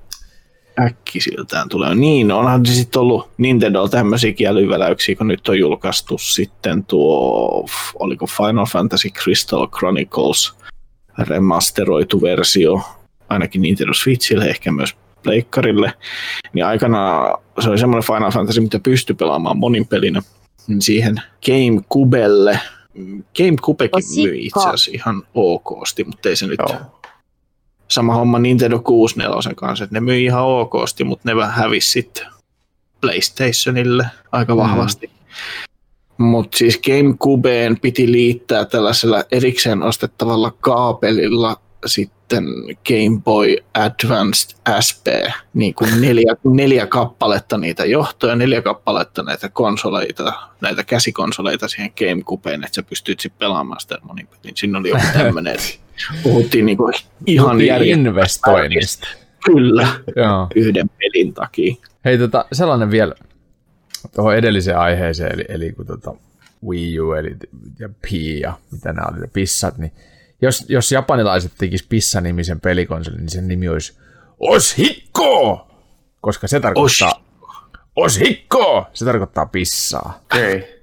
äkkisiltään 0.81 1.69
tulee. 1.69 1.95
Niin, 1.95 2.33
onhan 2.33 2.67
se 2.67 2.75
sitten 2.75 3.01
ollut 3.01 3.31
Nintendo 3.39 3.89
tämmöisiä 3.89 4.33
kieliväläyksiä, 4.33 5.17
kun 5.17 5.29
nyt 5.29 5.49
on 5.49 5.59
julkaistu 5.59 6.19
sitten 6.19 6.85
tuo, 6.85 7.67
oliko 7.95 8.27
Final 8.27 8.67
Fantasy 8.67 9.09
Crystal 9.11 9.69
Chronicles 9.79 10.55
remasteroitu 11.19 12.23
versio, 12.23 12.81
ainakin 13.29 13.63
Nintendo 13.63 13.95
Switchille, 13.95 14.45
ehkä 14.45 14.73
myös 14.73 14.97
pleikkarille, 15.23 15.93
niin 16.53 16.65
aikana 16.65 17.35
se 17.61 17.71
oli 17.71 17.79
semmoinen 17.79 18.07
Final 18.07 18.31
Fantasy, 18.31 18.61
mitä 18.61 18.79
pystyi 18.79 19.17
pelaamaan 19.17 19.59
monin 19.59 19.87
pelinä, 19.87 20.23
niin 20.67 20.83
siihen 20.83 21.23
GameCubelle, 21.47 22.61
GameCubekin 23.37 24.05
myi 24.23 24.47
itse 24.47 24.61
asiassa 24.61 24.91
ihan 24.95 25.23
okosti, 25.35 26.05
mutta 26.05 26.29
ei 26.29 26.37
se 26.37 26.47
nyt 26.47 26.61
Joo. 26.69 26.98
Sama 27.91 28.15
homma 28.15 28.39
Nintendo 28.39 28.79
64 28.79 29.55
kanssa, 29.57 29.85
että 29.85 29.97
ne 29.97 30.01
myi 30.01 30.25
ihan 30.25 30.45
okosti, 30.45 31.05
mutta 31.05 31.29
ne 31.29 31.37
vähän 31.37 31.55
hävisi 31.55 31.91
sitten 31.91 32.27
PlayStationille 33.01 34.07
aika 34.33 34.57
vahvasti. 34.57 35.07
Mm. 35.07 35.19
Mutta 36.25 36.59
siis 36.59 36.81
GameCubeen 36.81 37.81
piti 37.81 38.13
liittää 38.13 38.65
tällaisella 38.65 39.25
erikseen 39.33 39.83
ostettavalla 39.83 40.51
kaapelilla 40.61 41.61
sitten 41.87 42.45
Game 42.67 43.23
Boy 43.25 43.57
Advanced 43.75 44.59
SP, 44.87 45.07
niin 45.55 45.75
kuin 45.75 45.91
neljä, 46.01 46.35
neljä 46.45 46.87
kappaletta 46.87 47.59
niitä 47.59 47.85
johtoja, 47.85 48.37
neljä 48.37 48.63
kappaletta 48.63 49.23
näitä 49.23 49.49
konsoleita, 49.49 50.33
näitä 50.61 50.85
käsikonsoleita 50.85 51.69
siihen 51.69 51.93
GameCubeen, 51.99 52.65
että 52.65 52.75
sä 52.75 52.83
pystyt 52.83 53.21
sitten 53.21 53.39
pelaamaan 53.39 53.81
sitä 53.81 53.99
monin 54.03 54.27
pelin. 54.27 54.57
Siinä 54.57 54.79
oli 54.79 54.89
joku 54.89 55.03
tämmöinen, 55.19 55.57
puhuttiin 56.23 56.67
niinku 56.67 56.91
ihan 57.27 57.47
Puhuttiin 57.47 57.69
järjettömästä 57.69 58.51
investoinnista. 58.51 59.09
Kyllä, 59.45 59.89
Joo. 60.17 60.47
yhden 60.55 60.91
pelin 60.99 61.35
takia. 61.35 61.75
Hei, 62.05 62.19
tota, 62.19 62.45
sellainen 62.53 62.91
vielä 62.91 63.15
tuohon 64.15 64.37
edelliseen 64.37 64.79
aiheeseen, 64.79 65.35
eli, 65.35 65.45
eli 65.49 65.73
kun 65.73 65.87
tota 65.87 66.15
Wii 66.67 67.01
U 67.01 67.13
eli, 67.13 67.37
ja 67.79 67.89
P 67.89 68.05
ja 68.41 68.53
mitä 68.73 68.93
nämä 68.93 69.09
oli, 69.13 69.21
ne 69.21 69.27
pissat, 69.33 69.79
niin 69.79 69.93
jos, 70.43 70.65
jos 70.69 70.93
japanilaiset 70.93 71.53
tekis 71.59 71.83
pissa-nimisen 71.83 72.61
pelikonsolin, 72.61 73.19
niin 73.19 73.29
sen 73.29 73.49
nimi 73.49 73.69
olisi 73.69 73.97
Oshikko! 74.41 75.69
Koska 76.21 76.49
se 76.49 76.61
tarkoittaa... 76.61 77.23
Oshikko! 77.97 78.87
Se 78.93 79.05
tarkoittaa 79.05 79.47
pissaa. 79.47 80.21
Okei. 80.25 80.83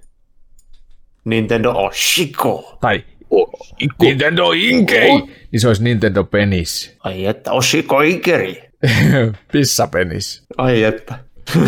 Nintendo 1.26 1.72
Oshiko. 1.72 2.78
Tai 2.82 3.04
Oshikko. 3.30 4.06
Nintendo 4.06 4.52
Inkei! 4.52 5.10
Niin 5.52 5.60
se 5.60 5.68
olisi 5.68 5.84
Nintendo 5.84 6.24
Penis. 6.24 6.96
Ai 7.00 7.26
että, 7.26 7.52
Oshiko 7.52 8.02
Ikeri. 8.02 8.64
Pissapenis. 9.52 10.44
Ai 10.58 10.84
että. 10.84 11.20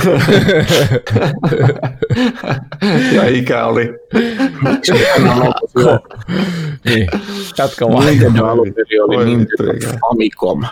ja 3.15 3.27
ikä 3.27 3.65
oli. 3.65 3.85
niin, 6.85 7.07
jatka 7.57 7.89
vaan. 7.89 8.05
Nintendo 8.05 8.45
alun 8.45 8.73
perin 8.73 9.03
oli 9.03 9.15
Oi 9.17 9.25
Nintendo. 9.25 9.73
Famicom. 10.09 10.65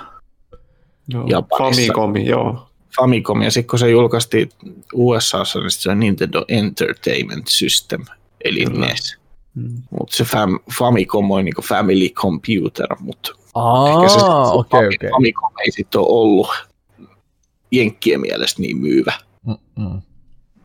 Joo. 1.07 1.27
Japanissa. 1.27 1.81
Famicomi, 1.81 2.25
joo. 2.25 2.69
Famicom, 2.97 3.41
ja 3.41 3.51
sitten 3.51 3.69
kun 3.69 3.79
se 3.79 3.89
julkaistiin 3.89 4.49
USAssa, 4.93 5.59
niin 5.59 5.71
se 5.71 5.91
on 5.91 5.99
Nintendo 5.99 6.45
Entertainment 6.47 7.47
System, 7.47 8.05
eli 8.43 8.65
Kyllä. 8.65 8.87
NES. 8.87 9.17
Mm. 9.55 9.81
Mutta 9.99 10.15
se 10.15 10.23
fam, 10.23 10.59
Famicom 10.79 11.31
on 11.31 11.45
niinku 11.45 11.61
Family 11.61 12.09
Computer, 12.09 12.87
mutta 12.99 13.31
Aa, 13.55 13.89
ehkä 13.89 14.09
se, 14.09 14.19
se 14.19 14.25
okei, 14.25 14.81
Fami- 14.81 14.95
okei. 14.95 15.09
Famicom 15.09 15.51
ei 15.65 15.71
sitten 15.71 16.01
ole 16.01 16.07
ollut 16.09 16.47
jenkkien 17.71 18.21
mielestä 18.21 18.61
niin 18.61 18.77
myyvä. 18.77 19.13
Mm-mm. 19.45 20.01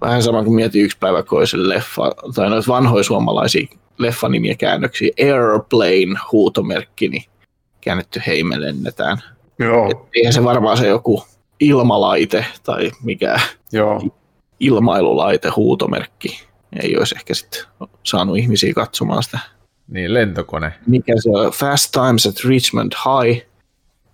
Vähän 0.00 0.22
sama 0.22 0.44
kuin 0.44 0.54
mietin 0.54 0.84
yksi 0.84 0.98
päivä, 0.98 1.22
kun 1.22 1.46
se 1.46 1.68
leffa, 1.68 2.10
tai 2.34 2.50
noita 2.50 2.72
vanhoja 2.72 3.04
suomalaisia 3.04 3.66
leffanimiä 3.98 4.54
käännöksiä, 4.54 5.10
Airplane 5.18 6.20
huutomerkki, 6.32 7.08
niin 7.08 7.24
käännetty 7.80 8.22
hei 8.26 8.44
me 8.44 8.60
lennetään. 8.60 9.18
Joo, 9.58 9.90
Et 9.90 9.98
eihän 10.14 10.32
se 10.32 10.44
varmaan 10.44 10.76
se 10.76 10.88
joku 10.88 11.24
ilmalaite 11.60 12.46
tai 12.62 12.90
mikä 13.02 13.40
joo. 13.72 14.02
ilmailulaite 14.60 15.48
huutomerkki 15.48 16.49
ei 16.82 16.96
olisi 16.96 17.14
ehkä 17.18 17.34
sitten 17.34 17.60
saanut 18.02 18.38
ihmisiä 18.38 18.74
katsomaan 18.74 19.22
sitä. 19.22 19.38
Niin, 19.88 20.14
lentokone. 20.14 20.72
Mikä 20.86 21.12
se 21.16 21.30
on? 21.30 21.52
Fast 21.52 21.92
Times 21.92 22.26
at 22.26 22.44
Richmond 22.44 22.92
High 22.92 23.46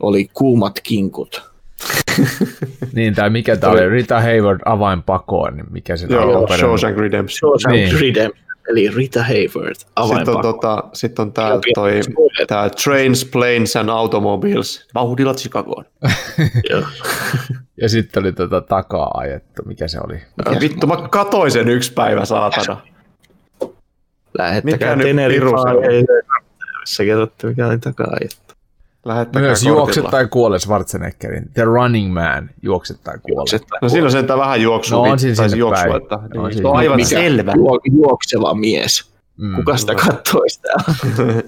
oli 0.00 0.30
kuumat 0.34 0.80
kinkut. 0.82 1.42
Niin, 2.92 3.14
tai 3.14 3.30
mikä 3.30 3.56
tämä 3.56 3.72
oli, 3.72 3.88
Rita 3.88 4.20
Hayward 4.20 4.60
avainpakoon, 4.64 5.56
niin 5.56 5.66
mikä 5.70 5.96
se 5.96 6.06
Joo, 6.10 6.46
Shawshank 6.58 6.98
Redemption. 6.98 7.38
Shawshank 7.38 7.74
Niin. 7.74 8.00
Redemption, 8.00 8.55
eli 8.70 8.88
Rita 8.88 9.22
Hayward, 9.22 9.74
Sitten 9.74 10.34
on, 10.34 10.42
tota, 10.42 10.84
sit 10.92 11.18
on 11.18 11.32
tää, 11.32 11.50
toi, 11.74 12.00
tää 12.46 12.70
Trains, 12.70 13.24
Planes 13.24 13.76
and 13.76 13.88
Automobiles. 13.88 14.88
Vauhdilla 14.94 15.34
Chicagoon. 15.34 15.84
Ja 17.80 17.88
sitten 17.88 18.22
oli 18.22 18.32
tota 18.32 18.60
takaa 18.60 19.10
ajettu, 19.14 19.62
mikä 19.66 19.88
se 19.88 19.98
oli? 20.04 20.22
Ja 20.52 20.60
Vittu, 20.60 20.86
mä 20.86 21.08
katoin 21.10 21.50
sen 21.50 21.68
yksi 21.68 21.92
päivä, 21.92 22.24
saatana. 22.24 22.80
Lähettäkää 24.38 24.96
Mikä 24.96 25.28
piru 25.28 25.52
se 26.84 27.04
kerrotte, 27.04 27.46
mikä 27.46 27.66
oli 27.66 27.78
takaa 27.78 28.06
ajettu. 28.20 28.45
Lähettäkää 29.06 29.42
Myös 29.48 29.58
kortilla. 29.58 29.78
juokset 29.78 30.04
tai 30.10 30.26
kuole 30.26 30.58
Schwarzeneggerin. 30.58 31.50
The 31.54 31.64
Running 31.64 32.14
Man, 32.14 32.50
juokset 32.62 33.00
tai 33.04 33.18
kuole. 33.22 33.60
No 33.82 33.88
siinä 33.88 34.04
on 34.04 34.10
sentään 34.12 34.38
vähän 34.38 34.62
juoksua. 34.62 35.06
No 35.06 35.12
on 35.12 35.18
siinä 35.18 35.36
tai 35.36 35.48
sinne 35.48 35.58
juoksua, 35.60 35.84
päin. 35.84 36.02
että, 36.02 36.14
On 36.14 36.22
niin, 36.22 36.52
siinä 36.52 36.62
se 36.62 36.68
on 36.68 36.76
aivan 36.76 36.96
Mikä 36.96 37.08
selvä. 37.08 37.52
Juo, 37.56 37.80
juokseva 37.92 38.54
mies. 38.54 39.10
Mm, 39.36 39.56
Kuka 39.56 39.76
sitä 39.76 39.94
kattoisi 39.94 40.60
täällä? 40.60 41.42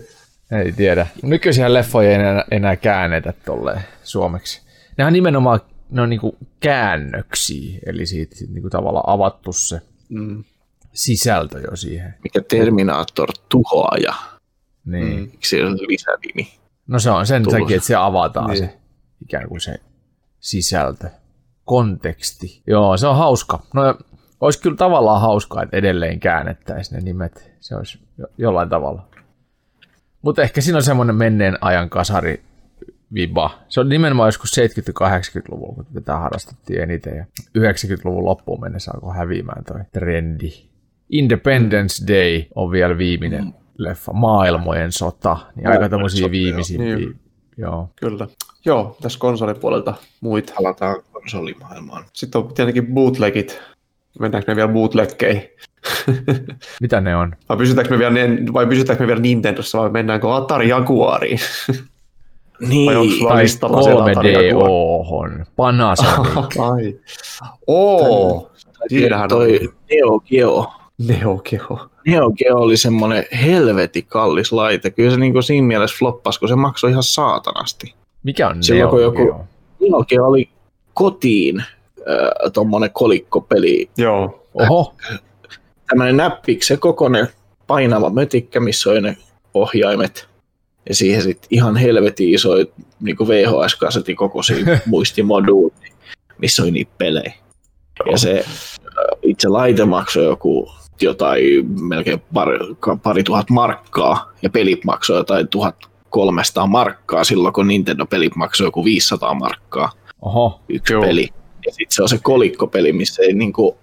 Ei 0.64 0.72
tiedä. 0.72 1.06
Nykyisiä 1.22 1.74
leffoja 1.74 2.08
ei 2.08 2.14
enää, 2.14 2.44
enää 2.50 2.76
käännetä 2.76 3.32
tolleen 3.44 3.80
suomeksi. 4.04 4.62
Ne 4.98 5.04
on 5.06 5.12
nimenomaan 5.12 5.60
ne 5.90 6.02
on 6.02 6.10
niinku 6.10 6.36
käännöksiä, 6.60 7.78
eli 7.86 8.06
siitä 8.06 8.36
sit 8.36 8.50
niinku 8.50 8.70
tavallaan 8.70 9.04
avattu 9.14 9.52
se 9.52 9.80
Mm. 10.08 10.44
sisältö 10.92 11.60
jo 11.70 11.76
siihen. 11.76 12.14
Mikä 12.24 12.40
Terminator 12.48 13.28
tuhoaja. 13.48 14.14
Niin. 14.84 15.16
Mm. 15.20 15.28
Miksi 15.30 15.56
se 15.56 15.64
on 15.64 15.72
lisänimi? 15.88 16.57
No 16.88 16.98
se 16.98 17.10
on 17.10 17.26
sen 17.26 17.42
Tullut. 17.42 17.60
takia, 17.60 17.76
että 17.76 17.86
se 17.86 17.94
avataan 17.94 18.50
Niin. 18.50 18.58
se 18.58 18.78
ikään 19.22 19.48
kuin 19.48 19.60
se 19.60 19.74
sisältö, 20.40 21.08
konteksti. 21.64 22.62
Joo, 22.66 22.96
se 22.96 23.06
on 23.06 23.16
hauska. 23.16 23.62
No 23.74 23.98
olisi 24.40 24.60
kyllä 24.60 24.76
tavallaan 24.76 25.20
hauskaa, 25.20 25.62
että 25.62 25.76
edelleen 25.76 26.20
käännettäisiin 26.20 26.96
ne 26.98 27.04
nimet. 27.04 27.52
Se 27.60 27.76
olisi 27.76 27.98
jo- 28.18 28.26
jollain 28.38 28.68
tavalla. 28.68 29.08
Mutta 30.22 30.42
ehkä 30.42 30.60
siinä 30.60 30.76
on 30.76 30.82
semmoinen 30.82 31.16
menneen 31.16 31.58
ajan 31.60 31.90
kasari 31.90 32.42
viba. 33.14 33.58
Se 33.68 33.80
on 33.80 33.88
nimenomaan 33.88 34.28
joskus 34.28 34.52
70-80-luvulla, 34.52 35.74
kun 35.74 35.86
tätä 35.94 36.16
harrastettiin 36.18 36.82
eniten. 36.82 37.16
Ja 37.16 37.24
90-luvun 37.58 38.24
loppuun 38.24 38.60
mennessä 38.60 38.90
alkoi 38.94 39.16
häviämään 39.16 39.64
toi 39.64 39.80
trendi. 39.92 40.50
Independence 41.08 42.06
Day 42.08 42.42
on 42.54 42.70
vielä 42.70 42.98
viimeinen 42.98 43.54
leffa. 43.78 44.12
Maailmojen 44.12 44.92
sota. 44.92 45.36
Niin 45.56 45.68
aika 45.68 45.88
tämmöisiä 45.88 46.18
sota, 46.18 46.26
joo. 46.26 46.30
viimeisimpiä. 46.30 46.96
Niin. 46.96 47.20
Joo. 47.56 47.90
Kyllä. 47.96 48.28
Joo, 48.64 48.96
tässä 49.02 49.18
konsolipuolelta 49.18 49.94
muita. 50.20 50.52
Palataan 50.56 51.02
konsolimaailmaan. 51.12 52.04
Sitten 52.12 52.40
on 52.40 52.54
tietenkin 52.54 52.86
bootlegit. 52.86 53.60
Mennäänkö 54.18 54.52
me 54.52 54.56
vielä 54.56 54.72
bootleggeihin? 54.72 55.42
Mitä 56.80 57.00
ne 57.00 57.16
on? 57.16 57.36
Vai 57.48 57.56
pysytäänkö 57.56 57.94
me 57.94 57.98
vielä, 57.98 58.14
vai 58.52 58.66
pysytäänkö 58.66 59.04
me 59.04 59.06
vielä 59.06 59.20
Nintendossa 59.20 59.78
vai 59.78 59.90
mennäänkö 59.90 60.34
Atari 60.34 60.68
Jaguariin? 60.68 61.38
Vai 62.86 62.96
onko 62.96 63.04
Niin, 63.04 63.18
sulla 63.18 63.30
Tai 63.30 63.42
listalla 63.42 63.82
siellä 63.82 64.04
Atari 64.04 64.48
Jaguar? 64.48 64.68
3DO-hon. 64.68 65.44
Panasonic. 65.56 66.58
Ai. 66.72 67.00
Oo, 67.66 68.50
siinähän 68.88 69.28
toi 69.28 69.60
on 69.62 69.74
Neo 69.90 70.20
Geo. 70.20 70.72
Neo 70.98 71.38
Geo. 71.38 71.78
Neo 72.06 72.30
Geo 72.30 72.56
oli 72.56 72.76
semmoinen 72.76 73.24
helveti 73.42 74.02
kallis 74.02 74.52
laite. 74.52 74.90
Kyllä 74.90 75.10
se 75.10 75.16
niinku 75.16 75.42
siinä 75.42 75.66
mielessä 75.66 75.96
floppas, 75.98 76.38
kun 76.38 76.48
se 76.48 76.54
maksoi 76.56 76.90
ihan 76.90 77.02
saatanasti. 77.02 77.94
Mikä 78.22 78.48
on 78.48 78.62
Silloin, 78.62 78.80
Neo 78.82 78.90
kun 78.90 79.02
joku- 79.02 79.16
Geo? 79.24 79.44
Neo 79.80 80.04
Geo 80.08 80.26
oli 80.26 80.48
kotiin 80.94 81.60
äh, 81.60 82.52
tuommoinen 82.52 82.90
kolikkopeli. 82.92 83.90
Joo. 83.96 84.44
Oho, 84.54 84.94
tämmöinen 85.88 86.16
näppiksen 86.16 86.78
kokoinen 86.78 87.28
painava 87.66 88.10
mötikkä, 88.10 88.60
missä 88.60 88.90
on 88.90 89.02
ne 89.02 89.16
ohjaimet. 89.54 90.28
Ja 90.88 90.94
siihen 90.94 91.22
sitten 91.22 91.48
ihan 91.50 91.76
helvetin 91.76 92.34
iso 92.34 92.50
niin 93.00 93.16
VHS-kasetin 93.28 94.16
kokoisia 94.16 94.56
muistimoduuli, 94.86 95.72
missä 96.38 96.62
oli 96.62 96.70
niitä 96.70 96.92
pelejä. 96.98 97.32
Ja 98.10 98.18
se 98.18 98.44
itse 99.30 99.48
laite 99.48 99.84
maksoi 99.84 100.24
joku 100.24 100.72
jotain 101.00 101.80
melkein 101.80 102.22
pari, 102.34 102.58
pari 103.02 103.22
tuhat 103.22 103.50
markkaa 103.50 104.32
ja 104.42 104.50
pelit 104.50 104.84
maksoi 104.84 105.16
jotain 105.16 105.48
1300 105.48 106.66
markkaa 106.66 107.24
silloin, 107.24 107.54
kun 107.54 107.68
Nintendo-pelit 107.68 108.36
maksoi 108.36 108.66
joku 108.66 108.84
500 108.84 109.34
markkaa. 109.34 109.92
Oho. 110.22 110.60
Yksi 110.68 110.92
Joo. 110.92 111.02
peli. 111.02 111.28
Ja 111.66 111.72
sitten 111.72 111.94
se 111.94 112.02
on 112.02 112.08
se 112.08 112.18
kolikkopeli, 112.22 112.92
missä 112.92 113.22
ei 113.22 113.32
niinku 113.32 113.78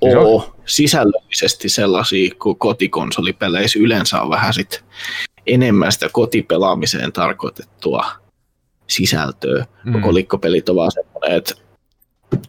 ole 0.00 0.42
sisällöllisesti 0.66 1.68
sellaisia 1.68 2.34
kuin 2.42 2.58
kotikonsolipeleissä 2.58 3.78
yleensä 3.78 4.22
on 4.22 4.30
vähän 4.30 4.54
sit 4.54 4.84
enemmän 5.46 5.92
sitä 5.92 6.08
kotipelaamiseen 6.12 7.12
tarkoitettua 7.12 8.04
sisältöä. 8.86 9.66
Mm. 9.84 10.00
Kolikkopelit 10.00 10.68
on 10.68 10.76
vaan 10.76 10.92
semmoinen, 10.92 11.36
että 11.36 11.54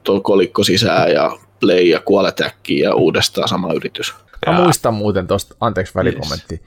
tuo 0.03 0.21
kolikko 0.21 0.63
sisään 0.63 1.11
ja 1.11 1.37
play 1.61 1.83
ja 1.83 1.99
kuolet 1.99 2.41
äkkiä 2.41 2.89
ja 2.89 2.95
uudestaan 2.95 3.47
sama 3.47 3.73
yritys. 3.73 4.15
Mä 4.47 4.53
muistan 4.53 4.93
muuten 4.93 5.27
tuosta, 5.27 5.55
anteeksi 5.59 5.95
välikommentti. 5.95 6.61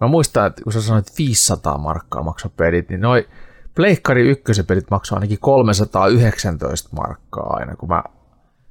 Mä 0.00 0.06
muistan, 0.06 0.46
että 0.46 0.62
kun 0.62 0.72
sä 0.72 0.82
sanoit, 0.82 1.06
että 1.06 1.18
500 1.18 1.78
markkaa 1.78 2.22
maksoi 2.22 2.50
pelit, 2.56 2.88
niin 2.88 3.00
noi 3.00 3.28
Pleikkari 3.76 4.28
ykkösen 4.28 4.66
pelit 4.66 4.90
maksoi 4.90 5.16
ainakin 5.16 5.38
319 5.38 6.88
markkaa 6.96 7.56
aina, 7.56 7.76
kun 7.76 7.88
mä, 7.88 8.02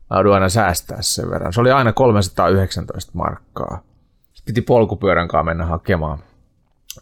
mä 0.09 0.17
joudun 0.17 0.33
aina 0.33 0.49
säästää 0.49 0.97
sen 1.01 1.29
verran. 1.29 1.53
Se 1.53 1.61
oli 1.61 1.71
aina 1.71 1.93
319 1.93 3.11
markkaa. 3.15 3.81
Sitten 4.33 4.45
piti 4.45 4.61
polkupyörän 4.61 5.27
kanssa 5.27 5.43
mennä 5.43 5.65
hakemaan. 5.65 6.19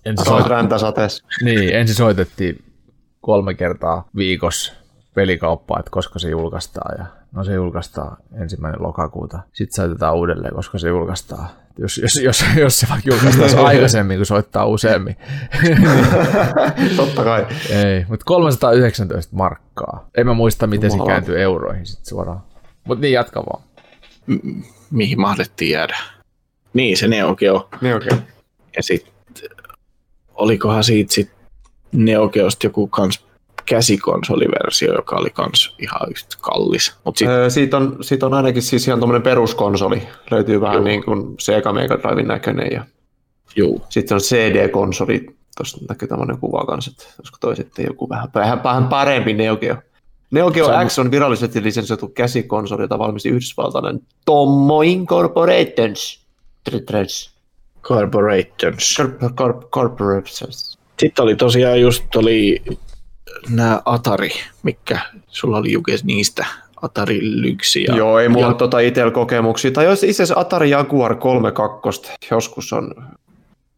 Ensin, 0.05 0.25
Soit 0.25 0.39
soit... 0.39 0.51
räntäsateessa. 0.51 1.25
niin, 1.43 1.75
ensin 1.75 1.95
soitettiin 1.95 2.63
kolme 3.21 3.53
kertaa 3.53 4.09
viikossa 4.15 4.73
pelikauppaa, 5.13 5.79
että 5.79 5.91
koska 5.91 6.19
se 6.19 6.29
julkaistaan. 6.29 6.95
Ja 6.99 7.05
no 7.31 7.43
se 7.43 7.53
julkaistaan 7.53 8.17
ensimmäinen 8.41 8.83
lokakuuta. 8.83 9.39
Sitten 9.53 9.75
soitetaan 9.75 10.15
uudelleen, 10.15 10.55
koska 10.55 10.77
se 10.79 10.87
julkaistaan. 10.87 11.49
Jos, 11.77 11.97
jos, 11.97 12.15
jos, 12.15 12.45
jos 12.55 12.77
se 12.79 12.87
vaikka 12.89 13.09
julkaistaisi 13.09 13.57
aikaisemmin, 13.69 14.17
kun 14.17 14.25
soittaa 14.25 14.65
useammin. 14.65 15.15
Totta 16.95 17.23
kai. 17.23 17.45
Ei, 17.69 18.05
mutta 18.09 18.23
319 18.25 19.35
markkaa. 19.35 20.09
En 20.17 20.25
mä 20.27 20.33
muista, 20.33 20.67
miten 20.67 20.91
se 20.91 20.97
Jumala. 20.97 21.11
kääntyy 21.11 21.41
euroihin 21.41 21.85
sitten 21.85 22.05
suoraan. 22.05 22.41
Mutta 22.83 23.01
niin, 23.01 23.13
jatka 23.13 23.43
vaan. 23.45 23.63
M- 24.27 24.61
mihin 24.91 25.21
mahdettiin 25.21 25.71
jäädä. 25.71 25.97
Niin, 26.73 26.97
se 26.97 27.07
Neo 27.07 27.35
Geo. 27.35 27.69
Niin 27.81 27.95
okei. 27.95 28.17
Ja 28.77 28.83
sitten 28.83 29.13
olikohan 30.35 30.83
siitä 30.83 31.13
sit 31.13 31.31
Neo 31.91 32.29
Geosta 32.29 32.67
joku 32.67 32.87
kans 32.87 33.25
käsikonsoliversio, 33.65 34.93
joka 34.93 35.15
oli 35.15 35.29
kans 35.29 35.75
ihan 35.79 36.09
yhtä 36.09 36.37
kallis. 36.41 36.93
Mut 37.03 37.17
sit, 37.17 37.27
Öö, 37.27 37.49
siitä, 37.49 37.77
on, 37.77 37.97
siitä 38.01 38.25
on 38.25 38.33
ainakin 38.33 38.61
siis 38.61 38.87
ihan 38.87 38.99
tuommoinen 38.99 39.21
peruskonsoli. 39.21 40.07
Löytyy 40.31 40.61
vähän 40.61 40.75
Joo. 40.75 40.83
niin 40.83 41.03
kuin 41.03 41.35
Sega 41.39 41.73
Mega 41.73 41.99
Driven 41.99 42.27
näköinen 42.27 42.71
ja 42.71 42.85
juu, 43.55 43.81
sitten 43.89 44.15
on 44.15 44.21
CD-konsoli. 44.21 45.25
Tuossa 45.57 45.77
näkyy 45.89 46.07
tämmöinen 46.07 46.37
kuva 46.37 46.65
kanssa, 46.65 46.91
että 46.91 47.13
olisiko 47.19 47.37
toi 47.41 47.55
sitten 47.55 47.85
joku 47.85 48.09
vähän, 48.09 48.29
vähän, 48.35 48.63
vähän 48.63 48.87
parempi 48.87 49.33
Neo 49.33 49.57
Geo. 49.57 49.75
Neo 50.31 50.51
Geo 50.51 50.67
X 50.87 50.99
on 50.99 51.11
virallisesti 51.11 51.63
lisensoitu 51.63 52.07
käsikonsoli, 52.07 52.81
jota 52.81 52.99
valmisti 52.99 53.29
yhdysvaltainen 53.29 53.99
Tommo 54.25 54.81
Incorporations. 54.81 56.23
Corporations. 57.81 58.97
Corp- 58.99 59.33
corp- 59.41 59.69
Corporations. 59.69 60.77
Sitten 60.99 61.23
oli 61.23 61.35
tosiaan 61.35 61.81
just 61.81 62.15
oli 62.15 62.61
nämä 63.49 63.81
Atari, 63.85 64.31
mikä 64.63 64.99
sulla 65.27 65.57
oli 65.57 65.71
Jukes 65.71 66.03
niistä 66.03 66.45
Atari 66.81 67.19
Lyxi. 67.21 67.83
Ja, 67.83 67.95
Joo, 67.95 68.19
ei 68.19 68.29
mulla 68.29 68.47
ja, 68.47 68.53
tota 68.53 68.79
itel 68.79 69.11
kokemuksia. 69.11 69.71
Tai 69.71 69.85
jos 69.85 70.03
itse 70.03 70.23
asiassa 70.23 70.39
Atari 70.39 70.69
Jaguar 70.69 71.15
32 71.15 72.01
joskus 72.31 72.73
on... 72.73 72.91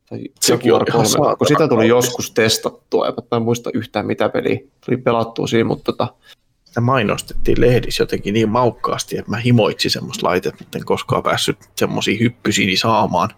Tai 0.09 0.19
Sekin 0.41 0.69
Jaguar 0.69 0.81
on 0.81 1.05
ihan 1.05 1.05
3, 1.17 1.35
kun 1.35 1.47
sitä 1.47 1.67
tuli 1.67 1.87
joskus 1.87 2.31
testattua, 2.31 3.05
mä 3.07 3.37
en 3.37 3.41
muista 3.41 3.69
yhtään 3.73 4.05
mitä 4.05 4.29
peliä 4.29 4.59
tuli 4.85 4.97
pelattua 4.97 5.47
siinä, 5.47 5.67
mutta 5.67 5.91
tota, 5.91 6.07
sitä 6.65 6.81
mainostettiin 6.81 7.61
lehdissä 7.61 8.03
jotenkin 8.03 8.33
niin 8.33 8.49
maukkaasti, 8.49 9.17
että 9.17 9.31
mä 9.31 9.37
himoitsin 9.37 9.91
semmoista 9.91 10.27
laitetta, 10.27 10.63
mutta 10.63 10.77
en 10.77 10.85
koskaan 10.85 11.23
päässyt 11.23 11.57
semmoisia 11.75 12.17
hyppysiä 12.19 12.77
saamaan. 12.77 13.29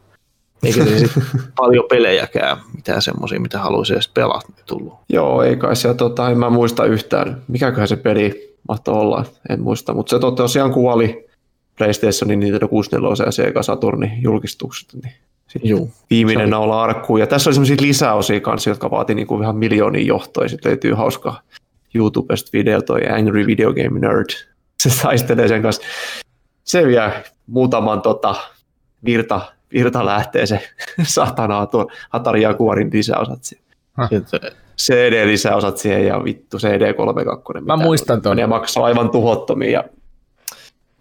Eikä 0.63 0.85
se 0.85 0.99
sit 0.99 1.11
paljon 1.55 1.85
pelejäkään, 1.89 2.57
mitään 2.75 3.01
semmoisia, 3.01 3.39
mitä 3.39 3.59
haluaisi 3.59 3.93
edes 3.93 4.07
pelata, 4.07 4.47
tullut. 4.65 4.93
joo, 5.09 5.43
ei 5.43 5.55
kai 5.55 5.75
se, 5.75 5.93
tota, 5.93 6.29
en 6.29 6.39
mä 6.39 6.49
muista 6.49 6.85
yhtään, 6.85 7.41
mikäköhän 7.47 7.88
se 7.88 7.95
peli 7.95 8.55
mahtoi 8.67 8.93
olla, 8.93 9.25
en 9.49 9.61
muista, 9.61 9.93
mutta 9.93 10.09
se 10.09 10.19
tosiaan 10.35 10.71
kuoli 10.73 11.27
PlayStationin 11.77 12.39
Nintendo 12.39 12.67
64 12.67 13.25
ja 13.25 13.31
Sega 13.31 13.63
Saturnin 13.63 14.23
julkistukset, 14.23 14.93
niin 15.03 15.13
Juu. 15.63 15.91
viimeinen 16.09 16.49
naula 16.49 16.84
arkkuun. 16.84 17.19
Ja 17.19 17.27
tässä 17.27 17.49
oli 17.49 17.53
sellaisia 17.53 17.88
lisäosia 17.88 18.39
kanssa, 18.39 18.69
jotka 18.69 18.91
vaati 18.91 19.15
niinku 19.15 19.41
ihan 19.41 19.55
miljoonia 19.55 20.05
johtoja. 20.05 20.49
Sitten 20.49 20.69
löytyy 20.69 20.93
hauska 20.93 21.41
YouTubesta 21.93 22.49
video, 22.53 22.81
toi 22.81 23.01
Angry 23.09 23.45
Video 23.45 23.73
Game 23.73 23.99
Nerd. 23.99 24.29
Se 24.79 25.01
taistelee 25.01 25.47
sen 25.47 25.61
kanssa. 25.61 25.81
Se 26.63 26.88
vie 26.88 27.23
muutaman 27.47 28.01
tota, 28.01 28.35
virta, 29.05 29.41
virta 29.73 30.06
lähtee 30.06 30.45
se 30.45 30.60
satanaa 31.03 31.65
tuon 31.65 31.88
Atari 32.11 32.41
Jaguarin 32.41 32.89
lisäosat 32.94 33.44
siihen. 33.44 33.65
CD-lisäosat 34.77 35.77
siihen 35.77 36.07
ja 36.07 36.23
vittu 36.23 36.57
CD32. 36.57 37.61
Mä 37.61 37.77
muistan 37.77 38.22
ton. 38.22 38.39
Ja 38.39 38.48
maksaa 38.48 38.85
aivan 38.85 39.10
tuhottomia. 39.10 39.72
Ja 39.72 39.84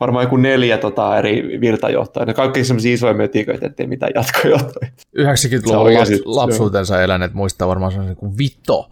varmaan 0.01 0.25
joku 0.25 0.37
neljä 0.37 0.79
tota, 0.79 1.19
eri 1.19 1.61
virtajohtoja. 1.61 2.27
Ne 2.27 2.35
kaikki 2.35 2.65
sellaisia 2.65 2.95
isoja 2.95 3.15
mötiköitä, 3.15 3.67
ettei 3.67 3.87
mitään 3.87 4.13
jatkojohtoja. 4.15 4.91
90-luvun 5.19 5.69
Se 5.69 5.77
on 5.77 5.95
laps, 5.95 6.23
lapsuutensa 6.25 7.03
eläneet 7.03 7.35
muistaa 7.35 7.69
varmaan 7.69 7.93
se 7.93 7.99
niin 7.99 8.17
kuin 8.17 8.39
Vito. 8.39 8.91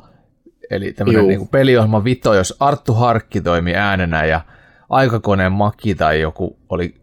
Eli 0.71 0.93
tämmöinen 0.93 1.29
niin 1.29 1.49
peliohjelma 1.49 2.05
Vito, 2.05 2.35
jos 2.35 2.57
Arttu 2.61 2.95
Harkki 2.95 3.41
toimi 3.41 3.75
äänenä 3.75 4.25
ja 4.25 4.41
aikakoneen 4.89 5.53
Maki 5.53 5.95
tai 5.95 6.21
joku 6.21 6.59
oli, 6.69 6.95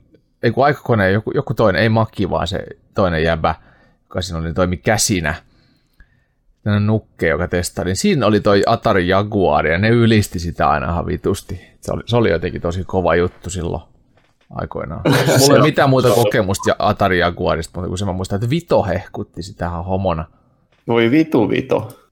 ei 0.44 0.52
kun 0.52 0.66
aikakoneen 0.66 1.14
joku, 1.14 1.32
joku 1.36 1.54
toinen, 1.54 1.82
ei 1.82 1.90
Maki 1.90 2.30
vaan 2.30 2.48
se 2.48 2.66
toinen 2.94 3.24
jäbä, 3.24 3.56
joka 4.04 4.22
siinä 4.22 4.40
oli, 4.40 4.54
toimi 4.54 4.78
käsinä. 4.78 5.36
Tällainen 6.64 6.88
nukke, 6.88 7.28
joka 7.28 7.48
testaili. 7.48 7.90
Niin 7.90 7.96
Siinä 7.96 8.26
oli 8.26 8.40
toi 8.40 8.64
Atari 8.66 9.08
Jaguar 9.08 9.68
ja 9.68 9.78
ne 9.78 9.90
ylisti 9.90 10.40
sitä 10.40 10.70
aina 10.70 10.92
ihan 10.92 11.06
vitusti. 11.06 11.62
Se 11.82 11.92
oli, 11.92 12.04
se 12.06 12.16
oli 12.16 12.30
jotenkin 12.30 12.62
tosi 12.62 12.84
kova 12.84 13.16
juttu 13.16 13.50
silloin 13.50 13.82
aikoinaan. 14.50 15.02
Mulla 15.40 15.56
ei 15.56 15.62
mitään 15.62 15.90
muuta 15.90 16.10
kokemusta 16.10 16.70
ja 16.70 16.76
Atari 16.80 17.20
Jaguarista, 17.20 17.72
mutta 17.80 17.90
kun 17.90 17.98
se 17.98 18.06
mä 18.06 18.14
muistan, 18.14 18.36
että 18.36 18.50
Vito 18.50 18.84
hehkutti 18.84 19.44
sitä 19.44 19.66
ihan 19.66 19.86
homona. 19.86 20.26
Voi 20.88 21.12
vitu 21.12 21.50
vito. 21.50 22.08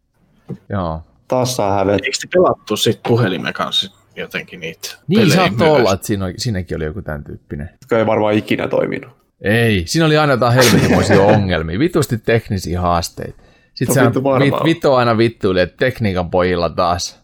Joo. 0.70 1.02
Taas 1.28 1.56
saa 1.56 1.72
hävetä. 1.72 2.06
Eikö 2.06 2.18
te 2.22 2.28
pelattu 2.34 2.78
sit 2.78 3.00
puhelimen 3.08 3.54
kanssa 3.54 3.99
jotenkin 4.20 4.60
niitä 4.60 4.90
Niin 5.08 5.28
myös? 5.58 5.70
olla, 5.70 5.94
että 5.94 6.08
siinä 6.08 6.26
oli, 6.26 6.34
siinäkin 6.38 6.78
oli 6.78 6.86
joku 6.86 7.02
tämän 7.02 7.24
tyyppinen. 7.24 7.70
jotka 7.82 8.00
ei 8.00 8.06
varmaan 8.06 8.34
ikinä 8.34 8.68
toiminut. 8.68 9.12
Ei, 9.42 9.84
siinä 9.86 10.06
oli 10.06 10.18
aina 10.18 10.34
jotain 10.34 10.54
helvetinmoisia 10.54 11.22
ongelmia, 11.36 11.80
vitusti 11.80 12.18
teknisiä 12.18 12.82
haasteita. 12.82 13.42
Sitten 13.74 13.96
No 13.96 14.02
se 14.02 14.06
vittu 14.06 14.24
vit, 14.24 14.54
Vito 14.64 14.96
aina 14.96 15.18
vittuili, 15.18 15.62
että 15.62 15.76
tekniikan 15.78 16.30
pojilla 16.32 16.70
taas. 16.70 17.20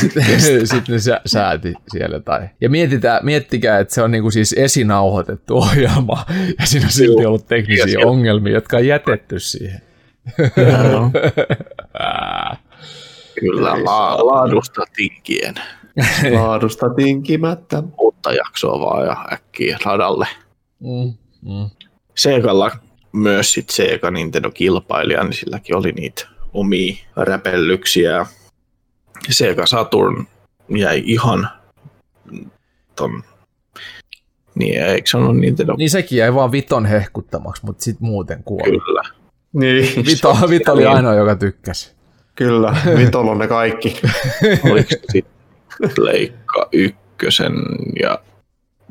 Sitten 0.00 0.66
sit 0.68 0.88
ne 0.88 0.98
sä, 0.98 1.20
sääti 1.26 1.74
siellä 1.92 2.20
tai. 2.20 2.48
Ja 2.60 2.70
mietitään, 2.70 3.24
miettikää, 3.24 3.78
että 3.78 3.94
se 3.94 4.02
on 4.02 4.10
niinku 4.10 4.30
siis 4.30 4.52
esinauhoitettu 4.58 5.56
ohjelma, 5.56 6.24
ja 6.60 6.66
siinä 6.66 6.86
on 6.86 6.92
silti 6.92 7.22
Joo. 7.22 7.28
ollut 7.28 7.46
teknisiä 7.46 7.98
ongelmia, 8.06 8.52
jotka 8.52 8.76
on 8.76 8.86
jätetty 8.86 9.38
siihen. 9.38 9.80
Kyllä, 13.40 13.84
la- 13.84 14.26
laadusta 14.26 14.82
tinkien. 14.96 15.54
Laadusta 16.38 16.90
tinkimättä. 16.90 17.82
Uutta 18.00 18.32
jaksoa 18.32 18.80
vaan 18.80 19.06
ja 19.06 19.26
äkkiä 19.32 19.78
radalle. 19.84 20.28
Mm, 20.80 21.14
mm. 21.42 21.70
Segalla 22.16 22.70
myös 23.12 23.52
sit 23.52 23.70
Sega 23.70 24.10
Nintendo-kilpailija, 24.10 25.24
niin 25.24 25.32
silläkin 25.32 25.76
oli 25.76 25.92
niitä 25.92 26.28
omia 26.52 26.94
räpellyksiä. 27.16 28.26
Sega 29.30 29.66
Saturn 29.66 30.26
jäi 30.68 31.02
ihan 31.06 31.48
ton, 32.96 33.22
niin 34.54 34.82
eikö 34.82 35.10
se 35.10 35.16
ollut 35.16 35.36
Nintendo? 35.36 35.74
Niin 35.76 35.90
sekin 35.90 36.18
jäi 36.18 36.34
vaan 36.34 36.52
Viton 36.52 36.86
hehkuttamaksi, 36.86 37.66
mutta 37.66 37.84
sitten 37.84 38.06
muuten 38.06 38.42
kuoli. 38.44 38.78
Kyllä. 38.80 39.02
Niin, 39.52 40.06
Vito, 40.06 40.36
Vito 40.50 40.72
oli 40.72 40.86
ainoa, 40.86 41.14
joka 41.14 41.36
tykkäsi. 41.36 41.95
Kyllä. 42.36 42.76
Vitolla 42.98 43.30
on 43.30 43.38
ne 43.38 43.48
kaikki. 43.48 44.00
Oliko 44.70 44.88
se 44.90 45.00
sitten 45.12 45.34
Leikka 46.04 46.68
ykkösen 46.72 47.52
ja 48.02 48.18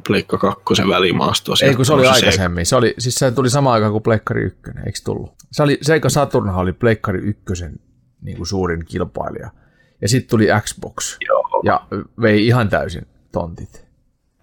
Pleikka 0.07 0.37
2 0.37 0.63
välimaastoa. 0.89 1.55
Ei, 1.63 1.75
kun 1.75 1.85
se 1.85 1.93
oli 1.93 2.03
Se- 2.03 2.09
aikaisemmin. 2.09 2.65
Se, 2.65 2.75
oli, 2.75 2.93
siis 2.97 3.15
se 3.15 3.31
tuli 3.31 3.49
samaan 3.49 3.73
aikaan 3.73 3.91
kuin 3.91 4.03
Pleikkari 4.03 4.43
1, 4.43 4.59
eikö 4.85 4.99
tullut? 5.05 5.33
Se 5.51 5.63
oli, 5.63 5.77
Sega 5.81 6.09
Saturnhan 6.09 6.55
oli 6.61 6.73
Pleikkari 6.73 7.19
1 7.19 7.43
niin 8.21 8.37
kuin 8.37 8.47
suurin 8.47 8.85
kilpailija. 8.85 9.49
Ja 10.01 10.09
sitten 10.09 10.29
tuli 10.29 10.47
Xbox. 10.61 11.17
Joo. 11.27 11.61
Ja 11.63 11.87
vei 12.21 12.47
ihan 12.47 12.69
täysin 12.69 13.07
tontit. 13.31 13.84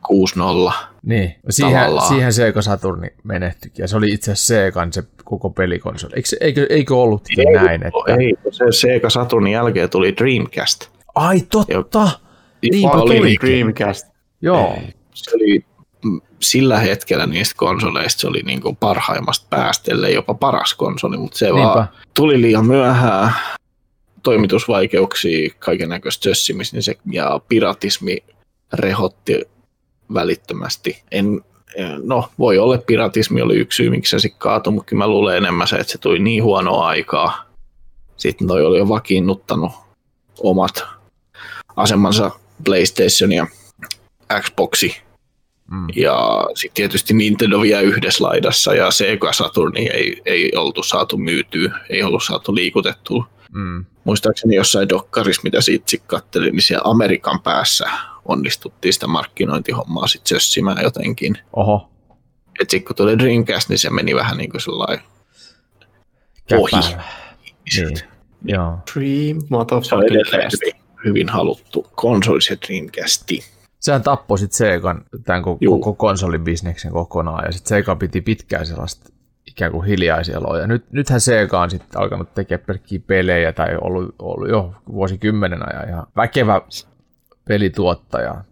6-0. 0.08 0.72
Niin, 1.06 1.34
siihen, 1.50 1.80
Tavallaan. 1.80 2.08
siihen 2.08 2.32
Sega 2.32 2.62
Saturni 2.62 3.08
menehtyikin. 3.22 3.82
Ja 3.82 3.88
se 3.88 3.96
oli 3.96 4.10
itse 4.12 4.32
asiassa 4.32 4.54
Segan 4.54 4.92
se 4.92 5.02
koko 5.24 5.50
pelikonsoli. 5.50 6.12
Eikö, 6.16 6.28
eikö, 6.40 6.66
eikö 6.70 6.96
ollut 6.96 7.22
näin? 7.54 7.86
Että... 7.86 8.14
Ei, 8.20 8.34
se 8.50 8.64
Sega 8.70 9.10
Saturnin 9.10 9.52
jälkeen 9.52 9.90
tuli 9.90 10.16
Dreamcast. 10.16 10.88
Ai 11.14 11.40
totta! 11.50 12.10
Niinpä 12.70 12.96
oli 12.96 13.16
tulikin. 13.16 13.48
Dreamcast. 13.48 14.06
Joo. 14.42 14.78
Se 15.14 15.30
oli 15.36 15.64
sillä 16.40 16.78
hetkellä 16.78 17.26
niistä 17.26 17.54
konsoleista 17.56 18.20
se 18.20 18.26
oli 18.26 18.42
niin 18.42 18.60
kuin 18.60 18.76
parhaimmasta 18.76 19.46
päästä, 19.50 19.92
ellei 19.92 20.14
jopa 20.14 20.34
paras 20.34 20.74
konsoli, 20.74 21.16
mutta 21.16 21.38
se 21.38 21.46
Niinpä. 21.46 21.62
vaan 21.62 21.88
tuli 22.14 22.40
liian 22.42 22.66
myöhään 22.66 23.32
toimitusvaikeuksia, 24.22 25.50
kaiken 25.58 25.88
näköistä 25.88 26.22
sössimistä 26.22 26.76
niin 26.76 26.82
se, 26.82 26.94
ja 27.12 27.40
piratismi 27.48 28.18
rehotti 28.72 29.40
välittömästi. 30.14 31.02
En, 31.10 31.40
no, 32.02 32.28
voi 32.38 32.58
olla, 32.58 32.74
että 32.74 32.86
piratismi 32.86 33.42
oli 33.42 33.56
yksi 33.56 33.76
syy, 33.76 33.90
miksi 33.90 34.10
se 34.10 34.18
sitten 34.18 34.38
kaatui, 34.38 34.72
mutta 34.72 34.88
kyllä 34.88 35.04
mä 35.04 35.08
luulen 35.08 35.36
enemmän 35.36 35.68
se, 35.68 35.76
että 35.76 35.92
se 35.92 35.98
tuli 35.98 36.18
niin 36.18 36.44
huonoa 36.44 36.86
aikaa. 36.86 37.44
Sitten 38.16 38.48
toi 38.48 38.64
oli 38.64 38.78
jo 38.78 38.88
vakiinnuttanut 38.88 39.72
omat 40.40 40.84
asemansa 41.76 42.30
PlayStation 42.64 43.32
ja 43.32 43.46
Xboxi. 44.40 44.96
Mm. 45.70 45.86
Ja 45.96 46.46
sitten 46.54 46.74
tietysti 46.74 47.14
Nintendo 47.14 47.60
vielä 47.60 47.80
yhdessä 47.80 48.24
laidassa 48.24 48.74
ja 48.74 48.90
Sega 48.90 49.32
Saturni 49.32 49.88
ei, 49.88 50.22
ei 50.26 50.52
oltu 50.56 50.82
saatu 50.82 51.16
myytyä, 51.16 51.78
ei 51.90 52.02
ollut 52.02 52.22
saatu 52.24 52.54
liikutettua. 52.54 53.26
Mm. 53.54 53.84
Muistaakseni 54.04 54.54
jossain 54.54 54.88
dokkarissa, 54.88 55.42
mitä 55.44 55.60
siitä 55.60 55.90
sit 55.90 56.02
kattelin, 56.06 56.52
niin 56.52 56.62
siellä 56.62 56.90
Amerikan 56.90 57.40
päässä 57.40 57.90
onnistuttiin 58.24 58.94
sitä 58.94 59.06
markkinointihommaa 59.06 60.06
sitten 60.06 60.28
sössimään 60.28 60.82
jotenkin. 60.82 61.38
Oho. 61.52 61.88
Et 62.60 62.70
sitten 62.70 62.86
kun 62.86 62.96
tuli 62.96 63.18
Dreamcast, 63.18 63.68
niin 63.68 63.78
se 63.78 63.90
meni 63.90 64.14
vähän 64.14 64.36
niin 64.36 64.50
kuin 64.50 64.60
sellainen 64.60 65.04
ohi. 66.52 66.96
Niin. 67.76 67.98
Joo. 68.44 68.78
Dream, 68.94 69.42
motherfucking 69.50 70.22
cast. 70.22 70.56
hyvin, 70.62 70.82
hyvin 71.04 71.28
haluttu 71.28 71.86
konsoli 71.94 72.42
se 72.42 72.58
Dreamcasti. 72.66 73.44
Sehän 73.80 74.02
tappoi 74.02 74.38
sitten 74.38 74.56
Segan 74.56 75.04
tämän 75.24 75.42
koko 75.42 75.94
konsolibisneksen 75.94 76.92
kokonaan, 76.92 77.44
ja 77.46 77.52
sitten 77.52 77.68
Sega 77.68 77.96
piti 77.96 78.20
pitkään 78.20 78.66
sellaista 78.66 79.11
ikään 79.52 79.72
kuin 79.72 79.86
hiljaisieloa. 79.86 80.58
Ja 80.58 80.66
nyt, 80.66 80.84
nythän 80.92 81.20
Sega 81.20 81.60
on 81.60 81.70
sitten 81.70 82.00
alkanut 82.00 82.34
tekemään 82.34 82.66
pelkkiä 82.66 83.00
pelejä, 83.06 83.52
tai 83.52 83.68
ollut, 83.80 84.14
ollut 84.18 84.48
jo 84.48 84.74
vuosikymmenen 84.92 85.68
ajan 85.68 85.88
ihan 85.88 86.06
väkevä 86.16 86.60
pelituottaja 87.48 88.44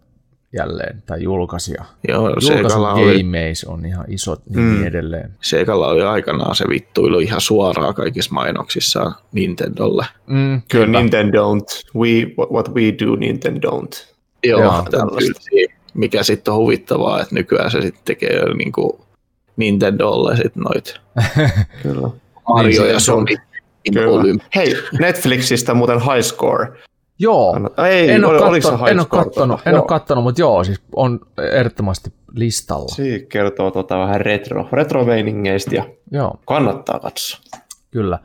jälleen, 0.52 1.02
tai 1.06 1.22
julkaisija. 1.22 1.84
Joo, 2.08 2.40
Segalla 2.40 2.92
oli, 2.92 3.22
Gameace 3.22 3.68
on 3.68 3.86
ihan 3.86 4.04
isot 4.08 4.42
niin 4.46 4.64
mm. 4.64 4.86
edelleen. 4.86 5.34
Segalla 5.42 5.88
oli 5.88 6.02
aikanaan 6.02 6.54
se 6.54 6.64
vittuilu 6.68 7.18
ihan 7.18 7.40
suoraan 7.40 7.94
kaikissa 7.94 8.34
mainoksissaan 8.34 9.14
Nintendolle. 9.32 10.06
Mm, 10.26 10.62
Kyllä 10.70 11.00
Nintendo 11.00 11.38
don't. 11.38 11.90
We, 11.96 12.34
what, 12.52 12.74
we 12.74 12.82
do, 13.06 13.16
Nintendo 13.16 13.70
don't. 13.70 14.14
Joo, 14.44 14.60
Joo, 14.60 14.86
tällaista. 14.90 15.40
mikä 15.94 16.22
sitten 16.22 16.54
on 16.54 16.60
huvittavaa, 16.60 17.20
että 17.20 17.34
nykyään 17.34 17.70
se 17.70 17.80
sitten 17.80 18.02
tekee 18.04 18.54
niin 18.54 18.72
kuin 18.72 18.92
Nintendolle 19.60 20.36
sitten 20.36 20.62
noit 20.62 20.94
Kyllä. 21.82 22.08
Mario 22.48 22.82
se- 22.82 22.92
ja 22.92 23.00
se 23.00 23.12
on- 23.12 23.18
Sonic. 23.18 23.40
Kyllä. 23.94 24.38
Hei, 24.56 24.74
Netflixistä 25.00 25.74
muuten 25.74 26.00
High 26.00 26.20
Score. 26.22 26.68
Joo, 27.18 27.56
Ei, 27.88 28.10
en 28.10 28.24
ole, 28.24 28.38
oli- 28.38 28.48
oliko 28.48 28.64
se 28.66 28.70
kattonut, 28.70 28.88
en 28.90 28.98
ole 28.98 29.06
kattonut, 29.06 29.56
tuota? 29.56 29.70
en 29.70 29.76
ole 29.76 29.86
kattonut, 29.86 30.24
mutta 30.24 30.40
joo, 30.40 30.64
siis 30.64 30.80
on 30.96 31.20
ehdottomasti 31.52 32.12
listalla. 32.34 32.88
Siinä 32.88 33.26
kertoo 33.28 33.70
tota 33.70 33.98
vähän 33.98 34.20
retro, 34.20 34.68
retro-meiningeistä 34.72 35.74
ja 35.74 35.84
Joo. 36.12 36.34
kannattaa 36.46 36.98
katsoa. 36.98 37.40
Kyllä. 37.90 38.18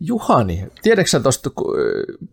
Juhani, 0.00 0.64
tiedätkö 0.82 1.10
sä 1.10 1.20
tuosta 1.20 1.50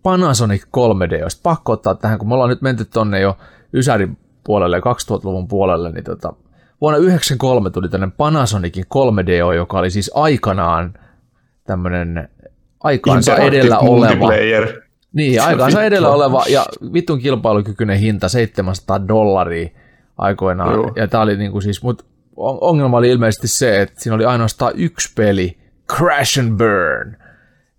Panasonic 0.04 0.64
3D, 0.78 1.20
jos 1.20 1.36
pakko 1.44 1.72
ottaa 1.72 1.96
tähän, 1.96 2.20
kun 2.20 2.28
me 2.28 2.34
ollaan 2.34 2.50
nyt 2.50 2.62
menty 2.62 2.86
tonne 2.86 3.20
jo 3.20 3.38
Ysärin 3.74 4.18
puolelle 4.44 4.78
ja 4.78 4.82
2000-luvun 4.82 5.48
puolelle, 5.48 5.92
niin 5.92 6.04
tota, 6.04 6.34
vuonna 6.82 6.98
1993 6.98 7.70
tuli 7.70 7.90
tämmöinen 7.90 8.12
Panasonicin 8.18 8.86
3DO, 8.86 9.54
joka 9.56 9.80
oli 9.80 9.92
siis 9.92 10.12
aikanaan 10.14 10.94
tämmöinen 11.64 12.30
aikaansa 12.84 13.36
edellä 13.36 13.80
oleva, 13.80 14.30
niin, 15.14 15.42
aikaansa 15.42 15.84
edellä 15.84 16.10
oleva 16.10 16.44
ja 16.50 16.66
vittun 16.94 17.20
kilpailukykyinen 17.20 18.00
hinta 18.00 18.30
700 18.30 19.08
dollaria 19.08 19.70
aikoinaan. 20.18 20.74
Joo. 20.74 20.92
Ja 20.96 21.08
tää 21.08 21.22
oli 21.22 21.38
niinku 21.38 21.62
siis, 21.62 21.84
mut 21.84 22.06
on- 22.36 22.58
ongelma 22.62 22.98
oli 22.98 23.10
ilmeisesti 23.10 23.48
se, 23.48 23.82
että 23.82 24.02
siinä 24.02 24.16
oli 24.16 24.26
ainoastaan 24.26 24.74
yksi 24.76 25.14
peli, 25.16 25.58
Crash 25.98 26.40
and 26.40 26.58
Burn. 26.58 27.18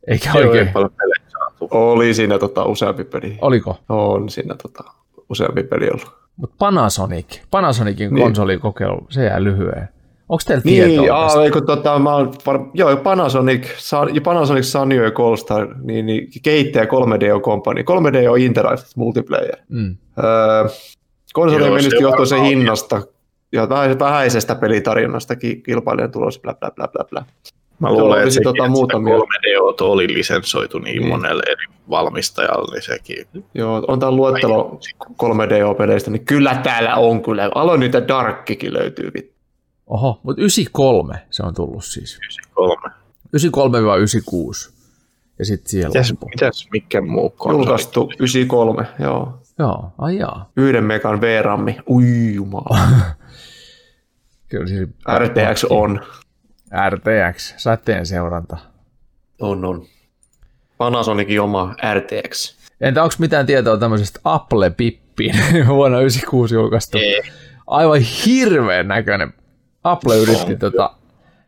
Eikä 0.07 0.31
Joo, 0.35 0.47
oikein, 0.49 0.67
ei 0.67 0.73
paljon 0.73 0.93
pelejä 0.97 1.23
saatu. 1.29 1.69
Oli 1.71 2.15
siinä 2.15 2.39
tota, 2.39 2.65
useampi 2.65 3.05
peli. 3.05 3.39
oliko? 3.41 3.79
On 3.89 4.29
siinä 4.29 4.55
tota, 4.63 4.85
useampi 5.29 5.63
peli 5.63 5.89
ollut. 5.91 6.20
Mutta 6.37 6.57
Panasonic, 6.59 7.27
Panasonicin 7.51 8.15
Niin. 8.15 8.25
konsolikokeilu, 8.25 9.07
se 9.11 9.25
jää 9.25 9.45
lyhyen. 9.45 9.89
Onko 10.29 10.43
teillä 10.47 10.63
Niin, 10.65 10.85
tietoa 10.85 11.25
tästä? 11.25 11.39
aa, 11.39 11.45
eikö, 11.45 11.61
tota, 11.61 11.99
mä 11.99 12.15
oon 12.15 12.33
var... 12.47 12.61
joo, 12.75 12.97
Panasonic, 12.97 13.67
San... 13.79 14.15
ja 14.15 14.21
Panasonic 14.21 14.65
Sanyo 14.65 15.05
ja 15.05 15.11
Colstar, 15.11 15.69
niin, 15.83 16.07
niin 16.07 16.29
kehittäjä 16.43 16.85
3DO 16.85 17.41
Company. 17.41 17.83
3DO 17.83 18.37
Interactive 18.41 18.91
Multiplayer. 18.97 19.57
Mm. 19.69 19.97
Öö, 20.19 20.69
konsoli 21.33 21.63
Joo, 21.65 21.75
mennyt 21.75 21.91
se 21.91 21.97
johtui 22.03 22.27
se 22.27 22.35
varmaan 22.35 22.53
on. 22.53 22.59
hinnasta 22.59 23.03
ja 23.53 23.69
vähä- 23.69 23.99
vähäisestä 23.99 24.55
pelitarinasta 24.55 25.37
ki- 25.37 25.57
kilpailijan 25.67 26.11
tulos, 26.11 26.39
bla 26.41 26.55
bla 26.55 26.71
bla 26.71 26.89
bla 26.89 27.05
bla. 27.11 27.25
Mä 27.81 27.89
Joo, 27.89 27.99
luulen, 27.99 28.13
että, 28.19 28.23
olisi 28.25 28.35
sekin, 28.35 28.45
tota 28.45 28.63
että 28.65 28.71
muutamia. 28.71 29.15
3DO 29.19 29.75
oli 29.81 30.15
lisensoitu 30.15 30.79
niin, 30.79 30.97
Niin. 30.99 31.09
monelle 31.09 31.43
eri 31.47 31.65
valmistajalle, 31.91 32.75
niin 32.75 32.83
sekin. 32.83 33.27
Joo, 33.55 33.85
on 33.89 34.01
tää 34.01 34.11
luettelo 34.11 34.81
3DO-peleistä, 35.23 36.11
niin 36.11 36.25
kyllä 36.25 36.55
täällä 36.63 36.95
on 36.97 37.23
kyllä. 37.23 37.51
Aloin 37.55 37.81
niitä 37.81 38.09
Darkkikin 38.09 38.73
löytyy. 38.73 39.11
vittu. 39.15 39.35
Oho, 39.87 40.21
mutta 40.23 40.43
93 40.43 41.23
se 41.31 41.43
on 41.43 41.55
tullut 41.55 41.85
siis. 41.85 42.19
93. 42.19 42.95
93-96. 43.37 44.73
Ja 45.39 45.45
sitten 45.45 45.71
siellä 45.71 45.89
Mitäs, 45.89 46.11
loppu. 46.11 46.27
mitäs 46.29 46.69
mikä 46.73 47.01
muu 47.01 47.31
konsoli? 47.31 47.61
Julkaistu 47.63 48.11
93, 48.19 48.87
joo. 48.99 49.39
Joo, 49.59 49.93
ai 49.99 50.17
jaa. 50.17 50.51
Yhden 50.57 50.85
megan 50.85 51.21
V-rammi. 51.21 51.77
Ui 51.91 52.35
jumala. 52.35 52.79
Kyllä 54.49 54.67
siis 54.67 54.89
RTX 55.19 55.65
on. 55.71 56.01
RTX, 56.91 57.55
säteen 57.57 58.07
seuranta. 58.07 58.57
On, 59.41 59.65
on. 59.65 59.87
Panasonicin 60.79 61.41
oma 61.41 61.75
RTX. 61.95 62.57
Entä 62.81 63.03
onko 63.03 63.15
mitään 63.19 63.47
tietoa 63.47 63.77
tämmöisestä 63.77 64.21
Apple 64.25 64.71
Pippiin 64.71 65.35
vuonna 65.69 66.01
96 66.01 66.55
julkaistu? 66.55 66.99
Ei. 66.99 67.23
Aivan 67.67 68.01
hirveän 68.01 68.89
näköinen. 68.89 69.33
Apple 69.85 70.17
yritti 70.17 70.53
On, 70.53 70.59
tota, 70.59 70.95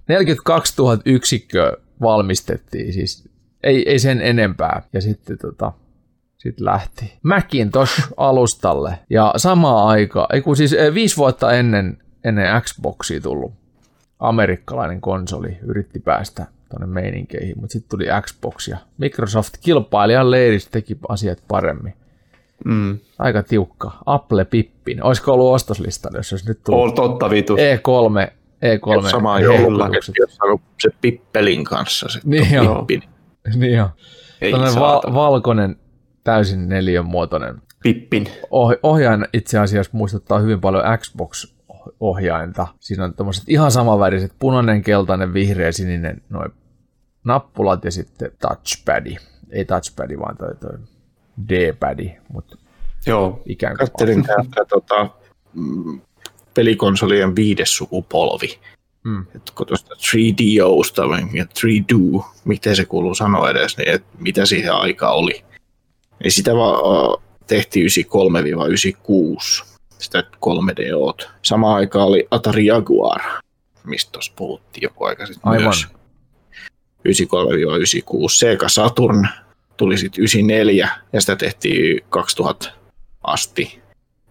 42 0.09 0.75
000 0.79 0.99
yksikköä 1.05 1.73
valmistettiin, 2.01 2.93
siis 2.93 3.29
ei, 3.63 3.91
ei 3.91 3.99
sen 3.99 4.21
enempää. 4.21 4.83
Ja 4.93 5.01
sitten 5.01 5.39
tota, 5.39 5.73
sit 6.39 6.61
lähti 6.61 7.19
Macintosh 7.23 8.13
alustalle. 8.17 8.99
Ja 9.11 9.33
samaa 9.37 9.89
aikaa, 9.89 10.27
ei 10.33 10.41
kun 10.41 10.57
siis 10.57 10.73
eh, 10.73 10.95
viisi 10.95 11.17
vuotta 11.17 11.53
ennen, 11.53 11.99
ennen 12.25 12.63
Xboxia 12.63 13.21
tullut 13.21 13.62
amerikkalainen 14.23 15.01
konsoli 15.01 15.59
yritti 15.63 16.01
päästä 16.01 16.47
tuonne 16.71 16.87
meininkeihin, 16.87 17.55
mutta 17.61 17.73
sitten 17.73 17.91
tuli 17.91 18.07
Xbox 18.23 18.69
ja 18.69 18.79
Microsoft 18.99 19.55
kilpailijan 19.61 20.31
leirissä 20.31 20.71
teki 20.71 20.99
asiat 21.09 21.39
paremmin. 21.49 21.95
Mm. 22.65 22.99
Aika 23.19 23.43
tiukka. 23.43 23.91
Apple 24.07 24.45
Pippin. 24.45 25.03
Olisiko 25.05 25.33
ollut 25.33 25.55
ostoslistalla, 25.55 26.19
jos 26.19 26.33
olisi 26.33 26.49
nyt 26.49 26.61
tullut 26.65 26.85
On 26.85 26.95
totta 26.95 27.31
vitu. 27.31 27.57
E3, 27.57 28.31
E3 28.63 29.11
Sama 29.11 29.41
joulupaketti, 29.41 30.13
jossa 30.21 30.45
on 30.45 30.59
se 30.83 30.91
pippelin 31.01 31.65
kanssa. 31.65 32.09
Se 32.09 32.21
Niin 32.25 32.53
joo. 32.53 32.85
pippi. 32.85 33.09
Niin 33.57 33.75
jo. 33.77 33.91
Ei 34.41 34.53
val- 34.53 35.15
valkoinen, 35.15 35.77
täysin 36.25 36.69
neliön 36.69 37.07
muotoinen. 37.07 37.63
Pippin. 37.83 38.27
Oh- 38.51 38.79
ohjain 38.83 39.27
itse 39.33 39.59
asiassa 39.59 39.91
muistuttaa 39.95 40.39
hyvin 40.39 40.61
paljon 40.61 40.85
Xbox-ohjainta. 41.83 42.67
Siinä 42.81 43.05
on 43.05 43.15
tämmöiset 43.15 43.45
ihan 43.47 43.71
samanväriset 43.71 44.33
punainen, 44.39 44.83
keltainen, 44.83 45.35
vihreä, 45.35 45.73
sininen 45.73 46.23
noin 46.31 46.53
nappulat 47.25 47.85
ja 47.85 47.91
sitten 47.91 48.33
touchpadi. 48.41 49.17
Ei 49.51 49.65
touchpadi, 49.65 50.19
vaan 50.19 50.37
toi, 50.37 50.55
toi 50.57 50.79
D-padi, 51.49 52.13
mutta 52.33 52.57
Joo. 53.07 53.43
ikään 53.47 53.77
kuin. 53.77 53.89
Kattelin 53.89 54.23
täältä 54.23 54.65
tota, 54.69 55.11
mm, 55.55 56.01
pelikonsolien 56.55 57.37
viides 57.37 57.77
sukupolvi. 57.77 58.59
Mm. 59.05 59.27
Et 59.37 59.51
kun 59.51 59.67
tuosta 59.67 59.95
3DOsta, 59.95 61.37
ja 61.37 61.45
3Do, 61.45 62.25
miten 62.45 62.77
se 62.77 62.85
kuuluu 62.85 63.15
sanoa 63.15 63.51
edes, 63.51 63.77
niin 63.77 63.89
et 63.89 64.05
mitä 64.19 64.47
siihen 64.47 64.75
aika 64.75 65.11
oli. 65.11 65.45
Niin 66.23 66.33
sitä 66.33 66.55
vaan 66.55 67.19
tehtiin 67.47 67.87
93-96, 67.87 69.72
sitä 70.03 70.23
3DO. 70.37 71.29
Samaan 71.43 71.77
aikaan 71.77 72.09
oli 72.09 72.29
Atari 72.31 72.67
Jaguar, 72.67 73.21
mistä 73.85 74.13
tuossa 74.13 74.33
puhuttiin 74.37 74.83
joku 74.83 75.05
aika 75.05 75.27
sitten 75.27 75.43
Aivan. 75.45 75.65
myös. 75.65 75.87
93-96. 77.09 77.13
Sega 78.31 78.69
Saturn 78.69 79.29
tuli 79.77 79.99
sitten 79.99 80.21
94 80.21 80.89
ja 81.13 81.21
sitä 81.21 81.37
tehtiin 81.37 82.05
2000 82.09 82.69
asti. 83.23 83.83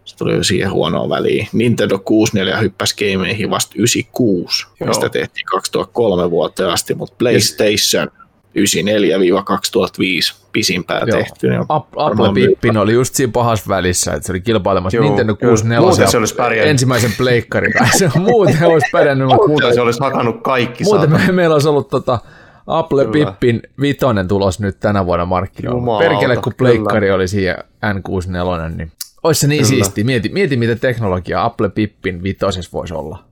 Se 0.05 0.17
tuli 0.17 0.33
jo 0.33 0.43
siihen 0.43 0.71
huonoon 0.71 1.09
väliin. 1.09 1.47
Nintendo 1.53 1.99
64 1.99 2.57
hyppäsi 2.57 2.95
gameihin 2.95 3.49
vasta 3.49 3.73
96. 3.75 4.65
Joo. 4.79 4.87
Ja 4.89 4.93
sitä 4.93 5.09
tehtiin 5.09 5.45
2003 5.45 6.31
vuoteen 6.31 6.69
asti, 6.69 6.93
mutta 6.93 7.15
PlayStation 7.17 8.11
94-2005 8.57 10.35
pisimpään 10.51 11.07
Joo. 11.07 11.17
tehty. 11.17 11.49
Niin 11.49 11.61
Apple 11.95 12.33
Pippin 12.33 12.77
oli 12.77 12.93
just 12.93 13.15
siinä 13.15 13.31
pahassa 13.31 13.65
välissä, 13.69 14.13
että 14.13 14.25
se 14.25 14.31
oli 14.31 14.41
kilpailemassa 14.41 14.97
Joo, 14.97 15.05
Nintendo 15.05 15.35
kyllä. 15.35 15.49
64 15.49 15.87
Muuten 15.87 16.07
se 16.11 16.17
olisi 16.17 16.35
pärjännyt. 16.35 16.71
ensimmäisen 16.71 17.11
pleikkarin 17.17 17.73
kanssa. 17.73 18.11
Muuten 18.19 18.63
olisi 18.63 18.87
pärjännyt, 18.91 19.27
mutta 19.27 19.47
Muuten 19.47 19.73
se 19.73 19.81
olisi 19.81 19.99
hakannut 19.99 20.41
kaikki 20.43 20.83
muuten 20.83 21.11
me, 21.11 21.31
meillä 21.31 21.53
olisi 21.53 21.69
ollut 21.69 21.89
tota 21.89 22.19
Apple 22.67 23.05
Kyllä. 23.05 23.31
Pippin 23.31 23.61
vitonen 23.81 24.27
tulos 24.27 24.59
nyt 24.59 24.79
tänä 24.79 25.05
vuonna 25.05 25.25
markkinoilla. 25.25 25.79
Jumalauta, 25.79 26.09
Perkele, 26.09 26.35
kun 26.35 26.53
kyllä. 26.57 26.71
pleikkari 26.71 27.11
oli 27.11 27.27
siinä 27.27 27.55
N64, 27.85 28.75
niin 28.75 28.91
olisi 29.23 29.41
se 29.41 29.47
niin 29.47 29.57
Kyllä. 29.57 29.69
siisti. 29.69 30.03
Mieti, 30.03 30.29
mieti, 30.29 30.57
mitä 30.57 30.75
teknologiaa 30.75 31.45
Apple 31.45 31.69
Pippin 31.69 32.23
vitosessa 32.23 32.69
voisi 32.73 32.93
olla. 32.93 33.23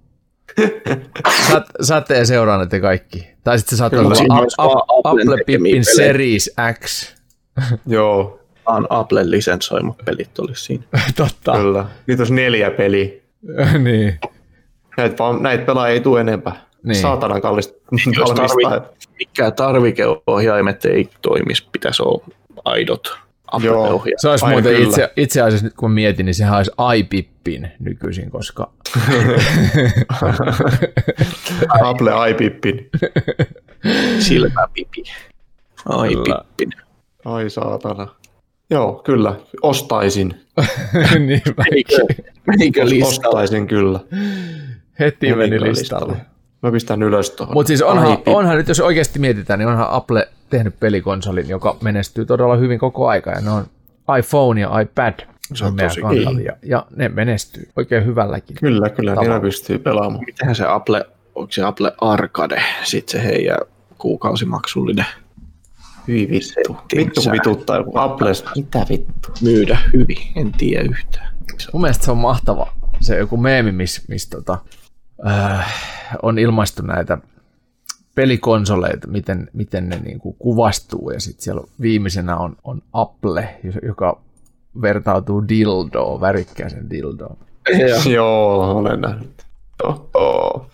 Sat, 1.47 1.63
sateen 1.81 2.27
seurannat 2.27 2.73
ja 2.73 2.79
kaikki. 2.79 3.27
Tai 3.43 3.59
sitten 3.59 3.77
se 3.77 3.79
saattaa 3.79 3.99
olla 4.57 4.85
Apple 5.03 5.43
Pippin. 5.45 5.85
Series 5.85 6.55
X. 6.83 7.13
Joo, 7.87 8.39
vaan 8.65 8.87
Applen 8.89 9.31
lisensoimat 9.31 9.97
pelit 10.05 10.39
olisi 10.39 10.63
siinä. 10.65 10.83
Totta. 11.15 11.51
kyllä. 11.51 11.85
Nyt 12.07 12.19
olisi 12.19 12.33
neljä 12.33 12.71
peliä. 12.71 13.09
niin. 13.83 14.19
Näitä, 14.97 15.15
vaan, 15.19 15.43
näitä 15.43 15.65
pelaajia 15.65 15.93
ei 15.93 15.99
tule 15.99 16.21
enempää. 16.21 16.65
Niin. 16.83 16.95
Saatanan 16.95 17.41
kallista 17.41 17.73
Jos 18.19 18.31
tarvi, 18.31 18.87
mikään 19.19 19.53
tarvikeohjaimet 19.53 20.85
ei 20.85 21.09
toimisi, 21.21 21.67
pitäisi 21.71 22.03
olla 22.03 22.25
aidot 22.65 23.17
Joo. 23.63 24.03
Se 24.17 24.29
olisi 24.29 24.45
Ai, 24.45 24.51
muuten 24.51 24.73
kyllä. 24.75 24.87
itse, 24.87 25.13
itse 25.17 25.41
asiassa, 25.41 25.65
nyt 25.65 25.73
kun 25.73 25.91
mietin, 25.91 26.25
niin 26.25 26.33
sehän 26.35 26.57
olisi 26.57 26.71
iPippin 26.97 27.71
nykyisin, 27.79 28.31
koska 28.31 28.71
Apple 31.83 32.11
iPippin. 32.31 32.89
Silmäpipi. 34.19 35.03
Ai 35.85 36.09
Kyllä. 36.09 36.41
pippin. 36.57 36.69
Ai 37.25 37.49
saatana. 37.49 38.07
Joo, 38.69 39.01
kyllä. 39.05 39.35
Ostaisin. 39.61 40.41
niin 41.27 41.41
Menikö, 41.57 41.97
menikö 42.47 42.85
listalle? 42.85 43.27
Ostaisin 43.29 43.67
kyllä. 43.67 43.99
heti 44.99 45.27
Menikö 45.35 45.37
meni 45.37 45.69
listalle? 45.69 46.13
listalle. 46.13 46.25
Mä 46.61 46.71
pistän 46.71 47.03
ylös 47.03 47.29
tuohon. 47.31 47.53
Mutta 47.53 47.67
siis 47.67 47.81
onhan, 47.81 48.17
onhan 48.25 48.57
nyt, 48.57 48.67
jos 48.67 48.79
oikeasti 48.79 49.19
mietitään, 49.19 49.59
niin 49.59 49.67
onhan 49.67 49.89
Apple 49.89 50.27
tehnyt 50.49 50.79
pelikonsolin, 50.79 51.49
joka 51.49 51.77
menestyy 51.81 52.25
todella 52.25 52.55
hyvin 52.55 52.79
koko 52.79 53.07
aika, 53.07 53.31
ja 53.31 53.41
ne 53.41 53.51
on 53.51 53.65
iPhone 54.19 54.61
ja 54.61 54.79
iPad. 54.79 55.13
Se 55.53 55.65
on 55.65 55.75
meidän 55.75 55.89
tosi 55.89 56.01
kannalla, 56.01 56.39
ja, 56.39 56.53
ja, 56.63 56.85
ne 56.95 57.09
menestyy 57.09 57.69
oikein 57.75 58.05
hyvälläkin. 58.05 58.57
Kyllä, 58.59 58.89
kyllä. 58.89 59.11
Tavalla. 59.11 59.29
Niillä 59.29 59.41
pystyy 59.41 59.79
pelaamaan. 59.79 60.23
Mitähän 60.25 60.55
se 60.55 60.65
Apple, 60.67 61.05
onko 61.35 61.51
se 61.51 61.63
Apple 61.63 61.93
Arcade, 62.01 62.63
sitten 62.83 63.21
se 63.21 63.27
heidän 63.27 63.57
kuukausimaksullinen 63.97 65.05
Hyi 66.09 66.29
vittu. 66.29 66.77
Vittu 66.95 67.21
kun 67.21 67.31
vituttaa 67.31 67.77
joku 67.77 67.91
Apple. 67.95 68.31
Mitä 68.55 68.85
vittu? 68.89 69.29
myydä 69.41 69.77
hyvin, 69.93 70.17
en 70.35 70.51
tiedä 70.51 70.83
yhtään. 70.83 71.33
Mun 71.73 71.81
mielestä 71.81 72.05
se 72.05 72.11
on 72.11 72.17
mahtava. 72.17 72.73
Se 73.01 73.17
joku 73.17 73.37
meemi, 73.37 73.71
missä 73.71 74.01
mis, 74.07 74.27
tota, 74.27 74.57
äh, 75.27 75.73
on 76.21 76.39
ilmaistu 76.39 76.81
näitä 76.81 77.17
pelikonsoleita, 78.15 79.07
miten, 79.07 79.49
miten 79.53 79.89
ne 79.89 79.99
niinku 79.99 80.33
kuvastuu, 80.33 81.11
ja 81.11 81.19
sitten 81.19 81.43
siellä 81.43 81.61
viimeisenä 81.81 82.37
on, 82.37 82.55
on 82.63 82.81
Apple, 82.93 83.59
joka 83.83 84.21
vertautuu 84.81 85.47
dildoon, 85.47 86.21
värikkääsen 86.21 86.89
dildoon. 86.89 87.37
Joo, 88.13 88.77
olen 88.77 89.01
nähnyt. 89.01 89.45
Joo, 89.83 90.09
joo. 90.13 90.69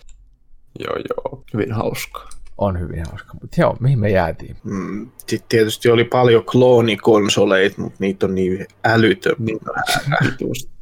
Joo. 0.78 1.44
Hyvin 1.52 1.72
hauskaa. 1.72 2.28
On 2.58 2.80
hyvin 2.80 3.02
hauska, 3.10 3.34
mutta 3.40 3.60
joo, 3.60 3.76
mihin 3.80 3.98
me 3.98 4.10
jäätiin? 4.10 4.56
Mm, 4.64 5.10
Sitten 5.26 5.48
tietysti 5.48 5.90
oli 5.90 6.04
paljon 6.04 6.44
kloonikonsoleita, 6.44 7.80
mutta 7.82 7.96
niitä 8.00 8.26
on 8.26 8.34
niin 8.34 8.66
älytön. 8.84 9.34
Niin. 9.38 9.58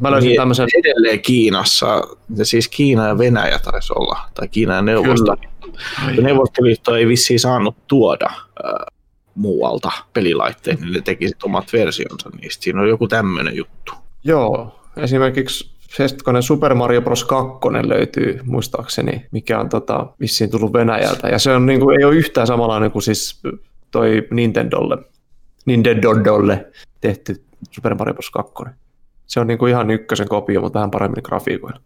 Mä 0.00 0.10
löysin 0.10 0.36
tämmöisen... 0.36 0.68
Edelleen 0.78 1.20
Kiinassa, 1.20 2.02
ja 2.36 2.44
siis 2.44 2.68
Kiina 2.68 3.08
ja 3.08 3.18
Venäjä 3.18 3.58
taisi 3.58 3.92
olla, 3.96 4.18
tai 4.34 4.48
Kiina 4.48 4.74
ja 4.74 4.82
Neuvostoliitto. 4.82 5.68
Neuvostoliitto 6.22 6.96
ei 6.96 7.08
vissiin 7.08 7.40
saanut 7.40 7.76
tuoda 7.86 8.26
äh, 8.26 8.96
muualta 9.34 9.90
pelilaitteita, 10.12 10.84
niin 10.84 10.92
ne 10.92 11.00
teki 11.00 11.28
sit 11.28 11.42
omat 11.42 11.72
versionsa 11.72 12.30
niistä. 12.40 12.64
Siinä 12.64 12.80
on 12.80 12.88
joku 12.88 13.08
tämmöinen 13.08 13.56
juttu. 13.56 13.92
Joo, 14.24 14.80
esimerkiksi 14.96 15.70
Sestkonen 15.96 16.42
Super 16.42 16.74
Mario 16.74 17.02
Bros. 17.02 17.24
2 17.24 17.58
löytyy 17.82 18.40
muistaakseni, 18.44 19.26
mikä 19.30 19.60
on 19.60 19.68
tota, 19.68 20.06
vissiin 20.20 20.50
tullut 20.50 20.72
Venäjältä. 20.72 21.28
Ja 21.28 21.38
se 21.38 21.52
on, 21.52 21.66
niin 21.66 21.80
kuin, 21.80 22.00
ei 22.00 22.04
ole 22.04 22.14
yhtään 22.14 22.46
samanlainen 22.46 22.90
kuin 22.90 23.02
siis 23.02 23.40
toi 23.90 24.28
Nintendolle, 24.30 24.98
Nintendolle 25.66 26.66
tehty 27.00 27.42
Super 27.70 27.94
Mario 27.94 28.14
Bros. 28.14 28.30
2. 28.30 28.52
Se 29.32 29.40
on 29.40 29.46
niin 29.46 29.58
kuin 29.58 29.70
ihan 29.70 29.90
ykkösen 29.90 30.28
kopio, 30.28 30.60
mutta 30.60 30.78
vähän 30.78 30.90
paremmin 30.90 31.22
grafiikoilla. 31.24 31.80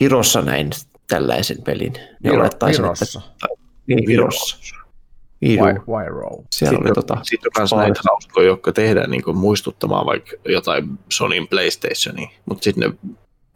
Virossa 0.00 0.42
näin 0.42 0.70
tällaisen 1.08 1.62
pelin. 1.62 1.92
Niin 1.92 2.32
Viro- 2.32 2.40
olettaisin, 2.40 2.82
Virossa. 2.82 3.20
Että, 3.34 3.48
niin, 3.86 4.06
Virossa. 4.06 4.56
Roll? 6.08 6.42
Siellä 6.52 6.78
oli 6.78 6.92
tota, 6.94 7.18
Sitten 7.22 7.50
on 7.56 7.60
myös 7.60 7.72
näitä 7.72 8.00
hauskoja, 8.08 8.46
jotka 8.46 8.72
tehdään 8.72 9.10
niin 9.10 9.22
muistuttamaan 9.34 10.06
vaikka 10.06 10.30
jotain 10.44 10.98
Sonyin 11.08 11.48
PlayStationia, 11.48 12.28
mutta 12.46 12.64
sitten 12.64 12.90
ne 12.90 13.12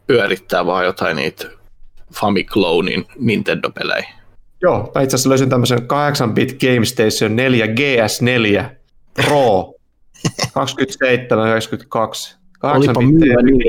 pyörittää 0.07 0.65
vaan 0.65 0.85
jotain 0.85 1.15
niitä 1.15 1.47
Famiclonin 2.13 3.05
Nintendo-pelejä. 3.19 4.09
Joo, 4.61 4.91
mä 4.95 5.01
itse 5.01 5.15
asiassa 5.15 5.29
löysin 5.29 5.49
tämmöisen 5.49 5.79
8-bit 5.79 6.57
Game 6.59 6.85
Station 6.85 7.35
4 7.35 7.65
GS4 7.65 8.63
Pro 9.13 9.73
2792. 10.53 12.42
Olipa 12.63 12.93
8-bit 12.93 13.13
myyvä 13.13 13.41
nimi. 13.41 13.63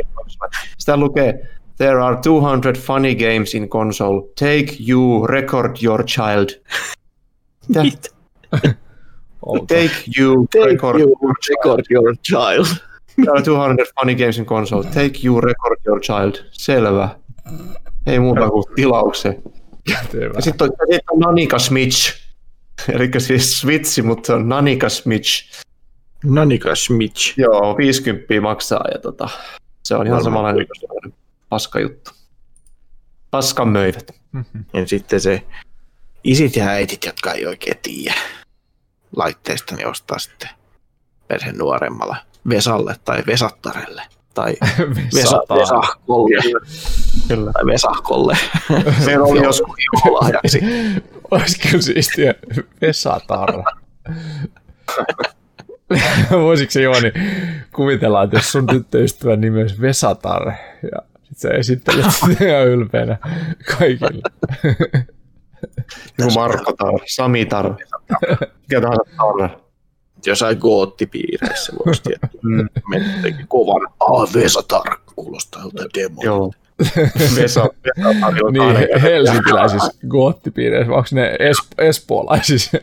Sitä 0.79 0.97
lukee 0.97 1.49
There 1.79 2.01
are 2.01 2.17
200 2.23 2.79
funny 2.79 3.15
games 3.15 3.55
in 3.55 3.69
console. 3.69 4.23
Take 4.37 4.77
you, 4.89 5.27
record 5.27 5.77
your 5.83 6.05
child. 6.05 6.49
Mitä? 7.69 8.09
Take 9.69 10.05
you, 10.19 10.47
Take 10.51 10.67
record 10.67 11.01
you, 11.01 11.17
your 11.23 11.35
child. 11.43 11.59
record 11.59 11.85
your 11.91 12.15
child. 12.23 12.67
There 13.17 13.33
are 13.33 13.43
200 13.43 13.87
funny 14.01 14.15
games 14.15 14.39
in 14.39 14.47
console. 14.47 14.83
Take 14.85 15.25
you, 15.25 15.41
record 15.41 15.79
your 15.87 16.01
child. 16.01 16.35
Selvä. 16.53 17.09
Ei 18.07 18.19
muuta 18.19 18.51
kuin 18.51 18.65
tilauksen. 18.77 19.43
Ja 19.89 19.97
sitten 20.41 20.71
on, 20.71 20.77
sit 20.93 21.03
on 21.11 21.21
Nanika 21.21 21.59
Switch. 21.59 22.15
Eli 22.89 23.11
siis 23.19 23.61
Switchi, 23.61 24.03
mutta 24.03 24.27
se 24.27 24.33
on 24.33 24.49
Nanika 24.49 24.89
Switch. 24.89 25.64
Nanika 26.25 26.75
Smith. 26.75 27.39
Joo, 27.39 27.77
50 27.77 28.41
maksaa 28.41 28.85
ja 28.93 28.99
tota, 28.99 29.29
se 29.83 29.95
on 29.95 30.07
ihan 30.07 30.25
samanlainen 30.25 30.67
paska 31.49 31.81
juttu. 31.81 32.11
Paskan 33.31 33.69
möivät. 33.69 34.11
Ja 34.73 34.87
sitten 34.87 35.21
se 35.21 35.43
isit 36.25 36.57
ja 36.57 36.67
äitit, 36.67 37.05
jotka 37.05 37.33
ei 37.33 37.47
oikein 37.47 37.77
tiedä 37.83 38.15
laitteista, 39.17 39.77
niin 39.77 39.87
ostaa 39.87 40.19
sitten 40.19 40.49
perheen 41.29 41.59
nuoremmalla 41.59 42.17
Vesalle 42.49 42.97
tai 43.05 43.23
Vesattarelle 43.27 44.03
tai 44.35 44.55
Vesa. 45.15 45.37
Vesahkolle 45.37 46.59
Kyllä. 47.29 47.53
tai 47.53 47.67
Vesahkolle. 47.67 48.37
Meillä 49.07 49.25
oli 49.25 49.43
joskus, 49.43 49.77
joululahjaksi. 49.93 50.61
Olisi 51.31 51.59
kyllä 51.59 51.83
siistiä 51.83 52.35
Vesatar. 52.81 53.51
Voisiko 56.31 56.71
se 56.71 56.83
Jooni 56.83 57.13
kuvitella, 57.75 58.23
että 58.23 58.37
jos 58.37 58.53
sun 58.53 58.67
tyttöystävän 58.67 59.41
nimi 59.41 59.61
olisi 59.61 59.81
Vesatar 59.81 60.53
ja 60.83 60.99
sit 61.23 61.39
sä 61.39 61.49
esittelet 61.49 62.07
sitä 62.21 62.45
ihan 62.45 62.67
ylpeänä 62.67 63.19
kaikille. 63.79 64.23
joku 66.19 66.33
Marko 66.35 66.73
Tar, 66.73 66.95
Sami 67.07 67.45
Tar, 67.45 67.75
mikä 68.61 68.81
tahansa 68.81 69.03
Tar. 69.17 69.51
Jossain 70.27 70.59
goottipiireissä 70.59 71.73
voisi 71.87 72.03
tietää. 72.03 72.31
Mm. 72.43 72.69
Mennä 72.89 73.45
kovan. 73.49 73.89
Ah, 74.01 74.35
Vesatar 74.35 74.99
kuulostaa 75.15 75.63
joltain 75.63 75.91
demo. 75.95 76.23
Joo. 76.25 76.53
Vesa, 77.37 77.67
Niin, 78.53 79.01
helsinkiläisissä 79.01 79.91
goottipiireissä, 80.09 80.89
vai 80.91 80.97
onko 80.99 81.09
ne 81.13 81.37
es- 81.41 81.75
espoolaisissa? 81.89 82.79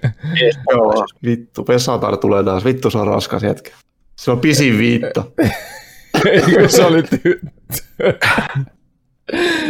Joo, 0.72 1.06
vittu, 1.26 1.66
Vesatar 1.68 2.18
tulee 2.18 2.44
taas, 2.44 2.66
vittu 2.66 2.90
se 2.90 2.98
on 2.98 3.08
raskas 3.08 3.44
jätkä. 3.44 3.72
Se 4.20 4.32
on 4.32 4.40
pisin 4.40 4.78
viitto. 4.78 5.34
Eikö 6.30 6.70
se 6.70 6.84
oli 6.86 7.04
tyttö? 7.04 7.42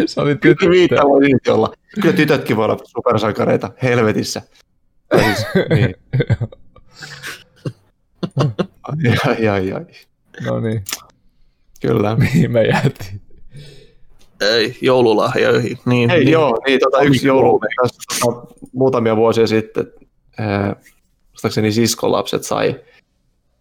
se 0.05 0.21
oli 0.21 0.35
tyttö. 0.35 0.55
Kyllä 0.59 0.71
viitto 0.71 1.09
voi 1.09 1.25
silti 1.25 1.49
olla. 1.49 1.73
Kyllä 2.01 2.15
tytötkin 2.15 2.57
voi 2.57 2.65
olla 2.65 2.77
supersankareita 2.83 3.69
helvetissä. 3.83 4.41
Tai 5.09 5.23
siis, 5.23 5.45
niin. 5.69 5.95
Ai, 9.27 9.47
ai, 9.47 9.71
ai. 9.71 9.85
No 10.45 10.59
niin, 10.59 10.83
Kyllä. 11.81 12.15
mihin 12.15 12.51
me 12.51 12.63
jäätiin? 12.63 13.21
Ei, 14.41 14.77
joululahjoihin. 14.81 15.77
Niin, 15.85 16.09
Hei, 16.09 16.19
niin. 16.19 16.31
joo, 16.31 16.61
niin 16.67 16.79
tota, 16.79 17.01
yksi 17.01 17.27
joulu 17.27 17.59
tota, 18.21 18.53
muutamia 18.73 19.15
vuosia 19.15 19.47
sitten, 19.47 19.87
ää, 20.37 20.75
muistaakseni 21.29 21.71
siskolapset 21.71 22.43
sai, 22.43 22.75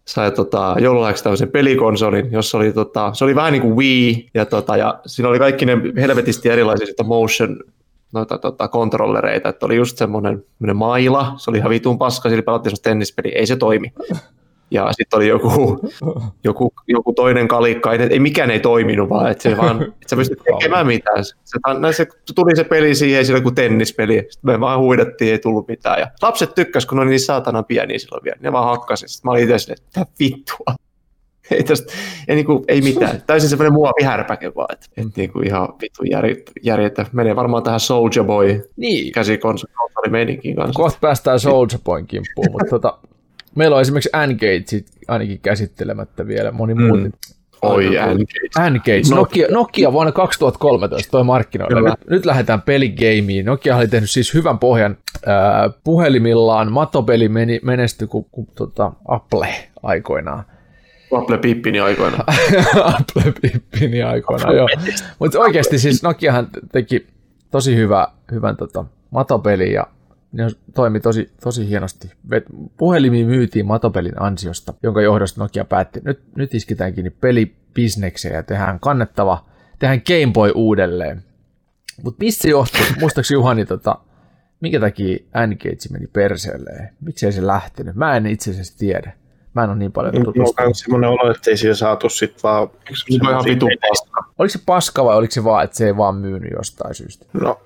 sai 0.05 0.31
tota, 0.31 0.75
joululahjaksi 0.79 1.23
tämmöisen 1.23 1.51
pelikonsolin, 1.51 2.31
jossa 2.31 2.57
oli, 2.57 2.73
tota, 2.73 3.13
se 3.13 3.23
oli 3.23 3.35
vähän 3.35 3.53
niin 3.53 3.61
kuin 3.61 3.75
Wii, 3.75 4.29
ja, 4.33 4.45
tota, 4.45 4.77
ja 4.77 4.99
siinä 5.05 5.29
oli 5.29 5.39
kaikki 5.39 5.65
ne 5.65 5.77
helvetisti 5.95 6.49
erilaisia 6.49 6.87
sitä 6.87 7.03
motion 7.03 7.59
noita 8.13 8.37
tota, 8.37 8.67
kontrollereita, 8.67 9.49
että 9.49 9.65
oli 9.65 9.75
just 9.75 9.97
semmoinen 9.97 10.43
maila, 10.73 11.33
se 11.37 11.49
oli 11.49 11.57
ihan 11.57 11.69
vitun 11.69 11.97
paska, 11.97 12.29
sillä 12.29 12.43
pelattiin 12.43 12.69
semmoista 12.69 12.89
tennispeliä, 12.89 13.39
ei 13.39 13.47
se 13.47 13.55
toimi. 13.55 13.93
Ja 14.71 14.87
sitten 14.91 15.17
oli 15.17 15.27
joku, 15.27 15.79
joku, 16.43 16.73
joku 16.87 17.13
toinen 17.13 17.47
kalikka, 17.47 17.93
ei, 17.93 17.99
ei 18.09 18.19
mikään 18.19 18.51
ei 18.51 18.59
toiminut 18.59 19.09
vaan, 19.09 19.31
että 19.31 19.43
se 19.43 19.57
vaan, 19.57 19.81
että 19.81 19.95
sä 20.09 20.15
pystyt 20.15 20.39
tekemään 20.43 20.87
mitään. 20.87 21.25
Se, 21.25 21.35
se, 21.45 21.57
se, 21.91 22.07
tuli 22.35 22.55
se 22.55 22.63
peli 22.63 22.95
siihen, 22.95 23.17
ei 23.17 23.25
sillä 23.25 23.41
kuin 23.41 23.55
tennispeli, 23.55 24.13
sitten 24.13 24.51
me 24.51 24.59
vaan 24.59 24.79
huidettiin, 24.79 25.31
ei 25.31 25.39
tullut 25.39 25.67
mitään. 25.67 25.99
Ja 25.99 26.07
lapset 26.21 26.55
tykkäs, 26.55 26.85
kun 26.85 26.97
ne 26.97 27.01
oli 27.01 27.09
niin 27.09 27.19
saatana 27.19 27.63
pieniä 27.63 27.99
silloin 27.99 28.23
vielä, 28.23 28.37
ne 28.41 28.51
vaan 28.51 28.65
hakkasi. 28.65 29.07
Sitten 29.07 29.29
mä 29.29 29.31
olin 29.31 29.43
itse 29.43 29.59
silleen, 29.59 29.83
että 29.87 30.05
vittua. 30.19 30.75
Ei, 31.51 31.63
tästä, 31.63 31.93
ei, 32.27 32.35
niin 32.35 32.45
kuin, 32.45 32.63
ei 32.67 32.81
mitään. 32.81 33.21
Täysin 33.27 33.49
semmoinen 33.49 33.73
muovihärpäke 33.73 34.55
vaan, 34.55 34.67
että, 34.73 34.85
että 34.97 35.11
niin 35.15 35.31
kuin 35.33 35.47
ihan 35.47 35.67
vittu 35.81 36.03
järjettä. 36.63 37.05
Menee 37.11 37.35
varmaan 37.35 37.63
tähän 37.63 37.79
Soulja 37.79 38.23
Boy 38.23 38.61
Niin, 38.77 39.11
käsikonsoli 39.11 39.73
kanssa. 40.55 40.73
kohta 40.75 40.97
päästään 41.01 41.39
Soldier 41.39 41.79
Boyn 41.83 42.07
kimppuun, 42.07 42.51
mutta 42.51 42.67
tota, 42.69 42.97
meillä 43.55 43.75
on 43.75 43.81
esimerkiksi 43.81 44.09
N-Gage 44.27 44.85
ainakin 45.07 45.39
käsittelemättä 45.39 46.27
vielä, 46.27 46.51
moni 46.51 46.73
muu. 46.73 46.95
Mm. 46.95 47.11
Oi, 47.61 47.85
N-Gage. 47.89 48.69
N-Gage, 48.69 49.15
Nokia, 49.15 49.47
Nokia 49.51 49.93
vuonna 49.93 50.11
2013 50.11 51.11
toi 51.11 51.23
markkinoilla. 51.23 51.75
Kyllä. 51.75 51.89
Nyt, 51.89 52.09
nyt 52.09 52.25
lähdetään 52.25 52.61
peligeimiin. 52.61 53.45
Nokia 53.45 53.77
oli 53.77 53.87
tehnyt 53.87 54.09
siis 54.09 54.33
hyvän 54.33 54.59
pohjan 54.59 54.97
ää, 55.25 55.69
puhelimillaan. 55.83 56.71
Matopeli 56.71 57.29
meni, 57.29 57.59
menestyi 57.63 58.07
kuin, 58.07 58.25
kuin 58.31 58.47
tota, 58.55 58.91
Apple 59.07 59.55
aikoinaan. 59.83 60.43
Apple 61.17 61.37
Pippini 61.37 61.79
aikoina. 61.79 62.17
Apple 62.99 63.33
Pippini 63.41 64.03
aikoinaan, 64.03 64.55
joo. 64.55 64.67
Mutta 65.19 65.39
oikeasti 65.39 65.79
siis 65.79 66.03
Nokiahan 66.03 66.47
teki 66.71 67.07
tosi 67.51 67.75
hyvä, 67.75 68.07
hyvän 68.31 68.57
tota, 68.57 68.85
matopeli 69.11 69.73
ja 69.73 69.87
ne 70.31 70.47
toimi 70.75 70.99
tosi, 70.99 71.31
tosi 71.43 71.69
hienosti. 71.69 72.11
Puhelimiin 72.77 73.27
myytiin 73.27 73.65
matopelin 73.65 74.21
ansiosta, 74.21 74.73
jonka 74.83 75.01
johdosta 75.01 75.41
Nokia 75.41 75.65
päätti, 75.65 76.01
nyt, 76.03 76.21
nyt 76.35 76.53
iskitään 76.53 76.93
kiinni 76.93 77.09
pelibisnekseen 77.09 78.35
ja 78.35 78.43
tehdään 78.43 78.79
kannettava, 78.79 79.45
tehdään 79.79 80.01
Game 80.07 80.33
Boy 80.33 80.51
uudelleen. 80.55 81.23
Mutta 82.03 82.23
mistä 82.23 82.41
se 82.41 82.49
johtuu? 82.49 82.81
Muistaakseni 82.99 83.35
Juhani, 83.35 83.65
tota, 83.65 83.95
minkä 84.59 84.79
takia 84.79 85.17
N-Gage 85.47 85.89
meni 85.91 86.07
perseelleen? 86.07 86.89
Miksei 87.01 87.31
se 87.31 87.47
lähtenyt? 87.47 87.95
Mä 87.95 88.15
en 88.15 88.25
itse 88.25 88.51
asiassa 88.51 88.77
tiedä. 88.77 89.13
Mä 89.53 89.63
en 89.63 89.69
ole 89.69 89.77
niin 89.77 89.91
paljon 89.91 90.13
Mulla 90.13 90.27
on 90.27 90.33
tutustunut. 90.33 90.67
myös 90.67 90.79
semmoinen 90.79 91.09
olo, 91.09 91.31
että 91.31 91.51
ei 91.51 91.57
siinä 91.57 91.73
saatu 91.73 92.09
sit 92.09 92.43
vaan... 92.43 92.67
Se 92.93 93.17
on 93.21 93.29
ihan 93.29 93.45
vitun 93.45 93.69
paska. 93.89 94.23
Oliko 94.39 94.51
se 94.51 94.59
paska 94.65 95.05
vai 95.05 95.15
oliko 95.15 95.31
se 95.31 95.43
vaan, 95.43 95.63
että 95.63 95.77
se 95.77 95.85
ei 95.85 95.97
vaan 95.97 96.15
myynyt 96.15 96.51
jostain 96.57 96.95
syystä? 96.95 97.25
No, 97.33 97.61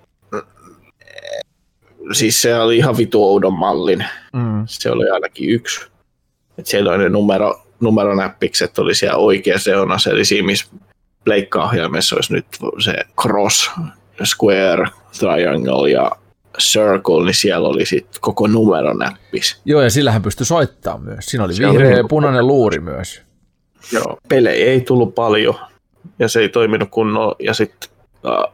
siis 2.11 2.41
se 2.41 2.55
oli 2.55 2.77
ihan 2.77 2.97
vitu 2.97 3.23
oudon 3.23 3.53
mallin. 3.53 4.05
Mm. 4.33 4.63
Se 4.65 4.91
oli 4.91 5.09
ainakin 5.09 5.49
yksi. 5.49 5.87
Et 6.57 6.65
siellä 6.65 6.91
oli 6.91 6.97
ne 7.03 7.09
numero, 7.09 7.61
numeronäppikset 7.79 8.79
oli 8.79 8.95
siellä 8.95 9.17
oikeassa 9.17 9.71
reunassa, 9.71 10.09
eli 10.09 10.25
siinä 10.25 10.45
missä 10.45 10.65
pleikka-ohjaimessa 11.23 12.15
olisi 12.15 12.33
nyt 12.33 12.45
se 12.79 12.93
cross, 13.21 13.71
square, 14.23 14.87
triangle 15.19 15.89
ja 15.89 16.11
circle, 16.59 17.25
niin 17.25 17.35
siellä 17.35 17.67
oli 17.67 17.85
sitten 17.85 18.21
koko 18.21 18.47
numeronäppis. 18.47 19.61
Joo, 19.65 19.81
ja 19.81 19.89
sillähän 19.89 20.21
pystyi 20.21 20.45
soittamaan 20.45 21.03
myös. 21.03 21.25
Siinä 21.25 21.43
oli 21.43 21.53
Se 21.53 21.65
oli 21.67 21.73
vihreä 21.73 21.89
ja 21.89 21.95
niinku- 21.95 22.07
punainen 22.07 22.47
luuri 22.47 22.79
myös. 22.79 23.21
Joo. 23.91 24.17
Pelejä 24.27 24.65
ei 24.65 24.81
tullut 24.81 25.15
paljon 25.15 25.55
ja 26.19 26.27
se 26.27 26.39
ei 26.39 26.49
toiminut 26.49 26.89
kunnolla 26.91 27.35
ja 27.39 27.53
sitten 27.53 27.89
äh, 28.25 28.53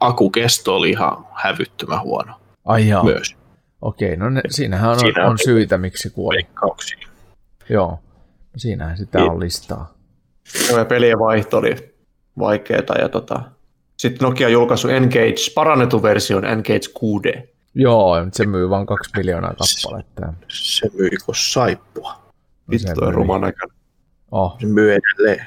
akukesto 0.00 0.76
oli 0.76 0.90
ihan 0.90 1.26
hävyttömän 1.34 2.00
huono 2.02 2.39
Ai 2.70 2.88
jaa. 2.88 3.04
myös 3.04 3.36
Okei, 3.82 4.16
no 4.16 4.30
ne, 4.30 4.40
siinähän 4.48 4.90
on, 4.90 4.98
Siinä 4.98 5.24
on 5.24 5.30
on- 5.30 5.38
syitä, 5.44 5.78
miksi 5.78 6.02
se 6.08 6.14
kuoli. 6.14 6.36
leikkauksia. 6.36 7.08
Joo, 7.68 7.90
no 7.90 7.98
siinähän 8.56 8.96
sitä 8.96 9.18
Niin. 9.18 9.30
on 9.30 9.40
listaa. 9.40 9.94
Ja 10.76 10.84
pelien 10.84 11.18
vaihto 11.18 11.58
oli 11.58 11.94
vaikeaa. 12.38 12.98
Ja 13.00 13.08
tota, 13.08 13.42
sitten 13.96 14.26
Nokia 14.26 14.46
on 14.46 14.52
julkaissut 14.52 14.90
Engage, 14.90 15.34
parannetun 15.54 16.02
version 16.02 16.44
Engage 16.44 16.80
6D. 16.98 17.48
Joo, 17.74 18.24
mutta 18.24 18.36
se 18.36 18.46
myy 18.46 18.70
vain 18.70 18.86
kaksi 18.86 19.10
miljoonaa 19.16 19.54
kappaletta. 19.54 20.32
Se 20.48 20.90
myi 20.98 21.10
kuin 21.24 21.34
saippua. 21.36 22.12
No 22.12 22.20
Vittu, 22.70 22.88
se 22.88 22.94
toi 22.94 23.06
myi. 23.08 23.16
ruman 23.16 23.40
näköinen. 23.40 23.76
Oh, 24.30 24.56
Se 24.60 24.66
myy 24.66 24.92
edelleen. 24.94 25.46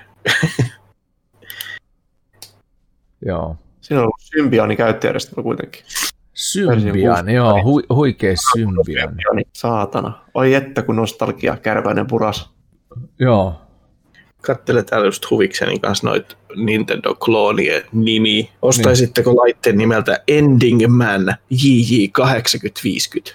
joo. 3.26 3.58
Siinä 3.82 4.00
on 4.00 4.04
ollut 4.04 4.16
Symbiani 4.20 4.76
käyttöjärjestelmä 4.76 5.44
kuitenkin. 5.44 5.84
Symbian, 6.34 7.30
joo, 7.30 7.64
hu, 7.64 7.82
huikea 7.96 8.34
Symbian. 8.54 9.16
Saatana. 9.54 10.20
Oi 10.34 10.54
että 10.54 10.82
kun 10.82 10.96
nostalgia, 10.96 11.58
kärväinen 11.58 12.08
puras. 12.08 12.54
Joo, 13.20 13.64
Kattele 14.46 14.84
täällä 14.84 15.08
just 15.08 15.30
huvikseni 15.32 15.80
kanssa 15.80 16.08
noit 16.08 16.38
Nintendo-kloonien 16.56 17.84
nimi. 17.92 18.50
Ostaisitteko 18.62 19.36
laitteen 19.36 19.78
nimeltä 19.78 20.24
Ending 20.28 20.88
Man 20.88 21.36
JJ8050? 21.54 23.34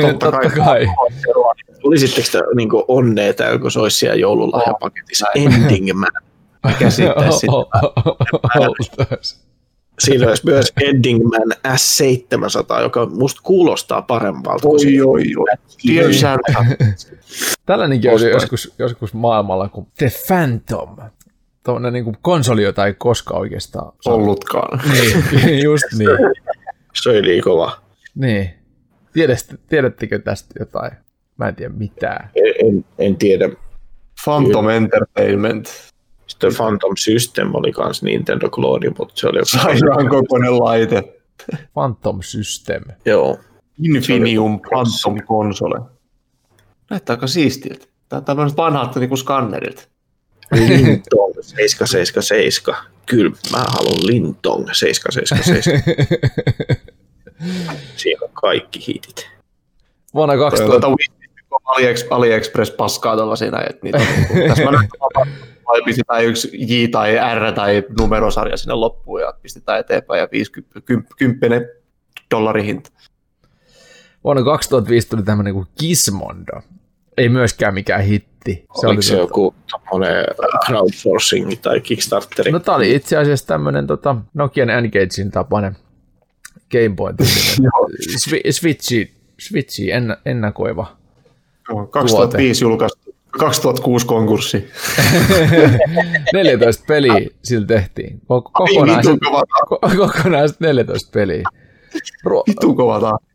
totta 0.20 0.30
kai. 0.30 0.50
kai. 0.50 0.86
Tulisitteko 1.80 2.28
te 2.32 2.38
niin 2.56 2.68
onnea 2.88 3.34
täällä, 3.34 3.58
kun 3.58 3.70
se 3.70 3.80
olisi 3.80 3.98
siellä 3.98 4.16
joululahjapaketissa? 4.16 5.26
Ending 5.34 5.92
Man. 5.94 6.10
Käsittäisi 6.78 7.38
sitä. 7.38 7.52
Oltais. 8.58 9.47
Siinä 9.98 10.28
olisi 10.28 10.46
myös 10.46 10.72
Ending 10.84 11.24
Man 11.24 11.74
S700, 11.76 12.82
joka 12.82 13.06
musta 13.06 13.40
kuulostaa 13.44 14.02
paremmalta 14.02 14.62
kuin 14.62 14.72
Oi, 14.72 14.80
siinä. 14.80 15.04
oi, 15.04 15.22
oi. 15.36 15.56
Dear 15.88 16.14
Santa. 16.14 16.64
Tällainenkin 17.66 18.10
oli 18.10 18.30
joskus, 18.30 18.74
joskus 18.78 19.14
maailmalla 19.14 19.68
kuin 19.68 19.86
The 19.98 20.12
Phantom. 20.26 20.96
Tuommoinen 21.64 21.92
niin 21.92 22.16
konsoli, 22.22 22.62
jota 22.62 22.86
ei 22.86 22.94
koskaan 22.94 23.40
oikeastaan 23.40 23.92
saanut. 24.00 24.22
Ollutkaan. 24.22 24.80
Niin, 24.92 25.62
just 25.64 25.84
niin. 25.98 26.10
Se 26.94 27.10
oli 27.10 27.22
niin 27.22 27.44
kova. 27.44 27.80
Niin. 28.14 28.50
Tiedätte, 29.12 29.54
tiedättekö 29.68 30.18
tästä 30.18 30.54
jotain? 30.58 30.90
Mä 31.36 31.48
en 31.48 31.54
tiedä 31.54 31.74
mitään. 31.76 32.30
En, 32.34 32.68
en, 32.68 32.84
en 32.98 33.16
tiedä. 33.16 33.48
Phantom 34.24 34.68
Entertainment. 34.68 35.68
Sitten 36.38 36.56
Phantom 36.56 36.96
System 36.96 37.54
oli 37.54 37.72
kans 37.72 38.02
Nintendo-klooni, 38.02 38.94
mutta 38.98 39.14
se 39.16 39.28
oli... 39.28 39.38
Sairaan 39.44 40.08
kokoinen 40.08 40.58
laite. 40.58 41.02
Phantom 41.74 42.18
System. 42.22 42.82
Joo. 43.04 43.38
Infinium 43.82 44.60
Phantom 44.60 45.26
konsole. 45.26 45.80
Näyttää 46.90 47.14
aika 47.14 47.26
siistiltä. 47.26 47.86
Tää 48.08 48.18
on 48.18 48.24
tämmöiset 48.24 48.56
vanhat 48.56 48.96
niinku 48.96 49.16
skannerit. 49.16 49.88
Lintong 50.52 51.34
777. 51.40 52.80
Kyllä, 53.06 53.30
mä 53.52 53.58
haluan 53.58 54.06
Lintong 54.06 54.68
777. 54.72 55.82
Siinä 57.96 58.20
on 58.22 58.30
kaikki 58.32 58.86
hitit. 58.86 59.30
Vuonna 60.14 60.34
Toi 60.34 60.44
on 60.44 60.50
2000, 60.50 60.86
Tuota 60.86 61.62
AliEx, 61.64 62.06
AliExpress 62.10 62.70
paskaa 62.70 63.16
tuolla 63.16 63.36
siinä, 63.36 63.58
että 63.70 63.80
niitä 63.82 63.98
on, 63.98 64.04
niinku- 64.04 64.48
tässä 64.48 64.64
mä 64.64 64.70
nyt 64.70 64.90
vai 65.68 65.82
pistetään 65.84 66.24
yksi 66.24 66.50
J 66.52 66.88
tai 66.90 67.14
R 67.34 67.52
tai 67.52 67.82
numerosarja 68.00 68.56
sinne 68.56 68.74
loppuun 68.74 69.20
ja 69.20 69.32
pistetään 69.42 69.80
eteenpäin 69.80 70.20
ja 70.20 70.28
50 70.32 70.80
kymppi- 71.18 71.78
dollari 72.30 72.64
hinta. 72.64 72.90
vuonna 74.24 74.42
2005 74.44 75.08
tuli 75.08 75.22
tämmöinen 75.22 75.54
kuin 75.54 75.66
Gizmondo. 75.80 76.52
Ei 77.16 77.28
myöskään 77.28 77.74
mikään 77.74 78.02
hitti. 78.02 78.66
Se 78.80 78.86
Oliko 78.86 79.02
se 79.02 79.14
tota- 79.14 79.18
joku 79.18 79.54
tommonen 79.70 80.24
crowdsourcing 80.66 81.52
tai 81.62 81.80
Kickstarteri? 81.80 82.52
No 82.52 82.58
tää 82.58 82.74
oli 82.74 82.94
itse 82.94 83.16
asiassa 83.16 83.46
tämmönen 83.46 83.86
tota, 83.86 84.16
Nokian 84.34 84.70
Engagein 84.70 85.30
tapainen 85.32 85.76
Game 86.72 86.88
Boy 86.96 87.12
Swi- 88.18 88.50
Switchi, 88.52 89.14
Switchi 89.40 89.90
en, 89.90 90.16
ennakoiva. 90.26 90.96
Joo, 91.68 91.86
2005 91.86 92.64
julkaistu. 92.64 93.14
2006 93.38 94.06
konkurssi. 94.06 94.68
14 96.32 96.84
peliä 96.88 97.14
sillä 97.42 97.66
tehtiin. 97.66 98.20
Ko- 98.22 98.50
kokonaiset, 98.52 99.18
kokonaiset 99.96 100.60
14 100.60 101.10
peliä. 101.12 101.42
Ruo- 102.26 102.42
Vitun 102.48 102.76
kova 102.76 103.00
tahti. 103.00 103.26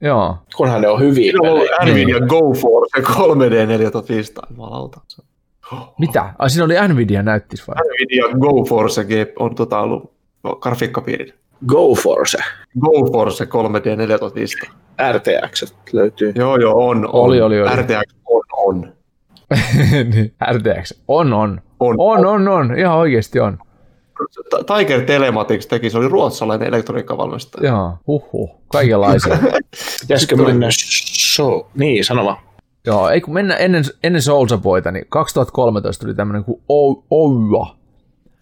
joo. 0.00 0.36
Kunhan 0.56 0.80
ne 0.82 0.88
on 0.88 1.00
hyviä 1.00 1.22
Siinä 1.32 1.40
on 1.42 1.48
ollut 1.54 1.68
pelejä. 1.80 1.94
Nvidia 1.94 2.20
GoForce 2.20 3.00
3D 3.00 3.66
4500. 3.66 4.46
Jumalauta. 4.50 5.00
Mitä? 5.98 6.34
Ai 6.38 6.50
siinä 6.50 6.64
oli 6.64 6.74
Nvidia 6.88 7.22
näyttis 7.22 7.68
vai? 7.68 7.74
Nvidia 7.76 8.24
GoForce 8.38 9.04
G- 9.04 9.32
on 9.38 9.54
tota 9.54 9.80
ollut 9.80 10.12
no, 10.44 10.56
grafiikkapiirin. 10.56 11.32
Go 11.66 11.94
for 11.94 12.28
se. 12.28 12.38
GoForce 12.80 13.44
3D 13.44 13.96
4500. 13.96 14.70
RTX 15.12 15.74
löytyy. 15.92 16.32
Joo, 16.34 16.56
joo, 16.56 16.88
on. 16.88 16.98
on. 17.04 17.10
Oli, 17.12 17.40
oli, 17.40 17.60
oli. 17.62 17.70
RTX 17.76 18.14
on, 18.28 18.42
on. 18.56 18.92
Niin, 20.14 20.34
RTX. 20.52 20.94
On, 21.08 21.32
on. 21.32 21.60
On, 21.80 21.94
On, 21.98 22.26
on, 22.26 22.48
on. 22.48 22.78
Ihan 22.78 22.96
oikeasti 22.96 23.40
on. 23.40 23.58
Tiger 24.76 25.00
Telematics 25.04 25.66
teki, 25.66 25.90
se 25.90 25.98
oli 25.98 26.08
ruotsalainen 26.08 26.68
elektroniikkavalmistaja. 26.68 27.70
Joo, 27.70 27.92
huhhuh. 28.06 28.50
Kaikenlaisia. 28.68 29.38
Pitäisikö 30.00 30.36
mennä 30.36 30.66
show? 31.34 31.60
Niin, 31.74 32.04
sano 32.04 32.24
vaan. 32.24 32.36
Joo, 32.86 33.08
ei 33.08 33.20
kun 33.20 33.34
mennä 33.34 33.56
ennen, 33.56 33.84
ennen 34.04 34.22
Soulja 34.22 34.58
Boyta, 34.58 34.90
niin 34.90 35.04
2013 35.08 36.04
tuli 36.04 36.14
tämmönen 36.14 36.44
kuin 36.44 36.62
O- 36.68 37.04
Oua. 37.10 37.76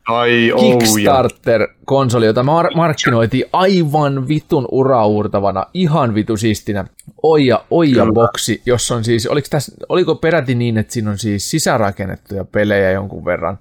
Ai, 0.08 0.52
oh. 0.52 0.60
Kickstarter-konsoli, 0.60 2.26
jota 2.26 2.42
mar- 2.42 2.76
markkinoitiin 2.76 3.44
aivan 3.52 4.28
vitun 4.28 4.68
uraurtavana, 4.72 5.66
ihan 5.74 6.14
vitu 6.14 6.36
siistinä. 6.36 6.84
Oija, 7.22 7.64
Oija 7.70 8.06
boksi, 8.14 8.62
jossa 8.66 8.94
on 8.94 9.04
siis, 9.04 9.26
oliko, 9.26 9.46
tässä, 9.50 9.72
oliko 9.88 10.14
peräti 10.14 10.54
niin, 10.54 10.78
että 10.78 10.92
siinä 10.92 11.10
on 11.10 11.18
siis 11.18 11.50
sisärakennettuja 11.50 12.44
pelejä 12.44 12.90
jonkun 12.90 13.24
verran, 13.24 13.58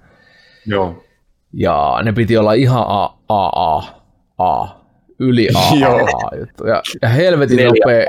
Joo. 0.66 1.04
ja 1.54 2.00
ne 2.04 2.14
piti 2.14 2.38
olla 2.38 2.54
ihan 2.54 2.84
A, 2.88 3.04
A, 3.30 3.48
A, 3.48 3.84
A, 4.38 4.68
yli 5.20 5.50
A, 5.56 5.60
A, 5.60 5.76
Joo. 5.82 6.08
A 6.32 6.36
juttu. 6.40 6.68
Ja, 6.68 6.82
ja 7.02 7.10
helvetin 7.10 7.58
nopea, 7.66 8.06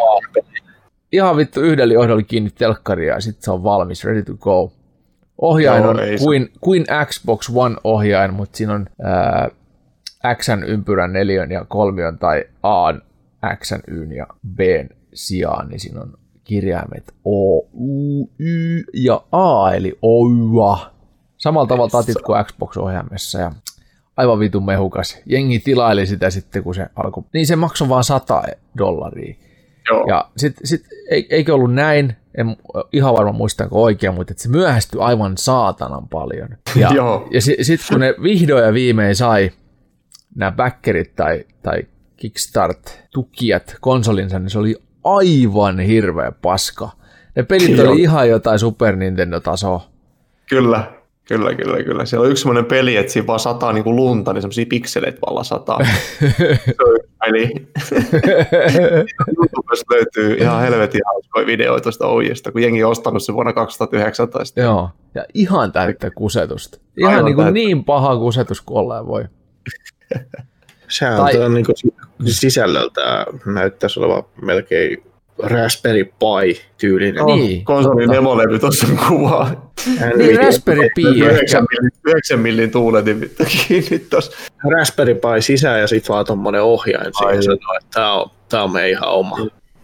ihan 1.12 1.36
vittu 1.36 1.60
yhdellä 1.60 1.94
johdolla 1.94 2.23
kiinni 2.23 2.51
telkkaria 2.51 3.15
ja 3.15 3.20
sitten 3.20 3.43
se 3.43 3.51
on 3.51 3.65
valmis, 3.65 4.05
ready 4.05 4.23
to 4.23 4.35
go. 4.35 4.73
Ohjain 5.39 5.82
Joo, 5.82 5.90
on 5.90 5.97
kuin, 6.24 6.52
kuin 6.60 6.85
Xbox 7.05 7.51
One 7.55 7.77
ohjain, 7.85 8.35
mutta 8.35 8.56
siinä 8.56 8.74
on 8.74 8.86
ää, 9.02 9.48
Xn 10.35 10.65
ympyrän 10.66 11.12
neljön 11.12 11.51
ja 11.51 11.65
kolmion 11.65 12.19
tai 12.19 12.44
A 12.62 12.93
X, 13.56 13.73
Y 13.89 14.15
ja 14.16 14.27
B 14.55 14.60
sijaan, 15.15 15.69
niin 15.69 15.81
siinä 15.81 16.01
on 16.01 16.19
kirjaimet 16.44 17.15
O, 17.24 17.59
U, 17.59 18.31
Y 18.39 18.82
ja 18.94 19.23
A, 19.32 19.73
eli 19.73 19.98
OUA. 20.02 20.90
Samalla 21.36 21.66
tavalla 21.66 21.90
tatit 21.90 22.23
kuin 22.27 22.44
Xbox-ohjaimessa 22.44 23.39
ja 23.39 23.52
aivan 24.16 24.39
vitun 24.39 24.65
mehukas. 24.65 25.19
Jengi 25.27 25.59
tilaili 25.59 26.06
sitä 26.06 26.31
sitten, 26.31 26.62
kun 26.62 26.74
se 26.74 26.86
alkoi. 26.97 27.24
Niin 27.32 27.47
se 27.47 27.56
maksoi 27.56 27.89
vaan 27.89 28.05
100 28.05 28.43
dollaria. 28.78 29.35
Joo. 29.90 30.06
Ja 30.09 30.31
sitten 30.36 30.66
sit, 30.66 30.86
eikö 31.31 31.55
ollut 31.55 31.74
näin, 31.74 32.16
en 32.34 32.56
ihan 32.92 33.14
varma 33.14 33.32
muistanko 33.32 33.82
oikein, 33.82 34.14
mutta 34.14 34.32
että 34.32 34.42
se 34.42 34.48
myöhästyi 34.48 35.00
aivan 35.00 35.38
saatanan 35.38 36.09
paljon. 36.09 36.48
Ja, 36.76 36.90
ja 37.34 37.40
sitten 37.40 37.88
kun 37.88 38.00
ne 38.00 38.14
vihdoin 38.22 38.64
ja 38.64 38.72
viimein 38.72 39.16
sai 39.16 39.50
nämä 40.34 40.52
backerit 40.52 41.14
tai, 41.16 41.44
tai 41.62 41.82
Kickstart-tukijat 42.16 43.76
konsolinsa, 43.80 44.38
niin 44.38 44.50
se 44.50 44.59
oli 44.59 44.76
aivan 45.05 45.78
hirveä 45.80 46.32
paska. 46.42 46.90
Ne 47.36 47.42
pelit 47.42 47.76
Joo. 47.76 47.90
oli 47.90 48.00
ihan 48.00 48.28
jotain 48.28 48.59
Super 48.59 48.96
Nintendo-tasoa. 48.96 49.90
Kyllä, 50.48 50.92
kyllä, 51.28 51.55
kyllä, 51.55 51.82
kyllä. 51.82 52.05
Siellä 52.05 52.24
on 52.24 52.30
yksi 52.30 52.40
semmoinen 52.40 52.64
peli, 52.64 52.96
että 52.96 53.12
siinä 53.12 53.26
vaan 53.26 53.40
sataa 53.40 53.72
niin 53.72 53.84
kuin 53.84 53.96
lunta, 53.96 54.32
niin 54.32 54.42
semmoisia 54.42 54.66
pikseleitä 54.68 55.18
vaan 55.26 55.44
sataa. 55.44 55.78
se 55.84 56.74
on 56.84 56.96
yksi 56.96 57.10
peli. 57.24 57.52
YouTubesta 59.36 59.94
löytyy 59.94 60.34
ihan 60.34 60.60
helvetin 60.60 61.00
hauskoja 61.06 61.46
videoita 61.46 61.82
tuosta 61.82 62.06
ojesta, 62.06 62.52
kun 62.52 62.62
jengi 62.62 62.84
on 62.84 62.90
ostanut 62.90 63.22
sen 63.22 63.34
vuonna 63.34 63.52
2019. 63.52 64.60
Joo, 64.60 64.90
ja 65.14 65.24
ihan 65.34 65.72
täyttä 65.72 66.10
kusetusta. 66.10 66.78
Ihan 66.96 67.12
Aivan 67.12 67.24
niin, 67.24 67.34
kuin 67.34 67.44
täyttä. 67.44 67.55
niin 67.55 67.84
paha 67.84 68.16
kusetus 68.16 68.60
kuin 68.60 68.78
olleen 68.78 69.06
voi. 69.06 69.24
Sehän 70.88 71.16
Tai- 71.16 71.32
tai... 71.32 71.42
on 71.42 71.55
niin 71.55 71.66
sisällöltä 72.26 73.26
näyttäisi 73.46 74.00
olevan 74.00 74.22
melkein 74.42 75.02
Raspberry 75.43 76.05
Pi-tyylinen. 76.05 77.24
Niin. 77.27 77.40
Niin, 77.40 77.65
Konsolin 77.65 77.98
totta. 77.98 78.12
demolevy 78.12 78.59
tuossa 78.59 78.86
kuvaa. 79.09 79.73
Niin 80.16 80.39
Raspberry 80.39 80.89
Pi 80.94 81.02
ehkä. 81.06 81.32
9 81.32 81.66
millin, 81.70 81.93
9 82.05 82.40
millin 82.40 82.70
tuuletin 82.70 83.20
vittu 83.20 83.44
kiinni 83.69 83.98
tuossa. 83.98 84.32
Raspberry 84.70 85.15
Pi 85.15 85.43
sisään 85.43 85.81
ja 85.81 85.86
sitten 85.86 86.15
vaan 86.15 86.24
tuommoinen 86.27 86.62
ohjain 86.62 87.06
Ai. 87.06 87.12
siihen 87.12 87.43
sanoo, 87.43 87.77
että 87.81 87.90
tämä 87.94 88.12
on, 88.12 88.31
tää 88.48 88.62
on 88.62 88.73
meidän 88.73 88.90
ihan 88.90 89.09
oma, 89.09 89.36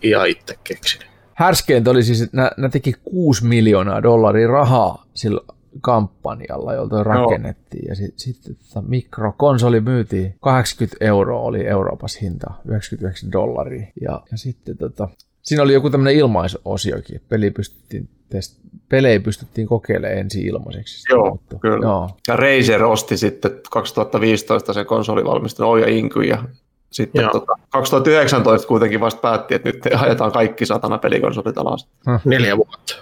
ihan 0.02 0.28
itse 0.28 0.58
keksinyt. 0.64 1.08
Härskeintä 1.34 1.90
oli 1.90 2.02
siis, 2.02 2.22
että 2.22 2.52
nämä 2.56 2.68
teki 2.70 2.92
6 3.04 3.44
miljoonaa 3.46 4.02
dollaria 4.02 4.48
rahaa 4.48 5.04
sillä 5.14 5.40
kampanjalla, 5.80 6.74
jolta 6.74 7.02
rakennettiin. 7.02 7.84
Ja 7.88 7.94
sitten 7.94 8.18
sit, 8.18 8.36
tota, 8.42 8.86
mikrokonsoli 8.88 9.80
myytiin. 9.80 10.34
80 10.40 11.04
euroa 11.04 11.40
oli 11.40 11.66
Euroopassa 11.66 12.18
hinta, 12.22 12.50
99 12.64 13.32
dollaria. 13.32 13.86
Ja, 14.00 14.22
ja 14.30 14.38
sitten 14.38 14.78
tota, 14.78 15.08
siinä 15.44 15.62
oli 15.62 15.72
joku 15.74 15.90
tämmöinen 15.90 16.14
ilmaisosiokin. 16.16 17.20
Peli 17.28 17.50
pystyttiin 17.50 18.08
test, 18.30 18.58
pelejä 18.88 19.20
pystyttiin 19.20 19.66
kokeilemaan 19.66 20.18
ensin 20.18 20.46
ilmaiseksi. 20.46 21.04
Joo, 21.12 21.30
mutta- 21.30 21.56
kyllä. 21.60 21.86
Joo. 21.86 22.10
Ja 22.28 22.36
Razer 22.36 22.84
osti 22.84 23.16
sitten 23.16 23.50
2015 23.70 24.72
sen 24.72 24.86
konsolivalmistelun 24.86 25.70
Oja 25.72 25.86
Inky 25.88 26.20
ja 26.22 26.44
sitten 26.90 27.22
Joo. 27.22 27.32
tota, 27.32 27.52
2019 27.70 28.68
kuitenkin 28.68 29.00
vasta 29.00 29.20
päätti, 29.20 29.54
että 29.54 29.68
nyt 29.68 29.82
ajetaan 29.96 30.32
kaikki 30.32 30.66
satana 30.66 30.98
pelikonsolit 30.98 31.58
alas. 31.58 31.88
Neljä 32.24 32.56
vuotta 32.56 32.94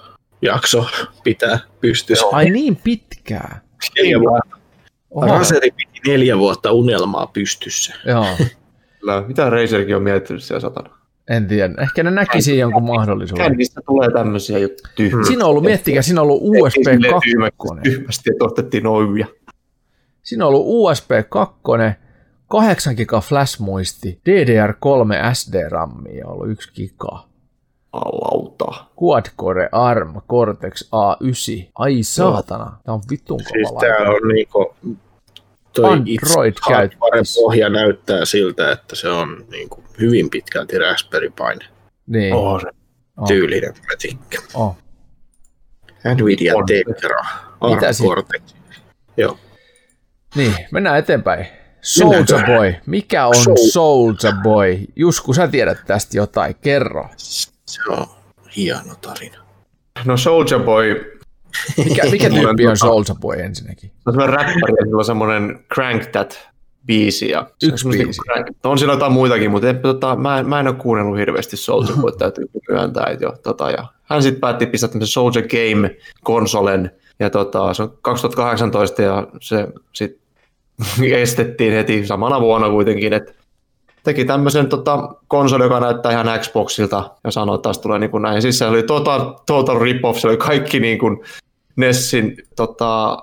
jakso 0.43 0.87
pitää 1.25 1.59
pystyssä. 1.81 2.27
Ai 2.33 2.51
niin 2.51 2.77
pitkää. 2.77 3.61
Neljä 3.99 4.21
vuotta. 4.21 4.57
Oho. 5.11 5.27
Raseri 5.27 5.71
piti 5.71 6.01
neljä 6.11 6.39
vuotta 6.39 6.73
unelmaa 6.73 7.27
pystyssä. 7.27 7.95
Joo, 8.07 8.27
Kyllä. 9.01 9.25
Mitä 9.27 9.51
Razerkin 9.51 9.97
on 9.97 10.03
miettinyt 10.03 10.43
siellä 10.43 10.61
satana? 10.61 10.91
En 11.29 11.49
tiedä. 11.49 11.75
Ehkä 11.83 12.03
ne 12.03 12.11
näki 12.11 12.43
siinä 12.43 12.61
jonkun 12.61 12.83
mahdollisuuden. 12.83 13.47
Kännistä 13.47 13.81
tulee 13.87 14.11
tämmöisiä 14.11 14.59
juttuja 14.59 14.93
tyhmiä. 14.97 15.25
Siinä 15.25 15.45
on 15.45 15.51
ollut, 15.51 15.65
miettikää, 15.65 16.03
siinä 16.03 16.21
on 16.21 16.29
ollut 16.29 16.43
USB 16.43 17.11
2. 17.11 17.31
Tyhmästi, 17.83 18.31
että 18.31 18.45
ostettiin 18.45 18.87
Oja. 18.87 19.27
Siinä 20.23 20.47
on 20.47 20.49
ollut 20.49 20.67
USB 20.67 21.11
2, 21.29 21.61
8 22.49 22.95
giga 22.95 23.21
flash-muisti, 23.21 24.21
DDR3 24.29 25.35
SD-rammi 25.35 26.17
ja 26.17 26.27
ollut 26.27 26.51
1 26.51 26.73
giga. 26.75 27.29
Alauta. 27.93 28.85
Quad-core 29.03 29.69
ARM 29.73 30.15
Cortex 30.31 30.89
A9. 30.93 31.71
Ai 31.75 32.03
saatana, 32.03 32.79
tää 32.85 32.95
on 32.95 33.03
vitun 33.11 33.39
kova 33.39 33.49
Siis 33.53 33.71
laite. 33.73 33.97
on 33.97 34.29
niinku... 34.29 34.75
Toi 35.73 35.93
Android 35.93 36.55
käyttöis. 36.69 37.35
pohja 37.35 37.69
näyttää 37.69 38.25
siltä, 38.25 38.73
että 38.73 38.97
se 38.97 39.09
on 39.09 39.45
niinku 39.51 39.85
hyvin 40.01 40.31
pitkälti 40.31 40.79
Raspberry 40.79 41.31
Pi 41.31 41.67
Niin, 42.07 42.35
Oh, 42.35 42.61
se. 42.61 42.67
Oh. 43.17 43.29
tyylinen. 43.29 43.75
Mä 43.75 43.97
tykkään. 44.03 44.45
oh. 44.55 44.77
Nvidia 46.15 46.57
On. 46.57 46.67
Tegra. 46.67 46.93
Mitä 47.75 47.87
ARM 47.87 47.95
Cortex. 48.09 48.43
Joo. 49.17 49.39
niin, 50.35 50.55
mennään 50.71 50.99
eteenpäin. 50.99 51.47
Soulja 51.81 52.47
Boy. 52.47 52.75
Mikä 52.87 53.27
on 53.27 53.35
Soul- 53.35 53.71
Soulja 53.71 54.33
Boy? 54.43 54.79
Jusku, 54.97 55.35
sä 55.35 55.49
tiedät 55.49 55.79
tästä 55.87 56.17
jotain. 56.17 56.55
Kerro. 56.61 57.09
Se 57.17 57.81
on 57.89 58.07
hieno 58.57 58.95
tarina. 59.01 59.39
No 60.05 60.17
Soulja 60.17 60.59
Boy, 60.59 61.19
Mikä, 61.89 62.03
mikä 62.11 62.31
tyyppi 62.31 62.67
on 62.67 62.77
Soulja 62.77 63.15
Boy 63.21 63.41
ensinnäkin? 63.41 63.91
se 63.91 63.97
on 64.07 64.13
semmoinen 64.13 64.35
räppäri, 64.35 64.75
sillä 64.85 64.99
on 64.99 65.05
semmoinen 65.05 65.65
Crank 65.75 66.07
That 66.07 66.49
biisi. 66.87 67.29
Ja 67.29 67.41
se 67.59 67.67
on 67.67 67.73
Yksi 67.73 67.83
semmoista 67.83 68.05
biisi. 68.05 68.21
niinku 68.37 68.51
crank- 68.51 68.71
On 68.71 68.79
siinä 68.79 68.93
jotain 68.93 69.13
muitakin, 69.13 69.51
mutta 69.51 69.69
en, 69.69 69.79
tota, 69.79 70.17
mä, 70.17 70.39
en, 70.39 70.49
mä 70.49 70.61
en 70.61 70.69
ole 70.69 70.75
kuunnellut 70.77 71.19
hirveästi 71.19 71.57
Soulja 71.57 71.93
Boy, 72.01 72.13
täytyy 72.19 72.45
myöntää. 72.71 73.17
Jo, 73.21 73.33
tota, 73.43 73.71
ja 73.71 73.85
hän 74.03 74.23
sitten 74.23 74.41
päätti 74.41 74.67
pistää 74.67 74.89
tämmöisen 74.89 75.13
Soulja 75.13 75.43
Game-konsolen, 75.43 76.91
ja 77.21 77.31
tota, 77.31 77.75
se 77.75 77.83
on 77.83 77.99
2018, 78.03 79.03
ja 79.03 79.27
se 79.41 79.69
sitten 79.93 80.21
estettiin 81.23 81.73
heti 81.73 82.07
samana 82.07 82.41
vuonna 82.41 82.71
kuitenkin, 82.71 83.13
että 83.13 83.33
teki 84.03 84.25
tämmöisen 84.25 84.69
tota, 84.69 85.09
konsoli, 85.29 85.65
joka 85.65 85.81
näyttää 85.81 86.13
ihan 86.13 86.41
Xboxilta 86.41 87.11
ja 87.25 87.31
sanoi, 87.31 87.55
että 87.55 87.63
taas 87.63 87.79
tulee 87.79 87.99
niin 87.99 88.11
kuin 88.11 88.23
näin. 88.23 88.43
Siis 88.43 88.59
se 88.59 88.67
oli 88.67 88.83
total, 88.83 89.35
total 89.47 89.79
rip-off, 89.79 90.19
se 90.19 90.29
oli 90.29 90.37
kaikki 90.37 90.81
niin 90.81 90.99
kuin 90.99 91.21
Nessin, 91.77 92.37
tota, 92.57 93.19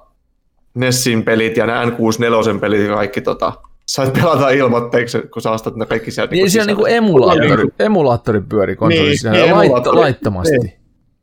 Nessin 0.73 1.23
pelit 1.23 1.57
ja 1.57 1.65
ne 1.65 1.73
N64 1.85 2.59
pelit 2.59 2.87
ja 2.87 2.95
kaikki 2.95 3.21
tota, 3.21 3.53
sait 3.85 4.13
pelata 4.13 4.49
ilmoitteeksi, 4.49 5.17
kun 5.33 5.41
sä 5.41 5.51
ostat 5.51 5.75
ne 5.75 5.85
kaikki 5.85 6.11
sieltä. 6.11 6.35
Niin 6.35 6.51
siellä 6.51 6.67
niinku 6.67 6.85
emulaattori, 6.85 7.67
emulaattori 7.79 8.41
pyöri 8.41 8.75
konsolissa 8.75 9.31
niin, 9.31 9.43
niin, 9.43 9.55
lait, 9.55 9.85
laittomasti. 9.85 10.57
Niin. 10.57 10.73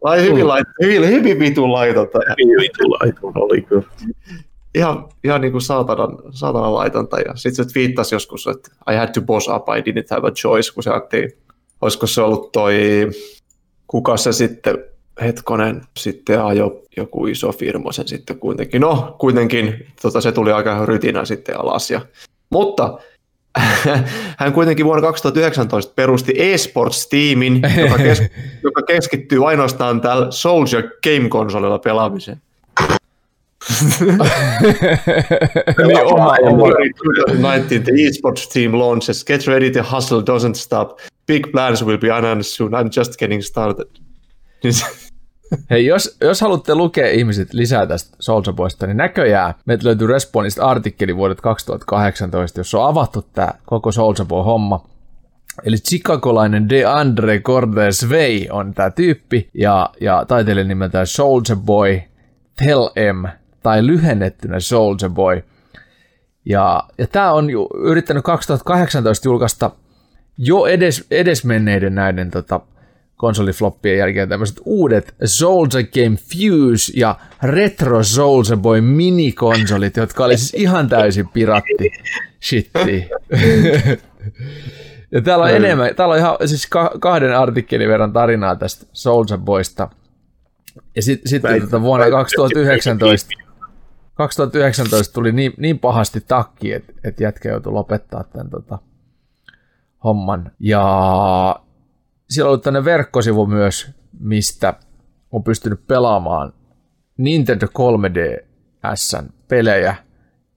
Lai 0.03 0.23
hyvin, 0.23 0.49
lait, 0.49 0.66
hyvin, 0.83 1.09
hyvin 1.09 1.39
vitun 1.39 1.73
laitonta. 1.73 2.19
Hyvin 2.19 2.57
vitun 2.61 2.91
laitonta 2.91 3.39
oli 3.39 3.62
kyllä. 3.62 3.83
Ihan, 4.77 5.09
ihan 5.24 5.40
niin 5.40 5.53
kuin 5.53 5.62
saatanan, 5.62 6.19
saatanan 6.31 6.74
laitonta. 6.74 7.20
Ja 7.20 7.36
sitten 7.36 7.65
se 7.65 7.73
twiittasi 7.73 8.15
joskus, 8.15 8.47
että 8.47 8.70
I 8.93 8.97
had 8.97 9.09
to 9.09 9.20
boss 9.20 9.48
up, 9.48 9.69
I 9.69 9.81
didn't 9.81 10.07
have 10.11 10.28
a 10.28 10.31
choice, 10.31 10.74
kun 10.74 10.82
se 10.82 10.90
ajattiin, 10.90 11.32
olisiko 11.81 12.07
se 12.07 12.23
ollut 12.23 12.53
toi, 12.53 12.77
kuka 13.86 14.16
se 14.16 14.32
sitten, 14.32 14.78
hetkonen, 15.20 15.82
sitten 15.98 16.43
ajo 16.43 16.82
joku 16.97 17.27
iso 17.27 17.53
firma 17.53 17.93
sen 17.93 18.09
sitten 18.09 18.39
kuitenkin. 18.39 18.81
No, 18.81 19.16
kuitenkin 19.19 19.86
tota, 20.03 20.20
se 20.20 20.32
tuli 20.32 20.53
aika 20.53 20.86
rytinä 20.86 21.24
sitten 21.24 21.61
alas. 21.61 21.90
Ja, 21.90 22.01
mutta 22.51 22.98
hän 24.39 24.53
kuitenkin 24.53 24.86
vuonna 24.86 25.03
2019 25.03 25.93
perusti 25.97 26.32
eSports-tiimin, 26.36 27.61
joka, 27.81 27.98
kes, 27.98 28.23
joka 28.65 28.82
keskittyy 28.82 29.48
ainoastaan 29.48 30.01
tällä 30.01 30.31
Soldier 30.31 30.82
Game-konsolilla 30.82 31.78
pelaamiseen. 31.78 32.43
niin, 35.87 36.05
oma, 36.05 36.35
oma. 36.43 36.69
2019, 36.69 37.85
the 37.85 37.93
esports 38.09 38.49
team 38.49 38.79
launches. 38.79 39.25
Get 39.25 39.47
ready, 39.47 39.71
the 39.71 39.83
hustle 39.83 40.23
doesn't 40.23 40.55
stop. 40.55 41.01
Big 41.27 41.53
plans 41.53 41.85
will 41.85 41.99
be 41.99 42.11
announced 42.11 42.55
soon. 42.55 42.73
I'm 42.73 42.91
just 42.97 43.19
getting 43.19 43.43
started. 43.43 43.89
Hei, 45.71 45.87
jos, 45.87 46.17
jos 46.21 46.41
haluatte 46.41 46.75
lukea 46.75 47.11
ihmiset 47.11 47.55
lisää 47.55 47.87
tästä 47.87 48.17
Soulja 48.21 48.53
Boysta, 48.53 48.87
niin 48.87 48.97
näköjään 48.97 49.55
meiltä 49.65 49.85
löytyy 49.85 50.07
Respawnista 50.07 50.67
artikkeli 50.67 51.17
vuodet 51.17 51.41
2018, 51.41 52.61
jossa 52.61 52.79
on 52.79 52.89
avattu 52.89 53.23
tämä 53.23 53.51
koko 53.67 53.93
Soulja 53.93 54.25
Boy-homma. 54.25 54.89
Eli 55.65 55.77
chicagolainen 55.77 56.69
DeAndre 56.69 57.41
Cordes 57.41 58.09
Vey 58.09 58.47
on 58.51 58.75
tämä 58.75 58.91
tyyppi, 58.91 59.51
ja, 59.55 59.91
ja 60.01 60.25
taiteilijan 60.29 60.69
nimeltään 60.69 61.07
Soulja 61.07 61.57
Boy 61.57 62.01
Tell 62.65 62.89
M, 63.13 63.27
tai 63.67 63.87
lyhennettynä 63.87 64.61
Soulja 64.61 65.09
Boy. 65.09 65.43
Ja, 66.45 66.83
ja 66.99 67.07
tämä 67.07 67.33
on 67.33 67.51
ju, 67.51 67.69
yrittänyt 67.79 68.25
2018 68.25 69.29
julkaista 69.29 69.71
jo 70.39 70.67
edes, 70.67 71.07
edesmenneiden 71.11 71.95
näiden 71.95 72.31
tota, 72.31 72.61
konsolifloppien 73.17 73.99
jälkeen 73.99 74.29
tämmöiset 74.29 74.57
uudet 74.65 75.15
Soldier 75.25 75.85
Game 75.95 76.17
Fuse 76.17 76.93
ja 76.97 77.15
Retro 77.43 78.03
Soldier 78.03 78.57
Boy 78.59 78.81
minikonsolit, 78.81 79.97
jotka 79.97 80.25
oli 80.25 80.39
siis 80.39 80.55
ihan 80.55 80.89
täysin 80.89 81.29
piratti 81.29 81.91
shitti. 82.43 83.09
ja 85.13 85.23
täällä 85.23 85.45
on 85.45 85.51
enemmän, 85.51 85.95
täällä 85.95 86.13
on 86.13 86.19
ihan 86.19 86.37
siis 86.45 86.69
kahden 87.01 87.37
artikkelin 87.39 87.89
verran 87.89 88.13
tarinaa 88.13 88.57
tästä 88.57 88.87
Soldier 88.93 89.39
Boysta. 89.39 89.89
Ja 90.97 91.03
sitten 91.03 91.29
sit, 91.29 91.43
tota 91.61 91.83
vuonna 91.83 92.11
2019, 92.11 93.45
2019 94.17 95.15
tuli 95.15 95.33
niin, 95.33 95.53
niin 95.57 95.79
pahasti 95.79 96.21
takki, 96.21 96.73
että 96.73 96.93
et 97.05 97.21
jätkä 97.21 97.49
joutui 97.49 97.73
lopettaa 97.73 98.25
tämän 98.25 98.51
tota, 98.51 98.79
homman. 100.05 100.51
Ja 100.61 101.61
siellä 102.31 102.49
ollut 102.49 102.63
tänne 102.63 102.85
verkkosivu 102.85 103.47
myös, 103.47 103.91
mistä 104.21 104.75
on 105.31 105.45
pystynyt 105.45 105.87
pelaamaan 105.87 106.53
Nintendo 107.19 107.67
3DSn 107.67 109.33
pelejä 109.49 109.97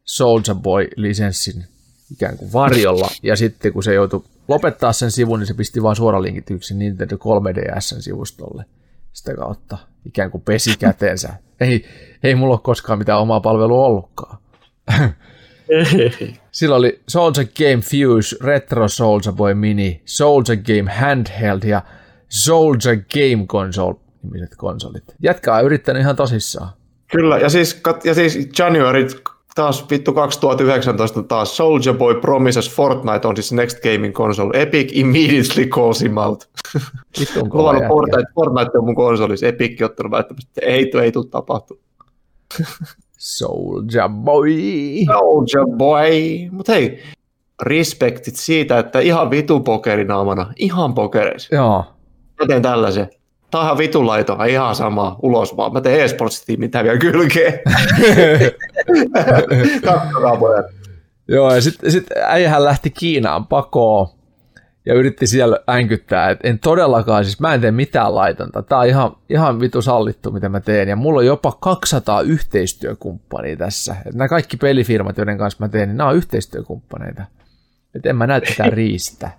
Soldier 0.03 0.55
Boy-lisenssin 0.55 1.63
ikään 2.11 2.37
kuin 2.37 2.53
varjolla, 2.53 3.07
ja 3.23 3.35
sitten 3.35 3.73
kun 3.73 3.83
se 3.83 3.93
joutui 3.93 4.23
lopettaa 4.47 4.93
sen 4.93 5.11
sivun, 5.11 5.39
niin 5.39 5.47
se 5.47 5.53
pisti 5.53 5.83
vain 5.83 5.95
suoralinkityksi 5.95 6.75
Nintendo 6.75 7.15
3DSn 7.15 8.01
sivustolle 8.01 8.65
sitä 9.13 9.35
kautta 9.35 9.77
ikään 10.05 10.31
kuin 10.31 10.41
pesi 10.41 10.77
käteensä. 10.79 11.33
Ei, 11.59 11.85
ei 12.23 12.35
mulla 12.35 12.53
ole 12.53 12.61
koskaan 12.63 12.99
mitään 12.99 13.19
omaa 13.19 13.39
palvelua 13.39 13.85
ollutkaan. 13.85 14.37
Sillä 16.51 16.75
oli 16.75 17.01
Soldier 17.07 17.47
Game 17.57 17.81
Fuse, 17.81 18.35
Retro 18.41 18.87
Soldier 18.87 19.35
Boy 19.35 19.53
Mini, 19.53 20.01
Soldier 20.05 20.57
Game 20.57 20.91
Handheld 20.91 21.63
ja 21.63 21.81
Soldier 22.29 22.95
Game 22.95 23.45
Console 23.47 23.95
nimiset 24.23 24.55
konsolit. 24.55 25.03
Jätkä 25.23 25.55
on 25.55 25.65
yrittänyt 25.65 26.01
ihan 26.01 26.15
tosissaan. 26.15 26.69
Kyllä, 27.11 27.37
ja 27.37 27.49
siis, 27.49 27.81
ja 28.03 28.13
siis 28.13 28.49
January 28.59 29.07
taas 29.59 29.89
vittu 29.89 30.13
2019 30.13 31.23
taas 31.23 31.57
Soldier 31.57 31.95
Boy 31.95 32.15
promises 32.15 32.75
Fortnite 32.75 33.27
on 33.27 33.35
his 33.37 33.51
next 33.51 33.77
gaming 33.83 34.13
console. 34.13 34.51
Epic 34.53 34.91
immediately 34.93 35.65
calls 35.65 36.01
him 36.01 36.17
out. 36.17 36.49
Vittu 37.19 37.39
on 37.51 37.77
Fortnite, 37.87 38.31
Fortnite 38.35 38.77
on 38.77 38.85
mun 38.85 38.95
konsolissa. 38.95 39.47
Epic 39.47 39.81
ottanut 39.81 40.11
välttämättä, 40.11 40.61
ei, 40.61 40.91
ei 41.01 41.11
tule 41.11 41.25
tapahtu. 41.31 41.79
Soldier 43.17 44.09
Boy. 44.09 44.51
Soldier 45.05 45.77
Boy. 45.77 46.49
Mutta 46.51 46.71
hei, 46.71 47.03
respektit 47.61 48.35
siitä, 48.35 48.79
että 48.79 48.99
ihan 48.99 49.31
vitu 49.31 49.59
pokerinaamana, 49.59 50.53
ihan 50.55 50.93
pokereissa. 50.93 51.55
Joo. 51.55 51.83
Mä 52.39 52.47
teen 52.47 52.61
tällaisen. 52.61 53.09
Tää 53.51 53.61
on 53.61 53.65
ihan 53.65 53.77
vitulaito, 53.77 54.37
ihan 54.49 54.75
sama, 54.75 55.19
ulos 55.23 55.57
vaan. 55.57 55.73
Mä 55.73 55.81
teen 55.81 56.09
eSports-tiimin 56.09 56.83
vielä 56.83 56.97
kylkeen. 56.97 57.59
Katsokaa 59.85 60.37
pojat. 60.37 60.65
Joo, 61.27 61.55
ja 61.55 61.61
sitten 61.61 61.91
sit 61.91 62.07
äijähän 62.25 62.63
lähti 62.63 62.89
Kiinaan 62.89 63.47
pakoon 63.47 64.07
ja 64.85 64.93
yritti 64.93 65.27
siellä 65.27 65.59
änkyttää, 65.69 66.29
että 66.29 66.47
en 66.47 66.59
todellakaan, 66.59 67.25
siis 67.25 67.39
mä 67.39 67.53
en 67.53 67.61
tee 67.61 67.71
mitään 67.71 68.15
laitonta. 68.15 68.63
Tää 68.63 68.77
on 68.79 68.87
ihan, 68.87 69.15
ihan 69.29 69.59
vitu 69.59 69.81
sallittu, 69.81 70.31
mitä 70.31 70.49
mä 70.49 70.59
teen. 70.59 70.89
Ja 70.89 70.95
mulla 70.95 71.19
on 71.19 71.25
jopa 71.25 71.51
200 71.51 72.21
yhteistyökumppania 72.21 73.57
tässä. 73.57 73.95
Et 74.05 74.15
nämä 74.15 74.27
kaikki 74.27 74.57
pelifirmat, 74.57 75.17
joiden 75.17 75.37
kanssa 75.37 75.65
mä 75.65 75.69
teen, 75.69 75.89
niin 75.89 75.97
nämä 75.97 76.09
on 76.09 76.15
yhteistyökumppaneita. 76.15 77.23
Että 77.95 78.09
en 78.09 78.15
mä 78.15 78.27
näytä 78.27 78.49
mitään 78.49 78.73
riistä. 78.73 79.31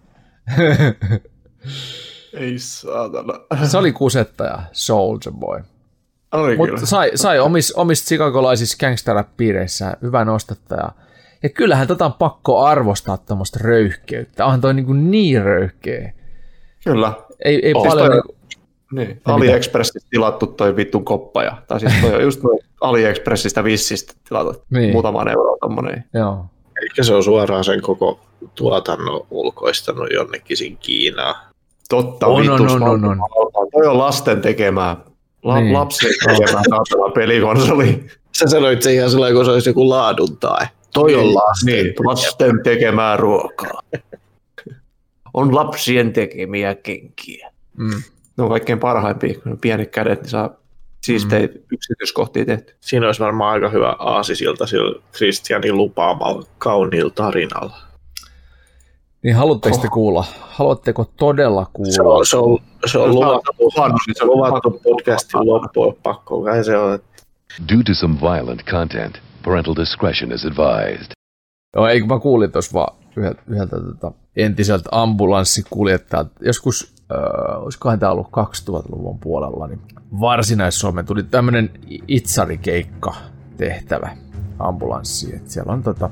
Ei 2.34 2.58
saatana. 2.58 3.32
Se 3.64 3.78
oli 3.78 3.92
kusettaja, 3.92 4.62
Soldier 4.72 5.34
Boy. 5.34 5.60
Mutta 6.56 6.86
sai, 6.86 7.10
sai 7.14 7.38
omis, 7.38 7.72
omista 7.72 8.08
sikakolaisissa 8.08 8.86
gangsterrap-piireissä 8.86 9.96
hyvän 10.02 10.26
nostattaja. 10.26 10.88
Ja 11.42 11.48
kyllähän 11.48 11.86
tota 11.86 12.04
on 12.04 12.12
pakko 12.12 12.60
arvostaa 12.64 13.16
tuommoista 13.16 13.58
röyhkeyttä. 13.62 14.44
Onhan 14.44 14.60
toi 14.60 14.74
niinku 14.74 14.92
niin 14.92 15.44
röyhkeä. 15.44 16.12
Kyllä. 16.84 17.12
Ei, 17.44 17.66
ei 17.66 17.74
paljon... 17.74 18.10
Toi. 18.10 18.22
Niin, 18.92 19.20
AliExpressistä 19.24 20.08
tilattu 20.10 20.46
toi 20.46 20.76
vittun 20.76 21.04
koppa. 21.04 21.42
Ja, 21.42 21.62
tai 21.68 21.80
siis 21.80 21.92
toi 22.00 22.14
on 22.14 22.22
just 22.22 22.40
toi 22.40 22.58
AliExpressistä 22.80 23.64
vissistä 23.64 24.12
tilattu 24.28 24.64
niin. 24.70 24.92
muutaman 24.92 25.28
euroa 25.28 25.56
tommonen. 25.60 26.04
Joo. 26.14 26.44
Eli 26.80 27.04
se 27.04 27.14
on 27.14 27.24
suoraan 27.24 27.64
sen 27.64 27.82
koko 27.82 28.20
tuotannon 28.54 29.26
ulkoistanut 29.30 30.12
jonnekin 30.12 30.56
siinä 30.56 30.76
Kiinaan. 30.80 31.34
Totta, 31.88 32.26
on, 32.26 32.50
on, 32.50 32.60
on, 32.60 32.82
on, 32.82 33.04
on. 33.04 33.18
Toi 33.72 33.86
on 33.86 33.98
lasten 33.98 34.40
tekemää. 34.40 34.96
La- 35.42 35.60
niin. 35.60 35.74
Lapsien 35.74 36.14
tekemää 36.26 37.10
pelikonsoli. 37.14 38.04
Sä 38.38 38.46
sanoit 38.48 38.82
sen 38.82 38.94
ihan 38.94 39.10
sellainen, 39.10 39.36
kun 39.36 39.44
se 39.44 39.50
olisi 39.50 39.70
joku 39.70 39.88
laadun 39.88 40.36
tai. 40.36 40.66
Toi 40.94 41.14
on 41.14 41.34
lasten, 41.34 41.74
niin, 41.74 41.94
lasten 42.04 42.62
tekemää 42.62 43.16
ruokaa. 43.16 43.80
on 45.34 45.54
lapsien 45.54 46.12
tekemiä 46.12 46.74
kenkiä. 46.74 47.50
Mm. 47.76 48.02
Ne 48.36 48.44
on 48.44 48.50
kaikkein 48.50 48.78
parhaimpia, 48.78 49.34
kun 49.34 49.52
on 49.52 49.58
pienet 49.58 49.90
kädet, 49.90 50.20
niin 50.20 50.30
saa 50.30 50.50
siistejä 51.02 51.46
mm. 51.46 51.62
yksityiskohtia 51.72 52.44
tehty. 52.44 52.74
Siinä 52.80 53.06
olisi 53.06 53.20
varmaan 53.20 53.52
aika 53.52 53.68
hyvä 53.68 53.96
aasisilta 53.98 54.66
sillä 54.66 55.00
Christianin 55.12 55.76
lupaamalla 55.76 56.46
kauniilla 56.58 57.10
tarinalla. 57.10 57.89
Niin 59.22 59.36
haluatteko 59.36 59.76
oh. 59.76 59.82
te 59.82 59.88
kuulla? 59.88 60.24
Haluatteko 60.40 61.04
todella 61.16 61.70
kuulla? 61.72 61.92
Se 61.92 62.02
on, 62.02 62.26
se 62.26 62.36
on, 62.36 62.58
se 62.86 62.98
on 62.98 63.10
luvattu, 63.10 63.52
se 64.12 64.24
on 64.24 64.30
luvattu 64.30 64.70
podcastin 64.70 65.46
loppuun, 65.46 65.96
pakko 66.02 66.42
kai 66.42 66.64
se 66.64 66.76
on. 66.76 66.98
Due 67.72 67.82
to 67.82 67.94
some 67.94 68.20
violent 68.20 68.64
content, 68.64 69.18
parental 69.44 69.74
discretion 69.76 70.32
is 70.32 70.44
advised. 70.44 71.12
Joo, 71.76 71.86
eikö 71.86 72.06
mä 72.06 72.18
kuulin 72.18 72.52
tuossa 72.52 72.72
vaan 72.72 72.96
yhdeltä, 73.16 73.42
yhdeltä 73.46 73.76
tota, 73.80 74.12
entiseltä 74.36 74.88
ambulanssikuljettajalta. 74.92 76.30
Joskus, 76.40 76.94
äh, 77.12 77.62
olisikohan 77.62 77.98
tämä 77.98 78.12
ollut 78.12 78.26
2000-luvun 78.26 79.18
puolella, 79.18 79.66
niin 79.66 79.80
Varsinais-Suomeen 80.20 81.06
tuli 81.06 81.22
tämmöinen 81.22 81.70
itsarikeikka 82.08 83.14
tehtävä 83.56 84.16
ambulanssiin. 84.58 85.42
siellä 85.44 85.72
on 85.72 85.82
tota, 85.82 86.10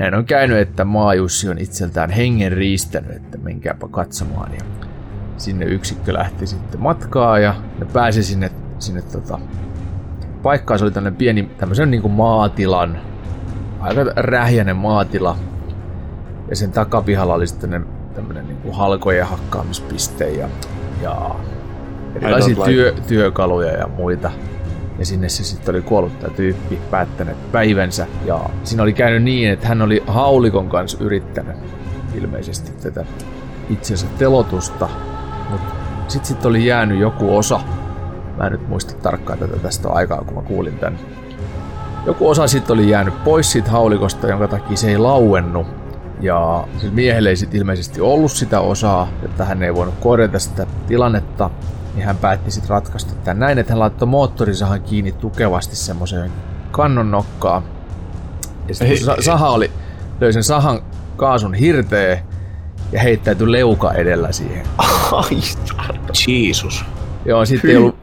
näin 0.00 0.14
on 0.14 0.24
käynyt, 0.24 0.58
että 0.58 0.84
Maajussi 0.84 1.48
on 1.48 1.58
itseltään 1.58 2.10
hengen 2.10 2.52
riistänyt, 2.52 3.16
että 3.16 3.38
menkääpä 3.38 3.88
katsomaan. 3.90 4.52
Ja 4.52 4.60
sinne 5.36 5.64
yksikkö 5.64 6.12
lähti 6.12 6.46
sitten 6.46 6.80
matkaa 6.80 7.38
ja 7.38 7.54
ne 7.78 7.86
pääsi 7.92 8.22
sinne, 8.22 8.50
sinne 8.78 9.02
tota, 9.02 9.38
paikkaan. 10.42 10.78
Se 10.78 10.84
oli 10.84 10.92
tämmöinen 10.92 11.16
pieni 11.16 11.50
tämmöisen 11.58 11.90
niin 11.90 12.02
kuin 12.02 12.12
maatilan, 12.12 13.00
aika 13.80 14.04
rähjäinen 14.16 14.76
maatila. 14.76 15.36
Ja 16.50 16.56
sen 16.56 16.72
takapihalla 16.72 17.34
oli 17.34 17.46
sitten 17.46 17.86
tämmöinen 18.14 18.46
niin 18.48 18.58
kuin 18.58 18.74
halkojen 18.74 19.26
hakkaamispiste 19.26 20.30
ja, 20.30 20.48
ja 21.02 21.34
erilaisia 22.14 22.64
työ, 22.64 22.94
työkaluja 23.08 23.72
ja 23.72 23.88
muita. 23.88 24.30
Ja 25.00 25.06
sinne 25.06 25.28
se 25.28 25.44
sitten 25.44 25.74
oli 25.74 25.82
kuollut 25.82 26.18
tämä 26.18 26.34
tyyppi, 26.34 26.78
päättänyt 26.90 27.52
päivänsä. 27.52 28.06
Ja 28.24 28.40
siinä 28.64 28.82
oli 28.82 28.92
käynyt 28.92 29.22
niin, 29.22 29.50
että 29.50 29.68
hän 29.68 29.82
oli 29.82 30.02
haulikon 30.06 30.68
kanssa 30.68 30.98
yrittänyt 31.00 31.56
ilmeisesti 32.14 32.72
tätä 32.82 33.04
itsensä 33.70 34.06
telotusta. 34.18 34.88
Mutta 35.50 35.74
sitten 36.08 36.28
sit 36.28 36.44
oli 36.44 36.66
jäänyt 36.66 36.98
joku 36.98 37.36
osa. 37.36 37.60
Mä 38.36 38.46
en 38.46 38.52
nyt 38.52 38.68
muista 38.68 38.94
tarkkaan 38.94 39.38
tätä 39.38 39.56
tästä 39.56 39.88
aikaa, 39.88 40.24
kun 40.24 40.34
mä 40.34 40.42
kuulin 40.42 40.78
tän. 40.78 40.98
Joku 42.06 42.28
osa 42.28 42.46
sitten 42.46 42.74
oli 42.74 42.90
jäänyt 42.90 43.24
pois 43.24 43.52
siitä 43.52 43.70
haulikosta, 43.70 44.28
jonka 44.28 44.48
takia 44.48 44.76
se 44.76 44.90
ei 44.90 44.98
lauennut. 44.98 45.66
Ja 46.20 46.64
sillä 46.78 46.94
miehelle 46.94 47.28
ei 47.28 47.36
sitten 47.36 47.60
ilmeisesti 47.60 48.00
ollut 48.00 48.32
sitä 48.32 48.60
osaa, 48.60 49.08
että 49.22 49.44
hän 49.44 49.62
ei 49.62 49.74
voinut 49.74 49.94
korjata 50.00 50.38
sitä 50.38 50.66
tilannetta 50.88 51.50
niin 51.94 52.06
hän 52.06 52.16
päätti 52.16 52.50
sitten 52.50 52.70
ratkaista 52.70 53.14
tämän 53.14 53.38
näin, 53.38 53.58
että 53.58 53.72
hän 53.72 53.80
laittoi 53.80 54.08
moottorisahan 54.08 54.82
kiinni 54.82 55.12
tukevasti 55.12 55.76
semmoiseen 55.76 56.32
kannon 56.70 57.10
nokkaan. 57.10 57.62
Ja 58.68 58.74
sitten 58.74 59.14
kun 59.14 59.24
saha 59.24 59.50
oli, 59.50 59.70
löi 60.20 60.32
sen 60.32 60.44
sahan 60.44 60.80
kaasun 61.16 61.54
hirteen 61.54 62.18
ja 62.92 63.00
heittäytyi 63.00 63.52
leuka 63.52 63.92
edellä 63.92 64.32
siihen. 64.32 64.66
Ai, 65.12 65.40
Jeesus. 66.28 66.84
Joo, 67.24 67.44
sitten 67.44 67.70
ei 67.70 67.76
ollut, 67.76 67.96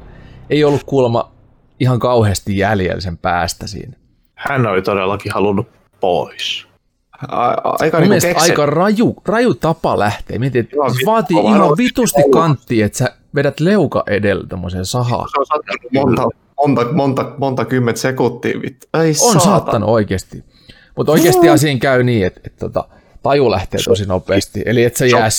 ei 0.49 0.63
ollut 0.63 0.83
kuulemma 0.83 1.31
ihan 1.79 1.99
kauheasti 1.99 2.57
jäljellä 2.57 3.01
sen 3.01 3.17
päästä 3.17 3.67
siinä. 3.67 3.97
Hän 4.35 4.67
oli 4.67 4.81
todellakin 4.81 5.31
halunnut 5.33 5.67
pois. 5.99 6.66
Aika, 7.79 7.99
niin 7.99 8.11
keksi... 8.11 8.49
aika 8.49 8.65
raju, 8.65 9.15
raju 9.25 9.53
tapa 9.53 9.99
lähteä. 9.99 10.39
Mietin, 10.39 10.59
että 10.59 10.75
Joo, 10.75 10.89
se 10.89 11.05
vaatii 11.05 11.37
ihan 11.37 11.77
vitusti 11.77 12.21
kanttia, 12.31 12.85
että 12.85 12.97
sä 12.97 13.15
vedät 13.35 13.59
leuka 13.59 14.03
edellä 14.07 14.47
tämmöiseen 14.47 14.85
sahaan. 14.85 15.29
Se 15.29 15.39
on 15.39 15.45
sattanut 15.45 15.91
monta, 15.93 16.29
monta, 16.57 16.93
monta, 16.93 17.31
monta 17.37 17.65
kymmentä 17.65 18.01
sekuntia. 18.01 18.61
Vittu. 18.61 18.87
Ei 18.93 19.09
on 19.09 19.15
saatan. 19.15 19.41
saattanut 19.41 19.89
oikeasti. 19.89 20.43
Mutta 20.95 21.11
oikeasti 21.11 21.49
asiin 21.49 21.79
käy 21.79 22.03
niin, 22.03 22.25
että, 22.25 22.39
että, 22.39 22.49
että 22.49 22.59
tota, 22.59 22.89
taju 23.23 23.51
lähtee 23.51 23.79
tosi 23.85 24.05
nopeasti. 24.05 24.61
Eli 24.65 24.83
että 24.83 24.99
se 24.99 25.07
jää... 25.07 25.29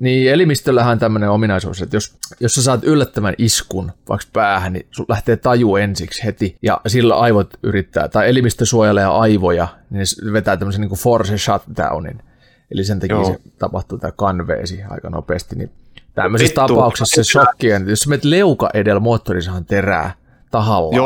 Niin, 0.00 0.32
elimistöllähän 0.32 0.92
on 0.92 0.98
tämmöinen 0.98 1.30
ominaisuus, 1.30 1.82
että 1.82 1.96
jos, 1.96 2.16
jos 2.40 2.54
sä 2.54 2.62
saat 2.62 2.84
yllättävän 2.84 3.34
iskun 3.38 3.92
vaikka 4.08 4.26
päähän, 4.32 4.72
niin 4.72 4.86
sun 4.90 5.06
lähtee 5.08 5.36
taju 5.36 5.76
ensiksi 5.76 6.24
heti, 6.24 6.56
ja 6.62 6.80
sillä 6.86 7.18
aivot 7.18 7.54
yrittää, 7.62 8.08
tai 8.08 8.28
elimistö 8.28 8.64
suojelee 8.64 9.04
aivoja, 9.04 9.68
niin 9.90 10.06
se 10.06 10.32
vetää 10.32 10.56
tämmöisen 10.56 10.80
niin 10.80 10.88
kuin 10.88 10.98
force 10.98 11.38
shutdownin. 11.38 12.22
Eli 12.70 12.84
sen 12.84 13.00
takia 13.00 13.16
Joo. 13.16 13.24
se 13.24 13.38
tapahtuu 13.58 13.98
tämä 13.98 14.12
kanveesi 14.16 14.82
aika 14.90 15.10
nopeasti, 15.10 15.56
niin 15.56 15.70
Tämmöisessä 16.14 16.62
Vittu. 16.62 16.74
tapauksessa 16.74 17.22
se 17.22 17.30
shokki 17.30 17.72
on, 17.72 17.88
jos 17.88 18.06
menet 18.06 18.24
leuka 18.24 18.70
edellä 18.74 19.00
moottorisahan 19.00 19.64
terää 19.64 20.14
tahalla. 20.50 21.02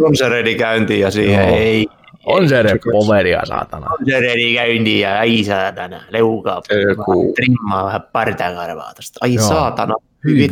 On 0.00 0.16
se 0.16 0.28
redi 0.28 0.54
käyntiin 0.54 1.00
ja 1.00 1.10
siihen 1.10 1.48
Joo. 1.48 1.56
ei. 1.56 1.86
On 2.28 2.48
se 2.48 2.62
poveria, 2.92 3.46
saatana. 3.46 3.86
On 3.86 4.06
se 4.06 4.20
redi 4.20 4.54
käyntiin 4.54 5.00
ja 5.00 5.18
ai 5.18 5.44
saatana, 5.44 6.00
leuka. 6.10 6.62
Trimmaa 7.36 7.84
vähän 7.84 8.02
partakarvaa 8.12 8.94
tästä. 8.94 9.18
Ai 9.20 9.34
Joo. 9.34 9.48
saatana. 9.48 9.94
Hyvin. 10.24 10.50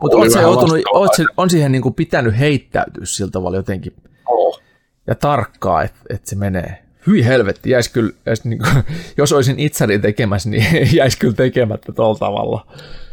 Mutta 0.00 0.16
on, 0.16 0.30
se 0.30 0.40
joutunut, 0.40 0.78
se, 1.16 1.24
on 1.36 1.50
siihen 1.50 1.72
niinku 1.72 1.90
pitänyt 1.90 2.38
heittäytyä 2.38 3.04
sillä 3.04 3.30
tavalla 3.30 3.56
jotenkin. 3.56 3.92
Oh. 4.28 4.60
Ja 5.06 5.14
tarkkaa, 5.14 5.82
että 5.82 6.00
et 6.10 6.26
se 6.26 6.36
menee 6.36 6.82
hyi 7.06 7.24
helvetti, 7.24 7.70
jäisi 7.70 7.92
kyllä, 7.92 8.12
jäisi 8.26 8.48
niin 8.48 8.58
kuin, 8.58 8.84
jos 9.18 9.32
olisin 9.32 9.58
itseni 9.60 9.98
tekemässä, 9.98 10.50
niin 10.50 10.88
jäisi 10.96 11.18
kyllä 11.18 11.34
tekemättä 11.34 11.92
tuolla 11.92 12.18
tavalla. 12.18 12.66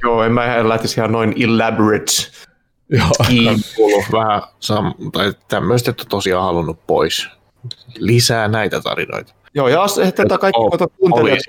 Joo, 0.03 0.23
en 0.23 0.31
mä 0.31 0.69
lähtisi 0.69 0.99
ihan 0.99 1.11
noin 1.11 1.35
elaborate 1.43 2.11
Joo. 2.89 3.11
kuullut 3.75 4.05
vähän 4.11 4.41
sam- 4.41 5.11
tai 5.11 5.33
tämmöistä, 5.47 5.91
että 5.91 6.03
tosiaan 6.09 6.43
halunnut 6.45 6.87
pois. 6.87 7.29
Lisää 7.97 8.47
näitä 8.47 8.81
tarinoita. 8.81 9.33
Joo, 9.53 9.67
ja 9.67 9.85
tätä 10.15 10.37
kaikki 10.37 10.59
oh, 10.59 10.91
kuuntelijat, 10.99 11.39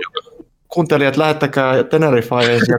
kuuntelijat, 0.69 1.17
lähettäkää 1.17 1.85
Tenerifeen 1.85 2.53
ja 2.53 2.79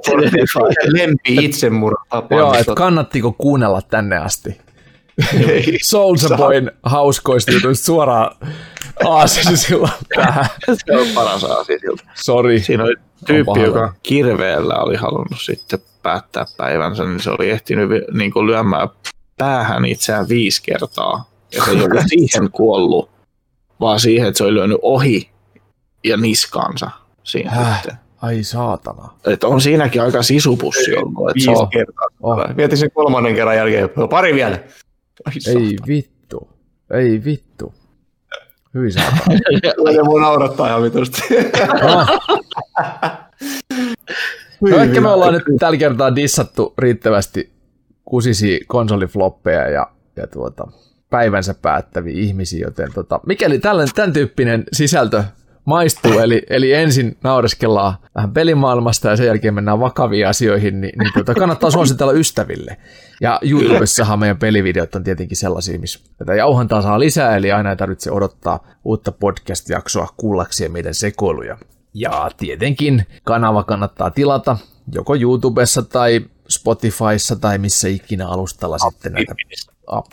lempi 0.85 1.45
itsemurha 1.45 2.27
Joo, 2.29 2.53
että 2.53 2.73
kannattiko 2.75 3.31
kuunnella 3.31 3.81
tänne 3.81 4.17
asti. 4.17 4.57
Soulja 5.83 6.37
Boyn 6.37 6.71
hauskoista 6.83 7.51
jutuista 7.51 7.85
suoraan 7.85 8.35
aasisilla 9.05 9.89
tähän. 10.15 10.45
Se 10.65 10.97
on 10.97 11.07
paras 11.15 11.43
aasisilta. 11.43 12.03
Sori. 12.13 12.59
Siinä 12.59 12.83
oli 12.83 12.95
tyyppi, 13.25 13.61
joka 13.61 13.93
kirveellä 14.03 14.75
oli 14.75 14.95
halunnut 14.95 15.41
sitten 15.41 15.79
päättää 16.03 16.45
päivänsä, 16.57 17.03
niin 17.03 17.19
se 17.19 17.29
oli 17.29 17.49
ehtinyt 17.49 17.89
niin 18.13 18.31
kuin 18.31 18.47
lyömään 18.47 18.89
päähän 19.37 19.85
itseään 19.85 20.29
viisi 20.29 20.63
kertaa. 20.63 21.29
Ja 21.55 21.65
se 21.65 21.71
ollut 21.71 22.03
siihen 22.07 22.51
kuollut, 22.51 23.09
vaan 23.79 23.99
siihen, 23.99 24.27
että 24.27 24.37
se 24.37 24.43
oli 24.43 24.53
lyönyt 24.53 24.77
ohi 24.81 25.29
ja 26.03 26.17
niskaansa 26.17 26.89
siinä 27.23 27.51
Häh? 27.51 27.81
sitten. 27.81 27.97
Ai 28.21 28.43
saatana. 28.43 29.13
Et 29.25 29.43
on 29.43 29.61
siinäkin 29.61 30.01
aika 30.01 30.23
sisupussi 30.23 30.95
ollut. 30.95 31.35
Viisi 31.35 31.49
on... 31.49 31.69
kertaa. 31.69 32.07
Oh. 32.21 32.37
Mietin 32.55 32.77
sen 32.77 32.91
kolmannen 32.91 33.35
kerran 33.35 33.55
jälkeen. 33.55 33.89
Pari 34.09 34.33
vielä. 34.33 34.59
Ai 35.25 35.33
ei 35.55 35.77
vittu. 35.87 36.49
Ei 36.93 37.23
vittu. 37.25 37.73
Hyi 38.73 38.91
saatana. 38.91 39.39
Ne 39.93 40.05
voi 40.05 40.21
naurattaa 40.21 40.67
ihan 40.67 40.83
vitusti. 40.83 41.21
no. 41.81 42.05
no 44.61 44.77
ehkä 44.77 45.01
me 45.01 45.09
ollaan 45.09 45.33
nyt 45.33 45.43
tällä 45.59 45.77
kertaa 45.77 46.15
dissattu 46.15 46.73
riittävästi 46.77 47.53
kusisi 48.05 48.61
konsolifloppeja 48.67 49.69
ja, 49.69 49.91
ja 50.15 50.27
tuota, 50.27 50.67
päivänsä 51.09 51.55
päättäviä 51.61 52.21
ihmisiä, 52.21 52.65
joten 52.67 52.93
tota, 52.93 53.19
mikäli 53.25 53.59
tällainen, 53.59 53.95
tämän 53.95 54.13
tyyppinen 54.13 54.63
sisältö 54.73 55.23
maistuu, 55.65 56.19
eli, 56.19 56.41
eli 56.49 56.73
ensin 56.73 57.17
naureskellaan 57.23 57.93
vähän 58.15 58.33
pelimaailmasta 58.33 59.09
ja 59.09 59.15
sen 59.15 59.25
jälkeen 59.25 59.53
mennään 59.53 59.79
vakaviin 59.79 60.27
asioihin, 60.27 60.81
niin, 60.81 60.99
niin 60.99 61.13
tuota, 61.13 61.33
kannattaa 61.33 61.71
suositella 61.71 62.13
ystäville. 62.13 62.77
Ja 63.21 63.39
YouTubessahan 63.41 64.19
meidän 64.19 64.37
pelivideot 64.37 64.95
on 64.95 65.03
tietenkin 65.03 65.37
sellaisia, 65.37 65.79
missä 65.79 65.99
tätä 66.17 66.35
jauhantaa 66.35 66.81
saa 66.81 66.99
lisää, 66.99 67.35
eli 67.35 67.51
aina 67.51 67.69
ei 67.69 67.75
tarvitse 67.75 68.11
odottaa 68.11 68.67
uutta 68.83 69.11
podcast-jaksoa 69.11 70.07
kuullakseen 70.17 70.71
meidän 70.71 70.93
sekoiluja. 70.93 71.57
Ja 71.93 72.29
tietenkin 72.37 73.05
kanava 73.23 73.63
kannattaa 73.63 74.09
tilata 74.11 74.57
joko 74.91 75.15
YouTubessa 75.15 75.81
tai 75.81 76.21
Spotifyssa 76.49 77.35
tai 77.35 77.57
missä 77.57 77.87
ikinä 77.87 78.27
alustalla 78.27 78.77
sitten 78.77 79.13
näitä 79.13 79.35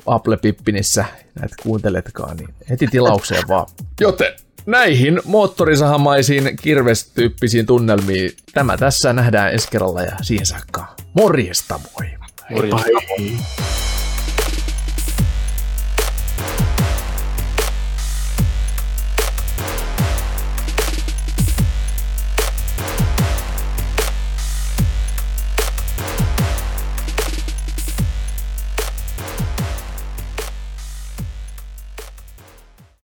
Apple 0.07 0.37
Pippinissä 0.37 1.05
näitä 1.41 1.55
kuunteletkaan, 1.63 2.37
niin 2.37 2.49
heti 2.71 2.87
tilaukseen 2.87 3.49
vaan. 3.49 3.67
Joten 4.01 4.33
näihin 4.67 5.21
moottorisahamaisiin 5.25 6.57
kirvestyyppisiin 6.63 7.67
tunnelmiin 7.67 8.31
tämä 8.55 8.77
tässä 8.77 9.13
nähdään 9.13 9.53
ensi 9.53 9.69
kerralla 9.71 10.03
ja 10.03 10.17
siihen 10.23 10.47
saakka 10.47 10.95
morjesta 11.15 11.81
moi. 11.95 12.11
Morjesta 12.51 12.91
moi. 13.19 13.33